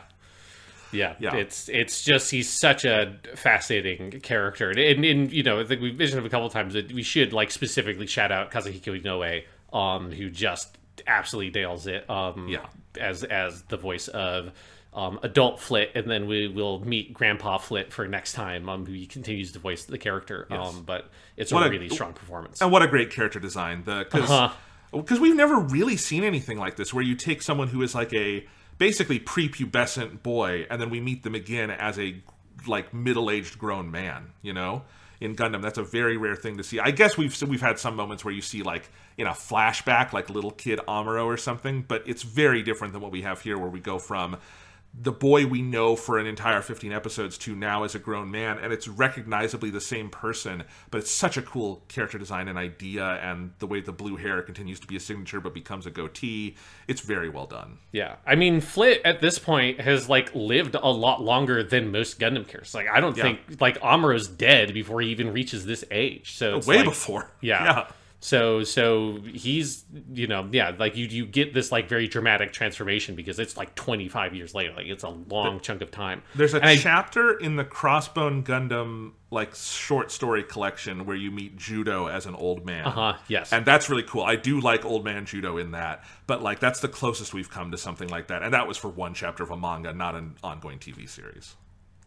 [0.92, 1.34] yeah Yeah.
[1.36, 5.80] it's it's just he's such a fascinating character and, and, and you know i think
[5.82, 9.42] we've mentioned him a couple times that we should like specifically shout out kazuhiko inoue
[9.76, 10.76] um who just
[11.06, 12.66] absolutely nails it um Yeah.
[13.00, 14.52] as as the voice of
[14.94, 18.68] um, adult Flit, and then we will meet Grandpa Flit for next time.
[18.70, 20.48] Um, who he continues to voice the character.
[20.50, 22.60] Um, but it's What a a- really strong performance.
[22.62, 23.84] And what a great character design.
[23.84, 25.16] The because Uh-huh.
[25.20, 28.44] we've never really seen anything like this where you take someone who is like a
[28.78, 32.22] basically prepubescent boy and then we meet them again as a
[32.66, 34.82] like middle-aged grown man, you know?
[35.20, 36.78] In Gundam, that's a very rare thing to see.
[36.78, 40.30] I guess we've we've had some moments where you see like in a flashback, like
[40.30, 43.68] little kid Amuro or something, but it's very different than what we have here, where
[43.68, 44.36] we go from
[45.00, 48.58] the boy we know for an entire 15 episodes to now as a grown man
[48.58, 53.04] and it's recognizably the same person but it's such a cool character design and idea
[53.22, 56.56] and the way the blue hair continues to be a signature but becomes a goatee
[56.88, 60.88] it's very well done Yeah, I mean, Flit at this point has like lived a
[60.90, 62.74] lot longer than most Gundam characters.
[62.74, 63.24] Like, I don't Yeah.
[63.24, 66.32] think like Amuro's dead before he even reaches this age.
[66.34, 67.64] So it's way like- before Yeah.
[67.64, 67.86] yeah
[68.20, 73.14] So so he's you know yeah like you you get this like very dramatic transformation
[73.14, 76.22] because it's like 25 years later like it's a long chunk of time.
[76.34, 81.30] there's a And I- chapter in the crossbone gundam like short story collection where you
[81.30, 83.12] meet Judau as an old man uh huh.
[83.28, 84.22] yes And that's really cool.
[84.24, 87.70] I do like Old Man Judau in that, but like that's the closest we've come
[87.70, 88.42] to something like that.
[88.42, 91.54] And that was for one chapter of a manga, not an ongoing TV series.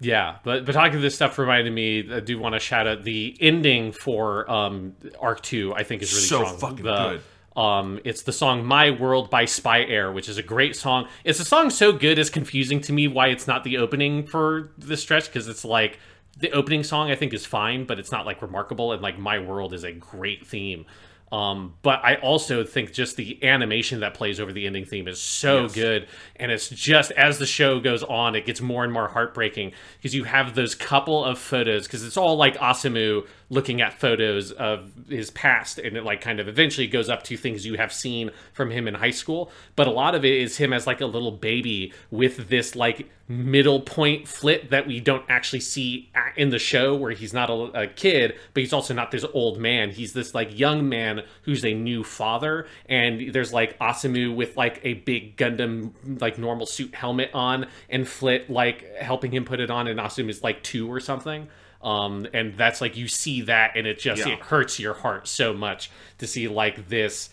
[0.02, 2.12] Yeah, but but talking this stuff reminded me.
[2.12, 5.74] I do want to shout out the ending for um, Arc Two.
[5.76, 6.58] I think is really So strong.
[6.58, 7.22] fucking The- good.
[7.56, 11.08] Um, it's the song "My World" by Spy Air, which is a great song.
[11.26, 14.72] It's a song so good, it's confusing to me why it's not the opening for
[14.78, 16.00] the stretch because it's like
[16.40, 18.94] the opening song I think is fine, but it's not like remarkable.
[18.94, 20.86] And like "My World" is a great theme.
[21.32, 25.22] Um, but I also think just the animation that plays over the ending theme is
[25.22, 29.08] so good, and it's just as the show goes on, it gets more and more
[29.08, 33.94] heartbreaking because you have those couple of photos because it's all like Asamu looking at
[33.94, 37.76] photos of his past and it like kind of eventually goes up to things you
[37.76, 39.52] have seen from him in high school.
[39.76, 43.10] But a lot of it is him as like a little baby with this like
[43.28, 47.82] middle point flit that we don't actually see in the show where he's not a,
[47.82, 49.90] a kid but he's also not this old man.
[49.92, 54.80] He's this like young man who's a new father and there's like Asamu with like
[54.84, 59.70] a big Gundam like normal suit helmet on and Flit like helping him put it
[59.70, 61.50] on and Asamu is like two or something
[61.84, 64.34] um and that's like you see that and it just Yeah.
[64.34, 67.30] it hurts your heart so much to see like this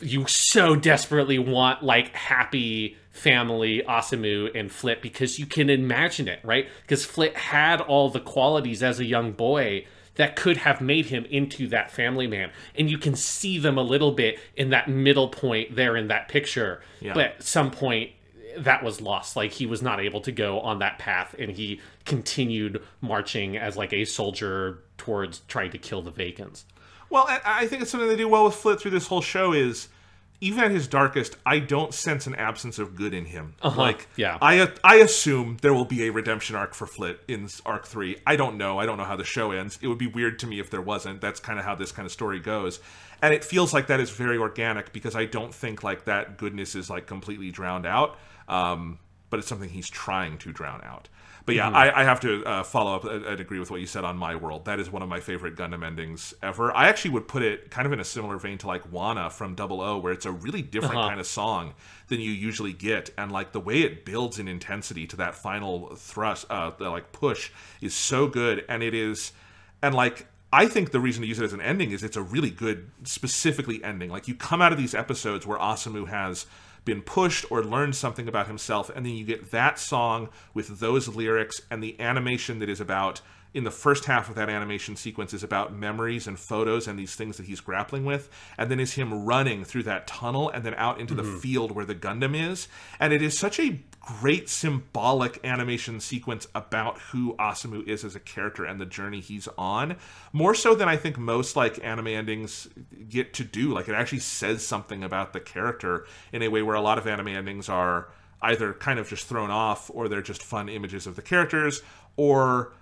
[0.00, 6.40] you so desperately want like happy family Asamu and Flit because you can imagine it,
[6.42, 6.68] right?
[6.82, 11.24] Because Flit had all the qualities as a young boy that could have made him
[11.26, 12.50] into that family man.
[12.74, 16.28] And you can see them a little bit in that middle point there in that
[16.28, 16.82] picture.
[17.00, 17.14] Yeah.
[17.14, 18.10] But at some point
[18.58, 19.36] that was lost.
[19.36, 23.76] Like he was not able to go on that path and he continued marching as
[23.76, 26.64] like a soldier towards trying to kill the Vagans.
[27.10, 29.52] Well, I I think it's something they do well with Flit through this whole show
[29.52, 29.88] is
[30.40, 33.54] even at his darkest, I don't sense an absence of good in him.
[33.62, 33.80] Uh-huh.
[33.80, 34.36] Like, yeah.
[34.42, 38.16] I I assume there will be a redemption arc for Flit in arc three.
[38.26, 38.78] I don't know.
[38.78, 39.78] I don't know how the show ends.
[39.80, 41.20] It would be weird to me if there wasn't.
[41.20, 42.80] That's kind of how this kind of story goes,
[43.22, 46.74] and it feels like that is very organic because I don't think like that goodness
[46.74, 48.18] is like completely drowned out.
[48.48, 48.98] Um,
[49.30, 51.08] but it's something he's trying to drown out.
[51.46, 54.02] But yeah, I, I have to uh, follow up and agree with what you said
[54.02, 54.64] on My World.
[54.64, 56.74] That is one of my favorite Gundam endings ever.
[56.74, 59.54] I actually would put it kind of in a similar vein to like Wana from
[59.54, 61.74] Double O, where it's a really different kind of song
[62.08, 65.94] than you usually get, and like the way it builds in intensity to that final
[65.96, 67.50] thrust, uh, the like push,
[67.82, 69.32] is so good, and it is,
[69.82, 72.22] and like I think the reason to use it as an ending is it's a
[72.22, 74.08] really good, specifically ending.
[74.08, 76.46] Like you come out of these episodes where Asamu has
[76.84, 81.08] been pushed or learned something about himself, and then you get that song with those
[81.08, 83.20] lyrics and the animation that is about.
[83.54, 87.14] In the first half of that animation sequence is about memories and photos and these
[87.14, 90.74] things that he's grappling with, and then is him running through that tunnel and then
[90.74, 91.38] out into the mm-hmm.
[91.38, 92.66] field where the Gundam is,
[92.98, 98.20] and it is such a great symbolic animation sequence about who Asamu is as a
[98.20, 99.96] character and the journey he's on.
[100.32, 102.68] More so than I think most like anime endings
[103.08, 103.72] get to do.
[103.72, 107.06] Like it actually says something about the character in a way where a lot of
[107.06, 108.08] anime endings are
[108.42, 111.80] either kind of just thrown off or they're just fun images of the characters
[112.16, 112.72] or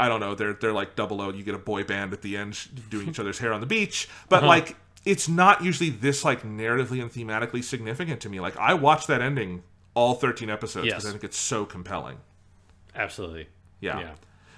[0.00, 2.36] I don't know, they're they're like double O, you get a boy band at the
[2.36, 2.58] end
[2.90, 4.08] doing each other's hair on the beach.
[4.28, 4.46] But uh-huh.
[4.46, 8.40] like it's not usually this like narratively and thematically significant to me.
[8.40, 9.62] Like I watched that ending
[9.94, 11.08] all 13 episodes because Yes.
[11.08, 12.18] I think it's so compelling.
[12.94, 13.48] Absolutely.
[13.80, 14.00] Yeah.
[14.00, 14.12] Yeah.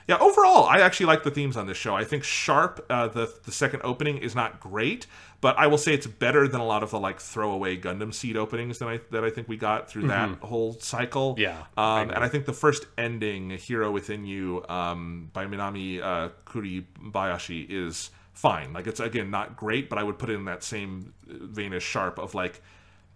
[0.08, 1.94] Yeah, overall, I actually like the themes on this show.
[1.94, 5.06] I think Sharp, uh, the the second opening, is not great,
[5.40, 8.36] but I will say it's better than a lot of the like throwaway Gundam Seed
[8.36, 11.32] openings that I that I think we got through that whole cycle.
[11.32, 11.40] Mm-hmm.
[11.42, 16.02] Yeah, I um, and I think the first ending, "Hero Within You," um, by Minami
[16.02, 18.72] uh, Kuribayashi, is fine.
[18.72, 21.82] Like it's again not great, but I would put it in that same vein as
[21.82, 22.60] Sharp of like,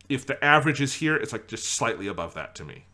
[0.09, 2.85] if the average is here, it's like just slightly above that to me.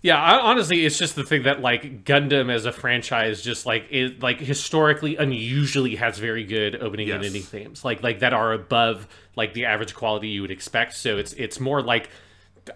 [0.00, 3.86] Yeah, I, honestly, it's just the thing that like Gundam as a franchise, just like
[3.90, 8.52] it like historically unusually has very good opening and ending themes, like like that are
[8.52, 10.94] above like the average quality you would expect.
[10.94, 12.10] So it's it's more like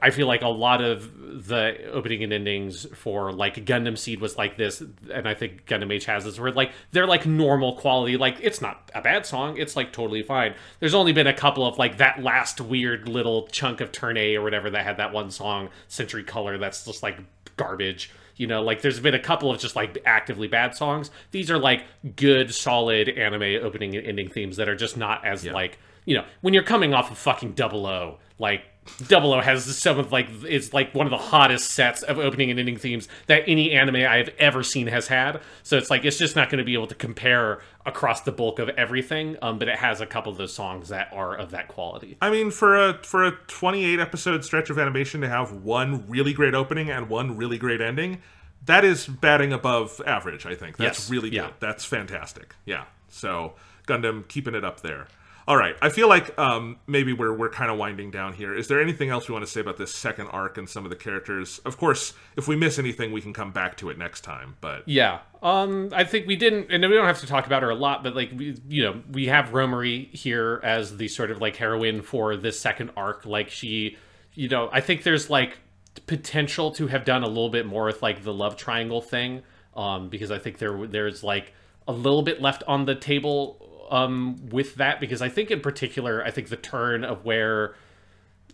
[0.01, 4.37] I feel like a lot of the opening and endings for like Gundam Seed was
[4.37, 8.17] like this, and I think Gundam Age has this, where like they're like normal quality.
[8.17, 10.55] Like it's not a bad song; it's like totally fine.
[10.81, 14.37] There's only been a couple of like that last weird little chunk of Turn A
[14.37, 17.19] or whatever that had that one song, Century Color, that's just like
[17.57, 18.11] garbage.
[18.37, 21.11] You know, like there's been a couple of just like actively bad songs.
[21.31, 21.85] These are like
[22.17, 26.25] good, solid anime opening and ending themes that are just not as like you know
[26.41, 28.65] when you're coming off of fucking Double O, like
[29.07, 32.51] Double O has some of like it's like one of the hottest sets of opening
[32.51, 35.41] and ending themes that any anime I have ever seen has had.
[35.62, 38.59] So it's like it's just not going to be able to compare across the bulk
[38.59, 39.36] of everything.
[39.41, 42.17] Um, but it has a couple of those songs that are of that quality.
[42.20, 46.33] I mean, for a for a 28 episode stretch of animation to have one really
[46.33, 48.20] great opening and one really great ending,
[48.67, 50.44] that is batting above average.
[50.44, 51.11] I think that's Yes.
[51.11, 51.36] really good.
[51.36, 51.51] Yeah.
[51.61, 52.55] That's fantastic.
[52.65, 52.85] Yeah.
[53.09, 53.55] So
[53.86, 55.07] Gundam keeping it up there.
[55.49, 55.75] All right.
[55.83, 58.55] I feel like um, maybe we're we're kind of winding down here.
[58.55, 60.91] Is there anything else we want to say about this second arc and some of
[60.91, 61.59] the characters?
[61.65, 64.57] Of course, if we miss anything, we can come back to it next time.
[64.61, 65.21] But Yeah.
[65.43, 68.05] Um, I think we didn't, and we don't have to talk about her a lot,
[68.05, 72.03] but like, we, you know, we have Romary here as the sort of like heroine
[72.03, 73.27] for this second arc.
[73.27, 73.97] Like, she,
[74.35, 75.59] you know, I think there's like
[76.07, 79.43] potential to have done a little bit more with like the love triangle thing,
[79.75, 81.53] um, because I think there there's like
[81.89, 86.25] a little bit left on the table um with that because I think in particular
[86.25, 87.75] I think the turn of where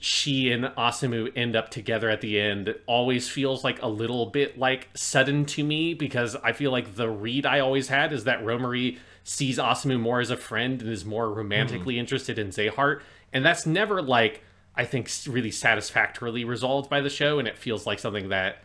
[0.00, 4.58] she and Asamu end up together at the end always feels like a little bit
[4.58, 8.44] like sudden to me because I feel like the read I always had is that
[8.44, 11.98] Romary sees Asamu more as a friend and is more romantically mm.
[11.98, 13.02] interested in Zeheart.
[13.32, 14.42] And that's never like,
[14.74, 17.38] I think, really satisfactorily resolved by the show.
[17.38, 18.62] And it feels like something that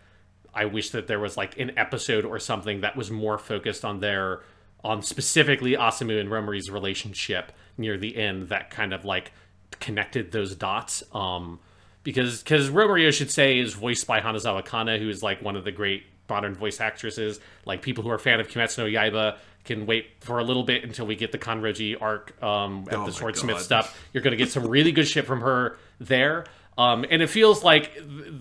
[0.53, 3.99] I wish that there was like an episode or something that was more focused on
[3.99, 4.41] their,
[4.83, 9.31] on specifically Asamu and Romary's relationship near the end that kind of like
[9.79, 11.03] connected those dots.
[11.13, 11.59] Um,
[12.03, 15.63] because because Romary, should say, is voiced by Hanazawa Kana, who is like one of
[15.63, 17.39] the great modern voice actresses.
[17.65, 20.63] Like people who are a fan of Kimetsu no Yaiba can wait for a little
[20.63, 23.97] bit until we get the Kanroji arc um, at oh the Swordsmith stuff.
[24.11, 26.45] You're going to get some really good shit from her there.
[26.77, 27.91] Um, and it feels like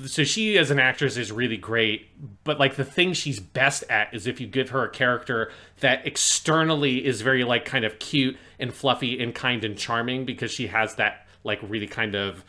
[0.06, 2.08] so she as an actress is really great,
[2.44, 6.06] but like the thing she's best at is if you give her a character that
[6.06, 10.68] externally is very like kind of cute and fluffy and kind and charming because she
[10.68, 12.44] has that like really kind of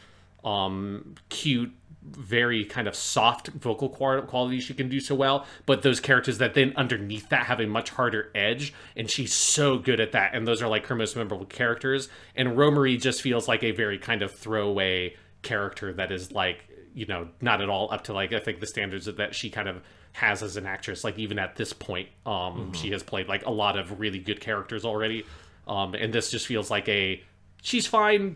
[0.46, 1.74] um cute
[2.06, 5.46] very kind of soft vocal quality she can do so well.
[5.66, 9.78] But those characters that then underneath that have a much harder edge and she's so
[9.78, 12.10] good at that and those are like her most memorable characters.
[12.36, 17.06] And romary just feels like a very kind of throwaway character that is like you
[17.06, 19.82] know not at all up to like i think the standards that she kind of
[20.14, 22.72] has as an actress like even at this point um mm-hmm.
[22.74, 25.26] she has played like a lot of really good characters already.
[25.68, 27.24] Um and this just feels like a
[27.62, 28.36] she's fine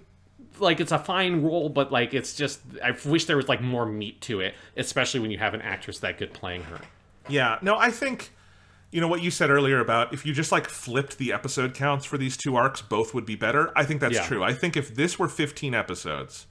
[0.60, 3.86] like it's a fine role but like it's just i wish there was like more
[3.86, 6.80] meat to it especially when you have an actress that good playing her.
[7.30, 7.60] Yeah.
[7.61, 8.32] No i think
[8.90, 12.06] you know what you said earlier about if you just like flipped the episode counts
[12.06, 13.72] for these two arcs both would be better.
[13.77, 14.26] I think that's yeah.
[14.26, 14.44] true.
[14.44, 16.48] I think if this were 15 episodes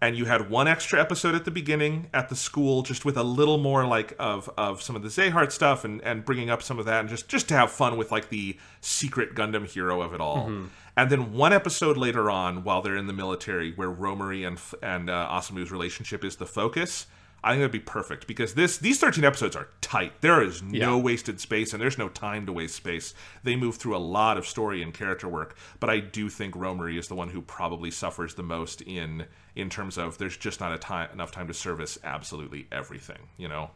[0.00, 3.22] and you had one extra episode at the beginning at the school just with a
[3.22, 6.78] little more like of of some of the Zeheart stuff and and bringing up some
[6.78, 10.12] of that and just just to have fun with like the secret Gundam hero of
[10.14, 10.46] it all.
[10.46, 10.66] Mm-hmm.
[10.96, 15.10] And then one episode later on while they're in the military where Romary and and
[15.10, 17.06] uh, Asamu's relationship is the focus
[17.42, 20.20] I think that'd be perfect because this these 13 episodes are tight.
[20.20, 21.02] There is no yeah.
[21.02, 23.14] wasted space and there's no time to waste space.
[23.44, 26.98] They move through a lot of story and character work, but I do think Romary
[26.98, 29.26] is the one who probably suffers the most in
[29.58, 33.48] in terms of there's just not a time enough time to service absolutely everything, you
[33.48, 33.70] know.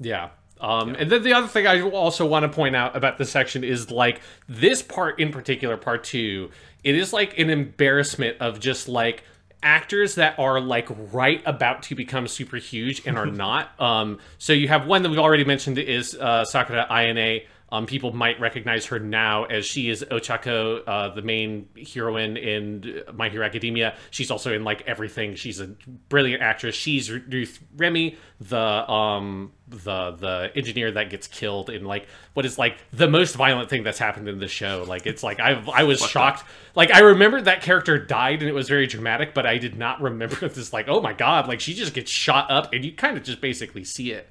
[0.00, 0.30] Yeah.
[0.60, 0.96] Um, yeah.
[1.00, 3.90] And then the other thing I also want to point out about this section is
[3.90, 6.50] like this part in particular, part two,
[6.82, 9.24] it is like an embarrassment of just like
[9.62, 13.78] actors that are like right about to become super huge and are not.
[13.80, 17.44] Um, so you have one that we've already mentioned is uh, Sakura Ayane.
[17.70, 23.02] Um, people might recognize her now as she is Ochako, uh, the main heroine in
[23.12, 23.94] My Hero Academia.
[24.10, 25.34] She's also in like everything.
[25.34, 25.74] She's a
[26.08, 26.74] brilliant actress.
[26.74, 32.56] She's Ruth Remy, the um the the engineer that gets killed in like what is
[32.56, 34.84] like the most violent thing that's happened in the show.
[34.86, 36.40] Like it's like I I was what shocked.
[36.40, 36.52] The?
[36.74, 40.00] Like I remember that character died and it was very dramatic, but I did not
[40.00, 40.72] remember this.
[40.72, 43.42] Like oh my god, like she just gets shot up and you kind of just
[43.42, 44.26] basically see it.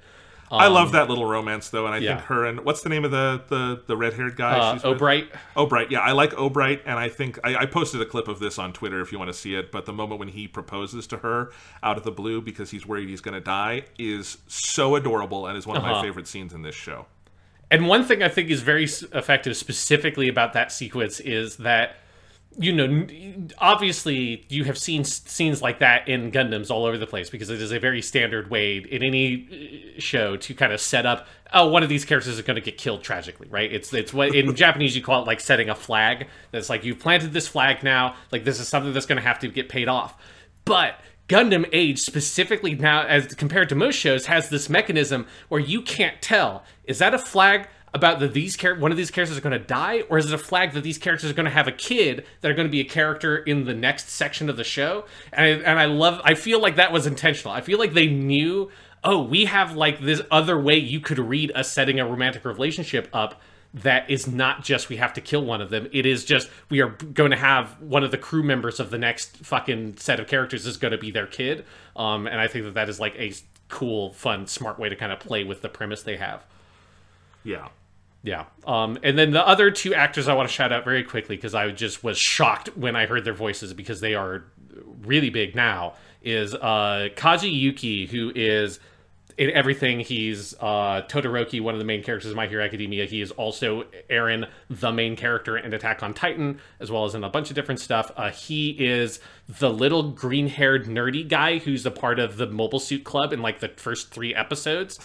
[0.49, 2.15] Um, I love that little romance though, and I yeah.
[2.15, 4.57] think her and what's the name of the the, the red haired guy?
[4.57, 5.29] Uh, Obright.
[5.55, 8.57] Obright, yeah, I like Obright, and I think I, I, posted a clip of this
[8.57, 9.71] on Twitter if you want to see it.
[9.71, 11.51] But the moment when he proposes to her
[11.83, 15.57] out of the blue because he's worried he's going to die is so adorable and
[15.57, 15.95] is one of uh-huh.
[15.95, 17.07] my favorite scenes in this show.
[17.69, 21.97] And one thing I think is very effective specifically about that sequence is that
[22.59, 23.07] you know,
[23.59, 27.61] obviously you have seen scenes like that in Gundams all over the place because it
[27.61, 31.27] is a very standard way in any uh, show to kind of set up.
[31.53, 33.71] Oh, one of these characters is going to get killed tragically, right?
[33.71, 36.27] It's it's what in Japanese you call it like setting a flag.
[36.51, 38.15] That's like you've planted this flag now.
[38.31, 40.19] Like this is something that's going to have to get paid off.
[40.65, 45.81] But Gundam Age specifically now, as compared to most shows, has this mechanism where you
[45.81, 49.41] can't tell is that a flag about that these char- one of these characters are
[49.41, 51.67] going to die, or is it a flag that these characters are going to have
[51.67, 54.63] a kid that are going to be a character in the next section of the
[54.63, 55.05] show?
[55.31, 57.53] And I, and I love, I feel like that was intentional.
[57.53, 58.69] I feel like they knew,
[59.03, 63.07] oh, we have like this other way you could read us setting a romantic relationship
[63.13, 63.41] up
[63.73, 65.87] that is not just we have to kill one of them.
[65.91, 68.97] It is just we are going to have one of the crew members of the
[68.97, 71.65] next fucking set of characters is going to be their kid.
[71.95, 73.33] Um, and I think that that is like a
[73.69, 76.43] cool, fun, smart way to kind of play with the premise they have.
[77.47, 77.69] Yeah.
[78.23, 78.45] Yeah.
[78.65, 81.55] Um, and then the other two actors I want to shout out very quickly because
[81.55, 84.43] I just was shocked when I heard their voices because they are
[85.01, 88.81] really big now is uh, Kaji Yuki, who is
[89.37, 90.01] in everything.
[90.01, 93.05] He's uh, Todoroki, one of the main characters of My Hero Academia.
[93.05, 97.23] He is also Eren, the main character in Attack on Titan, as well as in
[97.23, 98.11] a bunch of different stuff.
[98.17, 102.79] Uh, he is the little green haired nerdy guy who's a part of the Mobile
[102.79, 104.99] Suit Club in like the first three episodes.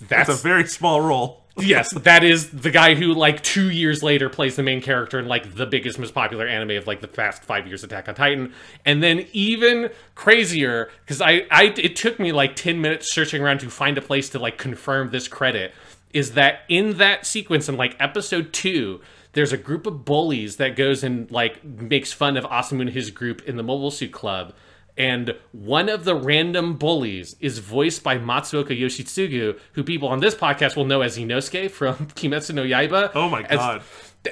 [0.00, 4.02] That's, That's a very small role yes, that is the guy who like two years
[4.02, 7.08] later plays the main character in like the biggest, most popular anime of like the
[7.08, 8.52] past five years, Attack on Titan.
[8.84, 13.60] And then even crazier, because I, I it took me like ten minutes searching around
[13.60, 15.74] to find a place to like confirm this credit,
[16.12, 19.00] is that in that sequence in like episode two,
[19.32, 23.10] there's a group of bullies that goes and like makes fun of Asamu and his
[23.10, 24.54] group in the Mobile Suit Club
[24.98, 30.34] and one of the random bullies is voiced by Matsuoka Yoshitsugu, who people on this
[30.34, 33.12] podcast will know as Inosuke from Kimetsu no Yaiba.
[33.14, 33.82] Oh my as- god.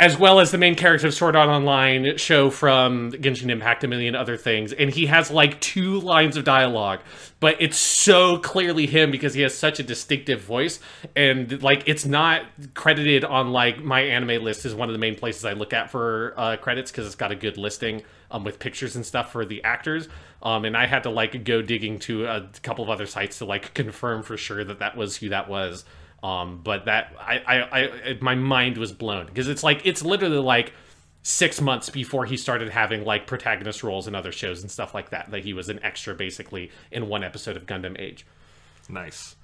[0.00, 3.88] as well as the main character of Sword Art Online show from Genshin Impact, a
[3.88, 4.72] million other things.
[4.72, 6.98] And he has like two lines of dialogue,
[7.38, 10.80] but it's so clearly him because he has such a distinctive voice.
[11.14, 12.42] And like, it's not
[12.74, 15.92] credited on like my anime list is one of the main places I look at
[15.92, 19.44] for uh, credits because it's got a good listing um, with pictures and stuff for
[19.44, 20.08] the actors.
[20.42, 23.44] Um, and I had to like go digging to a couple of other sites to
[23.44, 25.84] like confirm for sure that that was who that was.
[26.22, 30.38] Um, but that I, I, I, my mind was blown because it's like it's literally
[30.38, 30.72] like
[31.22, 35.10] six months before he started having like protagonist roles in other shows and stuff like
[35.10, 35.30] that.
[35.30, 38.26] That he was an extra basically in one episode of Gundam Age.
[38.88, 39.36] Nice.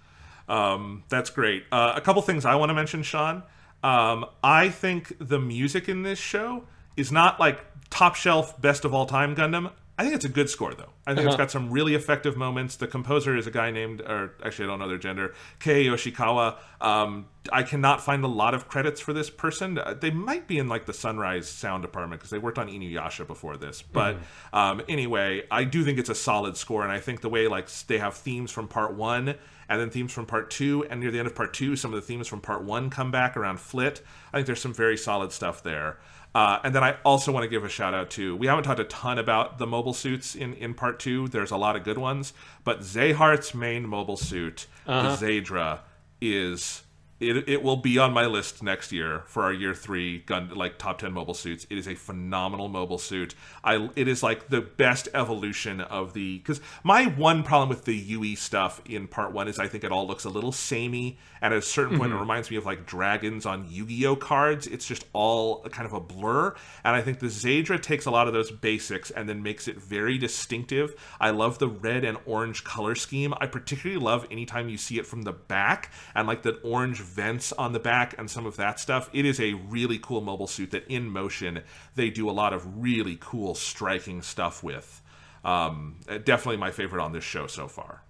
[0.49, 1.65] Um, that's great.
[1.73, 3.43] Uh, a couple things I want to mention, Sean.
[3.83, 6.65] Um, I think the music in this show
[6.97, 9.71] is not like top shelf best of all time Gundam.
[9.99, 10.89] I think it's a good score though.
[11.07, 12.77] I think it's got some really effective moments.
[12.77, 16.57] The composer is a guy named, or actually I don't know their gender, Kei Yoshikawa.
[16.81, 19.77] Um, I cannot find a lot of credits for this person.
[19.79, 23.27] Uh, They might be in like the Sunrise sound department because they worked on Inuyasha
[23.27, 23.83] before this.
[23.83, 24.17] But
[24.55, 27.69] um, anyway, I do think it's a solid score, and I think the way like
[27.87, 29.35] they have themes from part one
[29.69, 32.01] and then themes from part two, and near the end of part two, some of
[32.01, 34.03] the themes from part one come back around Flit.
[34.33, 35.99] I think there's some very solid stuff there.
[36.35, 38.81] Uh, and then I also want to give a shout out to we haven't talked
[38.81, 41.29] a ton about the mobile suits in, in part two.
[41.29, 42.33] There's a lot of good ones,
[42.65, 45.81] but Zeheart's main mobile suit, the Zaydra,
[46.21, 46.82] is
[47.23, 50.79] it, it will be on my list next year for our year three gun like
[50.79, 51.67] top 10 mobile suits.
[51.71, 53.35] It is a phenomenal mobile suit.
[53.63, 57.97] I it is like the best evolution of the because my one problem with the
[57.97, 61.19] ue stuff in part one is i think it all looks a little samey.
[61.41, 62.23] And at a certain point it mm-hmm.
[62.23, 64.67] reminds me of like dragons on yu-gi-oh cards.
[64.67, 66.55] It's just all kind of a blur.
[66.85, 69.81] And i think the Zaydra takes a lot of those basics and then makes it
[69.81, 70.95] very distinctive.
[71.21, 73.35] I love the red and orange color scheme.
[73.41, 77.53] I particularly love anytime you see it from the back and like the orange vents
[77.53, 80.71] on the back and some of that stuff it is a really cool mobile suit
[80.71, 81.61] that in motion
[81.95, 85.01] they do a lot of really cool striking stuff with
[85.45, 88.03] um, definitely my favorite on this show so far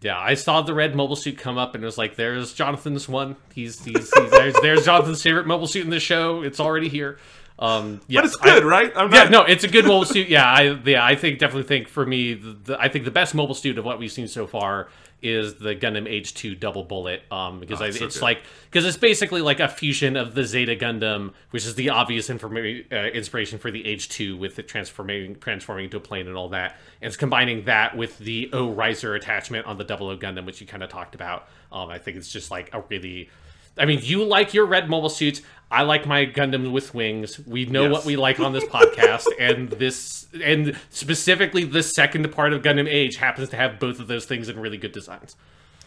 [0.00, 3.08] Yeah, I saw the red mobile suit come up and it was like, "There's Jonathan's
[3.08, 3.34] one.
[3.52, 6.42] He's, he's, he's there's, there's Jonathan's favorite mobile suit in the show.
[6.42, 7.18] It's already here."
[7.58, 10.04] Um, yes, but it's good I- right I'm Yeah, not- no, it's a good mobile
[10.06, 10.28] suit.
[10.28, 13.34] Yeah, I yeah, I think definitely think for me, the, the, I think the best
[13.34, 14.88] mobile suit of what we've seen so far
[15.22, 17.22] is the Gundam Age 2 Double Bullet.
[17.30, 18.22] Um, because I, it's so it's good.
[18.22, 22.28] like because it's basically like a fusion of the Zeta Gundam, which is the obvious
[22.28, 26.36] informa- uh, inspiration for the Age 2 with it transforming transforming into a plane and
[26.36, 30.16] all that, and it's combining that with the O Raiser attachment on the Double O
[30.16, 31.48] Gundam, which you kind of talked about.
[31.72, 33.30] Um, I think it's just like a really
[33.78, 35.42] I mean, you like your red mobile suits.
[35.70, 37.38] I like my Gundam with wings.
[37.46, 37.92] We know Yes.
[37.92, 42.88] what we like on this podcast, and this, and specifically the second part of Gundam
[42.88, 45.36] Age happens to have both of those things in really good designs.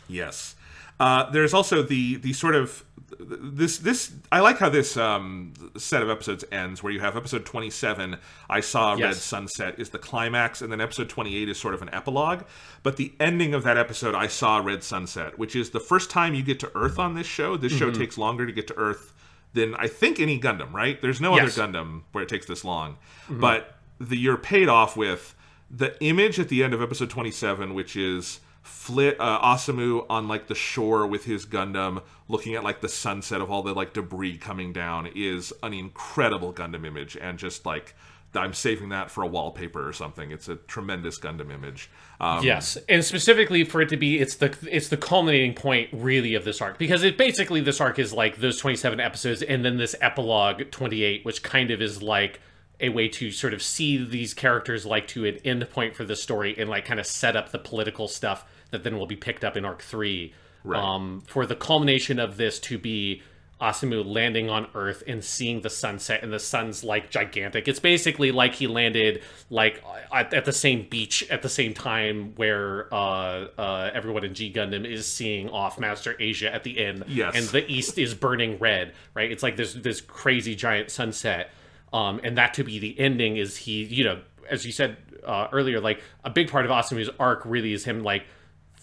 [0.07, 0.55] Yes.
[1.01, 2.85] Uh, there's also the the sort of
[3.19, 7.45] this this I like how this um, set of episodes ends where you have episode
[7.45, 8.17] 27
[8.49, 9.21] I saw Red Yes.
[9.21, 12.43] Sunset is the climax and then episode 28 is sort of an epilogue.
[12.83, 16.33] But the ending of that episode I saw Red Sunset which is the first time
[16.35, 17.57] you get to Earth on this show.
[17.57, 19.13] This show takes longer to get to Earth
[19.53, 21.01] than I think any Gundam right?
[21.01, 21.57] There's no Yes.
[21.57, 22.97] other Gundam where it takes this long.
[23.29, 25.35] But the you're paid off with
[25.69, 30.47] the image at the end of episode 27 which is Flit uh, Asamu on like
[30.47, 34.37] the shore with his Gundam, looking at like the sunset of all the like debris
[34.37, 37.95] coming down, is an incredible Gundam image, and just like
[38.35, 40.31] I'm saving that for a wallpaper or something.
[40.31, 41.89] It's a tremendous Gundam image.
[42.19, 46.35] Um, Yes, and specifically for it to be, it's the it's the culminating point really
[46.35, 49.65] of this arc because it basically this arc is like those twenty seven episodes and
[49.65, 52.39] then this epilogue twenty eight, which kind of is like
[52.81, 56.15] a way to sort of see these characters like to an end point for the
[56.15, 59.43] story and like kind of set up the political stuff that then will be picked
[59.43, 60.33] up in arc three.
[60.63, 60.81] Right.
[60.81, 63.21] Um, for the culmination of this to be
[63.59, 67.67] Asamu landing on Earth and seeing the sunset, and the sun's like gigantic.
[67.67, 72.33] It's basically like he landed like at, at the same beach at the same time
[72.37, 77.03] where uh, uh, everyone in G Gundam is seeing off Master Asia at the end,
[77.07, 77.35] Yes.
[77.35, 78.93] and the east is burning red.
[79.13, 79.31] Right?
[79.31, 81.51] It's like this this crazy giant sunset,
[81.93, 85.47] um, and that to be the ending is he, you know, as you said uh,
[85.51, 88.25] earlier, like a big part of Asamu's arc really is him like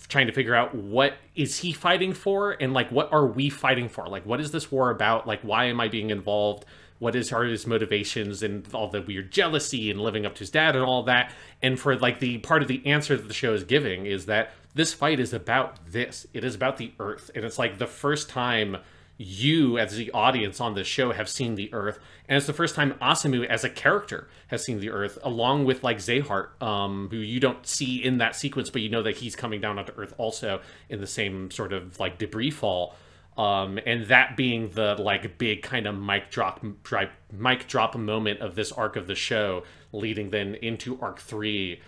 [0.09, 3.89] trying to figure out what is he fighting for and like what are we fighting
[3.89, 4.07] for?
[4.09, 5.27] Like what is this war about?
[5.27, 6.65] Like why am i being involved?
[6.99, 10.51] What is are his motivations and all the weird jealousy and living up to his
[10.51, 11.33] dad and all that?
[11.63, 14.53] And for like the part of the answer that the show is giving is that
[14.75, 16.27] this fight is about this.
[16.33, 17.31] It is about the earth.
[17.35, 18.79] And it's like the first time
[19.19, 21.99] you as the audience on this show have seen the earth.
[22.29, 25.83] And it's the first time Asemu as a character has seen the earth along with
[25.83, 29.35] like Zeheart um who you don't see in that sequence but you know that he's
[29.35, 32.95] coming down onto earth also in the same sort of like debris fall.
[33.37, 38.39] Um and that being the like big kind of mic drop dri- mic drop moment
[38.41, 41.81] of this arc of the show leading then into arc 3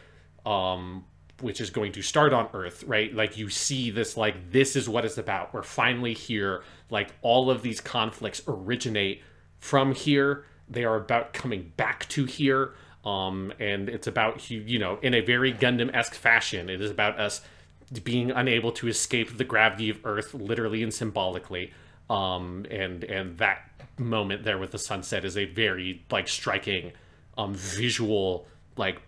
[0.45, 1.05] um
[1.41, 3.15] which is going to start on earth right?
[3.15, 5.55] Like you see this like this is what it's about.
[5.55, 9.23] We're finally here like all of these conflicts originate
[9.59, 14.99] from here they are about coming back to here um and it's about you know
[15.03, 17.41] in a very gundam-esque fashion it is about us
[18.05, 21.73] being unable to escape the gravity of earth literally and symbolically
[22.09, 26.93] um and and that moment there with the sunset is a very like striking
[27.37, 28.47] um visual
[28.77, 29.03] like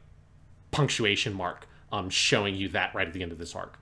[0.71, 3.79] punctuation mark um, showing you that right at the end of this arc.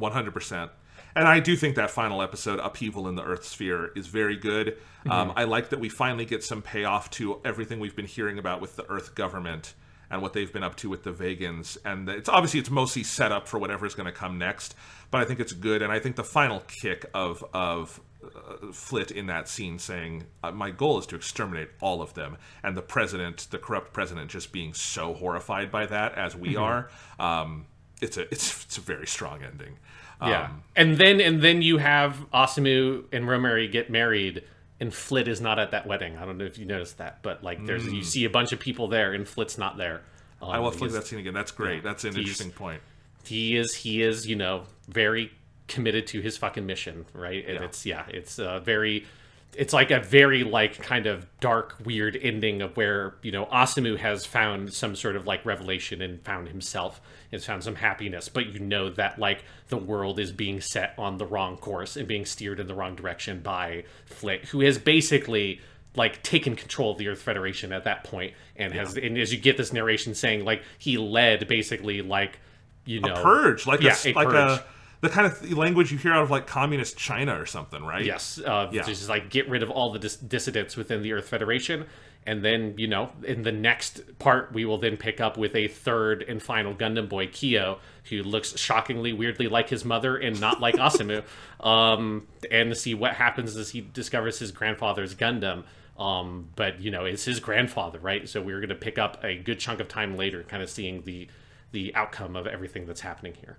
[0.00, 0.70] 100%.
[1.18, 4.76] And I do think that final episode, Upheaval in the Earth Sphere, is very good.
[5.00, 5.10] Mm-hmm.
[5.10, 8.60] Um, I like that we finally get some payoff to everything we've been hearing about
[8.60, 9.74] with the Earth government
[10.12, 11.76] and what they've been up to with the Vagans.
[11.84, 14.76] And it's obviously it's mostly set up for whatever is going to come next,
[15.10, 15.82] but I think it's good.
[15.82, 20.52] And I think the final kick of of uh, Flit in that scene saying, uh,
[20.52, 24.52] "My goal is to exterminate all of them," and the president, the corrupt president, just
[24.52, 26.90] being so horrified by that as we are.
[27.18, 27.66] Um,
[28.00, 29.78] it's a it's it's a very strong ending.
[30.20, 34.42] Um, Yeah, and then and then you have Asemu and Romary get married,
[34.80, 36.16] and Flit is not at that wedding.
[36.16, 38.60] I don't know if you noticed that, but like there's you see a bunch of
[38.60, 40.02] people there, and Flit's not there.
[40.42, 41.34] Um, I will Flit that scene again.
[41.34, 41.82] That's great.
[41.82, 42.80] That's an interesting point.
[43.24, 45.30] He is he is you know very
[45.66, 47.44] committed to his fucking mission, right?
[47.46, 47.64] And Yeah.
[47.64, 49.06] it's yeah, it's uh, very.
[49.54, 53.96] It's like a very like kind of dark, weird ending of where you know Asemu
[53.98, 57.00] has found some sort of like revelation and found himself,
[57.32, 61.18] has found some happiness, but you know that like the world is being set on
[61.18, 65.60] the wrong course and being steered in the wrong direction by Flit, who has basically
[65.96, 69.38] like taken control of the Earth Federation at that point, and has and as you
[69.38, 72.38] get this narration saying like he led basically like
[72.84, 74.60] you know Purge, like yeah, a, a like purge.
[74.60, 74.64] a
[75.00, 78.04] the kind of language you hear out of like communist China or something, right?
[78.04, 78.82] Yes, uh, Yeah.
[78.82, 81.86] just like get rid of all the dis- dissidents within the Earth Federation,
[82.26, 85.68] and then you know, in the next part, we will then pick up with a
[85.68, 87.78] third and final Gundam boy, Kio,
[88.10, 91.22] who looks shockingly, weirdly like his mother and not like Asemu,
[91.60, 95.64] um, and to see what happens as he discovers his grandfather's Gundam.
[95.98, 98.28] Um, but you know, it's his grandfather, right?
[98.28, 101.02] So we're going to pick up a good chunk of time later, kind of seeing
[101.02, 101.28] the
[101.72, 103.58] the outcome of everything that's happening here.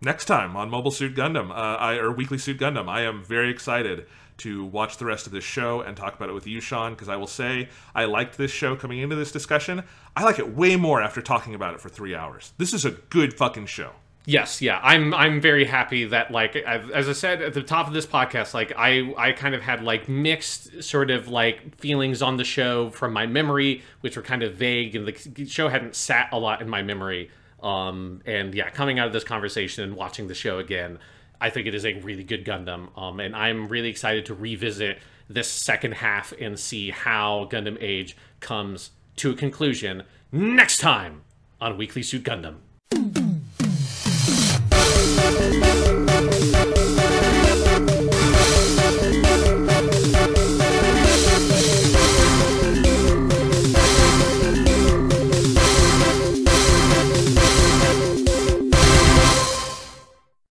[0.00, 2.88] Next time on Mobile Suit Gundam, uh, I or Weekly Suit Gundam.
[2.88, 4.06] I am very excited
[4.38, 7.10] to watch the rest of this show and talk about it with you, Sean, because
[7.10, 9.82] I will say I liked this show coming into this discussion.
[10.16, 12.52] I like it way more after talking about it for three hours.
[12.56, 13.92] This is a good fucking show.
[14.26, 17.86] Yes, yeah, I'm I'm very happy that like I've, as I said at the top
[17.86, 22.20] of this podcast, like I I kind of had like mixed sort of like feelings
[22.20, 25.96] on the show from my memory, which were kind of vague, and the show hadn't
[25.96, 27.30] sat a lot in my memory.
[27.62, 30.98] Um, and yeah, coming out of this conversation and watching the show again,
[31.40, 32.96] I think it is a really good Gundam.
[32.98, 34.98] Um, and I'm really excited to revisit
[35.28, 41.22] this second half and see how Gundam Age comes to a conclusion next time
[41.60, 42.56] on Weekly Suit Gundam.